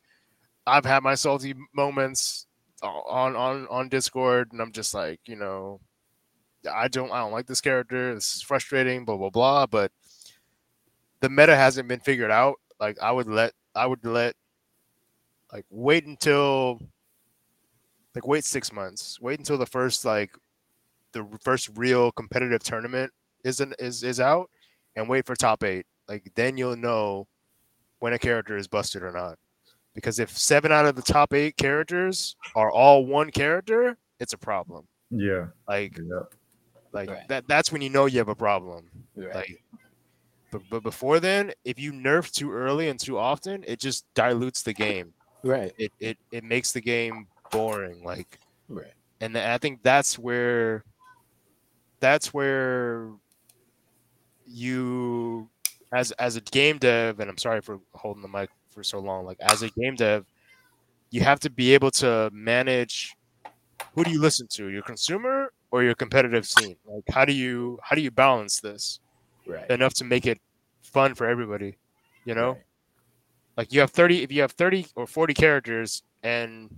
i've 0.66 0.86
had 0.86 1.04
my 1.04 1.16
salty 1.16 1.54
moments 1.76 2.48
on 2.82 3.36
on 3.36 3.68
on 3.70 3.90
discord 3.90 4.52
and 4.52 4.62
i'm 4.62 4.72
just 4.72 4.94
like 4.94 5.20
you 5.26 5.36
know 5.36 5.80
i 6.74 6.88
don't 6.88 7.12
i 7.12 7.20
don't 7.20 7.32
like 7.32 7.46
this 7.46 7.62
character. 7.62 8.16
This 8.16 8.36
is 8.36 8.42
frustrating 8.42 9.06
blah 9.06 9.18
blah 9.18 9.30
blah 9.30 9.66
but 9.68 9.92
the 11.20 11.30
meta 11.30 11.56
hasn't 11.56 11.88
been 11.88 12.00
figured 12.00 12.32
out. 12.32 12.56
Like 12.80 12.98
i 13.02 13.12
would 13.12 13.28
let 13.28 13.54
i 13.76 13.86
would 13.86 14.04
let 14.06 14.36
like 15.52 15.66
wait 15.70 16.08
until 16.08 16.80
like 18.16 18.28
wait 18.28 18.44
six 18.46 18.72
months. 18.74 19.20
Wait 19.22 19.40
until 19.40 19.58
the 19.58 19.66
first 19.66 20.06
like 20.06 20.32
the 21.14 21.26
first 21.42 21.70
real 21.76 22.12
competitive 22.12 22.64
tournament 22.64 23.12
isn't 23.44 23.74
is 23.80 24.04
is 24.04 24.20
out 24.20 24.50
and 24.96 25.08
wait 25.08 25.26
for 25.26 25.36
top 25.36 25.64
eight. 25.64 25.86
Like 26.08 26.32
then 26.36 26.58
you'll 26.58 26.76
know 26.76 27.28
when 28.00 28.14
a 28.14 28.20
character 28.20 28.58
is 28.58 28.68
busted 28.68 29.04
or 29.04 29.12
not. 29.12 29.38
Because 29.96 30.20
if 30.20 30.36
seven 30.36 30.72
out 30.72 30.86
of 30.86 30.96
the 30.96 31.02
top 31.02 31.34
eight 31.34 31.56
characters 31.58 32.36
are 32.56 32.72
all 32.72 33.06
one 33.06 33.32
character 33.32 33.98
it's 34.20 34.34
a 34.34 34.38
problem. 34.38 34.88
Yeah, 35.10 35.48
like 35.68 35.98
yeah. 35.98 36.20
like 36.92 37.10
Right. 37.10 37.28
that 37.28 37.48
that's 37.48 37.72
when 37.72 37.82
you 37.82 37.90
know 37.90 38.06
you 38.06 38.18
have 38.20 38.30
a 38.30 38.36
problem. 38.36 38.90
Right. 39.16 39.36
like 39.36 39.64
but, 40.52 40.62
but 40.70 40.84
before 40.84 41.20
then 41.20 41.52
if 41.66 41.80
you 41.80 41.92
nerf 41.92 42.32
too 42.32 42.52
early 42.52 42.90
and 42.90 43.00
too 43.00 43.18
often 43.18 43.64
it 43.68 43.80
just 43.80 44.06
dilutes 44.14 44.64
the 44.64 44.74
game. 44.74 45.14
Right. 45.44 45.74
It 45.78 45.92
it, 46.00 46.18
it 46.32 46.44
makes 46.44 46.72
the 46.72 46.82
game 46.82 47.28
boring 47.54 48.04
like 48.04 48.40
right. 48.68 48.94
and 49.22 49.38
i 49.38 49.60
think 49.60 49.84
that's 49.84 50.18
where 50.18 50.84
that's 52.04 52.34
where 52.34 53.08
you 54.46 55.50
as 55.94 56.12
as 56.14 56.36
a 56.36 56.42
game 56.42 56.78
dev 56.78 57.22
and 57.22 57.30
i'm 57.30 57.38
sorry 57.38 57.62
for 57.62 57.80
holding 57.94 58.22
the 58.22 58.28
mic 58.28 58.50
for 58.70 58.84
so 58.84 59.00
long 59.00 59.24
like 59.24 59.38
as 59.40 59.62
a 59.62 59.70
game 59.70 59.96
dev 59.96 60.26
you 61.12 61.22
have 61.22 61.40
to 61.40 61.50
be 61.50 61.74
able 61.74 61.90
to 61.90 62.30
manage 62.34 63.16
who 63.96 64.04
do 64.04 64.12
you 64.12 64.20
listen 64.20 64.46
to 64.48 64.68
your 64.68 64.82
consumer 64.82 65.54
or 65.72 65.82
your 65.82 65.96
competitive 65.96 66.46
scene 66.46 66.76
like 66.86 67.06
how 67.10 67.24
do 67.24 67.32
you 67.32 67.80
how 67.82 67.96
do 67.96 68.02
you 68.02 68.12
balance 68.12 68.60
this 68.60 69.00
right. 69.48 69.70
enough 69.70 69.94
to 69.94 70.04
make 70.04 70.26
it 70.26 70.42
fun 70.82 71.16
for 71.16 71.26
everybody 71.26 71.78
you 72.26 72.36
know? 72.36 72.52
Right. 72.52 72.64
like 73.56 73.72
you 73.72 73.80
have 73.80 73.92
30 73.92 74.24
if 74.24 74.32
you 74.32 74.42
have 74.42 74.52
30 74.52 74.88
or 74.98 75.08
40 75.08 75.34
characters 75.34 76.04
and 76.22 76.70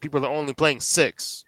people 0.00 0.26
are 0.26 0.32
only 0.32 0.54
playing 0.54 0.80
six 0.80 1.44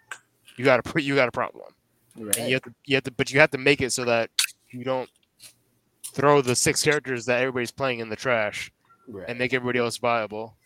you 0.57 0.65
got 0.65 0.79
a 0.87 1.03
you 1.03 1.17
got 1.17 1.27
a 1.27 1.33
problem 1.33 1.75
right. 2.17 2.37
and 2.37 2.49
you 2.49 2.55
have 2.55 2.63
to 2.63 2.75
you 2.85 2.95
have 2.97 3.05
to 3.05 3.11
but 3.11 3.31
you 3.33 3.41
have 3.41 3.51
to 3.51 3.59
make 3.59 3.81
it 3.81 3.93
so 3.93 4.05
that 4.05 4.31
you 4.71 4.85
don't 4.85 5.09
throw 6.05 6.41
the 6.41 6.55
six 6.55 6.83
characters 6.83 7.25
that 7.27 7.41
everybody's 7.41 7.71
playing 7.71 7.99
in 7.99 8.09
the 8.09 8.17
trash 8.17 8.71
right. 9.09 9.29
and 9.29 9.39
make 9.39 9.53
everybody 9.53 9.79
else 9.79 9.97
viable. 9.97 10.57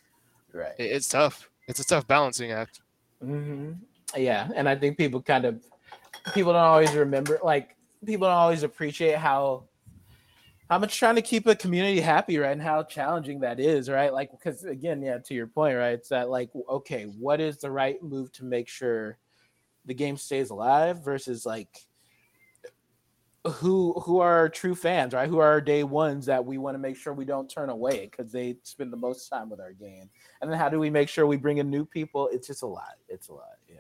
Right. 0.53 0.73
It- 0.79 0.93
it's 0.93 1.09
tough. 1.09 1.49
It's 1.67 1.81
a 1.81 1.85
tough 1.85 2.07
balancing 2.07 2.53
act. 2.53 2.81
Hmm 3.23 3.73
Yeah, 4.17 4.49
and 4.55 4.69
I 4.69 4.77
think 4.77 4.97
people 4.97 5.21
kind 5.23 5.45
of 5.45 5.63
people 6.35 6.53
don't 6.53 6.63
always 6.63 6.95
remember, 6.95 7.39
like 7.43 7.77
people 8.05 8.27
don't 8.27 8.37
always 8.37 8.63
appreciate 8.63 9.17
how 9.17 9.65
how 10.71 10.79
much 10.79 10.99
trying 10.99 11.15
to 11.15 11.23
keep 11.23 11.47
a 11.47 11.55
community 11.55 11.99
happy, 12.01 12.37
right, 12.37 12.53
and 12.53 12.61
how 12.61 12.83
challenging 12.83 13.41
that 13.41 13.59
is, 13.59 13.89
right? 13.89 14.13
Like 14.13 14.31
because 14.31 14.65
again, 14.65 15.01
yeah, 15.03 15.19
to 15.19 15.35
your 15.35 15.47
point, 15.47 15.77
right, 15.77 15.93
it's 15.95 16.11
that 16.11 16.29
like 16.29 16.51
okay, 16.69 17.05
what 17.05 17.41
is 17.41 17.57
the 17.59 17.71
right 17.71 18.03
move 18.03 18.33
to 18.33 18.45
make 18.45 18.69
sure 18.69 19.17
the 19.89 19.95
game 19.95 20.17
stays 20.17 20.51
alive 20.51 21.03
versus 21.03 21.45
like 21.45 21.69
who 23.47 23.95
who 23.95 24.21
are 24.21 24.37
our 24.37 24.49
true 24.49 24.75
fans, 24.75 25.15
right? 25.15 25.29
Who 25.29 25.39
are 25.39 25.47
our 25.49 25.61
day 25.61 25.83
ones 25.83 26.27
that 26.27 26.45
we 26.45 26.59
want 26.59 26.75
to 26.75 26.79
make 26.79 26.97
sure 26.97 27.15
we 27.15 27.25
don't 27.25 27.49
turn 27.49 27.71
away 27.71 28.09
because 28.11 28.31
they 28.31 28.59
spend 28.63 28.93
the 28.93 28.97
most 28.99 29.29
time 29.29 29.49
with 29.49 29.61
our 29.61 29.73
game. 29.73 30.11
And 30.43 30.51
then 30.51 30.59
how 30.59 30.69
do 30.69 30.79
we 30.79 30.91
make 30.91 31.09
sure 31.09 31.27
we 31.27 31.39
bring 31.39 31.57
in 31.57 31.71
new 31.71 31.87
people? 31.87 32.29
It's 32.31 32.47
just 32.47 32.63
a 32.63 32.67
lot. 32.67 32.97
It's 33.09 33.29
a 33.29 33.33
lot. 33.33 33.57
Yeah. 33.69 33.77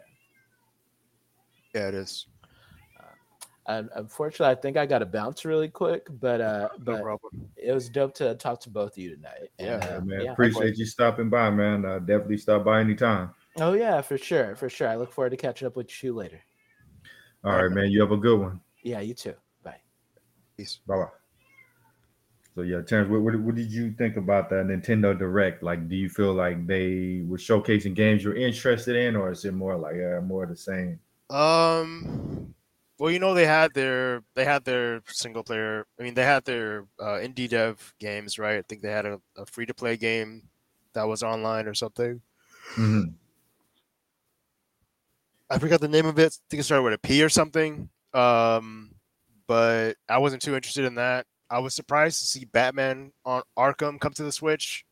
Yeah, 1.75 1.89
it 1.89 1.95
is. 1.95 2.27
And 3.67 3.91
unfortunately, 3.97 4.51
I 4.51 4.55
think 4.59 4.79
I 4.79 4.87
got 4.87 5.01
to 5.01 5.07
bounce 5.07 5.45
really 5.45 5.69
quick, 5.69 6.07
but 6.09 6.41
uh, 6.41 6.71
No 6.79 6.85
but 6.85 7.03
problem. 7.03 7.51
it 7.55 7.71
was 7.71 7.91
dope 7.91 8.15
to 8.15 8.35
talk 8.37 8.61
to 8.61 8.71
both 8.71 8.93
of 8.93 8.99
you 8.99 9.15
tonight. 9.15 9.51
Yeah, 9.59 9.75
And, 9.75 9.83
Yeah, 9.85 9.97
uh, 9.97 10.01
man. 10.01 10.21
yeah. 10.25 10.33
Appreciate 10.33 10.79
you 10.79 10.87
stopping 10.87 11.29
by, 11.29 11.51
man. 11.51 11.85
Uh, 11.85 11.99
definitely 11.99 12.39
stop 12.39 12.65
by 12.65 12.81
anytime. 12.81 13.35
Oh 13.61 13.73
yeah, 13.73 14.01
for 14.01 14.19
sure, 14.19 14.55
for 14.57 14.69
sure. 14.69 14.89
I 14.89 14.97
look 14.97 15.13
forward 15.13 15.31
to 15.31 15.37
catching 15.37 15.67
up 15.67 15.77
with 15.77 16.03
you 16.03 16.15
later. 16.15 16.41
All 17.45 17.63
right, 17.63 17.71
man. 17.71 17.91
You 17.91 18.01
have 18.01 18.13
a 18.13 18.17
good 18.17 18.39
one. 18.39 18.61
Yeah, 18.83 19.01
you 19.01 19.15
too. 19.15 19.35
Bye. 19.63 19.81
Peace. 20.57 20.81
Bye 20.87 20.97
bye. 20.97 21.09
So 22.55 22.63
yeah, 22.63 22.81
Terrence, 22.83 23.09
what, 23.09 23.23
what, 23.23 23.39
what 23.41 23.55
did 23.55 23.71
you 23.71 23.93
think 23.93 24.17
about 24.17 24.51
the 24.51 24.57
Nintendo 24.57 25.17
Direct? 25.17 25.63
Like, 25.63 25.89
do 25.89 25.95
you 25.95 26.09
feel 26.09 26.35
like 26.35 26.67
they 26.67 27.23
were 27.25 27.39
showcasing 27.39 27.95
games 27.95 28.25
you're 28.25 28.35
interested 28.35 28.97
in, 28.97 29.15
or 29.15 29.31
is 29.31 29.45
it 29.45 29.55
more 29.55 29.77
like 29.77 29.95
uh, 29.95 30.21
more 30.23 30.43
of 30.43 30.51
the 30.51 30.57
same? 30.57 30.99
Um, 31.31 32.55
well, 32.99 33.13
you 33.13 33.21
know 33.21 33.35
they 33.35 33.47
had 33.47 33.75
their 33.75 34.23
they 34.35 34.45
had 34.45 34.65
their 34.65 35.03
single 35.07 35.45
player. 35.45 35.87
I 36.01 36.03
mean, 36.03 36.15
they 36.15 36.25
had 36.25 36.45
their 36.45 36.87
uh, 36.99 37.19
indie 37.23 37.49
dev 37.49 37.95
games, 38.01 38.39
right? 38.39 38.59
I 38.59 38.63
think 38.69 38.83
they 38.83 38.91
had 38.91 39.07
a, 39.07 39.21
a 39.37 39.47
free 39.47 39.67
to 39.67 39.75
play 39.75 39.97
game 39.97 40.49
that 40.95 41.07
was 41.07 41.23
online 41.23 41.69
or 41.69 41.75
something. 41.75 42.21
Mhm. 42.75 43.15
I 45.51 45.59
forgot 45.59 45.81
the 45.81 45.89
name 45.89 46.07
of 46.07 46.19
it. 46.19 46.33
I 46.35 46.45
think 46.51 46.61
it 46.61 46.65
started 46.65 46.83
with 46.83 46.95
a 46.95 46.99
P 46.99 47.23
or 47.23 47.29
something. 47.29 47.89
Um, 48.15 48.93
but 49.47 49.95
I 50.09 50.19
wasn't 50.19 50.43
too 50.43 50.55
interested 50.55 50.85
in 50.85 50.97
that. 50.97 51.27
I 51.51 51.61
was 51.61 51.75
surprised 51.75 52.21
to 52.21 52.27
see 52.27 52.45
Batman 52.45 53.13
on 53.25 53.43
Arkham 53.59 53.99
come 53.99 54.13
to 54.15 54.23
the 54.23 54.33
Switch, 54.33 54.85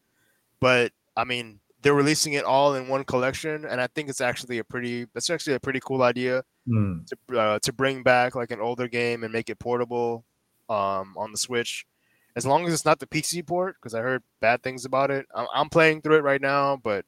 but 0.61 0.93
I 1.17 1.25
mean 1.25 1.61
they're 1.83 1.93
releasing 1.95 2.33
it 2.33 2.45
all 2.45 2.75
in 2.75 2.89
one 2.89 3.05
collection, 3.05 3.65
and 3.67 3.81
I 3.81 3.87
think 3.89 4.09
it's 4.09 4.23
actually 4.23 4.59
a 4.59 4.65
pretty 4.65 5.07
that's 5.13 5.29
actually 5.31 5.55
a 5.55 5.61
pretty 5.61 5.81
cool 5.81 6.03
idea 6.03 6.43
Mm. 6.69 7.07
to 7.07 7.39
uh, 7.39 7.59
to 7.61 7.73
bring 7.73 8.03
back 8.03 8.35
like 8.35 8.51
an 8.51 8.61
older 8.61 8.89
game 8.89 9.23
and 9.23 9.33
make 9.33 9.49
it 9.51 9.59
portable 9.61 10.25
um, 10.69 11.15
on 11.17 11.31
the 11.31 11.39
Switch. 11.39 11.87
As 12.35 12.45
long 12.45 12.67
as 12.67 12.73
it's 12.75 12.85
not 12.85 12.99
the 12.99 13.07
PC 13.07 13.47
port, 13.47 13.77
because 13.81 13.95
I 13.95 14.01
heard 14.01 14.25
bad 14.41 14.65
things 14.65 14.85
about 14.85 15.13
it. 15.13 15.27
I'm, 15.33 15.47
I'm 15.55 15.69
playing 15.69 16.03
through 16.03 16.17
it 16.17 16.25
right 16.25 16.41
now, 16.41 16.77
but 16.77 17.05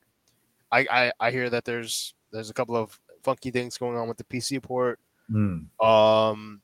I, 0.71 0.87
I 0.89 1.13
I 1.19 1.31
hear 1.33 1.51
that 1.51 1.65
there's 1.65 2.15
there's 2.31 2.51
a 2.51 2.55
couple 2.55 2.77
of 2.77 3.01
funky 3.29 3.51
things 3.51 3.76
going 3.76 3.97
on 3.99 4.09
with 4.09 4.16
the 4.16 4.24
PC 4.24 4.62
port. 4.62 4.99
Mm. 5.31 5.66
Um, 5.85 6.62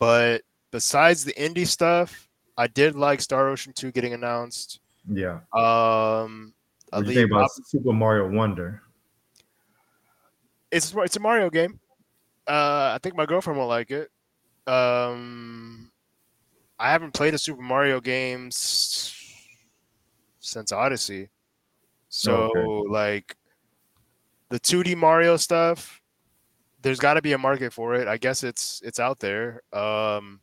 but 0.00 0.42
besides 0.72 1.22
the 1.24 1.32
indie 1.34 1.66
stuff, 1.66 2.28
I 2.58 2.66
did 2.66 2.96
like 2.96 3.20
Star 3.20 3.48
Ocean 3.48 3.72
2 3.72 3.92
getting 3.92 4.12
announced. 4.12 4.80
Yeah. 5.08 5.38
Um, 5.52 6.52
What 6.90 7.04
do 7.04 7.10
you 7.12 7.14
think 7.20 7.30
about 7.30 7.44
op- 7.44 7.64
Super 7.66 7.92
Mario 7.92 8.28
Wonder? 8.28 8.82
it's 10.72 10.92
it's 10.96 11.16
a 11.16 11.20
Mario 11.20 11.48
game. 11.48 11.78
Uh, 12.48 12.92
I 12.94 12.98
think 13.02 13.14
my 13.14 13.24
girlfriend 13.26 13.58
will 13.58 13.68
like 13.68 13.90
it. 13.92 14.10
Um, 14.66 15.92
I 16.78 16.90
haven't 16.90 17.14
played 17.14 17.34
a 17.34 17.38
Super 17.38 17.62
Mario 17.62 18.00
game 18.00 18.48
s- 18.48 19.14
since 20.40 20.72
Odyssey, 20.72 21.28
so 22.08 22.50
Okay. 22.56 22.90
like 22.90 23.36
the 24.48 24.60
2D 24.60 24.96
Mario 24.96 25.36
stuff. 25.36 26.00
There's 26.82 27.00
got 27.00 27.14
to 27.14 27.22
be 27.22 27.32
a 27.32 27.38
market 27.38 27.72
for 27.72 27.94
it. 27.94 28.06
I 28.06 28.16
guess 28.16 28.44
it's 28.44 28.80
it's 28.84 29.00
out 29.00 29.18
there. 29.18 29.62
Um, 29.72 30.40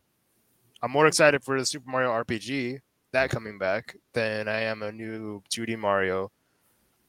I'm 0.82 0.92
more 0.92 1.08
excited 1.08 1.44
for 1.44 1.58
the 1.58 1.66
Super 1.66 1.90
Mario 1.90 2.10
RPG 2.12 2.80
that 3.14 3.30
coming 3.30 3.58
back 3.58 3.96
than 4.14 4.48
I 4.48 4.62
am 4.62 4.84
a 4.84 4.92
new 4.92 5.42
2D 5.50 5.78
Mario. 5.78 6.32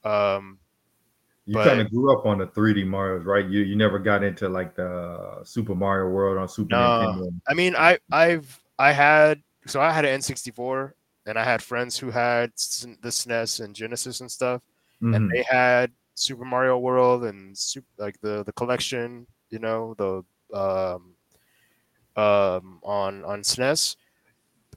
Um, 0.04 0.58
You 1.46 1.56
kind 1.56 1.80
of 1.80 1.90
grew 1.90 2.16
up 2.16 2.26
on 2.26 2.38
the 2.38 2.46
3D 2.46 2.84
Mario's, 2.86 3.24
right? 3.24 3.44
You 3.48 3.60
you 3.60 3.74
never 3.76 3.98
got 3.98 4.22
into 4.22 4.48
like 4.48 4.76
the 4.76 5.40
Super 5.44 5.74
Mario 5.74 6.10
World 6.10 6.38
on 6.38 6.48
Super 6.48 6.76
No. 6.76 6.78
Nintendo. 6.78 7.40
I 7.48 7.54
mean, 7.54 7.74
I 7.74 7.98
I've 8.12 8.62
I 8.78 8.92
had 8.92 9.42
so 9.66 9.80
I 9.80 9.90
had 9.90 10.04
an 10.04 10.20
N64 10.20 10.92
and 11.26 11.38
I 11.38 11.42
had 11.44 11.62
friends 11.62 11.98
who 11.98 12.10
had 12.10 12.50
the 13.00 13.08
SNES 13.10 13.64
and 13.64 13.74
Genesis 13.74 14.20
and 14.20 14.30
stuff, 14.30 14.62
and 15.00 15.14
Mhm. 15.14 15.30
they 15.32 15.42
had 15.42 15.90
Super 16.14 16.44
Mario 16.44 16.78
World 16.78 17.24
and 17.24 17.56
super, 17.56 17.86
like 17.98 18.20
the 18.20 18.44
the 18.44 18.52
collection, 18.52 19.26
you 19.50 19.58
know, 19.58 19.94
the 19.98 20.24
um 20.56 21.14
um 22.16 22.80
on 22.82 23.24
on 23.24 23.40
SNES, 23.40 23.96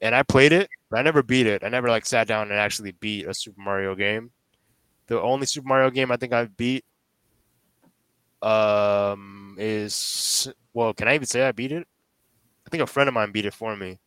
and 0.01 0.15
I 0.15 0.23
played 0.23 0.53
it, 0.53 0.69
but 0.89 0.99
I 0.99 1.03
never 1.03 1.23
beat 1.23 1.47
it. 1.47 1.63
I 1.63 1.69
never 1.69 1.89
like 1.89 2.05
sat 2.05 2.27
down 2.27 2.49
and 2.51 2.59
actually 2.59 2.93
beat 2.93 3.27
a 3.27 3.33
Super 3.33 3.61
Mario 3.61 3.95
game. 3.95 4.31
The 5.07 5.21
only 5.21 5.45
Super 5.47 5.67
Mario 5.67 5.91
game 5.91 6.11
I 6.11 6.17
think 6.17 6.33
I've 6.33 6.57
beat 6.57 6.85
um 8.41 9.55
is 9.59 10.47
well, 10.73 10.93
can 10.93 11.07
I 11.07 11.15
even 11.15 11.25
say 11.27 11.43
I 11.47 11.51
beat 11.51 11.71
it? 11.71 11.87
I 12.67 12.71
think 12.71 12.83
a 12.83 12.87
friend 12.87 13.07
of 13.09 13.13
mine 13.15 13.31
beat 13.33 13.45
it 13.45 13.55
for 13.55 13.75
me. 13.77 13.99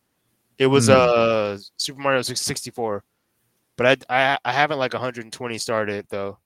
It 0.59 0.67
was 0.67 0.87
Hmm. 0.87 0.93
uh 0.95 1.59
Super 1.77 2.01
Mario 2.01 2.23
64, 2.23 3.03
but 3.77 4.05
I 4.09 4.33
I, 4.35 4.39
I 4.45 4.53
haven't 4.53 4.79
like 4.79 4.93
120 4.93 5.59
started 5.59 6.07
though. 6.11 6.39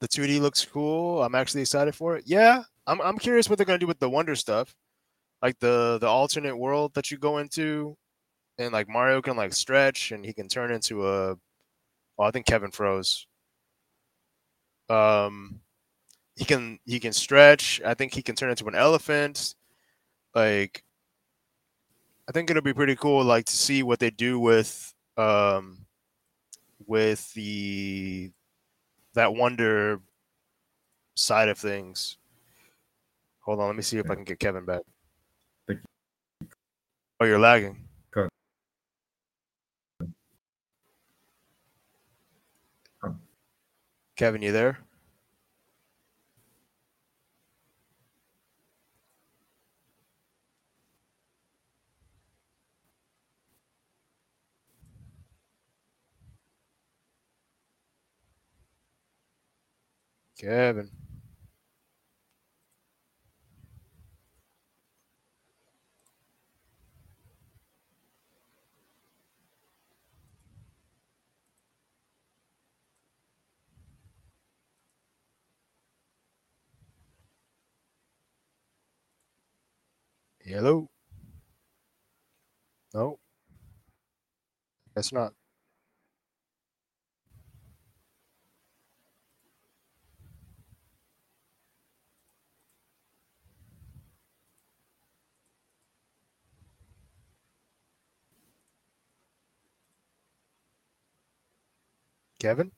The 0.00 0.08
2D 0.08 0.40
looks 0.40 0.64
cool. 0.64 1.22
I'm 1.22 1.34
actually 1.34 1.60
excited 1.62 1.94
for 1.94 2.16
it. 2.16 2.24
Yeah, 2.26 2.62
I'm 2.86 3.00
I'm 3.02 3.18
curious 3.18 3.48
what 3.48 3.58
they're 3.58 3.66
gonna 3.66 3.78
do 3.78 3.86
with 3.86 3.98
the 4.00 4.10
Wonder 4.10 4.34
stuff, 4.34 4.74
like 5.42 5.58
the 5.60 5.98
the 6.00 6.08
alternate 6.08 6.56
world 6.56 6.94
that 6.94 7.10
you 7.10 7.18
go 7.18 7.38
into, 7.38 7.96
and 8.58 8.72
like 8.72 8.88
Mario 8.88 9.22
can 9.22 9.36
like 9.36 9.52
stretch 9.54 10.12
and 10.12 10.24
he 10.24 10.32
can 10.34 10.48
turn 10.48 10.72
into 10.72 11.06
a. 11.08 11.36
Well, 12.16 12.28
I 12.28 12.30
think 12.32 12.46
Kevin 12.46 12.70
froze. 12.72 13.26
Um, 14.88 15.60
he 16.36 16.44
can 16.44 16.78
he 16.86 17.00
can 17.00 17.12
stretch. 17.12 17.80
I 17.84 17.94
think 17.94 18.14
he 18.14 18.22
can 18.22 18.36
turn 18.36 18.50
into 18.50 18.66
an 18.68 18.74
elephant. 18.74 19.54
Like, 20.34 20.84
I 22.28 22.32
think 22.32 22.50
it'll 22.50 22.62
be 22.62 22.74
pretty 22.74 22.96
cool, 22.96 23.24
like 23.24 23.46
to 23.46 23.56
see 23.56 23.82
what 23.82 23.98
they 23.98 24.10
do 24.10 24.38
with 24.38 24.94
um 25.16 25.86
with 26.86 27.32
the 27.34 28.30
that 29.14 29.34
wonder 29.34 30.00
side 31.14 31.48
of 31.48 31.58
things. 31.58 32.16
Hold 33.40 33.60
on, 33.60 33.66
let 33.66 33.76
me 33.76 33.82
see 33.82 33.98
if 33.98 34.10
I 34.10 34.14
can 34.14 34.24
get 34.24 34.38
Kevin 34.38 34.64
back. 34.64 34.82
Thank 35.66 35.80
Oh, 37.20 37.24
you're 37.24 37.38
lagging. 37.38 37.76
Kevin, 44.16 44.42
you 44.42 44.52
there? 44.52 44.78
Kevin. 60.40 60.90
Hello. 80.40 80.88
No. 82.94 83.18
Guess 84.94 85.12
not. 85.12 85.34
Kevin? 102.40 102.72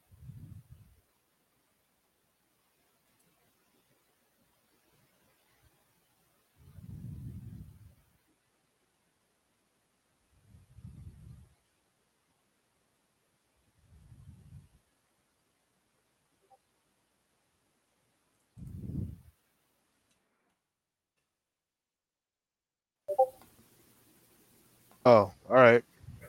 Oh, 25.06 25.32
all 25.50 25.56
right. 25.56 25.84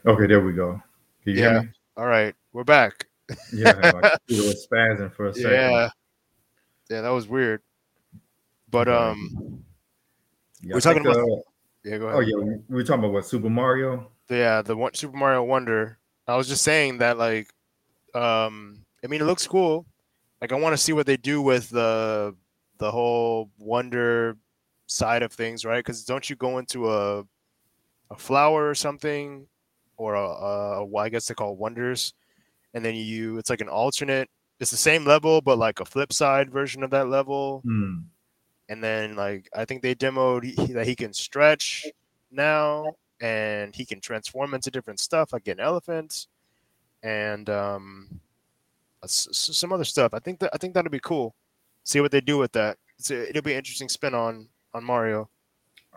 Okay, 0.06 0.28
there 0.28 0.42
we 0.42 0.54
go. 0.54 0.82
yeah. 1.26 1.62
All 1.98 2.08
right, 2.08 2.36
we're 2.54 2.64
back. 2.64 3.08
Yeah, 3.54 3.92
like, 3.94 4.14
it 4.28 4.38
was 4.46 4.68
spazzing 4.72 5.14
for 5.16 5.28
a 5.28 5.34
second. 5.34 5.52
Yeah. 5.52 5.90
Yeah, 6.90 7.02
that 7.02 7.10
was 7.10 7.28
weird. 7.28 7.62
But 8.70 8.88
um 8.88 9.64
Yeah, 10.62 10.76
We're 10.76 10.82
talking 10.82 11.04
think, 11.04 11.16
about- 11.16 11.30
uh, 11.30 11.42
yeah, 11.86 11.98
go 11.98 12.08
ahead. 12.08 12.18
oh 12.18 12.20
yeah, 12.22 12.56
we 12.70 12.82
are 12.82 12.84
talking 12.84 13.00
about 13.04 13.14
what 13.14 13.26
Super 13.26 13.50
Mario. 13.50 14.10
yeah 14.30 14.62
the 14.62 14.76
one 14.76 14.94
super 14.94 15.18
mario 15.18 15.44
wonder 15.44 15.98
i 16.30 16.36
was 16.38 16.48
just 16.48 16.64
saying 16.64 17.00
that 17.00 17.18
like 17.18 17.50
um 18.16 18.80
i 19.04 19.08
mean 19.08 19.20
it 19.20 19.26
looks 19.26 19.46
cool 19.46 19.86
like 20.40 20.54
i 20.54 20.56
want 20.56 20.72
to 20.74 20.78
see 20.82 20.94
what 20.94 21.06
they 21.06 21.18
do 21.18 21.42
with 21.42 21.70
the 21.70 22.34
the 22.78 22.90
whole 22.90 23.50
wonder 23.60 24.38
side 24.88 25.24
of 25.24 25.34
things 25.34 25.66
right 25.66 25.80
because 25.84 26.06
don't 26.06 26.30
you 26.30 26.38
go 26.38 26.58
into 26.58 26.90
a 26.90 27.20
a 28.12 28.16
flower 28.18 28.70
or 28.70 28.76
something 28.76 29.46
or 29.98 30.16
a, 30.16 30.24
a 30.26 30.86
well, 30.86 31.04
i 31.04 31.10
guess 31.10 31.28
they 31.28 31.34
call 31.36 31.56
wonders 31.58 32.14
and 32.74 32.84
then 32.84 32.96
you 32.96 33.38
it's 33.38 33.50
like 33.50 33.62
an 33.62 33.70
alternate 33.70 34.30
it's 34.60 34.72
the 34.72 34.78
same 34.78 35.06
level 35.06 35.42
but 35.42 35.58
like 35.58 35.80
a 35.80 35.86
flip 35.86 36.12
side 36.14 36.52
version 36.52 36.84
of 36.84 36.90
that 36.92 37.08
level 37.10 37.62
Hmm. 37.64 37.96
and 38.70 38.84
then 38.84 39.16
like 39.16 39.50
I 39.56 39.66
think 39.66 39.82
they 39.82 39.96
demoed 39.96 40.44
he, 40.44 40.74
that 40.74 40.88
he 40.88 40.96
can 40.96 41.14
stretch 41.14 41.86
now 42.32 42.94
and 43.22 43.76
he 43.76 43.86
can 43.86 44.00
transform 44.02 44.54
into 44.54 44.72
different 44.72 45.00
stuff 45.00 45.34
like 45.34 45.48
an 45.48 45.60
elephant 45.60 46.28
and 47.04 47.50
um 47.50 48.20
s- 49.04 49.28
some 49.32 49.74
other 49.74 49.84
stuff. 49.84 50.14
I 50.14 50.20
think 50.20 50.40
that 50.40 50.50
I 50.54 50.58
think 50.58 50.74
that'll 50.74 50.90
be 50.92 51.00
cool. 51.00 51.36
See 51.84 52.00
what 52.02 52.12
they 52.12 52.22
do 52.22 52.38
with 52.38 52.54
that. 52.54 52.78
It's 52.98 53.12
a, 53.12 53.30
it'll 53.30 53.42
be 53.42 53.52
an 53.52 53.58
interesting 53.58 53.90
spin 53.90 54.14
on 54.16 54.48
on 54.74 54.84
Mario. 54.84 55.30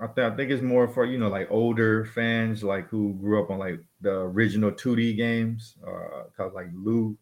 I, 0.01 0.07
th- 0.09 0.33
I 0.33 0.37
think 0.37 0.51
it's 0.51 0.63
more 0.63 0.89
for 0.89 1.05
you 1.07 1.19
know 1.19 1.29
like 1.29 1.49
older 1.51 2.05
fans 2.05 2.63
like 2.63 2.89
who 2.89 3.15
grew 3.15 3.43
up 3.43 3.51
on 3.51 3.59
like 3.59 3.81
the 4.01 4.13
original 4.13 4.71
2D 4.73 5.15
games. 5.15 5.77
Uh, 5.87 6.25
cause 6.37 6.53
like 6.55 6.69
Lou, 6.75 7.17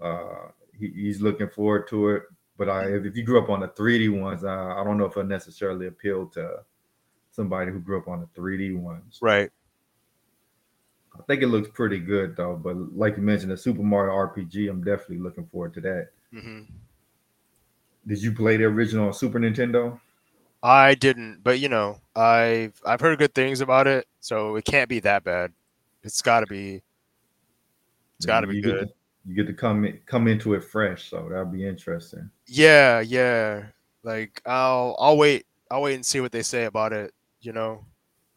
uh, 0.00 0.48
he, 0.78 0.88
he's 0.88 1.20
looking 1.20 1.48
forward 1.48 1.88
to 1.88 2.10
it. 2.10 2.22
But 2.58 2.68
I, 2.70 2.86
if, 2.86 3.04
if 3.06 3.16
you 3.16 3.24
grew 3.24 3.42
up 3.42 3.50
on 3.50 3.60
the 3.60 3.68
3D 3.68 4.08
ones, 4.08 4.44
uh, 4.44 4.74
I 4.76 4.84
don't 4.84 4.98
know 4.98 5.06
if 5.06 5.16
it 5.16 5.24
necessarily 5.26 5.86
appeal 5.88 6.26
to 6.28 6.64
somebody 7.30 7.72
who 7.72 7.80
grew 7.80 7.98
up 7.98 8.08
on 8.08 8.20
the 8.20 8.26
3D 8.40 8.74
ones. 8.74 9.18
Right. 9.20 9.50
I 11.18 11.22
think 11.24 11.42
it 11.42 11.48
looks 11.48 11.68
pretty 11.70 11.98
good 11.98 12.36
though. 12.36 12.56
But 12.56 12.76
like 12.96 13.16
you 13.16 13.22
mentioned, 13.22 13.52
the 13.52 13.56
Super 13.56 13.82
Mario 13.82 14.12
RPG, 14.14 14.68
I'm 14.68 14.84
definitely 14.84 15.18
looking 15.18 15.46
forward 15.46 15.74
to 15.74 15.80
that. 15.82 16.10
hmm 16.32 16.62
Did 18.06 18.22
you 18.22 18.32
play 18.32 18.56
the 18.56 18.64
original 18.64 19.12
Super 19.12 19.38
Nintendo? 19.38 20.00
I 20.62 20.94
didn't, 20.94 21.42
but 21.42 21.60
you 21.60 21.68
know, 21.68 22.00
I've 22.14 22.80
I've 22.84 23.00
heard 23.00 23.18
good 23.18 23.34
things 23.34 23.60
about 23.60 23.86
it, 23.86 24.06
so 24.20 24.56
it 24.56 24.64
can't 24.64 24.88
be 24.88 25.00
that 25.00 25.22
bad. 25.24 25.52
It's 26.02 26.22
got 26.22 26.40
to 26.40 26.46
be. 26.46 26.82
It's 28.18 28.26
got 28.26 28.40
to 28.40 28.46
be 28.46 28.60
good. 28.60 28.88
to- 28.88 28.94
you 29.28 29.34
get 29.34 29.48
to 29.48 29.52
come 29.52 29.86
come 30.06 30.28
into 30.28 30.54
it 30.54 30.62
fresh, 30.62 31.10
so 31.10 31.26
that'll 31.28 31.46
be 31.46 31.66
interesting. 31.66 32.30
Yeah, 32.46 33.00
yeah. 33.00 33.64
Like 34.04 34.40
I'll 34.46 34.94
I'll 35.00 35.16
wait. 35.16 35.46
I'll 35.68 35.82
wait 35.82 35.94
and 35.96 36.06
see 36.06 36.20
what 36.20 36.30
they 36.30 36.42
say 36.42 36.64
about 36.64 36.92
it, 36.92 37.12
you 37.40 37.52
know. 37.52 37.84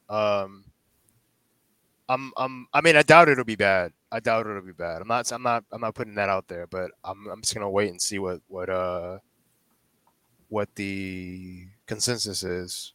Um 0.10 0.66
I'm 2.10 2.34
I'm 2.38 2.68
I 2.74 2.82
mean 2.82 2.96
I 2.96 3.04
doubt 3.04 3.30
it'll 3.30 3.46
be 3.46 3.56
bad. 3.56 3.94
I 4.12 4.20
doubt 4.20 4.48
it'll 4.48 4.64
be 4.64 4.72
bad. 4.72 5.02
I'm 5.02 5.08
not 5.08 5.32
I'm 5.32 5.44
not 5.44 5.64
I'm 5.72 5.82
not 5.82 5.94
putting 5.94 6.16
that 6.16 6.28
out 6.28 6.48
there, 6.48 6.66
but 6.66 6.90
I'm 7.04 7.28
I'm 7.28 7.42
just 7.42 7.54
going 7.54 7.64
to 7.64 7.70
wait 7.70 7.92
and 7.92 8.02
see 8.02 8.18
what 8.18 8.42
what 8.48 8.68
uh 8.70 9.20
what 10.48 10.74
the 10.74 11.68
consensus 11.90 12.44
is. 12.44 12.94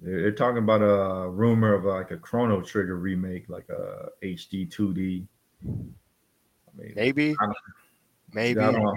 They're, 0.00 0.30
talking 0.30 0.58
about 0.58 0.82
a 0.82 1.28
rumor 1.30 1.72
of 1.72 1.84
like 1.84 2.10
a 2.10 2.18
Chrono 2.18 2.60
Trigger 2.60 2.96
remake, 2.98 3.48
like 3.48 3.66
a 3.70 4.10
HD 4.22 4.70
2D. 4.70 5.26
I 5.64 5.68
mean, 6.76 6.92
Maybe 6.94 7.34
maybe 8.34 8.60
I 8.60 8.70
don't 8.70 8.82
know. 8.82 8.94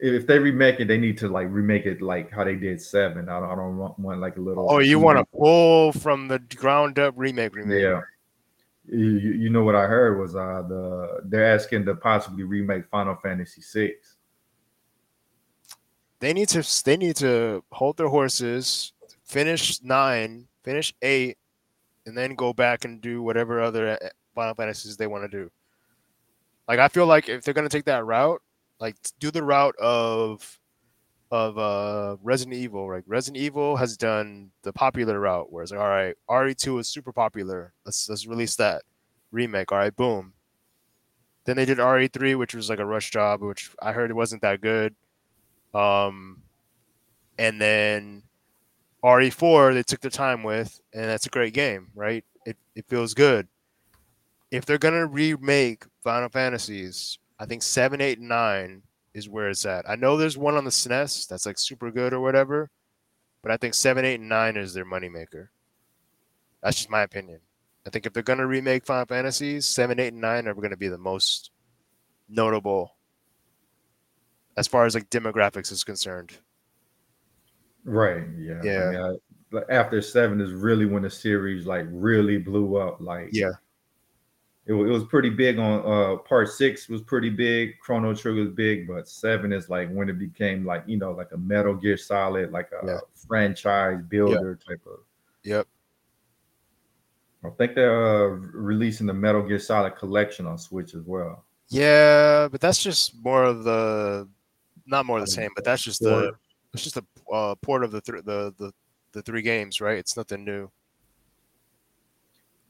If 0.00 0.26
they 0.26 0.38
remake 0.38 0.80
it, 0.80 0.88
they 0.88 0.98
need 0.98 1.16
to 1.18 1.28
like 1.28 1.46
remake 1.50 1.86
it 1.86 2.02
like 2.02 2.32
how 2.32 2.42
they 2.42 2.56
did 2.56 2.80
Seven. 2.82 3.28
I 3.28 3.38
don't, 3.40 3.50
I 3.50 3.54
don't 3.54 3.76
want, 3.76 3.98
want 3.98 4.20
like 4.20 4.36
a 4.36 4.40
little. 4.40 4.66
Oh, 4.68 4.80
you 4.80 4.98
want 4.98 5.18
to 5.18 5.24
pull 5.24 5.92
from 5.92 6.26
the 6.26 6.40
ground 6.56 6.98
up 6.98 7.14
remake 7.16 7.54
remake. 7.54 7.82
Yeah. 7.82 8.00
You, 8.90 9.18
you 9.18 9.32
you 9.32 9.50
know 9.50 9.62
what 9.62 9.76
I 9.76 9.86
heard 9.86 10.18
was 10.18 10.34
uh 10.34 10.62
the 10.68 11.20
they're 11.24 11.54
asking 11.54 11.84
to 11.86 11.94
possibly 11.94 12.42
remake 12.42 12.88
Final 12.90 13.16
Fantasy 13.22 13.60
Six. 13.60 14.17
They 16.20 16.32
need 16.32 16.48
to 16.50 16.82
they 16.84 16.96
need 16.96 17.16
to 17.16 17.62
hold 17.72 17.96
their 17.96 18.08
horses, 18.08 18.92
finish 19.24 19.82
nine, 19.82 20.46
finish 20.64 20.94
eight, 21.02 21.38
and 22.06 22.16
then 22.16 22.34
go 22.34 22.52
back 22.52 22.84
and 22.84 23.00
do 23.00 23.22
whatever 23.22 23.60
other 23.60 23.90
uh, 23.90 24.08
Final 24.34 24.54
Fantasies 24.54 24.96
they 24.96 25.06
want 25.06 25.24
to 25.24 25.28
do. 25.28 25.50
Like 26.66 26.78
I 26.78 26.88
feel 26.88 27.06
like 27.06 27.28
if 27.28 27.44
they're 27.44 27.54
gonna 27.54 27.68
take 27.68 27.84
that 27.86 28.04
route, 28.04 28.42
like 28.80 28.96
do 29.18 29.30
the 29.30 29.42
route 29.42 29.76
of 29.76 30.58
of 31.30 31.58
uh 31.58 32.16
Resident 32.22 32.56
Evil. 32.56 32.88
Like 32.88 33.04
Resident 33.06 33.42
Evil 33.42 33.76
has 33.76 33.96
done 33.96 34.50
the 34.62 34.72
popular 34.72 35.20
route, 35.20 35.52
where 35.52 35.62
it's 35.62 35.72
like, 35.72 35.80
all 35.80 35.88
right, 35.88 36.14
RE2 36.28 36.80
is 36.80 36.88
super 36.88 37.12
popular. 37.12 37.72
Let's 37.84 38.08
let's 38.08 38.26
release 38.26 38.56
that 38.56 38.82
remake. 39.30 39.72
All 39.72 39.78
right, 39.78 39.94
boom. 39.94 40.32
Then 41.44 41.56
they 41.56 41.64
did 41.64 41.78
RE3, 41.78 42.36
which 42.38 42.54
was 42.54 42.68
like 42.68 42.78
a 42.78 42.86
rush 42.86 43.10
job, 43.10 43.40
which 43.40 43.70
I 43.80 43.92
heard 43.92 44.10
it 44.10 44.14
wasn't 44.14 44.42
that 44.42 44.60
good. 44.60 44.94
Um, 45.74 46.42
and 47.38 47.60
then 47.60 48.22
RE4 49.04 49.74
they 49.74 49.82
took 49.82 50.00
their 50.00 50.10
time 50.10 50.42
with, 50.42 50.80
and 50.92 51.04
that's 51.04 51.26
a 51.26 51.30
great 51.30 51.54
game, 51.54 51.88
right? 51.94 52.24
It 52.44 52.56
it 52.74 52.86
feels 52.88 53.14
good. 53.14 53.46
If 54.50 54.64
they're 54.64 54.78
gonna 54.78 55.06
remake 55.06 55.84
Final 56.02 56.28
Fantasies, 56.28 57.18
I 57.38 57.46
think 57.46 57.62
seven, 57.62 58.00
eight, 58.00 58.18
and 58.18 58.28
nine 58.28 58.82
is 59.14 59.28
where 59.28 59.48
it's 59.48 59.66
at. 59.66 59.88
I 59.88 59.94
know 59.94 60.16
there's 60.16 60.38
one 60.38 60.56
on 60.56 60.64
the 60.64 60.70
SNES 60.70 61.28
that's 61.28 61.46
like 61.46 61.58
super 61.58 61.90
good 61.90 62.12
or 62.12 62.20
whatever, 62.20 62.70
but 63.42 63.52
I 63.52 63.56
think 63.56 63.74
seven, 63.74 64.04
eight, 64.04 64.20
and 64.20 64.28
nine 64.28 64.56
is 64.56 64.74
their 64.74 64.84
moneymaker. 64.84 65.48
That's 66.62 66.76
just 66.76 66.90
my 66.90 67.02
opinion. 67.02 67.40
I 67.86 67.90
think 67.90 68.06
if 68.06 68.12
they're 68.12 68.22
gonna 68.22 68.46
remake 68.46 68.84
Final 68.84 69.06
Fantasies, 69.06 69.66
seven, 69.66 70.00
eight, 70.00 70.12
and 70.12 70.20
nine 70.20 70.48
are 70.48 70.54
gonna 70.54 70.76
be 70.76 70.88
the 70.88 70.98
most 70.98 71.50
notable 72.28 72.97
as 74.58 74.66
far 74.66 74.84
as 74.86 74.94
like 74.94 75.08
demographics 75.10 75.70
is 75.72 75.84
concerned. 75.84 76.32
Right. 77.84 78.24
Yeah. 78.36 78.60
Yeah. 78.62 78.82
I 78.84 78.90
mean, 78.90 79.00
I- 79.00 79.16
like, 79.50 79.64
after 79.70 80.02
Seven 80.02 80.40
is 80.42 80.52
really 80.52 80.84
when 80.84 81.02
the 81.02 81.08
series 81.10 81.64
like 81.66 81.86
really 81.90 82.36
blew 82.36 82.76
up. 82.76 83.00
Like 83.00 83.30
Yeah. 83.32 83.52
it, 84.66 84.74
it 84.74 84.90
was 84.90 85.04
pretty 85.04 85.30
big 85.30 85.58
on 85.58 85.80
uh 85.86 86.16
part 86.18 86.50
six 86.50 86.88
was 86.90 87.00
pretty 87.00 87.30
big 87.30 87.78
chrono 87.80 88.14
trigger 88.14 88.40
was 88.42 88.50
big 88.50 88.86
but 88.86 89.08
seven 89.08 89.50
is 89.50 89.70
like 89.70 89.88
when 89.90 90.10
it 90.10 90.18
became 90.18 90.66
like 90.66 90.84
you 90.86 90.98
know 90.98 91.12
like 91.12 91.32
a 91.32 91.38
metal 91.38 91.72
gear 91.74 91.96
solid 91.96 92.52
like 92.52 92.68
a 92.82 92.86
Yeah. 92.86 92.98
franchise 93.26 94.02
builder 94.10 94.56
type 94.68 94.82
of 94.86 94.98
Yep. 95.44 95.66
i 97.46 97.48
think 97.56 97.74
they're 97.74 98.04
uh, 98.04 98.28
releasing 98.52 99.06
the 99.06 99.14
metal 99.14 99.40
gear 99.42 99.58
solid 99.58 99.96
collection 99.96 100.44
on 100.46 100.58
switch 100.58 100.94
as 100.94 101.02
well 101.06 101.46
Yeah, 101.70 102.48
but 102.52 102.60
that's 102.60 102.82
just 102.82 103.14
more 103.24 103.44
of 103.44 103.64
the 103.64 104.28
not 104.88 105.06
more 105.06 105.18
of 105.18 105.24
the 105.24 105.30
same, 105.30 105.50
but 105.54 105.64
that's 105.64 105.82
just 105.82 106.00
the 106.00 106.32
it's 106.74 106.82
just 106.82 106.96
a 106.96 107.04
uh, 107.32 107.54
port 107.62 107.84
of 107.84 107.92
the 107.92 108.00
th- 108.00 108.24
the 108.24 108.54
the 108.58 108.72
the 109.12 109.22
three 109.22 109.42
games, 109.42 109.80
right? 109.80 109.98
It's 109.98 110.16
nothing 110.16 110.44
new. 110.44 110.70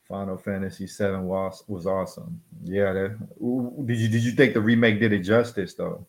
final 0.08 0.38
fantasy 0.38 0.86
7 0.86 1.24
was 1.24 1.64
was 1.68 1.86
awesome 1.86 2.40
yeah 2.64 2.94
that, 2.94 3.86
did 3.86 3.98
you 3.98 4.08
did 4.08 4.24
you 4.24 4.32
think 4.32 4.54
the 4.54 4.60
remake 4.60 4.98
did 4.98 5.12
it 5.12 5.18
justice 5.18 5.74
though 5.74 6.06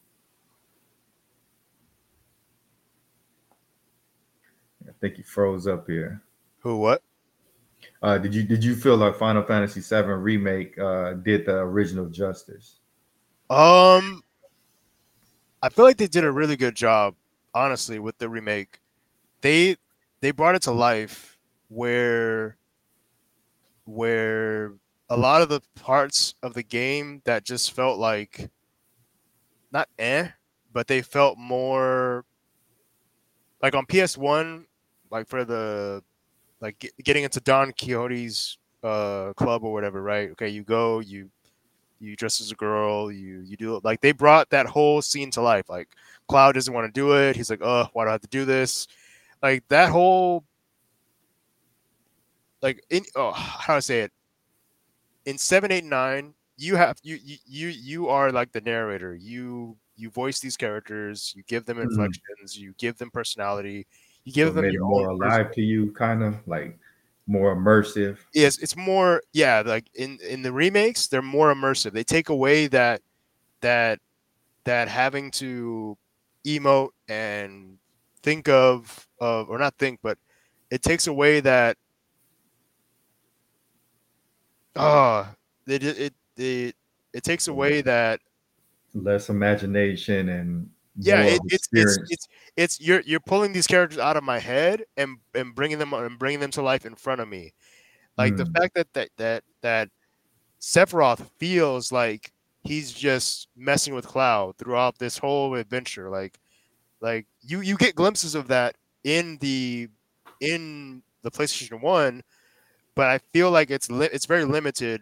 i 4.88 4.92
think 5.02 5.16
he 5.16 5.22
froze 5.22 5.68
up 5.68 5.86
here 5.86 6.22
Who? 6.60 6.78
What? 6.78 7.02
Uh, 8.02 8.18
did 8.18 8.34
you 8.34 8.44
did 8.44 8.64
you 8.64 8.76
feel 8.76 8.98
like 8.98 9.16
Final 9.16 9.44
Fantasy 9.44 9.82
VII 9.82 10.12
remake 10.14 10.78
uh, 10.80 11.14
did 11.14 11.46
the 11.46 11.58
original 11.58 12.06
justice? 12.08 12.80
Um, 13.50 14.22
I 15.62 15.70
feel 15.70 15.86
like 15.86 15.98
they 15.98 16.08
did 16.08 16.24
a 16.24 16.32
really 16.32 16.56
good 16.56 16.76
job, 16.76 17.16
honestly, 17.54 18.00
with 18.00 18.18
the 18.18 18.30
remake. 18.30 18.80
They 19.42 19.78
they 20.22 20.32
brought 20.32 20.56
it 20.56 20.64
to 20.64 20.72
life 20.72 21.38
where 21.70 22.58
where 23.86 24.74
a 25.10 25.18
lot 25.18 25.42
of 25.42 25.50
the 25.50 25.62
parts 25.76 26.36
of 26.44 26.54
the 26.54 26.64
game 26.64 27.22
that 27.26 27.44
just 27.44 27.72
felt 27.74 28.00
like 28.00 28.50
not 29.72 29.88
eh, 29.98 30.30
but 30.72 30.88
they 30.88 31.02
felt 31.02 31.38
more 31.38 32.26
like 33.62 33.76
on 33.76 33.86
PS1, 33.86 34.66
like 35.12 35.28
for 35.28 35.44
the 35.44 36.04
like 36.62 36.80
get, 36.80 36.92
getting 37.04 37.24
into 37.24 37.40
Don 37.42 37.72
Quixote's 37.74 38.58
uh 38.84 39.34
club 39.34 39.64
or 39.64 39.74
whatever, 39.74 40.02
right? 40.02 40.32
Okay, 40.32 40.50
you 40.50 40.64
go, 40.64 41.00
you 41.00 41.30
you 42.00 42.16
dress 42.16 42.42
as 42.42 42.52
a 42.52 42.56
girl, 42.56 43.12
you 43.12 43.42
you 43.42 43.58
do 43.58 43.76
it. 43.76 43.84
like 43.84 44.02
they 44.02 44.12
brought 44.12 44.50
that 44.52 44.66
whole 44.66 45.02
scene 45.02 45.32
to 45.32 45.42
life. 45.42 45.70
Like 45.70 45.90
Cloud 46.28 46.54
doesn't 46.54 46.74
want 46.74 46.88
to 46.94 47.00
do 47.00 47.14
it. 47.18 47.36
He's 47.36 47.50
like, 47.50 47.62
oh, 47.62 47.88
why 47.94 48.06
do 48.06 48.10
I 48.10 48.12
have 48.14 48.22
to 48.22 48.28
do 48.28 48.46
this? 48.46 48.88
Like 49.42 49.68
that 49.70 49.90
whole 49.90 50.44
like 52.62 52.84
in 52.90 53.04
oh 53.16 53.32
how 53.32 53.74
do 53.74 53.78
I 53.78 53.80
say 53.80 54.02
it? 54.02 54.12
In 55.26 55.38
seven, 55.38 55.72
eight, 55.72 55.84
nine, 55.84 56.34
you 56.58 56.76
have 56.76 56.98
you 57.04 57.18
you 57.24 57.38
you 57.46 57.68
you 57.70 58.08
are 58.10 58.32
like 58.32 58.52
the 58.52 58.62
narrator. 58.62 59.16
You 59.16 59.78
you 59.96 60.10
voice 60.10 60.40
these 60.40 60.58
characters, 60.58 61.34
you 61.36 61.44
give 61.48 61.66
them 61.66 61.78
Mhm. 61.78 61.84
inflections, 61.84 62.58
you 62.58 62.74
give 62.78 62.98
them 62.98 63.12
personality, 63.12 63.86
you 64.24 64.34
give 64.34 64.50
So 64.50 64.54
them 64.62 64.72
your 64.72 64.86
more 64.86 65.10
alive 65.10 65.52
to 65.52 65.62
you, 65.62 65.92
kind 65.92 66.24
of 66.24 66.36
like 66.48 66.78
more 67.30 67.56
immersive. 67.56 68.18
Yes, 68.34 68.58
it's 68.58 68.76
more 68.76 69.22
yeah, 69.34 69.62
like 69.66 69.86
in 69.94 70.18
in 70.28 70.42
the 70.42 70.52
remakes, 70.52 71.08
they're 71.08 71.22
more 71.22 71.54
immersive. 71.54 71.94
They 71.94 72.04
take 72.04 72.30
away 72.30 72.68
that 72.68 73.02
that 73.62 74.00
that 74.66 74.88
having 74.88 75.32
to 75.32 75.98
emote 76.46 76.90
and 77.08 77.78
think 78.24 78.50
of 78.50 79.08
of 79.22 79.50
or 79.50 79.60
not 79.60 79.76
think, 79.78 80.00
but 80.02 80.18
it 80.72 80.82
takes 80.82 81.08
away 81.08 81.40
that 81.42 81.78
ah, 84.76 85.30
oh 85.30 85.72
it 85.72 85.84
it 85.84 85.98
it 86.00 86.14
it, 86.38 86.76
it 87.14 87.24
takes 87.24 87.48
away 87.48 87.82
that 87.82 88.20
less 88.96 89.30
imagination 89.30 90.30
and 90.30 90.70
yeah 91.02 91.22
it, 91.24 91.42
it's, 91.46 91.68
it's 91.74 91.98
it's 92.10 92.28
it's 92.58 92.82
you're 92.82 93.02
you're 93.02 93.20
pulling 93.20 93.54
these 93.54 93.68
characters 93.68 94.00
out 94.00 94.18
of 94.18 94.24
my 94.24 94.40
head 94.40 94.84
and 94.98 95.18
and 95.36 95.56
bringing 95.56 95.80
them 95.80 95.94
and 95.94 96.20
bringing 96.20 96.40
them 96.40 96.52
to 96.52 96.62
life 96.62 96.86
in 96.86 96.96
front 96.96 97.22
of 97.22 97.28
me. 97.28 97.54
Like 98.18 98.36
the 98.38 98.44
Mm. 98.46 98.58
fact 98.58 98.76
that 98.76 98.94
that 98.94 99.10
that 99.18 99.44
that 99.62 99.90
Sephiroth 100.62 101.30
feels 101.38 101.92
like 101.92 102.32
he's 102.64 102.92
just 102.92 103.48
messing 103.56 103.94
with 103.96 104.06
Cloud 104.08 104.58
throughout 104.58 104.98
this 105.00 105.18
whole 105.18 105.56
adventure 105.56 106.10
like 106.10 106.38
like 107.02 107.26
you 107.42 107.62
you 107.62 107.78
get 107.78 107.96
glimpses 107.96 108.36
of 108.36 108.48
that 108.50 108.76
in 109.06 109.38
the 109.40 109.88
in 110.42 111.02
the 111.22 111.32
PlayStation 111.32 111.82
1 111.82 112.22
but 112.96 113.08
I 113.08 113.20
feel 113.32 113.52
like 113.52 113.70
it's 113.72 113.90
li- 113.90 114.10
it's 114.12 114.26
very 114.26 114.44
limited 114.46 115.02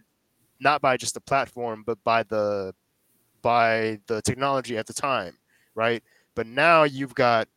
not 0.60 0.80
by 0.80 0.96
just 0.96 1.14
the 1.14 1.20
platform 1.20 1.82
but 1.84 1.98
by 2.04 2.22
the 2.22 2.72
by 3.42 3.98
the 4.06 4.22
technology 4.22 4.76
at 4.78 4.86
the 4.86 4.92
time 4.94 5.36
right? 5.78 6.02
But 6.34 6.46
now 6.46 6.82
you've 6.82 7.14
got, 7.14 7.48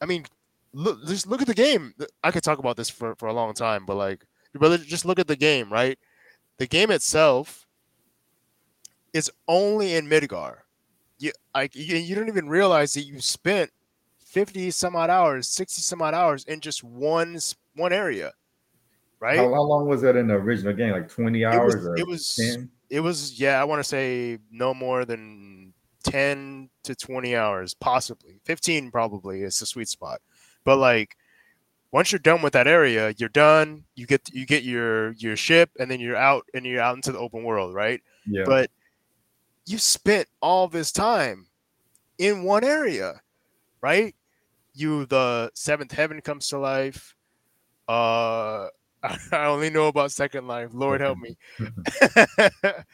I 0.00 0.06
mean, 0.06 0.24
look, 0.72 1.04
just 1.06 1.26
look 1.26 1.42
at 1.42 1.46
the 1.46 1.54
game. 1.54 1.94
I 2.24 2.30
could 2.30 2.42
talk 2.42 2.58
about 2.58 2.76
this 2.76 2.88
for, 2.90 3.14
for 3.16 3.28
a 3.28 3.32
long 3.32 3.52
time, 3.52 3.84
but 3.86 3.96
like, 3.96 4.24
but 4.54 4.82
just 4.82 5.04
look 5.04 5.18
at 5.18 5.28
the 5.28 5.36
game, 5.36 5.70
right? 5.70 5.98
The 6.56 6.66
game 6.66 6.90
itself 6.90 7.66
is 9.12 9.30
only 9.46 9.94
in 9.94 10.08
Midgar. 10.08 10.56
You 11.18 11.32
like 11.54 11.76
you, 11.76 11.96
you 11.96 12.14
don't 12.14 12.28
even 12.28 12.48
realize 12.48 12.94
that 12.94 13.02
you 13.02 13.20
spent 13.20 13.70
fifty 14.18 14.70
some 14.70 14.96
odd 14.96 15.10
hours, 15.10 15.48
sixty 15.48 15.82
some 15.82 16.02
odd 16.02 16.14
hours 16.14 16.44
in 16.44 16.60
just 16.60 16.82
one 16.82 17.38
one 17.76 17.92
area, 17.92 18.32
right? 19.20 19.36
How, 19.38 19.54
how 19.54 19.62
long 19.62 19.86
was 19.86 20.02
that 20.02 20.16
in 20.16 20.26
the 20.26 20.34
original 20.34 20.72
game? 20.72 20.92
Like 20.92 21.08
20 21.08 21.44
hours 21.44 21.76
was- 21.76 21.86
or 21.86 21.96
it 21.96 22.06
was- 22.06 22.34
10? 22.34 22.70
it 22.90 23.00
was 23.00 23.40
yeah 23.40 23.58
i 23.58 23.64
want 23.64 23.78
to 23.80 23.84
say 23.88 24.38
no 24.50 24.74
more 24.74 25.06
than 25.06 25.72
10 26.04 26.68
to 26.84 26.94
20 26.94 27.36
hours 27.36 27.74
possibly. 27.74 28.40
15 28.44 28.90
probably 28.90 29.42
is 29.42 29.58
the 29.58 29.66
sweet 29.66 29.88
spot. 29.88 30.20
But 30.64 30.78
like 30.78 31.16
once 31.92 32.10
you're 32.10 32.18
done 32.18 32.42
with 32.42 32.54
that 32.54 32.66
area 32.66 33.12
you're 33.18 33.28
done 33.28 33.84
you 33.94 34.06
get 34.06 34.28
you 34.32 34.46
get 34.46 34.62
your 34.62 35.12
your 35.12 35.36
ship 35.36 35.70
and 35.78 35.90
then 35.90 36.00
you're 36.00 36.16
out 36.16 36.46
and 36.54 36.64
you're 36.64 36.80
out 36.80 36.96
into 36.96 37.12
the 37.12 37.18
open 37.18 37.44
world 37.44 37.74
right? 37.74 38.00
Yeah. 38.26 38.44
but 38.46 38.70
you 39.66 39.78
spent 39.78 40.28
all 40.40 40.68
this 40.68 40.90
time 40.92 41.46
in 42.18 42.44
one 42.44 42.64
area 42.64 43.20
right? 43.80 44.14
You 44.74 45.06
the 45.06 45.50
seventh 45.54 45.92
heaven 45.92 46.20
comes 46.20 46.48
to 46.48 46.58
life. 46.58 47.14
Uh 47.88 48.68
i 49.32 49.46
only 49.46 49.68
know 49.68 49.88
about 49.88 50.12
second 50.12 50.46
life. 50.46 50.70
Lord 50.72 51.00
help 51.00 51.18
me. 51.18 51.36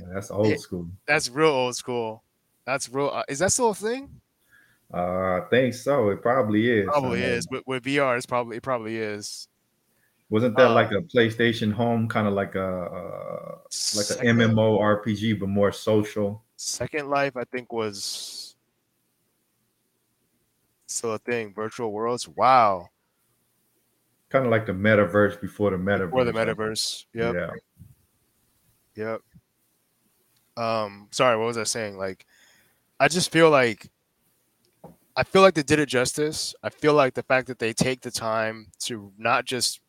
Yeah, 0.00 0.06
that's 0.14 0.30
old 0.30 0.58
school. 0.60 0.88
That's 1.06 1.30
real 1.30 1.48
old 1.48 1.76
school. 1.76 2.22
That's 2.66 2.88
real. 2.88 3.10
Uh, 3.12 3.22
is 3.28 3.38
that 3.38 3.52
still 3.52 3.70
a 3.70 3.74
thing? 3.74 4.10
Uh, 4.92 5.38
I 5.38 5.40
think 5.50 5.74
so. 5.74 6.10
It 6.10 6.22
probably 6.22 6.70
is. 6.70 6.86
Probably 6.86 7.24
I 7.24 7.28
know. 7.28 7.32
is. 7.34 7.48
With, 7.50 7.62
with 7.66 7.84
VR, 7.84 8.16
it's 8.16 8.26
probably 8.26 8.56
it 8.56 8.62
probably 8.62 8.96
is. 8.96 9.48
Wasn't 10.28 10.56
that 10.56 10.70
Uh, 10.70 10.74
like 10.74 10.90
a 10.90 11.00
PlayStation 11.02 11.72
Home, 11.72 12.08
kind 12.08 12.26
of 12.26 12.34
like 12.34 12.56
a 12.56 12.64
uh, 12.64 13.58
like 13.94 14.06
a 14.06 14.14
Second, 14.14 14.38
MMO 14.38 14.80
RPG, 14.80 15.38
but 15.38 15.48
more 15.48 15.70
social? 15.70 16.42
Second 16.56 17.08
Life, 17.08 17.36
I 17.36 17.44
think, 17.44 17.72
was 17.72 18.56
still 20.86 21.14
a 21.14 21.18
thing. 21.18 21.54
Virtual 21.54 21.92
worlds. 21.92 22.26
Wow. 22.26 22.88
Kind 24.28 24.44
of 24.44 24.50
like 24.50 24.66
the 24.66 24.72
metaverse 24.72 25.40
before 25.40 25.70
the 25.70 25.76
metaverse. 25.76 26.12
Or 26.12 26.24
the 26.24 26.32
metaverse. 26.32 27.04
Yep. 27.14 27.34
Yeah. 27.34 27.50
Yep. 28.96 29.20
Um, 30.56 31.08
sorry, 31.12 31.36
what 31.38 31.46
was 31.46 31.58
I 31.58 31.64
saying? 31.64 31.96
Like, 31.98 32.26
I 32.98 33.08
just 33.08 33.30
feel 33.30 33.50
like 33.50 33.90
I 35.16 35.22
feel 35.22 35.42
like 35.42 35.54
they 35.54 35.62
did 35.62 35.78
it 35.78 35.88
justice. 35.88 36.54
I 36.62 36.68
feel 36.70 36.92
like 36.94 37.14
the 37.14 37.22
fact 37.22 37.46
that 37.48 37.58
they 37.58 37.72
take 37.72 38.02
the 38.02 38.10
time 38.10 38.68
to 38.80 39.12
not 39.18 39.44
just 39.44 39.80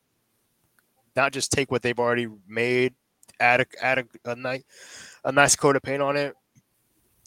not 1.16 1.34
just 1.34 1.52
take 1.52 1.72
what 1.72 1.82
they've 1.82 2.00
already 2.00 2.28
made, 2.48 2.94
add 3.40 3.62
a 3.62 3.66
add 3.82 4.00
a, 4.00 4.32
a 4.32 4.36
nice 4.36 4.64
a 5.26 5.32
nice 5.32 5.56
coat 5.56 5.76
of 5.76 5.82
paint 5.82 6.02
on 6.02 6.16
it, 6.16 6.36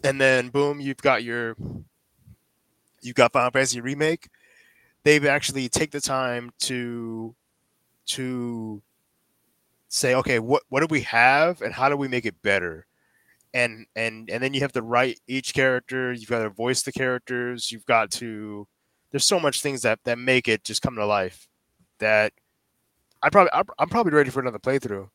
and 0.05 0.20
then 0.20 0.48
boom, 0.48 0.81
you've 0.81 0.98
got 0.98 1.23
your 1.23 1.57
you've 3.02 3.16
got 3.16 3.32
Final 3.32 3.51
Fantasy 3.51 3.81
remake. 3.81 4.28
They've 5.05 5.24
actually 5.27 5.69
take 5.69 5.90
the 5.90 6.01
time 6.01 6.52
to 6.61 7.35
to 8.07 8.82
say, 9.89 10.15
okay, 10.15 10.39
what 10.39 10.62
what 10.69 10.81
do 10.81 10.86
we 10.90 11.02
have 11.02 11.62
and 11.62 11.74
how 11.74 11.89
do 11.89 11.97
we 11.97 12.09
make 12.09 12.27
it 12.27 12.40
better? 12.43 12.86
And 13.52 13.86
and 13.97 14.31
and 14.31 14.43
then 14.43 14.55
you 14.55 14.60
have 14.60 14.72
to 14.72 14.82
write 14.82 15.18
each 15.27 15.55
character. 15.55 16.12
You've 16.12 16.28
got 16.28 16.43
to 16.43 16.51
voice 16.51 16.82
the 16.82 16.93
characters. 16.93 17.72
You've 17.72 17.86
got 17.86 18.10
to. 18.12 18.66
There's 19.10 19.27
so 19.27 19.40
much 19.40 19.60
things 19.60 19.82
that 19.82 19.98
that 20.05 20.18
make 20.18 20.47
it 20.47 20.62
just 20.62 20.82
come 20.82 20.94
to 20.94 21.05
life. 21.06 21.48
That 21.98 22.32
I 23.22 23.28
probably 23.31 23.51
I'm, 23.52 23.64
I'm 23.78 23.89
probably 23.89 24.12
ready 24.12 24.31
for 24.31 24.40
another 24.40 24.60
playthrough. 24.60 25.09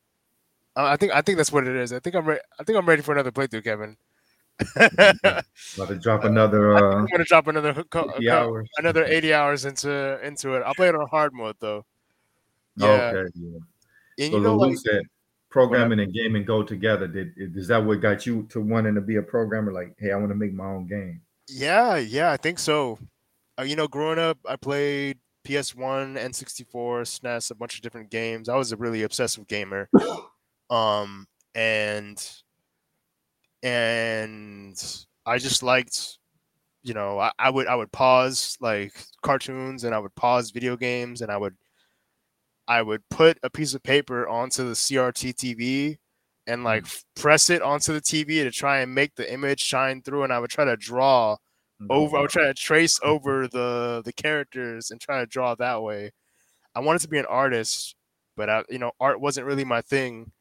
Uh, 0.76 0.84
I 0.84 0.98
think 0.98 1.14
I 1.14 1.22
think 1.22 1.38
that's 1.38 1.52
what 1.52 1.66
it 1.66 1.76
is. 1.78 1.94
I 1.94 2.00
think 2.00 2.16
I'm 2.16 2.26
ready. 2.26 2.42
I 2.60 2.64
think 2.64 2.78
I'm 2.78 2.86
ready 2.86 3.02
for 3.02 3.14
another 3.14 3.32
playthrough, 3.32 3.64
Kevin. 3.64 3.96
I'm 4.78 4.90
About 5.76 5.88
to 5.88 5.96
drop 6.02 6.24
another 6.24 6.76
uh, 6.76 7.06
gonna 7.06 7.24
drop 7.26 7.48
another 7.48 7.74
co- 7.90 8.10
50 8.12 8.28
co- 8.28 8.32
hours. 8.32 8.70
another 8.78 9.04
80 9.06 9.34
hours 9.34 9.66
into 9.66 10.20
into 10.26 10.54
it. 10.56 10.64
I'll 10.66 10.74
play 10.74 10.90
it 10.90 10.96
on 10.96 11.08
hard 11.08 11.34
mode 11.34 11.56
though. 11.60 11.86
Yeah, 12.78 12.88
Okay. 13.14 13.32
Yeah. 13.36 13.58
and 14.20 14.32
So 14.32 14.38
you 14.38 14.40
know, 14.42 14.56
like, 14.56 14.78
said 14.78 15.04
programming 15.56 16.02
and 16.02 16.14
gaming 16.14 16.44
go 16.44 16.64
together. 16.64 17.08
Did 17.08 17.32
is 17.38 17.70
that 17.70 17.82
what 17.82 18.02
got 18.02 18.26
you 18.26 18.44
to 18.50 18.60
wanting 18.60 18.94
to 18.96 19.00
be 19.00 19.16
a 19.16 19.22
programmer? 19.22 19.72
Like, 19.72 19.96
hey, 19.98 20.12
I 20.12 20.18
want 20.18 20.28
to 20.30 20.36
make 20.36 20.54
my 20.54 20.66
own 20.66 20.86
game. 20.86 21.22
Yeah, 21.48 21.96
yeah, 21.96 22.30
I 22.30 22.36
think 22.36 22.60
so. 22.60 23.00
Uh, 23.58 23.64
you 23.64 23.78
know, 23.78 23.88
growing 23.88 24.20
up, 24.20 24.38
I 24.46 24.58
played 24.58 25.18
PS1, 25.48 26.18
N64, 26.18 26.66
SNES, 27.04 27.52
a 27.52 27.56
bunch 27.56 27.76
of 27.76 27.82
different 27.84 28.12
games. 28.12 28.50
I 28.50 28.58
was 28.58 28.74
a 28.74 28.78
really 28.78 29.04
obsessive 29.04 29.48
gamer. 29.48 29.90
Um, 30.68 31.28
and 31.54 32.18
and 33.62 35.06
I 35.28 35.38
just 35.38 35.62
liked, 35.62 36.18
you 36.82 36.96
know, 36.96 37.20
I, 37.20 37.32
I 37.38 37.52
would 37.52 37.68
I 37.68 37.76
would 37.76 37.92
pause 37.92 38.58
like 38.60 38.94
cartoons 39.22 39.84
and 39.84 39.94
I 39.94 40.00
would 40.00 40.16
pause 40.16 40.50
video 40.50 40.76
games 40.76 41.22
and 41.22 41.32
I 41.32 41.38
would 41.38 41.56
I 42.68 42.82
would 42.82 43.08
put 43.10 43.38
a 43.44 43.50
piece 43.50 43.74
of 43.74 43.84
paper 43.84 44.28
onto 44.28 44.64
the 44.68 44.74
CRT 44.74 45.36
TV 45.36 45.98
and 46.48 46.64
like 46.64 46.84
f- 46.84 47.04
press 47.16 47.50
it 47.50 47.62
onto 47.62 47.94
the 47.94 48.02
TV 48.02 48.44
to 48.44 48.52
try 48.52 48.80
and 48.80 48.94
make 48.94 49.16
the 49.16 49.32
image 49.32 49.62
shine 49.62 50.02
through 50.02 50.24
and 50.24 50.34
I 50.34 50.40
would 50.40 50.50
try 50.50 50.66
to 50.66 50.78
draw 50.78 51.38
over 51.90 52.18
I 52.18 52.22
would 52.22 52.30
try 52.30 52.46
to 52.46 52.54
trace 52.54 53.00
over 53.04 53.48
the 53.48 54.02
the 54.06 54.14
characters 54.14 54.92
and 54.92 55.00
try 55.00 55.20
to 55.20 55.26
draw 55.26 55.56
that 55.56 55.82
way. 55.82 56.12
I 56.76 56.80
wanted 56.82 57.02
to 57.04 57.08
be 57.08 57.20
an 57.20 57.26
artist, 57.26 57.96
but 58.36 58.50
I, 58.50 58.64
you 58.70 58.80
know, 58.80 58.92
art 59.00 59.22
wasn't 59.22 59.48
really 59.48 59.64
my 59.64 59.82
thing. 59.82 60.32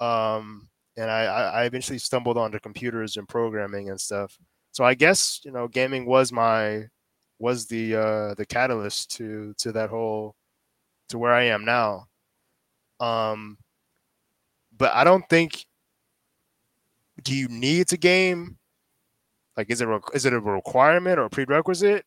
Um, 0.00 0.68
and 0.96 1.10
I, 1.10 1.24
I 1.24 1.42
I 1.42 1.64
eventually 1.64 1.98
stumbled 1.98 2.36
onto 2.38 2.58
computers 2.60 3.16
and 3.16 3.28
programming 3.28 3.90
and 3.90 4.00
stuff. 4.00 4.36
So 4.72 4.84
I 4.84 4.94
guess 4.94 5.40
you 5.44 5.52
know, 5.52 5.68
gaming 5.68 6.06
was 6.06 6.32
my 6.32 6.88
was 7.38 7.66
the 7.66 7.96
uh, 7.96 8.34
the 8.34 8.46
catalyst 8.46 9.10
to 9.16 9.54
to 9.58 9.72
that 9.72 9.90
whole 9.90 10.34
to 11.12 11.18
where 11.18 11.32
I 11.32 11.44
am 11.44 11.64
now. 11.64 12.08
Um, 13.00 13.58
but 14.76 14.92
I 14.94 15.04
don't 15.04 15.26
think. 15.28 15.64
Do 17.22 17.34
you 17.34 17.46
need 17.48 17.88
to 17.88 17.96
game? 17.96 18.58
Like, 19.56 19.70
is 19.70 19.80
it 19.80 19.86
re- 19.86 20.00
is 20.14 20.26
it 20.26 20.32
a 20.32 20.40
requirement 20.40 21.18
or 21.18 21.24
a 21.24 21.30
prerequisite? 21.30 22.04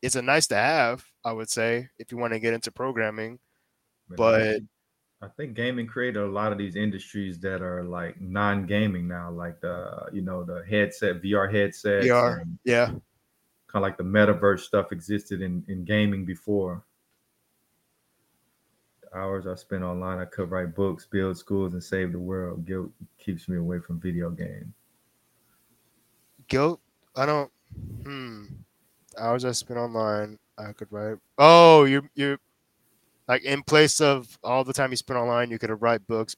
It's 0.00 0.16
a 0.16 0.22
nice 0.22 0.46
to 0.48 0.56
have, 0.56 1.04
I 1.24 1.32
would 1.32 1.50
say, 1.50 1.88
if 1.98 2.12
you 2.12 2.18
want 2.18 2.32
to 2.32 2.38
get 2.38 2.54
into 2.54 2.70
programming. 2.70 3.38
But 4.08 4.60
I 5.22 5.28
think 5.36 5.54
gaming 5.54 5.86
created 5.86 6.22
a 6.22 6.26
lot 6.26 6.52
of 6.52 6.58
these 6.58 6.76
industries 6.76 7.40
that 7.40 7.62
are 7.62 7.82
like 7.82 8.20
non-gaming 8.20 9.08
now, 9.08 9.30
like 9.30 9.60
the 9.60 10.08
you 10.12 10.22
know 10.22 10.44
the 10.44 10.64
headset, 10.68 11.20
VR 11.22 11.52
headsets, 11.52 12.06
VR. 12.06 12.44
yeah, 12.64 12.86
kind 12.86 13.02
of 13.74 13.82
like 13.82 13.96
the 13.96 14.04
metaverse 14.04 14.60
stuff 14.60 14.92
existed 14.92 15.42
in 15.42 15.64
in 15.68 15.84
gaming 15.84 16.24
before. 16.24 16.84
Hours 19.16 19.46
I 19.46 19.54
spend 19.54 19.82
online, 19.82 20.18
I 20.18 20.26
could 20.26 20.50
write 20.50 20.74
books, 20.74 21.06
build 21.06 21.38
schools, 21.38 21.72
and 21.72 21.82
save 21.82 22.12
the 22.12 22.18
world. 22.18 22.66
Guilt 22.66 22.90
keeps 23.18 23.48
me 23.48 23.56
away 23.56 23.78
from 23.80 23.98
video 23.98 24.28
games. 24.28 24.74
Guilt? 26.48 26.80
I 27.16 27.24
don't. 27.24 27.50
Hmm. 28.04 28.44
Hours 29.18 29.46
I 29.46 29.52
spend 29.52 29.80
online, 29.80 30.38
I 30.58 30.72
could 30.72 30.88
write. 30.92 31.16
Oh, 31.38 31.84
you 31.84 32.06
you 32.14 32.36
like 33.26 33.42
in 33.44 33.62
place 33.62 34.02
of 34.02 34.38
all 34.44 34.64
the 34.64 34.74
time 34.74 34.90
you 34.90 34.98
spend 34.98 35.18
online, 35.18 35.50
you 35.50 35.58
could 35.58 35.70
write 35.80 36.06
books 36.06 36.36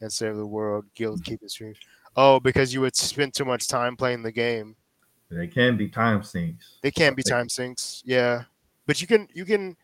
and 0.00 0.10
save 0.10 0.36
the 0.36 0.46
world. 0.46 0.86
Guilt 0.94 1.22
keep 1.22 1.42
it 1.42 1.50
streams. 1.50 1.76
Oh, 2.16 2.40
because 2.40 2.72
you 2.72 2.80
would 2.80 2.96
spend 2.96 3.34
too 3.34 3.44
much 3.44 3.68
time 3.68 3.96
playing 3.96 4.22
the 4.22 4.32
game. 4.32 4.76
They 5.30 5.46
can 5.46 5.76
be 5.76 5.88
time 5.88 6.22
sinks. 6.22 6.78
They 6.82 6.90
can 6.90 7.14
be 7.14 7.22
time 7.22 7.50
sinks, 7.50 8.02
yeah. 8.06 8.44
But 8.86 9.02
you 9.02 9.06
can 9.06 9.28
you 9.34 9.44
can 9.44 9.76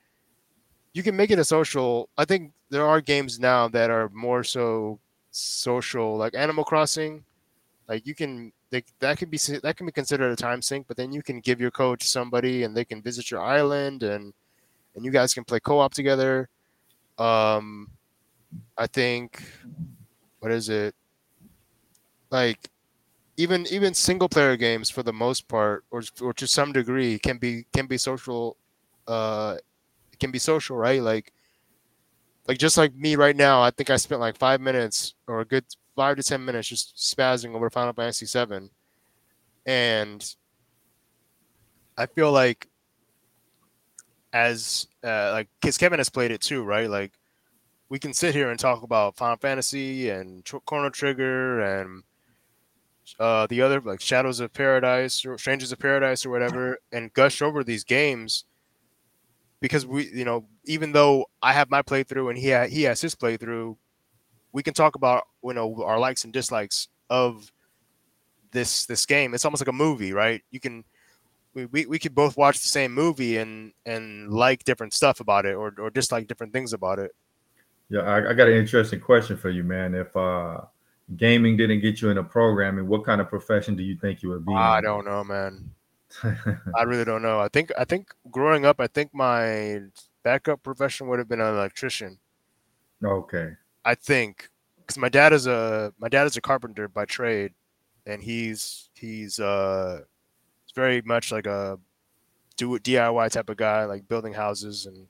you 0.93 1.03
can 1.03 1.17
make 1.17 1.31
it 1.31 1.39
a 1.39 1.45
social. 1.45 2.09
I 2.17 2.25
think 2.25 2.53
there 2.71 2.87
are 2.87 3.01
games 3.01 3.39
now 3.39 3.69
that 3.69 3.91
are 3.91 4.09
more 4.11 4.45
so 4.45 4.99
social, 5.31 6.17
like 6.17 6.35
Animal 6.35 6.65
Crossing. 6.65 7.25
Like 7.89 8.07
you 8.07 8.15
can 8.15 8.53
they, 8.71 8.85
that 9.01 9.19
can 9.19 9.31
be 9.31 9.39
that 9.63 9.77
can 9.77 9.87
be 9.87 9.93
considered 9.93 10.31
a 10.31 10.37
time 10.37 10.61
sink, 10.61 10.87
but 10.89 10.97
then 10.97 11.13
you 11.13 11.23
can 11.23 11.41
give 11.41 11.61
your 11.61 11.71
code 11.71 12.01
to 12.01 12.07
somebody 12.07 12.65
and 12.65 12.77
they 12.77 12.85
can 12.85 13.01
visit 13.03 13.31
your 13.31 13.41
island 13.41 14.03
and 14.03 14.33
and 14.95 15.05
you 15.05 15.11
guys 15.11 15.33
can 15.33 15.45
play 15.45 15.61
co-op 15.61 15.95
together. 15.95 16.49
Um, 17.19 17.91
I 18.77 18.87
think 18.87 19.43
what 20.41 20.53
is 20.53 20.69
it? 20.69 20.95
Like 22.31 22.71
even 23.39 23.67
even 23.71 23.95
single 23.95 24.29
player 24.29 24.57
games 24.57 24.91
for 24.91 25.03
the 25.03 25.13
most 25.13 25.49
part, 25.49 25.85
or 25.91 26.03
or 26.21 26.33
to 26.35 26.47
some 26.47 26.73
degree, 26.73 27.19
can 27.19 27.39
be 27.39 27.65
can 27.73 27.87
be 27.87 27.97
social. 27.97 28.57
Uh, 29.07 29.57
can 30.19 30.31
be 30.31 30.39
social, 30.39 30.77
right? 30.77 31.03
Like 31.03 31.33
like 32.49 32.59
just 32.59 32.79
like 32.79 32.95
me 32.95 33.15
right 33.15 33.37
now, 33.37 33.63
I 33.63 33.71
think 33.71 33.91
I 33.91 33.97
spent 33.97 34.21
like 34.21 34.37
five 34.37 34.61
minutes 34.61 35.15
or 35.27 35.41
a 35.41 35.45
good 35.45 35.65
five 35.95 36.17
to 36.17 36.23
ten 36.23 36.45
minutes 36.45 36.69
just 36.69 36.97
spazzing 36.97 37.55
over 37.55 37.69
Final 37.69 37.93
Fantasy 37.93 38.27
VII, 38.27 38.71
and 39.67 40.35
I 41.97 42.07
feel 42.07 42.33
like 42.33 42.69
as 44.33 44.87
uh, 45.05 45.31
like 45.33 45.49
because 45.61 45.77
Kevin 45.77 45.99
has 45.99 46.09
played 46.09 46.31
it 46.31 46.41
too, 46.41 46.65
right? 46.65 46.89
Like 46.89 47.13
we 47.91 47.99
can 47.99 48.15
sit 48.15 48.35
here 48.35 48.51
and 48.51 48.59
talk 48.59 48.83
about 48.83 49.17
Final 49.17 49.37
Fantasy 49.37 50.11
and 50.11 50.45
Tr- 50.45 50.59
Chrono 50.65 50.91
Trigger 50.91 51.61
and 51.61 52.03
uh, 53.19 53.47
the 53.47 53.63
other 53.63 53.81
like 53.81 54.01
Shadows 54.01 54.41
of 54.41 54.53
Paradise 54.53 55.25
or 55.25 55.37
Strangers 55.39 55.73
of 55.73 55.79
Paradise 55.79 56.25
or 56.25 56.31
whatever, 56.31 56.79
and 56.93 57.13
gush 57.13 57.43
over 57.43 57.63
these 57.63 57.85
games 57.85 58.45
because 59.61 59.87
we, 59.87 60.09
you 60.13 60.25
know, 60.25 60.47
even 60.65 60.93
though 60.93 61.27
I 61.43 61.53
have 61.53 61.71
my 61.71 61.83
playthrough 61.83 62.31
and 62.31 62.39
he 62.39 62.51
ha- 62.51 62.67
he 62.67 62.83
has 62.85 63.01
his 63.01 63.15
playthrough, 63.15 63.77
we 64.53 64.63
can 64.63 64.75
talk 64.75 64.95
about 64.95 65.25
you 65.43 65.53
know 65.55 65.83
our 65.83 65.99
likes 65.99 66.25
and 66.25 66.33
dislikes 66.33 66.89
of 67.11 67.51
this 68.53 68.87
this 68.87 69.07
game. 69.07 69.35
It's 69.35 69.45
almost 69.45 69.61
like 69.61 69.69
a 69.69 69.73
movie, 69.73 70.13
right? 70.13 70.43
You 70.51 70.61
can 70.61 70.85
we, 71.55 71.67
we, 71.67 71.87
we 71.87 71.99
could 71.99 72.15
both 72.15 72.37
watch 72.37 72.61
the 72.61 72.69
same 72.69 72.93
movie 72.93 73.39
and 73.39 73.73
and 73.87 74.31
like 74.33 74.65
different 74.65 74.95
stuff 74.95 75.21
about 75.21 75.47
it 75.47 75.55
or 75.55 75.75
or 75.79 75.91
dislike 75.91 76.29
different 76.29 76.53
things 76.53 76.73
about 76.73 76.99
it. 76.99 77.13
Yeah, 77.91 78.01
I, 78.01 78.31
I 78.31 78.35
got 78.35 78.49
an 78.49 78.55
interesting 78.55 79.01
question 79.01 79.37
for 79.37 79.51
you, 79.51 79.65
man. 79.65 79.95
If 79.95 80.17
uh 80.17 80.61
gaming 81.17 81.57
didn't 81.57 81.81
get 81.81 82.01
you 82.01 82.11
into 82.11 82.23
programming, 82.23 82.87
what 82.87 83.05
kind 83.05 83.21
of 83.21 83.29
profession 83.29 83.77
do 83.77 83.83
you 83.83 83.97
think 83.97 84.23
you 84.23 84.29
would 84.31 84.45
be? 84.45 84.55
I 84.55 84.81
don't 84.81 85.05
know, 85.05 85.25
man. 85.25 85.71
I 86.77 86.83
really 86.83 87.05
don't 87.05 87.23
know. 87.23 87.41
I 87.41 87.49
think 87.49 87.73
I 87.79 87.85
think 87.85 88.15
growing 88.31 88.65
up, 88.65 88.81
I 88.81 88.87
think 88.87 89.15
my 89.15 89.81
backup 90.23 90.63
profession 90.63 91.09
would 91.09 91.19
have 91.19 91.29
been 91.29 91.41
an 91.41 91.55
electrician. 91.55 92.19
Okay. 93.05 93.53
I 93.85 93.95
think 93.95 94.49
because 94.79 94.99
my 94.99 95.09
dad 95.09 95.33
is 95.33 95.47
a 95.47 95.93
my 95.99 96.09
dad 96.09 96.27
is 96.27 96.37
a 96.37 96.41
carpenter 96.41 96.89
by 96.89 97.05
trade, 97.05 97.53
and 98.07 98.23
he's 98.23 98.91
he's 98.95 99.39
uh 99.39 100.03
very 100.75 101.03
much 101.03 101.33
like 101.33 101.47
a 101.47 101.79
do 102.57 102.75
it 102.75 102.83
DIY 102.83 103.31
type 103.31 103.49
of 103.49 103.57
guy, 103.57 103.85
like 103.85 104.09
building 104.09 104.33
houses 104.33 104.87
and 104.87 105.07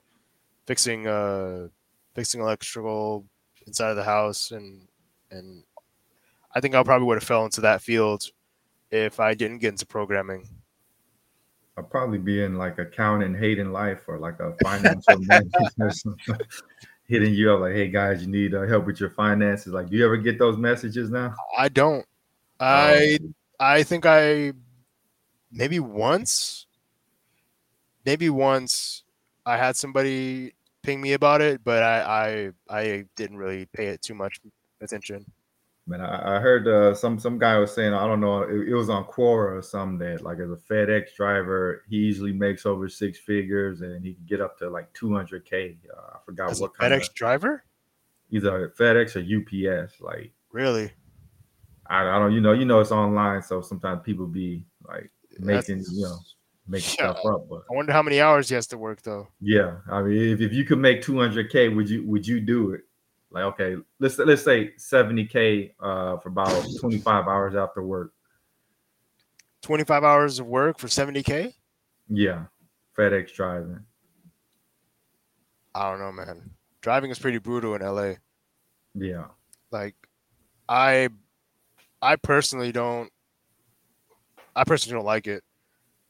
fixing 0.67 1.07
uh 1.07 1.69
fixing 2.15 2.41
electrical 2.41 3.25
inside 3.67 3.91
of 3.91 3.97
the 3.97 4.05
house 4.05 4.51
and 4.51 4.89
and 5.31 5.63
I 6.55 6.61
think 6.61 6.75
I 6.75 6.83
probably 6.83 7.07
would 7.07 7.17
have 7.17 7.25
fell 7.25 7.45
into 7.45 7.61
that 7.63 7.83
field 7.83 8.25
if 8.91 9.21
I 9.21 9.35
didn't 9.35 9.59
get 9.59 9.69
into 9.69 9.87
programming. 9.87 10.49
I'll 11.79 11.85
probably 11.85 12.19
be 12.19 12.43
in 12.43 12.57
like 12.57 12.81
accounting, 12.81 13.37
hating 13.37 13.71
life, 13.71 14.01
or 14.09 14.19
like 14.19 14.41
a 14.41 14.53
financial 14.65 15.17
manager 15.21 15.93
hitting 17.07 17.33
you 17.33 17.53
up 17.53 17.61
like, 17.61 17.73
"Hey 17.73 17.87
guys, 17.87 18.21
you 18.21 18.27
need 18.27 18.53
uh, 18.53 18.67
help 18.67 18.85
with 18.85 18.99
your 18.99 19.11
finances." 19.11 19.73
Like, 19.73 19.89
do 19.89 19.97
you 19.97 20.05
ever 20.05 20.17
get 20.17 20.41
those 20.41 20.57
messages 20.57 21.09
now? 21.09 21.37
I 21.57 21.69
don't. 21.69 22.05
I 22.59 23.19
um, 23.23 23.35
I 23.61 23.85
think 23.85 24.07
I 24.07 24.55
maybe 25.53 25.79
once, 25.79 26.67
maybe 28.05 28.29
once 28.29 29.05
I 29.47 29.57
had 29.57 29.77
somebody 29.77 30.55
ping 30.83 31.01
me 31.01 31.13
about 31.13 31.41
it, 31.43 31.63
but 31.63 31.85
I 31.85 32.53
I 32.69 32.77
I 32.77 33.05
didn't 33.15 33.37
really 33.37 33.67
pay 33.67 33.87
it 33.87 34.03
too 34.03 34.17
much 34.17 34.41
attention. 34.81 35.25
Man, 35.89 36.03
I, 36.03 36.37
I 36.37 36.39
heard 36.39 36.69
uh, 36.69 36.95
some 36.95 37.19
some 37.19 37.39
guy 37.39 37.59
was 37.59 37.75
saying 37.75 37.95
I 37.95 38.07
don't 38.07 38.21
know 38.21 38.43
it, 38.43 38.69
it, 38.69 38.75
was 38.75 38.91
on 38.91 39.05
Quora 39.05 39.57
or 39.57 39.63
something 39.63 39.99
that 40.07 40.23
like 40.23 40.39
as 40.39 40.51
a 40.51 40.57
FedEx 40.57 41.15
driver 41.17 41.83
he 41.89 41.97
easily 41.97 42.33
makes 42.33 42.67
over 42.67 42.91
six 42.91 43.19
figures 43.19 43.81
and 43.81 44.05
he 44.05 44.13
can 44.13 44.25
get 44.27 44.43
up 44.43 44.59
to 44.59 44.69
like 44.69 44.93
200k. 44.93 45.77
Uh, 45.91 46.01
I 46.15 46.19
forgot 46.27 46.51
as 46.51 46.61
what 46.61 46.75
kind 46.75 46.93
of 46.93 47.01
FedEx 47.01 47.09
of, 47.09 47.15
driver. 47.15 47.65
Either 48.31 48.75
FedEx 48.79 49.17
or 49.17 49.81
UPS. 49.81 49.99
Like 50.03 50.33
really, 50.53 50.91
I, 51.87 52.03
I 52.03 52.19
don't 52.19 52.33
you 52.33 52.43
know 52.43 52.53
you 52.53 52.67
know 52.67 52.81
it's 52.81 52.93
online 52.93 53.41
so 53.41 53.63
sometimes 53.63 54.03
people 54.05 54.27
be 54.27 54.67
like 54.87 55.11
making 55.39 55.79
That's, 55.79 55.93
you 55.93 56.03
know 56.03 56.19
making 56.67 56.97
yeah, 56.99 57.15
stuff 57.15 57.25
up. 57.25 57.49
But 57.49 57.63
I 57.71 57.75
wonder 57.75 57.95
how 57.95 58.03
many 58.03 58.21
hours 58.21 58.51
he 58.51 58.55
has 58.57 58.67
to 58.69 58.77
work 58.77 59.01
though. 59.01 59.27
Yeah, 59.41 59.79
I 59.91 60.03
mean 60.03 60.35
if, 60.35 60.43
if 60.43 60.53
you 60.53 60.65
could 60.65 60.81
make 60.81 61.01
200k, 61.01 61.75
would 61.75 61.89
you 61.89 62.07
would 62.07 62.27
you 62.27 62.41
do 62.41 62.73
it? 62.73 62.83
Like, 63.31 63.45
okay, 63.45 63.77
let's 64.01 64.19
let's 64.19 64.43
say 64.43 64.73
70k 64.79 65.73
uh, 65.81 66.17
for 66.19 66.29
about 66.29 66.65
25 66.81 67.29
hours 67.29 67.55
after 67.55 67.83
work. 67.83 68.13
25 69.63 70.05
hours 70.05 70.39
of 70.39 70.47
work 70.47 70.79
for 70.79 70.87
70k? 70.87 71.53
Yeah, 72.09 72.45
FedEx 72.97 73.35
driving. 73.35 73.81
I 75.75 75.91
don't 75.91 76.01
know, 76.01 76.13
man. 76.13 76.51
Driving 76.81 77.11
is 77.11 77.19
pretty 77.19 77.39
brutal 77.39 77.75
in 77.75 77.83
LA. 77.83 78.15
Yeah. 78.95 79.27
Like, 79.71 79.95
I, 80.69 81.09
I 82.01 82.17
personally 82.17 82.73
don't. 82.73 83.11
I 84.57 84.65
personally 84.65 84.97
don't 84.97 85.05
like 85.05 85.27
it. 85.27 85.45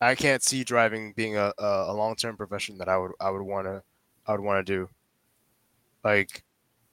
I 0.01 0.15
can't 0.15 0.43
see 0.43 0.63
driving 0.63 1.13
being 1.17 1.37
a, 1.37 1.53
a, 1.59 1.93
long 1.93 2.15
term 2.15 2.37
profession 2.37 2.79
that 2.79 2.89
I 2.89 2.97
would 2.97 3.11
I 3.21 3.31
would 3.31 3.43
want 3.43 3.67
to 3.67 3.83
I 4.27 4.33
would 4.33 4.41
want 4.41 4.65
to 4.65 4.73
do. 4.73 4.89
Like, 6.05 6.45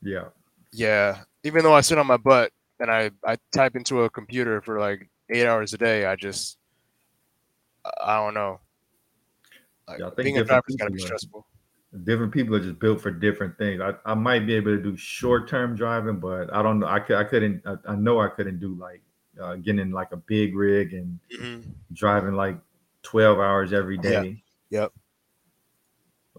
yeah. 0.06 0.26
Yeah. 0.72 1.24
Even 1.44 1.64
though 1.64 1.74
I 1.74 1.82
sit 1.82 1.98
on 1.98 2.08
my 2.08 2.18
butt 2.18 2.52
and 2.80 2.90
I, 2.90 3.12
I 3.26 3.38
type 3.54 3.76
into 3.76 4.04
a 4.04 4.10
computer 4.10 4.62
for 4.62 4.80
like 4.80 5.10
eight 5.30 5.46
hours 5.46 5.74
a 5.74 5.78
day, 5.78 6.06
I 6.06 6.16
just, 6.16 6.58
I 8.02 8.18
don't 8.18 8.34
know. 8.34 8.60
Like, 9.88 10.00
yeah, 10.00 10.08
I 10.08 10.10
think 10.10 10.24
being 10.24 10.38
a 10.38 10.44
driver 10.44 10.64
is 10.68 10.76
going 10.76 10.92
to 10.92 10.96
be 10.96 11.02
stressful. 11.02 11.46
Different 12.04 12.34
people 12.34 12.56
are 12.56 12.60
just 12.60 12.80
built 12.80 13.02
for 13.02 13.12
different 13.12 13.58
things. 13.58 13.82
I, 13.82 13.94
I 14.06 14.16
might 14.16 14.46
be 14.46 14.56
able 14.56 14.76
to 14.76 14.82
do 14.82 14.98
short 14.98 15.48
term 15.48 15.76
driving, 15.76 16.20
but 16.20 16.54
I 16.54 16.62
don't 16.62 16.80
know. 16.80 16.88
I, 16.88 17.00
could, 17.00 17.16
I 17.18 17.24
couldn't, 17.24 17.62
I, 17.66 17.76
I 17.88 17.96
know 17.96 18.20
I 18.20 18.28
couldn't 18.28 18.60
do 18.60 18.76
like 18.76 19.02
uh, 19.42 19.56
getting 19.56 19.80
in 19.80 19.92
like 19.92 20.12
a 20.12 20.18
big 20.18 20.56
rig 20.56 20.94
and 20.94 21.20
mm-hmm. 21.34 21.70
driving 21.94 22.34
like 22.34 22.58
12 23.04 23.40
hours 23.40 23.74
every 23.74 23.98
day. 23.98 24.42
Yeah. 24.70 24.82
Yep. 24.82 24.94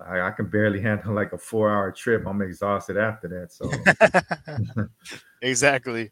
I, 0.04 0.20
I 0.20 0.30
can 0.30 0.46
barely 0.46 0.80
handle 0.80 1.14
like 1.14 1.32
a 1.32 1.38
four 1.38 1.70
hour 1.70 1.90
trip. 1.92 2.26
I'm 2.26 2.42
exhausted 2.42 2.96
after 2.96 3.28
that. 3.28 3.52
So 3.52 3.70
exactly. 5.42 6.10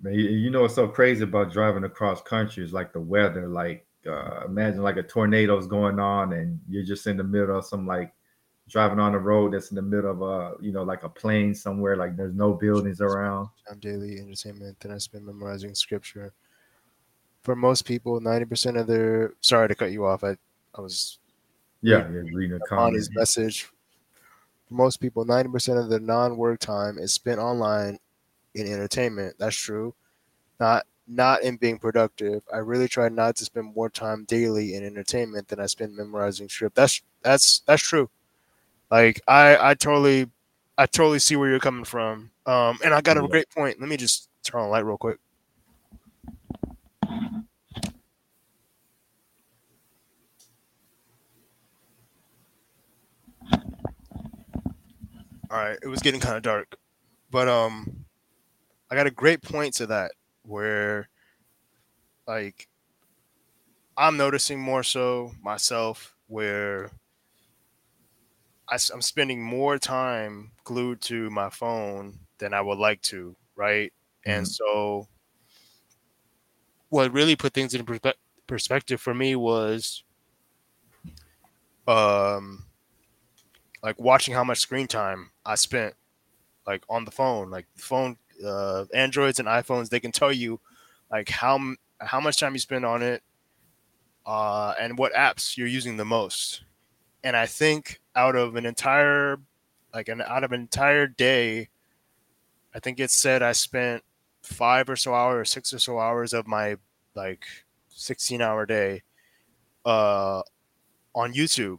Man, 0.00 0.14
you, 0.14 0.28
you 0.28 0.50
know 0.50 0.62
what's 0.62 0.74
so 0.74 0.88
crazy 0.88 1.24
about 1.24 1.52
driving 1.52 1.84
across 1.84 2.22
country 2.22 2.64
is 2.64 2.72
like 2.72 2.92
the 2.92 3.00
weather. 3.00 3.48
Like 3.48 3.86
uh, 4.06 4.44
imagine 4.46 4.82
like 4.82 4.96
a 4.96 5.02
tornado's 5.02 5.66
going 5.66 5.98
on 5.98 6.32
and 6.32 6.60
you're 6.68 6.84
just 6.84 7.06
in 7.06 7.16
the 7.16 7.24
middle 7.24 7.58
of 7.58 7.66
some 7.66 7.86
like 7.86 8.12
driving 8.68 8.98
on 8.98 9.12
the 9.12 9.18
road 9.18 9.52
that's 9.52 9.70
in 9.70 9.76
the 9.76 9.82
middle 9.82 10.10
of 10.10 10.22
a 10.22 10.62
you 10.62 10.72
know 10.72 10.82
like 10.82 11.02
a 11.02 11.08
plain 11.08 11.54
somewhere 11.54 11.96
like 11.96 12.16
there's 12.16 12.34
no 12.34 12.52
buildings 12.52 13.00
around. 13.00 13.48
I'm 13.70 13.78
daily 13.78 14.18
entertainment. 14.18 14.78
Then 14.80 14.92
I 14.92 14.98
spend 14.98 15.26
memorizing 15.26 15.74
scripture. 15.74 16.32
For 17.42 17.56
most 17.56 17.84
people, 17.84 18.20
ninety 18.20 18.44
percent 18.44 18.76
of 18.76 18.86
their 18.86 19.34
sorry 19.40 19.68
to 19.68 19.74
cut 19.74 19.92
you 19.92 20.06
off. 20.06 20.24
I 20.24 20.36
I 20.74 20.80
was 20.80 21.18
yeah, 21.82 21.98
yeah 22.10 22.22
reading 22.32 22.60
on 22.76 22.94
his 22.94 23.10
message. 23.14 23.70
For 24.68 24.74
most 24.74 25.00
people, 25.00 25.24
90% 25.24 25.78
of 25.78 25.88
their 25.88 26.00
non-work 26.00 26.60
time 26.60 26.98
is 26.98 27.12
spent 27.12 27.40
online 27.40 27.98
in 28.54 28.66
entertainment. 28.66 29.36
That's 29.38 29.56
true. 29.56 29.94
Not 30.60 30.86
not 31.06 31.42
in 31.42 31.56
being 31.56 31.78
productive. 31.78 32.42
I 32.52 32.58
really 32.58 32.88
try 32.88 33.08
not 33.08 33.36
to 33.36 33.44
spend 33.44 33.74
more 33.74 33.90
time 33.90 34.24
daily 34.26 34.74
in 34.74 34.84
entertainment 34.84 35.48
than 35.48 35.60
I 35.60 35.66
spend 35.66 35.96
memorizing 35.96 36.48
script. 36.48 36.76
That's 36.76 37.02
that's 37.22 37.60
that's 37.60 37.82
true. 37.82 38.10
Like 38.90 39.20
I 39.28 39.70
I 39.70 39.74
totally 39.74 40.30
I 40.78 40.86
totally 40.86 41.18
see 41.18 41.36
where 41.36 41.50
you're 41.50 41.60
coming 41.60 41.84
from. 41.84 42.30
Um, 42.46 42.78
and 42.84 42.94
I 42.94 43.00
got 43.00 43.18
a 43.18 43.22
Yeah. 43.22 43.28
great 43.28 43.50
point. 43.50 43.80
Let 43.80 43.88
me 43.88 43.96
just 43.96 44.28
turn 44.44 44.60
on 44.60 44.66
the 44.68 44.72
light 44.72 44.84
real 44.84 44.98
quick. 44.98 45.18
All 55.50 55.58
right, 55.58 55.78
it 55.82 55.88
was 55.88 56.00
getting 56.00 56.20
kind 56.20 56.36
of 56.36 56.42
dark, 56.42 56.76
but 57.30 57.48
um, 57.48 58.06
I 58.90 58.96
got 58.96 59.06
a 59.06 59.12
great 59.12 59.42
point 59.42 59.74
to 59.76 59.86
that 59.88 60.12
where, 60.42 61.08
like, 62.26 62.68
I'm 63.96 64.16
noticing 64.16 64.60
more 64.60 64.82
so 64.82 65.32
myself 65.42 66.14
where 66.26 66.90
I, 68.68 68.78
am 68.92 69.02
spending 69.02 69.42
more 69.42 69.78
time 69.78 70.52
glued 70.64 71.00
to 71.02 71.30
my 71.30 71.50
phone 71.50 72.26
than 72.38 72.52
I 72.54 72.60
would 72.60 72.78
like 72.78 73.02
to, 73.02 73.36
right? 73.56 73.92
And 74.24 74.46
Mhm. 74.46 74.46
so, 74.46 75.08
what 76.88 77.12
really 77.12 77.36
put 77.36 77.52
things 77.54 77.74
in 77.74 77.84
perspe- 77.84 78.14
perspective 78.46 79.00
for 79.00 79.14
me 79.14 79.36
was, 79.36 80.04
um, 81.86 82.67
like 83.82 84.00
watching 84.00 84.34
how 84.34 84.44
much 84.44 84.58
screen 84.58 84.86
time 84.86 85.30
I 85.44 85.54
spent, 85.54 85.94
like 86.66 86.82
on 86.88 87.04
the 87.04 87.10
phone. 87.10 87.50
Like 87.50 87.66
the 87.76 87.82
phone, 87.82 88.16
uh, 88.44 88.84
Androids 88.94 89.38
and 89.38 89.48
iPhones, 89.48 89.88
they 89.88 90.00
can 90.00 90.12
tell 90.12 90.32
you, 90.32 90.60
like 91.10 91.28
how 91.28 91.74
how 92.00 92.20
much 92.20 92.38
time 92.38 92.54
you 92.54 92.60
spend 92.60 92.84
on 92.84 93.02
it, 93.02 93.22
uh, 94.26 94.74
and 94.80 94.98
what 94.98 95.12
apps 95.14 95.56
you're 95.56 95.66
using 95.66 95.96
the 95.96 96.04
most. 96.04 96.62
And 97.24 97.36
I 97.36 97.46
think 97.46 98.00
out 98.14 98.36
of 98.36 98.56
an 98.56 98.66
entire, 98.66 99.38
like 99.94 100.08
an 100.08 100.22
out 100.22 100.44
of 100.44 100.52
an 100.52 100.60
entire 100.60 101.06
day, 101.06 101.68
I 102.74 102.80
think 102.80 103.00
it 103.00 103.10
said 103.10 103.42
I 103.42 103.52
spent 103.52 104.02
five 104.42 104.88
or 104.88 104.96
so 104.96 105.14
hours, 105.14 105.50
six 105.50 105.72
or 105.72 105.78
so 105.78 105.98
hours 105.98 106.32
of 106.32 106.46
my 106.46 106.76
like 107.14 107.44
16 107.88 108.40
hour 108.40 108.66
day, 108.66 109.02
uh, 109.84 110.42
on 111.14 111.32
YouTube. 111.32 111.78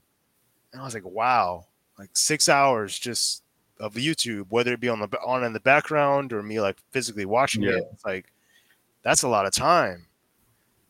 And 0.71 0.81
I 0.81 0.85
was 0.85 0.93
like, 0.93 1.05
wow, 1.05 1.65
like 1.99 2.09
six 2.13 2.47
hours 2.49 2.97
just 2.97 3.43
of 3.79 3.93
YouTube, 3.95 4.45
whether 4.49 4.73
it 4.73 4.79
be 4.79 4.89
on 4.89 4.99
the 4.99 5.07
on 5.23 5.43
in 5.43 5.53
the 5.53 5.59
background 5.59 6.33
or 6.33 6.41
me 6.41 6.59
like 6.61 6.77
physically 6.91 7.25
watching 7.25 7.63
Yeah. 7.63 7.71
it. 7.71 7.83
It's 7.93 8.05
like 8.05 8.31
that's 9.03 9.23
a 9.23 9.27
lot 9.27 9.45
of 9.45 9.53
time. 9.53 10.07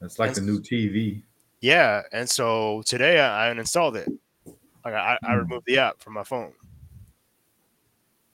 It's 0.01 0.19
like 0.19 0.33
the 0.35 0.41
new 0.41 0.61
TV. 0.61 1.23
Yeah, 1.61 2.03
and 2.13 2.29
so 2.29 2.83
today 2.85 3.19
I, 3.19 3.49
I 3.49 3.53
uninstalled 3.53 3.95
it. 3.95 4.07
Like 4.85 4.93
I, 4.93 5.17
I 5.23 5.33
Hmm. 5.33 5.39
removed 5.39 5.65
the 5.65 5.79
app 5.79 5.99
from 6.01 6.13
my 6.13 6.23
phone, 6.23 6.53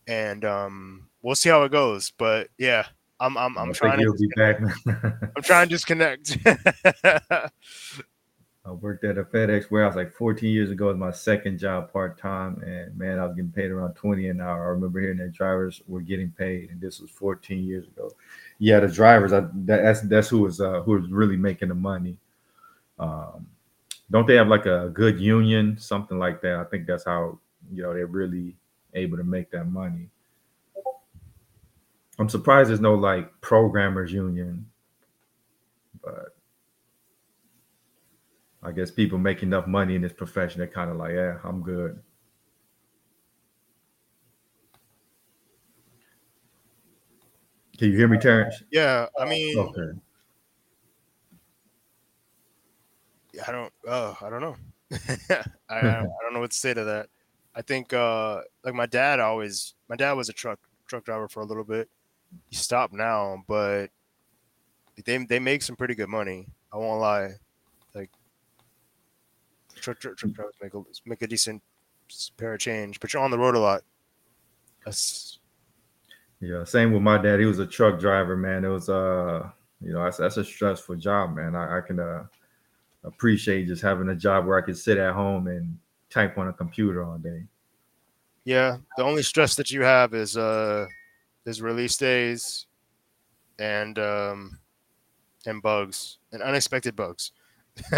and 0.08 0.46
um, 0.46 1.10
we'll 1.22 1.36
see 1.36 1.50
how 1.50 1.64
it 1.64 1.72
goes. 1.72 2.12
But 2.18 2.50
yeah, 2.58 2.86
I'm 3.20 3.38
I'm, 3.38 3.58
I'm 3.58 3.74
trying 3.74 4.00
to 4.00 4.14
be 4.14 4.28
back. 4.36 4.60
I'm 5.36 5.44
trying 5.44 5.68
to 5.70 5.76
disconnect. 5.76 6.38
I 8.68 8.72
worked 8.72 9.04
at 9.04 9.20
a 9.20 9.24
FedEx 9.24 9.70
warehouse 9.70 9.96
like 9.96 10.12
14 10.14 10.50
years 10.50 10.72
ago. 10.72 10.90
as 10.90 10.98
my 10.98 11.12
second 11.12 11.60
job 11.60 11.94
part 11.94 12.18
time, 12.18 12.62
and 12.66 12.98
man, 12.98 13.20
I 13.20 13.26
was 13.26 13.36
getting 13.36 13.52
paid 13.52 13.70
around 13.70 13.94
20 13.94 14.28
an 14.30 14.42
hour. 14.42 14.66
I 14.66 14.70
remember 14.70 15.00
hearing 15.00 15.20
that 15.20 15.34
drivers 15.34 15.84
were 15.88 16.02
getting 16.02 16.32
paid, 16.32 16.72
and 16.72 16.82
this 16.82 17.00
was 17.00 17.12
14 17.12 17.64
years 17.64 17.86
ago. 17.86 18.12
Yeah, 18.58 18.80
the 18.80 18.88
drivers, 18.88 19.34
I, 19.34 19.42
that, 19.42 19.84
that's 19.84 20.02
that's 20.02 20.30
who 20.30 20.40
was 20.40 20.60
uh, 20.60 20.82
who 20.82 20.94
was 20.94 21.12
really 21.12 21.38
making 21.38 21.70
the 21.70 21.76
money. 21.76 22.18
Um, 22.98 23.46
don't 24.10 24.26
they 24.26 24.36
have 24.36 24.48
like 24.48 24.66
a 24.66 24.90
good 24.94 25.20
union, 25.20 25.78
something 25.78 26.18
like 26.18 26.42
that? 26.42 26.56
I 26.56 26.64
think 26.64 26.88
that's 26.88 27.06
how 27.06 27.38
you 27.72 27.84
know 27.84 27.94
they're 27.94 28.08
really 28.08 28.56
able 28.96 29.18
to 29.18 29.24
make 29.24 29.52
that 29.52 29.66
money. 29.66 30.10
I'm 32.18 32.30
surprised 32.30 32.70
there's 32.70 32.80
no 32.80 32.96
like 32.96 33.30
programmers 33.42 34.12
union, 34.12 34.66
but 36.04 36.35
I 38.66 38.72
guess 38.72 38.90
people 38.90 39.20
make 39.20 39.44
enough 39.44 39.68
money 39.68 39.96
in 39.96 40.02
this 40.02 40.12
profession, 40.12 40.58
they're 40.58 40.68
kind 40.68 40.90
of 40.90 40.98
like, 40.98 41.14
yeah, 41.14 41.38
I'm 41.44 41.62
good. 41.62 42.02
Can 47.78 47.92
you 47.92 47.98
hear 47.98 48.08
me, 48.08 48.18
Terrence? 48.18 48.64
yeah, 48.72 49.06
I 49.20 49.26
mean, 49.26 49.58
Okay. 49.58 50.00
I 53.46 53.52
don't. 53.52 53.74
Oh, 53.86 54.18
I 54.22 54.30
don't 54.30 54.42
know. 54.42 54.56
I, 55.30 55.76
I 55.76 56.00
I 56.00 56.04
don't 56.24 56.34
know 56.34 56.40
what 56.40 56.52
to 56.52 56.58
say 56.58 56.74
to 56.74 56.86
that. 56.86 57.10
I 57.54 57.62
think 57.62 57.94
uh 57.94 58.42
like 58.64 58.74
my 58.74 58.86
dad 58.86 59.20
always. 59.20 59.76
My 59.90 59.98
dad 59.98 60.14
was 60.14 60.30
a 60.30 60.34
truck 60.34 60.60
truck 60.88 61.04
driver 61.04 61.28
for 61.28 61.42
a 61.42 61.46
little 61.46 61.66
bit. 61.66 61.90
He 62.50 62.56
stopped 62.56 62.94
now, 62.94 63.44
but 63.48 63.88
they 65.04 65.18
they 65.26 65.40
make 65.40 65.62
some 65.62 65.76
pretty 65.76 65.96
good 65.96 66.10
money. 66.10 66.48
I 66.72 66.78
won't 66.78 67.02
lie. 67.02 67.32
Like 69.88 70.00
truck 70.00 70.18
truck, 70.18 70.34
truck 70.34 70.34
drivers 70.34 70.56
make 70.62 70.74
a 70.74 70.84
make 71.06 71.22
a 71.22 71.28
decent 71.28 71.62
pair 72.38 72.54
of 72.54 72.60
change, 72.60 73.00
but 73.00 73.14
you're 73.14 73.24
on 73.24 73.32
the 73.32 73.38
road 73.40 73.56
a 73.56 73.60
lot. 73.60 73.84
That's 74.86 75.40
Yeah, 76.40 76.64
same 76.64 76.92
with 76.92 77.02
my 77.02 77.18
dad. 77.18 77.40
He 77.40 77.46
was 77.46 77.60
a 77.60 77.66
truck 77.66 78.00
driver, 78.00 78.36
man. 78.36 78.66
It 78.66 78.70
was 78.70 78.90
uh, 78.90 79.50
you 79.82 79.94
know, 79.94 80.04
that's 80.04 80.18
that's 80.18 80.38
a 80.38 80.44
stressful 80.44 80.96
job, 80.96 81.36
man. 81.36 81.56
I, 81.56 81.78
I 81.78 81.82
can 81.82 82.00
uh 82.00 82.26
appreciate 83.04 83.68
just 83.68 83.82
having 83.84 84.10
a 84.10 84.16
job 84.16 84.46
where 84.46 84.58
I 84.58 84.66
can 84.66 84.76
sit 84.76 84.98
at 84.98 85.14
home 85.14 85.48
and 85.48 85.78
type 86.10 86.38
on 86.38 86.48
a 86.48 86.54
computer 86.54 87.04
all 87.04 87.18
day. 87.18 87.44
yeah. 88.46 88.78
The 88.98 89.04
only 89.04 89.24
stress 89.24 89.56
that 89.56 89.72
you 89.72 89.82
have 89.82 90.14
is 90.14 90.38
uh 90.38 90.88
is 91.46 91.62
release 91.62 91.98
days 91.98 92.68
and 93.60 93.98
um 94.00 94.60
and 95.46 95.62
bugs 95.62 96.18
and 96.32 96.42
unexpected 96.42 96.96
bugs. 96.96 97.32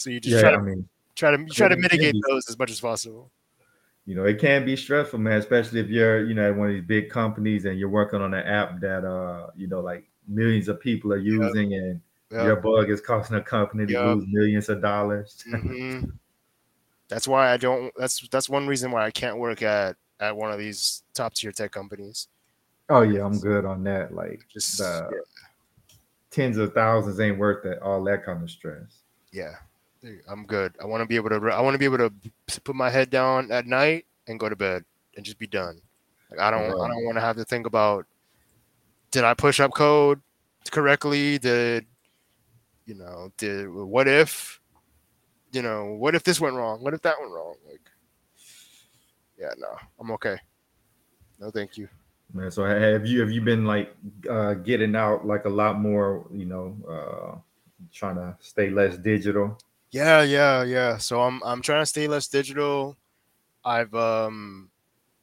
so 0.00 0.10
you 0.10 0.20
just 0.20 0.36
Yeah, 0.36 0.40
try 0.40 0.50
I 0.50 0.58
to 0.58 0.62
mean, 0.62 0.88
try 1.16 1.30
to 1.36 1.38
you 1.42 1.48
try 1.52 1.68
to 1.68 1.76
mitigate 1.76 2.16
those 2.28 2.48
as 2.48 2.58
much 2.58 2.70
as 2.70 2.80
possible. 2.80 3.30
you 4.06 4.14
know, 4.14 4.24
it 4.24 4.40
can 4.40 4.64
be 4.64 4.76
stressful, 4.76 5.18
man, 5.18 5.38
especially 5.38 5.80
if 5.80 5.88
you're, 5.88 6.24
you 6.24 6.34
know, 6.34 6.48
at 6.50 6.56
one 6.56 6.68
of 6.68 6.74
these 6.74 6.84
big 6.84 7.10
companies 7.10 7.64
and 7.64 7.78
you're 7.78 7.88
working 7.88 8.20
on 8.20 8.34
an 8.34 8.46
app 8.46 8.80
that 8.80 9.04
uh, 9.04 9.48
you 9.56 9.66
know, 9.66 9.80
like 9.80 10.08
millions 10.26 10.68
of 10.68 10.80
people 10.80 11.12
are 11.12 11.18
using 11.18 11.74
and 11.74 12.00
Yeah. 12.32 12.44
your 12.44 12.56
bug 12.56 12.90
is 12.90 13.00
costing 13.00 13.36
a 13.36 13.42
company 13.42 13.86
to 13.86 13.92
Yeah. 13.92 14.14
lose 14.14 14.24
millions 14.28 14.68
of 14.68 14.80
dollars. 14.80 15.44
hmm 15.50 16.00
That's 17.08 17.28
why 17.28 17.52
I 17.52 17.56
don't. 17.56 17.92
That's 17.96 18.26
that's 18.28 18.48
one 18.48 18.66
reason 18.66 18.90
why 18.90 19.04
I 19.04 19.10
can't 19.10 19.38
work 19.38 19.62
at 19.62 19.96
at 20.18 20.36
one 20.36 20.50
of 20.52 20.58
these 20.58 21.02
top 21.14 21.34
tier 21.34 21.52
tech 21.52 21.72
companies. 21.72 22.28
Oh 22.88 23.02
yeah, 23.02 23.24
I'm 23.24 23.38
good 23.38 23.64
on 23.64 23.84
that. 23.84 24.14
Like 24.14 24.40
Just 24.52 24.78
the 24.78 25.10
tens 26.30 26.56
of 26.56 26.72
thousands 26.74 27.20
ain't 27.20 27.38
worth 27.38 27.64
it, 27.64 27.80
all 27.82 28.02
that 28.04 28.24
kind 28.24 28.42
of 28.42 28.50
stress. 28.50 29.02
yeah, 29.32 29.54
I'm 30.28 30.46
good. 30.46 30.74
I 30.80 30.86
want 30.86 31.02
to 31.02 31.06
be 31.06 31.16
able 31.16 31.28
to. 31.30 31.36
I 31.50 31.60
want 31.60 31.74
to 31.74 31.78
be 31.78 31.84
able 31.84 31.98
to 31.98 32.12
put 32.62 32.74
my 32.74 32.88
head 32.88 33.10
down 33.10 33.52
at 33.52 33.66
night 33.66 34.06
and 34.26 34.40
go 34.40 34.48
to 34.48 34.56
bed 34.56 34.84
and 35.16 35.24
just 35.24 35.38
be 35.38 35.46
done. 35.46 35.80
Like 36.30 36.40
I 36.40 36.50
don't. 36.50 36.64
I 36.80 36.88
don't 36.88 37.04
want 37.04 37.16
to 37.16 37.20
have 37.20 37.36
to 37.36 37.44
think 37.44 37.66
about. 37.66 38.06
Did 39.10 39.24
I 39.24 39.34
push 39.34 39.60
up 39.60 39.74
code 39.74 40.20
correctly? 40.70 41.38
Did 41.38 41.86
you 42.86 42.94
know? 42.94 43.30
Did 43.36 43.68
what 43.68 44.08
if? 44.08 44.60
You 45.52 45.62
know, 45.62 45.96
what 45.98 46.14
if 46.14 46.22
this 46.22 46.40
went 46.40 46.54
wrong? 46.54 46.82
What 46.82 46.94
if 46.94 47.02
that 47.02 47.16
went 47.20 47.32
wrong? 47.32 47.56
Like, 47.68 47.80
yeah, 49.38 49.50
no, 49.58 49.76
I'm 49.98 50.12
okay. 50.12 50.36
No, 51.40 51.50
thank 51.50 51.76
you. 51.76 51.88
Man, 52.32 52.50
so 52.50 52.64
have 52.64 53.04
you 53.04 53.20
have 53.20 53.32
you 53.32 53.40
been 53.40 53.64
like 53.64 53.94
uh 54.30 54.54
getting 54.54 54.94
out 54.94 55.26
like 55.26 55.44
a 55.44 55.48
lot 55.48 55.80
more, 55.80 56.26
you 56.32 56.44
know, 56.46 56.76
uh 56.88 57.38
trying 57.92 58.14
to 58.14 58.36
stay 58.40 58.70
less 58.70 58.96
digital? 58.96 59.58
Yeah, 59.90 60.22
yeah, 60.22 60.62
yeah. 60.64 60.96
So 60.98 61.20
I'm 61.20 61.42
I'm 61.44 61.62
trying 61.62 61.82
to 61.82 61.86
stay 61.86 62.06
less 62.06 62.28
digital. 62.28 62.96
I've 63.64 63.94
um 63.94 64.70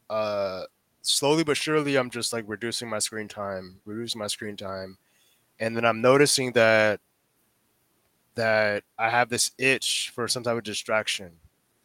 uh 0.10 0.64
slowly 1.02 1.44
but 1.44 1.58
surely 1.58 1.98
I'm 1.98 2.10
just 2.10 2.34
like 2.34 2.46
reducing 2.48 2.90
my 2.90 3.00
screen 3.00 3.28
time, 3.28 3.80
reducing 3.86 4.20
my 4.20 4.28
screen 4.28 4.58
time. 4.58 4.98
And 5.60 5.76
then 5.76 5.86
I'm 5.86 6.02
noticing 6.02 6.52
that 6.54 7.00
that 8.36 8.84
I 9.00 9.10
have 9.10 9.30
this 9.30 9.52
itch 9.58 10.12
for 10.14 10.28
some 10.28 10.44
type 10.44 10.58
of 10.58 10.64
distraction. 10.64 11.32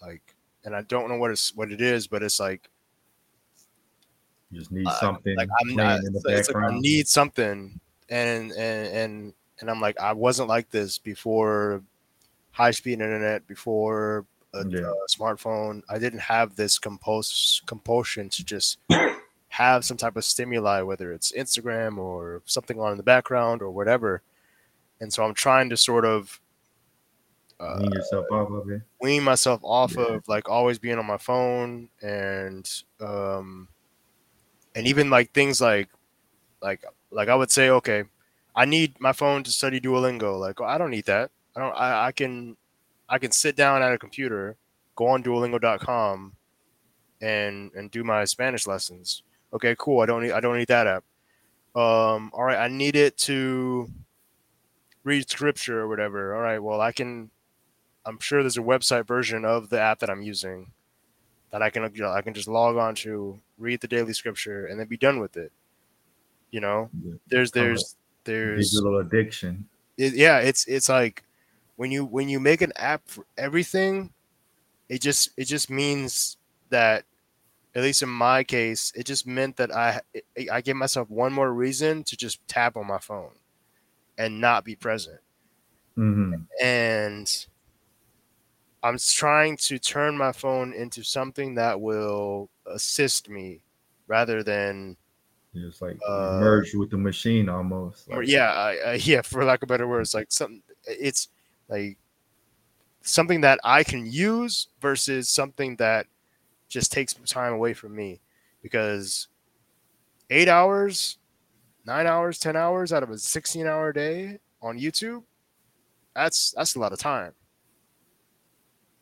Like 0.00 0.34
and 0.64 0.74
I 0.74 0.82
don't 0.82 1.08
know 1.08 1.16
what 1.16 1.30
it's 1.30 1.54
what 1.54 1.70
it 1.72 1.80
is, 1.80 2.06
but 2.08 2.22
it's 2.22 2.40
like 2.40 2.68
You 4.50 4.58
just 4.58 4.72
need 4.72 4.86
Uh, 4.86 4.98
something 4.98 5.36
like 5.36 5.48
I'm 5.60 5.74
not, 5.76 6.00
in 6.00 6.12
the 6.12 6.18
it's, 6.26 6.48
it's 6.48 6.54
like 6.54 6.64
I 6.72 6.78
need 6.78 7.08
something, 7.08 7.80
and 8.10 8.52
and 8.52 8.86
and 8.88 9.34
and 9.60 9.70
I'm 9.70 9.80
like 9.80 9.98
I 9.98 10.12
wasn't 10.12 10.48
like 10.48 10.68
this 10.70 10.98
before 10.98 11.82
high 12.52 12.70
speed 12.70 12.94
internet, 12.94 13.46
before 13.46 14.24
a, 14.54 14.66
Yeah. 14.66 14.80
a 14.80 15.08
smartphone. 15.08 15.82
I 15.88 15.98
didn't 15.98 16.20
have 16.20 16.54
this 16.56 16.78
compulse 16.78 17.62
compulsion 17.66 18.28
to 18.30 18.44
just 18.44 18.78
have 19.48 19.84
some 19.84 19.96
type 19.96 20.16
of 20.16 20.24
stimuli, 20.24 20.80
whether 20.82 21.12
it's 21.12 21.32
Instagram 21.32 21.98
or 21.98 22.42
something 22.46 22.78
on 22.80 22.92
in 22.92 22.96
the 22.96 23.02
background 23.02 23.60
or 23.62 23.70
whatever. 23.70 24.22
And 25.00 25.12
so 25.12 25.24
I'm 25.24 25.34
trying 25.34 25.68
to 25.70 25.76
sort 25.76 26.04
of 26.04 26.40
uh, 27.60 27.78
Wean 27.80 27.92
yourself 27.92 28.26
off 28.32 28.50
of 28.50 28.70
it. 28.70 28.82
wean 29.00 29.22
myself 29.22 29.60
off 29.62 29.94
Yeah. 29.96 30.04
of 30.16 30.28
like 30.28 30.48
always 30.48 30.78
being 30.78 30.98
on 30.98 31.06
my 31.06 31.16
phone 31.18 31.88
and 32.02 32.68
um 33.00 33.68
and 34.74 34.86
even 34.88 35.10
like 35.10 35.32
things 35.32 35.60
like 35.60 35.88
like 36.60 36.82
like 37.12 37.28
I 37.28 37.34
would 37.36 37.50
say 37.52 37.68
okay 37.70 38.04
I 38.56 38.64
need 38.64 38.98
my 39.00 39.12
phone 39.12 39.44
to 39.44 39.50
study 39.52 39.80
Duolingo 39.80 40.40
like 40.40 40.60
I 40.60 40.76
don't 40.76 40.90
need 40.90 41.04
that 41.06 41.30
I 41.56 41.60
don't 41.60 41.72
I, 41.74 42.06
I 42.06 42.12
can 42.12 42.56
I 43.08 43.18
can 43.18 43.32
sit 43.32 43.56
down 43.56 43.82
at 43.82 43.92
a 43.92 43.98
computer 43.98 44.56
go 44.96 45.08
on 45.08 45.22
duolingo.com 45.22 46.32
and 47.20 47.70
and 47.74 47.90
do 47.90 48.04
my 48.04 48.24
Spanish 48.24 48.66
lessons 48.66 49.22
okay 49.52 49.74
cool 49.78 50.00
I 50.00 50.06
don't 50.06 50.22
need 50.22 50.32
I 50.32 50.40
don't 50.40 50.58
need 50.58 50.68
that 50.68 50.86
app 50.86 51.04
um 51.74 52.30
all 52.34 52.44
right 52.44 52.58
I 52.58 52.68
need 52.68 52.96
it 52.96 53.16
to 53.18 53.88
read 55.04 55.28
scripture 55.28 55.80
or 55.80 55.88
whatever 55.88 56.34
all 56.34 56.42
right 56.42 56.58
well 56.62 56.80
I 56.80 56.92
can 56.92 57.30
I'm 58.04 58.18
sure 58.18 58.42
there's 58.42 58.58
a 58.58 58.62
website 58.62 59.06
version 59.06 59.44
of 59.44 59.68
the 59.68 59.80
app 59.80 60.00
that 60.00 60.10
I'm 60.10 60.22
using 60.22 60.72
that 61.52 61.62
I 61.62 61.70
can 61.70 61.82
you 61.94 62.02
know, 62.02 62.10
I 62.10 62.22
can 62.22 62.34
just 62.34 62.48
log 62.48 62.76
on 62.76 62.94
to, 62.96 63.38
read 63.58 63.80
the 63.80 63.86
daily 63.86 64.14
scripture, 64.14 64.66
and 64.66 64.80
then 64.80 64.86
be 64.88 64.96
done 64.96 65.20
with 65.20 65.36
it. 65.36 65.52
You 66.50 66.60
know, 66.60 66.90
Yeah. 67.04 67.14
there's 67.28 67.52
there's 67.52 67.96
there's 68.24 68.70
Digital 68.70 68.98
addiction. 68.98 69.68
it, 69.98 70.14
yeah, 70.14 70.38
it's 70.38 70.64
it's 70.66 70.88
like 70.88 71.22
when 71.82 71.90
you 71.90 72.04
when 72.04 72.28
you 72.28 72.38
make 72.38 72.62
an 72.62 72.72
app 72.76 73.02
for 73.06 73.26
everything, 73.36 74.12
it 74.88 75.02
just 75.02 75.30
it 75.36 75.46
just 75.46 75.68
means 75.68 76.36
that 76.68 77.04
at 77.74 77.82
least 77.82 78.02
in 78.02 78.08
my 78.08 78.44
case, 78.44 78.92
it 78.94 79.04
just 79.04 79.26
meant 79.26 79.56
that 79.56 79.74
I 79.74 80.00
I 80.52 80.60
give 80.60 80.76
myself 80.76 81.10
one 81.10 81.32
more 81.32 81.52
reason 81.52 82.04
to 82.04 82.16
just 82.16 82.38
tap 82.46 82.76
on 82.76 82.86
my 82.86 82.98
phone 83.00 83.32
and 84.16 84.40
not 84.40 84.64
be 84.64 84.76
present 84.76 85.18
hmm 85.96 86.34
and 86.62 87.46
I'm 88.84 88.96
trying 88.98 89.56
to 89.56 89.80
turn 89.80 90.16
my 90.16 90.30
phone 90.30 90.72
into 90.72 91.02
something 91.02 91.56
that 91.56 91.80
will 91.80 92.48
assist 92.64 93.28
me 93.28 93.64
rather 94.06 94.44
than 94.44 94.96
It's 95.52 95.82
like 95.82 95.98
Uh, 96.06 96.38
merged 96.38 96.76
with 96.76 96.90
the 96.90 96.98
machine 96.98 97.48
almost. 97.48 98.08
or 98.08 98.20
Like, 98.20 98.28
yeah 98.28 98.52
I, 98.52 98.70
I, 98.90 98.92
yeah 99.02 99.22
for 99.22 99.44
lack 99.44 99.62
of 99.62 99.68
better 99.68 99.88
words 99.88 100.14
like 100.14 100.30
something 100.30 100.62
it's 100.86 101.28
like 101.68 101.98
something 103.02 103.40
that 103.42 103.58
I 103.64 103.82
can 103.84 104.06
use 104.06 104.68
versus 104.80 105.28
something 105.28 105.76
that 105.76 106.06
just 106.68 106.92
takes 106.92 107.14
time 107.14 107.52
away 107.52 107.74
from 107.74 107.94
me. 107.94 108.20
Because 108.62 109.28
eight 110.30 110.48
hours 110.48 111.18
nine 111.84 112.06
hours 112.06 112.38
ten 112.38 112.54
hours 112.54 112.92
out 112.92 113.02
of 113.02 113.10
a 113.10 113.18
16 113.18 113.66
hour 113.66 113.92
day 113.92 114.38
on 114.62 114.78
YouTube 114.78 115.24
that's 116.14 116.52
that's 116.52 116.74
a 116.74 116.78
lot 116.78 116.92
of 116.92 116.98
time. 116.98 117.32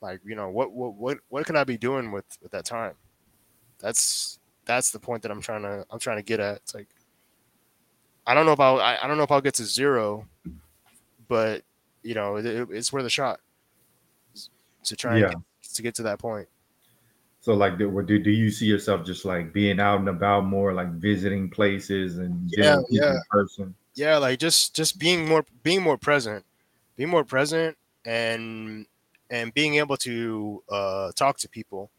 Like 0.01 0.21
you 0.25 0.35
know 0.35 0.49
what 0.49 0.73
what 0.73 0.95
what, 0.95 1.19
what 1.29 1.47
can 1.47 1.57
I 1.57 1.65
be 1.65 1.77
doing 1.77 2.13
with 2.13 2.25
with 2.43 2.53
that 2.53 2.65
time? 2.65 2.95
That's 3.79 4.39
that's 4.65 4.91
the 4.91 4.99
point 4.99 5.23
that 5.23 5.31
I'm 5.31 5.41
trying 5.41 5.63
to 5.63 5.85
I'm 5.91 5.99
trying 5.99 6.19
to 6.19 6.23
get 6.23 6.41
at. 6.41 6.57
It's 6.57 6.75
like 6.75 6.89
I 8.27 8.35
don't 8.35 8.47
know 8.47 8.53
I'll 8.61 8.81
I, 8.81 8.99
I 9.03 9.07
don't 9.07 9.17
know 9.17 9.25
if 9.25 9.31
I'll 9.31 9.41
get 9.41 9.55
to 9.55 9.65
zero 9.65 10.27
but 11.29 11.63
you 12.03 12.15
know 12.15 12.37
it, 12.37 12.47
it- 12.47 12.69
it's 12.71 12.93
worth 12.93 13.05
a 13.05 13.11
shot 13.11 13.41
to 14.85 14.97
try 14.97 15.19
and 15.19 15.23
Yeah. 15.25 15.31
get, 15.31 15.75
to 15.75 15.83
get 15.83 15.95
to 15.97 16.03
that 16.05 16.19
point 16.19 16.49
So 17.41 17.55
like, 17.55 17.79
do, 17.79 18.03
do 18.03 18.19
do 18.19 18.31
you 18.31 18.51
see 18.51 18.67
yourself 18.67 19.05
just 19.07 19.25
like 19.25 19.53
being 19.53 19.81
out 19.81 19.99
and 20.01 20.09
about 20.09 20.45
more, 20.45 20.75
like 20.75 20.93
visiting 20.93 21.49
places 21.51 22.19
and 22.19 22.51
Yeah, 22.51 22.81
yeah. 22.91 23.19
person? 23.31 23.75
yeah 23.95 24.19
like 24.19 24.39
just 24.39 24.75
just 24.77 24.99
being 24.99 25.29
more 25.29 25.45
being 25.63 25.83
more 25.83 25.99
present 25.99 26.45
being 26.97 27.09
more 27.11 27.25
present 27.25 27.77
and 28.05 28.87
and 29.31 29.53
being 29.55 29.77
able 29.77 29.97
to 29.97 30.63
uh 30.71 31.11
talk 31.17 31.39
to 31.39 31.49
people 31.49 31.91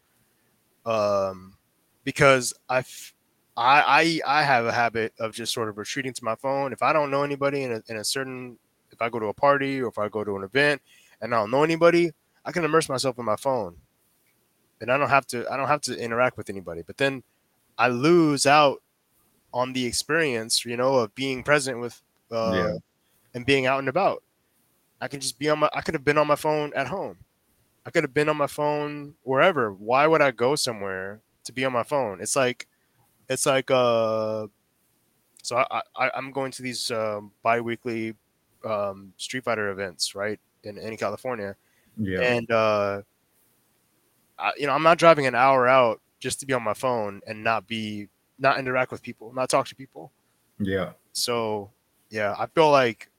um 0.86 1.56
because 2.04 2.54
i've 2.68 3.14
i 3.56 4.20
i 4.26 4.40
i 4.40 4.42
have 4.42 4.66
a 4.66 4.72
habit 4.72 5.12
of 5.20 5.34
just 5.34 5.52
sort 5.52 5.68
of 5.68 5.78
retreating 5.78 6.12
to 6.12 6.24
my 6.24 6.34
phone 6.34 6.72
if 6.72 6.82
i 6.82 6.92
don't 6.92 7.10
know 7.10 7.22
anybody 7.22 7.62
in 7.62 7.72
a, 7.72 7.82
in 7.88 7.96
a 7.96 8.04
certain 8.04 8.58
if 8.92 9.00
i 9.02 9.08
go 9.08 9.18
to 9.18 9.26
a 9.26 9.34
party 9.34 9.80
or 9.82 9.88
if 9.88 9.98
i 9.98 10.08
go 10.08 10.24
to 10.24 10.36
an 10.36 10.44
event 10.44 10.80
and 11.20 11.34
i 11.34 11.38
don't 11.38 11.50
know 11.50 11.64
anybody 11.64 12.12
i 12.44 12.52
can 12.52 12.64
immerse 12.64 12.88
myself 12.88 13.18
in 13.18 13.24
my 13.24 13.36
phone 13.36 13.76
and 14.80 14.90
i 14.90 14.98
don't 14.98 15.10
have 15.10 15.26
to 15.26 15.46
i 15.50 15.56
don't 15.56 15.68
have 15.68 15.80
to 15.80 15.96
interact 15.98 16.36
with 16.36 16.50
anybody 16.50 16.82
but 16.86 16.96
then 16.98 17.22
i 17.78 17.88
lose 17.88 18.46
out 18.46 18.82
on 19.54 19.72
the 19.74 19.84
experience, 19.86 20.64
you 20.64 20.76
know, 20.76 20.94
of 20.96 21.14
being 21.14 21.42
present 21.42 21.78
with 21.78 22.00
uh, 22.30 22.52
Yeah. 22.54 22.74
and 23.34 23.44
being 23.46 23.66
out 23.66 23.78
and 23.80 23.88
about. 23.88 24.22
I 25.00 25.08
can 25.08 25.20
just 25.20 25.38
be 25.38 25.50
on 25.50 25.58
my. 25.60 25.68
I 25.74 25.82
could 25.82 25.94
have 25.94 26.04
been 26.04 26.18
on 26.18 26.26
my 26.26 26.36
phone 26.36 26.72
at 26.74 26.86
home. 26.88 27.18
I 27.84 27.90
could 27.90 28.04
have 28.04 28.14
been 28.14 28.28
on 28.28 28.36
my 28.36 28.46
phone 28.46 29.14
wherever. 29.22 29.72
Why 29.72 30.06
would 30.06 30.22
I 30.22 30.30
go 30.30 30.56
somewhere 30.56 31.20
to 31.44 31.52
be 31.52 31.64
on 31.64 31.72
my 31.72 31.82
phone? 31.82 32.20
It's 32.20 32.36
like, 32.36 32.66
it's 33.28 33.46
like. 33.46 33.70
uh 33.70 34.46
So 35.42 35.56
I, 35.58 35.82
I 35.96 36.10
I'm 36.14 36.32
going 36.32 36.52
to 36.52 36.62
these 36.62 36.90
um, 36.90 37.32
biweekly 37.42 38.14
um, 38.64 39.12
Street 39.16 39.44
Fighter 39.44 39.70
events, 39.70 40.14
right, 40.14 40.38
in 40.64 40.78
in 40.78 40.96
California, 40.96 41.56
Yeah, 41.96 42.20
and 42.20 42.50
uh, 42.50 43.02
I, 44.38 44.52
you 44.56 44.66
know 44.66 44.72
I'm 44.72 44.82
not 44.82 44.98
driving 44.98 45.26
an 45.26 45.34
hour 45.34 45.68
out 45.68 46.00
just 46.20 46.40
to 46.40 46.46
be 46.46 46.52
on 46.52 46.62
my 46.62 46.74
phone 46.74 47.20
and 47.26 47.42
not 47.42 47.66
be 47.66 48.08
not 48.38 48.58
interact 48.58 48.90
with 48.90 49.02
people, 49.02 49.32
not 49.32 49.48
talk 49.48 49.66
to 49.68 49.74
people. 49.74 50.12
yeah, 50.58 50.92
So 51.12 51.70
yeah, 52.10 52.34
I 52.38 52.46
feel 52.46 52.70
like 52.70 53.10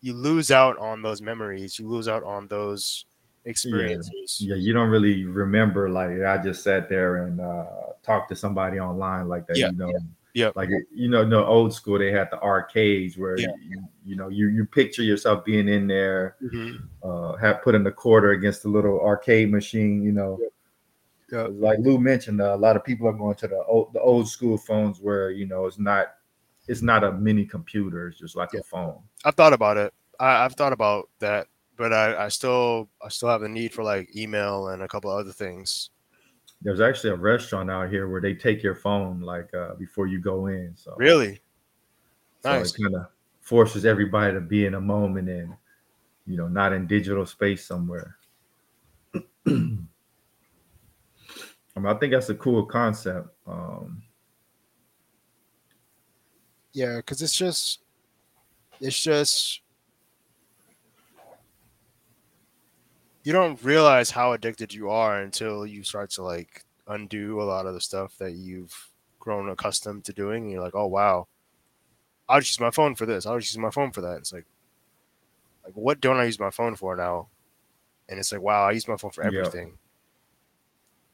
you 0.00 0.12
lose 0.14 0.50
out 0.50 0.76
on 0.78 1.02
those 1.02 1.22
memories. 1.22 1.78
You 1.78 1.88
lose 1.88 2.08
out 2.08 2.24
on 2.24 2.48
those 2.48 3.06
experiences. 3.44 4.38
yeah. 4.40 4.56
You 4.56 4.72
don't 4.72 4.88
really 4.90 5.24
remember 5.24 5.88
like 5.88 6.20
I 6.22 6.38
just 6.38 6.62
sat 6.62 6.88
there 6.88 7.26
and 7.26 7.40
uh 7.40 7.64
talked 8.02 8.28
to 8.30 8.36
somebody 8.36 8.80
online 8.80 9.28
like 9.28 9.46
that. 9.46 9.56
Yeah, 9.56 9.70
You 9.70 9.76
know, 9.76 9.88
yeah. 9.90 9.98
Like 10.54 10.70
you 10.94 11.08
know, 11.08 11.24
no 11.24 11.44
old 11.44 11.74
school. 11.74 11.98
They 11.98 12.10
had 12.12 12.28
the 12.30 12.40
arcades 12.40 13.18
where 13.18 13.38
Yeah. 13.38 13.48
you, 13.68 13.84
you 14.04 14.16
know 14.16 14.28
you 14.28 14.48
you 14.48 14.64
picture 14.64 15.02
yourself 15.02 15.44
being 15.44 15.68
in 15.68 15.86
there, 15.86 16.36
Mhm. 16.42 16.88
uh, 17.02 17.36
have 17.36 17.62
put 17.62 17.74
in 17.74 17.84
the 17.84 17.92
quarter 17.92 18.30
against 18.30 18.62
the 18.62 18.68
little 18.68 19.00
arcade 19.00 19.50
machine. 19.50 20.02
You 20.02 20.12
know. 20.12 20.38
Yeah. 21.30 21.46
like 21.50 21.78
Lou 21.78 21.96
mentioned, 21.98 22.42
uh, 22.42 22.54
a 22.54 22.56
lot 22.58 22.76
of 22.76 22.84
people 22.84 23.08
are 23.08 23.12
going 23.14 23.34
to 23.36 23.48
the 23.48 23.62
old, 23.64 23.94
the 23.94 24.00
old 24.00 24.28
school 24.28 24.58
phones 24.58 25.00
where 25.00 25.30
you 25.30 25.46
know 25.46 25.64
it's 25.64 25.78
not 25.78 26.08
it's 26.68 26.82
not 26.82 27.04
a 27.04 27.12
mini 27.12 27.46
computer; 27.46 28.08
it's 28.08 28.18
just 28.18 28.36
like 28.36 28.50
Yeah. 28.52 28.60
a 28.60 28.62
phone. 28.64 28.98
I've 29.24 29.34
thought 29.34 29.52
about 29.54 29.76
it. 29.78 29.94
I, 30.20 30.44
I've 30.44 30.54
thought 30.54 30.74
about 30.74 31.08
that, 31.20 31.46
but 31.76 31.92
I, 31.92 32.26
I 32.26 32.28
still 32.28 32.88
I 33.02 33.08
still 33.08 33.30
have 33.30 33.42
a 33.42 33.48
need 33.48 33.72
for 33.72 33.82
like 33.82 34.14
email 34.14 34.68
and 34.68 34.82
a 34.82 34.88
couple 34.88 35.10
other 35.10 35.32
things. 35.32 35.88
There's 36.62 36.80
actually 36.80 37.10
a 37.10 37.16
restaurant 37.16 37.70
out 37.70 37.90
here 37.90 38.08
where 38.08 38.20
they 38.20 38.34
take 38.34 38.62
your 38.62 38.74
phone 38.74 39.20
like 39.20 39.52
uh, 39.54 39.74
before 39.74 40.06
you 40.06 40.20
go 40.20 40.46
in. 40.46 40.72
So 40.76 40.94
Really? 40.96 41.40
so 42.40 42.50
Nice. 42.50 42.74
it 42.74 42.82
kind 42.82 42.94
of 42.96 43.06
forces 43.40 43.84
everybody 43.84 44.34
to 44.34 44.40
be 44.40 44.66
in 44.66 44.74
a 44.74 44.80
moment 44.80 45.28
and 45.28 45.54
you 46.26 46.36
know 46.36 46.48
not 46.48 46.72
in 46.72 46.86
digital 46.86 47.26
space 47.26 47.66
somewhere. 47.66 48.16
I 51.74 51.80
mean, 51.80 51.86
I 51.86 51.94
think 51.94 52.12
that's 52.12 52.28
a 52.28 52.34
cool 52.34 52.66
concept. 52.66 53.28
Um, 53.46 54.02
Yeah, 56.72 56.96
because 56.96 57.20
it's 57.20 57.36
just 57.36 57.80
it's 58.80 59.00
just 59.00 59.60
you 63.24 63.32
don't 63.32 63.62
realize 63.62 64.10
how 64.10 64.32
addicted 64.32 64.74
you 64.74 64.90
are 64.90 65.20
until 65.20 65.64
you 65.66 65.82
start 65.82 66.10
to 66.10 66.22
like 66.22 66.64
undo 66.88 67.40
a 67.40 67.44
lot 67.44 67.66
of 67.66 67.74
the 67.74 67.80
stuff 67.80 68.16
that 68.18 68.32
you've 68.32 68.90
grown 69.20 69.48
accustomed 69.48 70.04
to 70.04 70.12
doing. 70.12 70.44
And 70.44 70.52
you're 70.52 70.62
like, 70.62 70.74
oh 70.74 70.86
wow, 70.86 71.28
I'll 72.28 72.40
just 72.40 72.52
use 72.52 72.60
my 72.60 72.70
phone 72.70 72.94
for 72.94 73.06
this. 73.06 73.24
I'll 73.26 73.38
just 73.38 73.54
use 73.54 73.58
my 73.62 73.70
phone 73.70 73.92
for 73.92 74.00
that. 74.00 74.18
It's 74.18 74.32
like, 74.32 74.46
like 75.64 75.74
what 75.74 76.00
don't 76.00 76.16
I 76.16 76.24
use 76.24 76.40
my 76.40 76.50
phone 76.50 76.74
for 76.74 76.96
now? 76.96 77.28
And 78.08 78.18
it's 78.18 78.32
like, 78.32 78.42
wow, 78.42 78.66
I 78.66 78.72
use 78.72 78.88
my 78.88 78.96
phone 78.96 79.12
for 79.12 79.22
Yeah. 79.22 79.28
everything. 79.38 79.78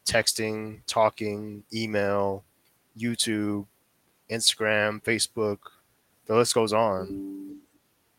Texting, 0.07 0.81
talking, 0.87 1.65
email, 1.73 2.45
YouTube, 2.99 3.67
Instagram, 4.31 5.03
Facebook, 5.03 5.59
the 6.27 6.35
list 6.35 6.55
goes 6.55 6.73
on. 6.73 7.59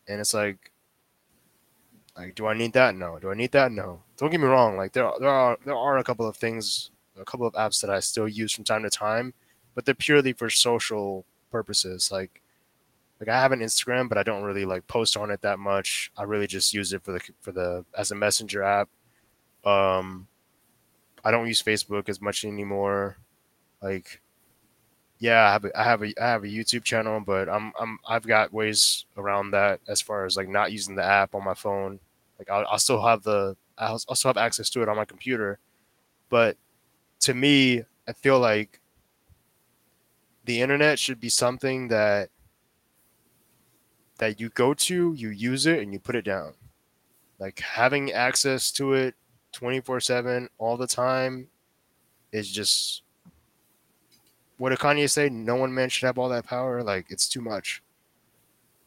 And 0.08 0.20
it's 0.20 0.34
like, 0.34 0.72
like, 2.20 2.36
do 2.36 2.48
I 2.48 2.54
need 2.54 2.74
that? 2.74 2.96
No. 2.96 3.18
Do 3.18 3.32
I 3.32 3.34
need 3.34 3.52
that? 3.54 3.72
No. 3.72 4.02
Don't 4.18 4.30
get 4.30 4.42
me 4.42 4.48
wrong. 4.48 4.76
Like 4.76 4.92
there, 4.92 5.06
are, 5.06 5.20
there 5.20 5.30
are 5.30 5.58
there 5.66 5.78
are 5.78 5.98
a 5.98 6.04
couple 6.04 6.28
of 6.28 6.36
things, 6.36 6.92
a 7.20 7.24
couple 7.24 7.48
of 7.48 7.54
apps 7.54 7.80
that 7.80 7.90
I 7.90 8.02
still 8.02 8.28
use 8.28 8.52
from 8.52 8.66
time 8.66 8.84
to 8.84 8.90
time, 8.90 9.34
but 9.74 9.86
they're 9.86 9.96
purely 9.96 10.34
for 10.34 10.50
social 10.50 11.26
purposes. 11.50 12.12
Like, 12.12 12.42
like 13.22 13.30
I 13.30 13.40
have 13.40 13.54
an 13.54 13.62
Instagram, 13.62 14.10
but 14.10 14.18
I 14.18 14.24
don't 14.24 14.44
really 14.44 14.66
like 14.66 14.86
post 14.88 15.16
on 15.16 15.32
it 15.32 15.42
that 15.44 15.60
much. 15.60 16.12
I 16.18 16.24
really 16.24 16.48
just 16.48 16.74
use 16.74 16.92
it 16.92 17.04
for 17.04 17.14
the 17.14 17.22
for 17.40 17.54
the 17.54 17.86
as 17.98 18.12
a 18.12 18.16
messenger 18.16 18.64
app. 18.64 18.90
Um, 19.64 20.28
I 21.24 21.32
don't 21.32 21.48
use 21.48 21.64
Facebook 21.64 22.10
as 22.10 22.22
much 22.22 22.44
anymore. 22.44 23.18
Like, 23.82 24.22
yeah, 25.20 25.48
I 25.48 25.52
have 25.54 25.66
a, 25.66 25.80
I 25.80 25.84
have 25.84 26.04
a 26.04 26.14
I 26.22 26.28
have 26.28 26.44
a 26.44 26.48
YouTube 26.48 26.84
channel, 26.84 27.22
but 27.22 27.48
I'm 27.48 27.72
I'm 27.80 27.98
I've 28.06 28.28
got 28.28 28.54
ways 28.54 29.06
around 29.16 29.52
that 29.52 29.80
as 29.88 30.02
far 30.02 30.26
as 30.26 30.36
like 30.36 30.50
not 30.50 30.74
using 30.74 30.96
the 30.96 31.04
app 31.04 31.34
on 31.34 31.46
my 31.46 31.54
phone. 31.54 32.00
Like 32.40 32.50
I'll, 32.50 32.66
I'll 32.70 32.80
still 32.80 33.06
have 33.06 33.24
the 33.24 33.56
I'll, 33.78 34.02
I'll 34.10 34.16
still 34.16 34.30
have 34.30 34.38
access 34.38 34.70
to 34.72 34.82
it 34.82 34.90
on 34.90 34.96
my 34.96 35.06
computer, 35.06 35.60
but 36.30 36.58
to 37.22 37.34
me, 37.34 37.84
I 38.08 38.14
feel 38.14 38.40
like 38.40 38.80
the 40.46 40.62
internet 40.62 40.98
should 40.98 41.20
be 41.20 41.30
something 41.30 41.90
that 41.90 42.30
that 44.18 44.40
you 44.40 44.50
go 44.50 44.74
to, 44.74 45.14
you 45.14 45.30
use 45.30 45.66
it, 45.66 45.80
and 45.80 45.94
you 45.94 46.00
put 46.00 46.16
it 46.16 46.26
down. 46.26 46.54
Like 47.40 47.60
having 47.60 48.12
access 48.12 48.72
to 48.74 48.94
it 48.94 49.16
24 49.54 50.00
7 50.00 50.50
all 50.58 50.78
the 50.78 50.88
time 50.88 51.48
is 52.32 52.50
just 52.52 53.04
what 54.58 54.70
did 54.70 54.80
Kanye 54.80 55.10
say? 55.10 55.30
No 55.30 55.56
one 55.56 55.74
man 55.74 55.90
should 55.90 56.06
have 56.06 56.18
all 56.18 56.30
that 56.30 56.46
power. 56.46 56.84
Like 56.84 57.08
it's 57.10 57.30
too 57.30 57.42
much. 57.42 57.82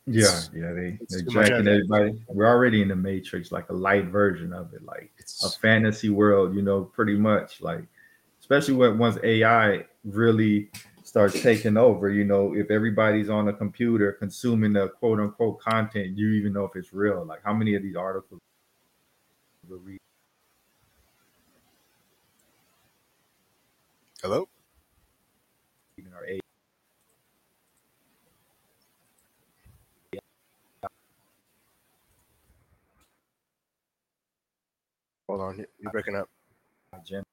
Yeah, 0.07 0.23
It's- 0.25 0.51
yeah, 0.55 0.73
they 0.73 0.99
they're 1.09 1.23
too 1.23 1.31
jacking 1.31 1.69
everybody. 1.69 2.25
We're 2.29 2.49
already 2.49 2.83
in 2.83 2.89
the 2.89 2.97
matrix, 2.97 3.53
like 3.53 3.69
a 3.71 3.73
light 3.73 4.07
version 4.07 4.53
of 4.53 4.75
it, 4.75 4.83
like 4.85 5.13
a 5.45 5.49
fantasy 5.49 6.11
world, 6.11 6.57
you 6.57 6.63
know, 6.63 6.85
pretty 6.85 7.17
much. 7.17 7.61
Like, 7.61 7.85
especially 8.41 8.75
when 8.75 8.99
once 8.99 9.17
AI 9.23 9.87
really 10.05 10.71
starts 11.05 11.41
taking 11.41 11.77
over, 11.77 12.11
you 12.11 12.25
know, 12.25 12.55
if 12.55 12.71
everybody's 12.71 13.31
on 13.31 13.47
a 13.49 13.53
computer 13.53 14.13
consuming 14.13 14.73
the 14.73 14.89
quote 14.89 15.21
unquote 15.21 15.61
content, 15.61 16.19
you 16.19 16.31
even 16.31 16.53
know 16.53 16.65
if 16.65 16.75
it's 16.75 16.93
real. 16.93 17.25
Like, 17.25 17.41
how 17.45 17.53
many 17.53 17.75
of 17.77 17.83
these 17.83 17.97
articles 17.97 18.41
we're 19.69 19.99
hello. 24.23 24.49
are 26.15 26.27
AI? 26.27 26.41
Hold 35.33 35.43
on, 35.43 35.67
you're 35.81 35.93
breaking 35.93 36.17
up. 36.17 36.29
Jim. 37.07 37.25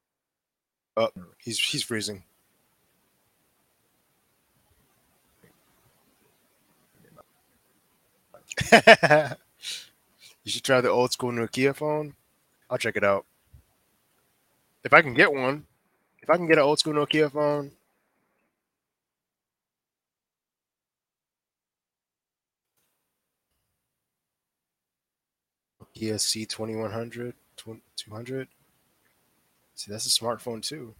Oh, 0.96 1.10
He's 1.38 1.58
he's 1.58 1.82
freezing. 1.82 2.24
you 8.72 8.80
should 10.46 10.64
try 10.64 10.80
the 10.80 10.90
old 10.90 11.12
school 11.12 11.32
Nokia 11.32 11.76
phone. 11.76 12.14
I'll 12.70 12.78
check 12.78 12.96
it 12.96 13.04
out. 13.04 13.26
If 14.84 14.94
I 14.94 15.02
can 15.02 15.14
get 15.14 15.32
one, 15.32 15.66
if 16.22 16.30
I 16.30 16.36
can 16.36 16.48
get 16.48 16.58
an 16.58 16.64
old 16.64 16.78
school 16.80 16.94
Nokia 16.94 17.32
phone, 17.32 17.72
Nokia 25.82 26.14
C2100, 26.16 27.34
200. 27.96 28.48
See, 29.74 29.90
that's 29.90 30.06
a 30.06 30.10
smartphone 30.10 30.62
too. 30.62 30.94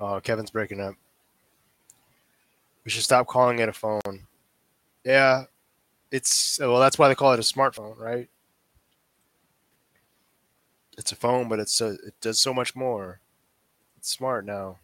Oh, 0.00 0.20
Kevin's 0.20 0.50
breaking 0.50 0.80
up. 0.80 0.94
We 2.84 2.90
should 2.90 3.02
stop 3.02 3.26
calling 3.26 3.60
it 3.60 3.68
a 3.68 3.72
phone. 3.72 4.26
Yeah, 5.04 5.44
it's 6.10 6.58
well. 6.60 6.78
That's 6.78 6.98
why 6.98 7.08
they 7.08 7.14
call 7.14 7.32
it 7.32 7.38
a 7.38 7.42
smartphone, 7.42 7.98
right? 7.98 8.28
It's 10.98 11.12
a 11.12 11.16
phone, 11.16 11.48
but 11.48 11.58
it's 11.58 11.74
so 11.74 11.96
it 12.06 12.14
does 12.20 12.40
so 12.40 12.52
much 12.54 12.76
more. 12.76 13.20
It's 13.96 14.10
smart 14.10 14.44
now. 14.44 14.78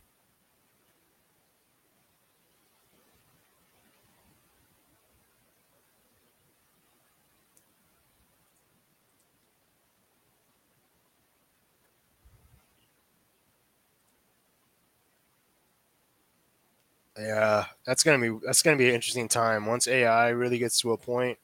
Yeah, 17.20 17.66
that's 17.84 18.02
gonna 18.02 18.18
be 18.18 18.38
that's 18.44 18.62
gonna 18.62 18.78
be 18.78 18.88
an 18.88 18.94
interesting 18.94 19.28
time 19.28 19.66
once 19.66 19.86
AI 19.86 20.30
really 20.30 20.58
gets 20.58 20.80
to 20.80 20.92
a 20.92 20.96
point 20.96 21.38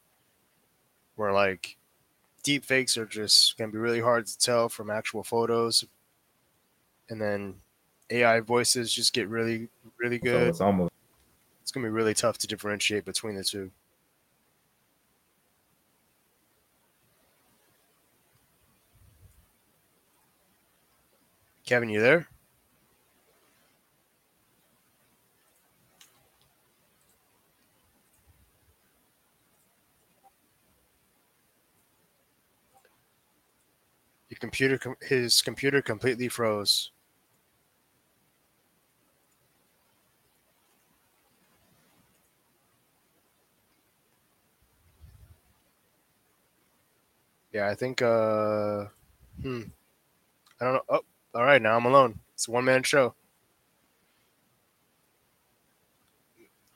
where 1.16 1.32
like 1.32 1.76
deep 2.42 2.64
fakes 2.64 2.96
are 2.96 3.04
just 3.04 3.58
gonna 3.58 3.72
be 3.72 3.78
really 3.78 4.00
hard 4.00 4.26
to 4.26 4.38
tell 4.38 4.70
from 4.70 4.90
actual 4.90 5.22
photos, 5.22 5.84
and 7.10 7.20
then 7.20 7.56
AI 8.10 8.40
voices 8.40 8.92
just 8.92 9.12
get 9.12 9.28
really 9.28 9.68
really 9.98 10.18
So 10.18 10.24
good. 10.24 10.48
it's 10.48 10.60
almost 10.62 10.92
It's 11.62 11.72
gonna 11.72 11.86
be 11.86 11.90
really 11.90 12.14
tough 12.14 12.38
to 12.38 12.46
differentiate 12.46 13.04
between 13.04 13.36
the 13.36 13.44
two. 13.44 13.70
Kevin, 21.66 21.90
you 21.90 22.00
there? 22.00 22.28
Your 34.36 34.40
computer, 34.40 34.78
com- 34.78 34.96
his 35.00 35.42
computer 35.42 35.82
completely 35.82 36.28
froze. 36.28 36.92
Yeah, 47.52 47.68
I 47.68 47.74
think. 47.74 48.02
uh 48.02 48.86
Hmm. 49.42 49.62
I 50.60 50.64
don't 50.64 50.74
know. 50.74 50.82
Oh, 50.88 51.02
all 51.34 51.44
right. 51.44 51.62
Now 51.62 51.76
I'm 51.76 51.86
alone. 51.86 52.20
It's 52.34 52.48
a 52.48 52.52
one 52.52 52.64
man 52.64 52.82
show. 52.82 53.14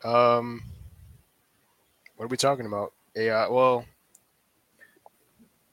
Um, 0.04 0.62
what 2.16 2.24
are 2.26 2.28
we 2.28 2.36
talking 2.36 2.66
about? 2.66 2.92
AI. 3.16 3.48
Well, 3.48 3.84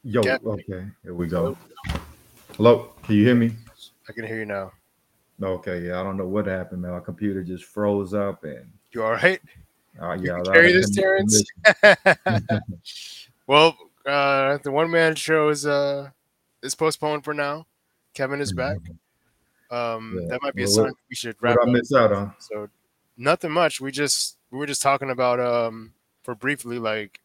yo. 0.07 0.21
Okay, 0.21 0.85
here 1.03 1.13
we 1.13 1.27
go. 1.27 1.57
Hello, 2.55 2.93
can 3.03 3.15
you 3.15 3.25
hear 3.25 3.35
me? 3.35 3.51
I 4.07 4.13
can 4.13 4.25
hear 4.25 4.39
you 4.39 4.45
now. 4.45 4.71
Okay, 5.41 5.85
yeah. 5.85 5.99
I 5.99 6.03
don't 6.03 6.17
know 6.17 6.27
what 6.27 6.47
happened, 6.47 6.81
man. 6.81 6.91
My 6.91 6.99
computer 6.99 7.43
just 7.43 7.65
froze 7.65 8.13
up, 8.13 8.43
and 8.43 8.71
You 8.91 9.03
all 9.03 9.11
right? 9.11 9.39
uh, 10.01 10.17
yeah, 10.19 10.41
carry 10.45 10.71
this, 10.71 10.89
Terrence. 10.95 11.43
well, 13.47 13.77
uh, 14.05 14.57
the 14.63 14.71
one 14.71 14.89
man 14.89 15.15
show 15.15 15.49
is 15.49 15.65
uh 15.65 16.09
is 16.63 16.73
postponed 16.73 17.23
for 17.23 17.33
now. 17.33 17.67
Kevin 18.13 18.41
is 18.41 18.53
back. 18.53 18.77
Um, 19.69 20.17
Yeah. 20.21 20.27
that 20.29 20.41
might 20.41 20.55
be 20.55 20.63
a 20.63 20.67
sign 20.67 20.85
what- 20.85 20.93
we 21.09 21.15
should 21.15 21.35
wrap 21.41 21.57
What 21.57 21.67
I 21.67 21.69
up. 21.69 21.75
miss 21.77 21.93
out 21.93 22.11
on? 22.13 22.33
So 22.39 22.69
nothing 23.17 23.51
much. 23.51 23.81
We 23.81 23.91
just 23.91 24.37
we 24.49 24.57
were 24.57 24.65
just 24.65 24.81
talking 24.81 25.09
about 25.09 25.39
um 25.41 25.93
for 26.23 26.33
briefly 26.33 26.79
like 26.79 27.19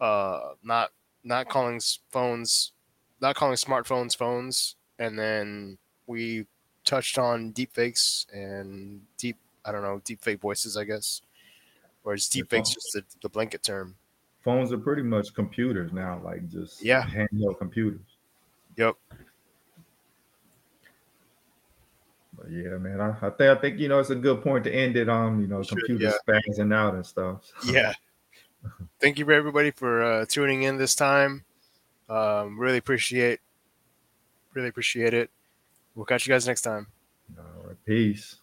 uh 0.00 0.52
not 0.62 0.92
not 1.24 1.48
calling 1.48 1.80
phones 2.10 2.72
not 3.20 3.34
calling 3.34 3.56
smartphones 3.56 4.16
phones 4.16 4.76
and 4.98 5.18
then 5.18 5.76
we 6.06 6.46
touched 6.84 7.18
on 7.18 7.50
deep 7.50 7.72
fakes 7.74 8.26
and 8.32 9.00
deep 9.18 9.36
I 9.64 9.72
don't 9.72 9.82
know 9.82 10.00
deep 10.04 10.22
fake 10.22 10.40
voices 10.40 10.76
I 10.76 10.84
guess 10.84 11.22
or 12.04 12.14
is 12.14 12.28
deep 12.28 12.48
fakes 12.48 12.70
just 12.70 12.92
the, 12.94 13.04
the 13.20 13.28
blanket 13.28 13.62
term. 13.62 13.94
Phones 14.42 14.72
are 14.72 14.78
pretty 14.78 15.02
much 15.02 15.34
computers 15.34 15.92
now, 15.92 16.20
like 16.24 16.48
just 16.48 16.82
Yeah. 16.82 17.02
handheld 17.02 17.58
computers. 17.58 18.00
Yep. 18.76 18.94
But 22.38 22.50
yeah, 22.50 22.78
man, 22.78 23.00
I, 23.00 23.10
I 23.20 23.30
think 23.30 23.40
I 23.40 23.54
think 23.56 23.78
you 23.78 23.88
know 23.88 23.98
it's 23.98 24.10
a 24.10 24.14
good 24.14 24.42
point 24.42 24.64
to 24.64 24.72
end 24.72 24.96
it 24.96 25.08
on. 25.08 25.40
You 25.40 25.48
know, 25.48 25.62
should, 25.62 25.78
computers 25.78 26.14
spazzing 26.26 26.72
out 26.72 26.94
and 26.94 27.04
stuff. 27.04 27.42
Yeah. 27.66 27.92
Thank 29.00 29.18
you 29.18 29.24
for 29.24 29.32
everybody 29.32 29.70
for 29.70 30.02
uh, 30.02 30.26
tuning 30.26 30.62
in 30.62 30.76
this 30.76 30.94
time. 30.94 31.44
Um, 32.08 32.58
really 32.58 32.78
appreciate 32.78 33.40
really 34.54 34.68
appreciate 34.68 35.14
it. 35.14 35.30
We'll 35.94 36.06
catch 36.06 36.26
you 36.26 36.32
guys 36.32 36.46
next 36.46 36.62
time. 36.62 36.88
All 37.38 37.66
right, 37.66 37.76
peace. 37.84 38.37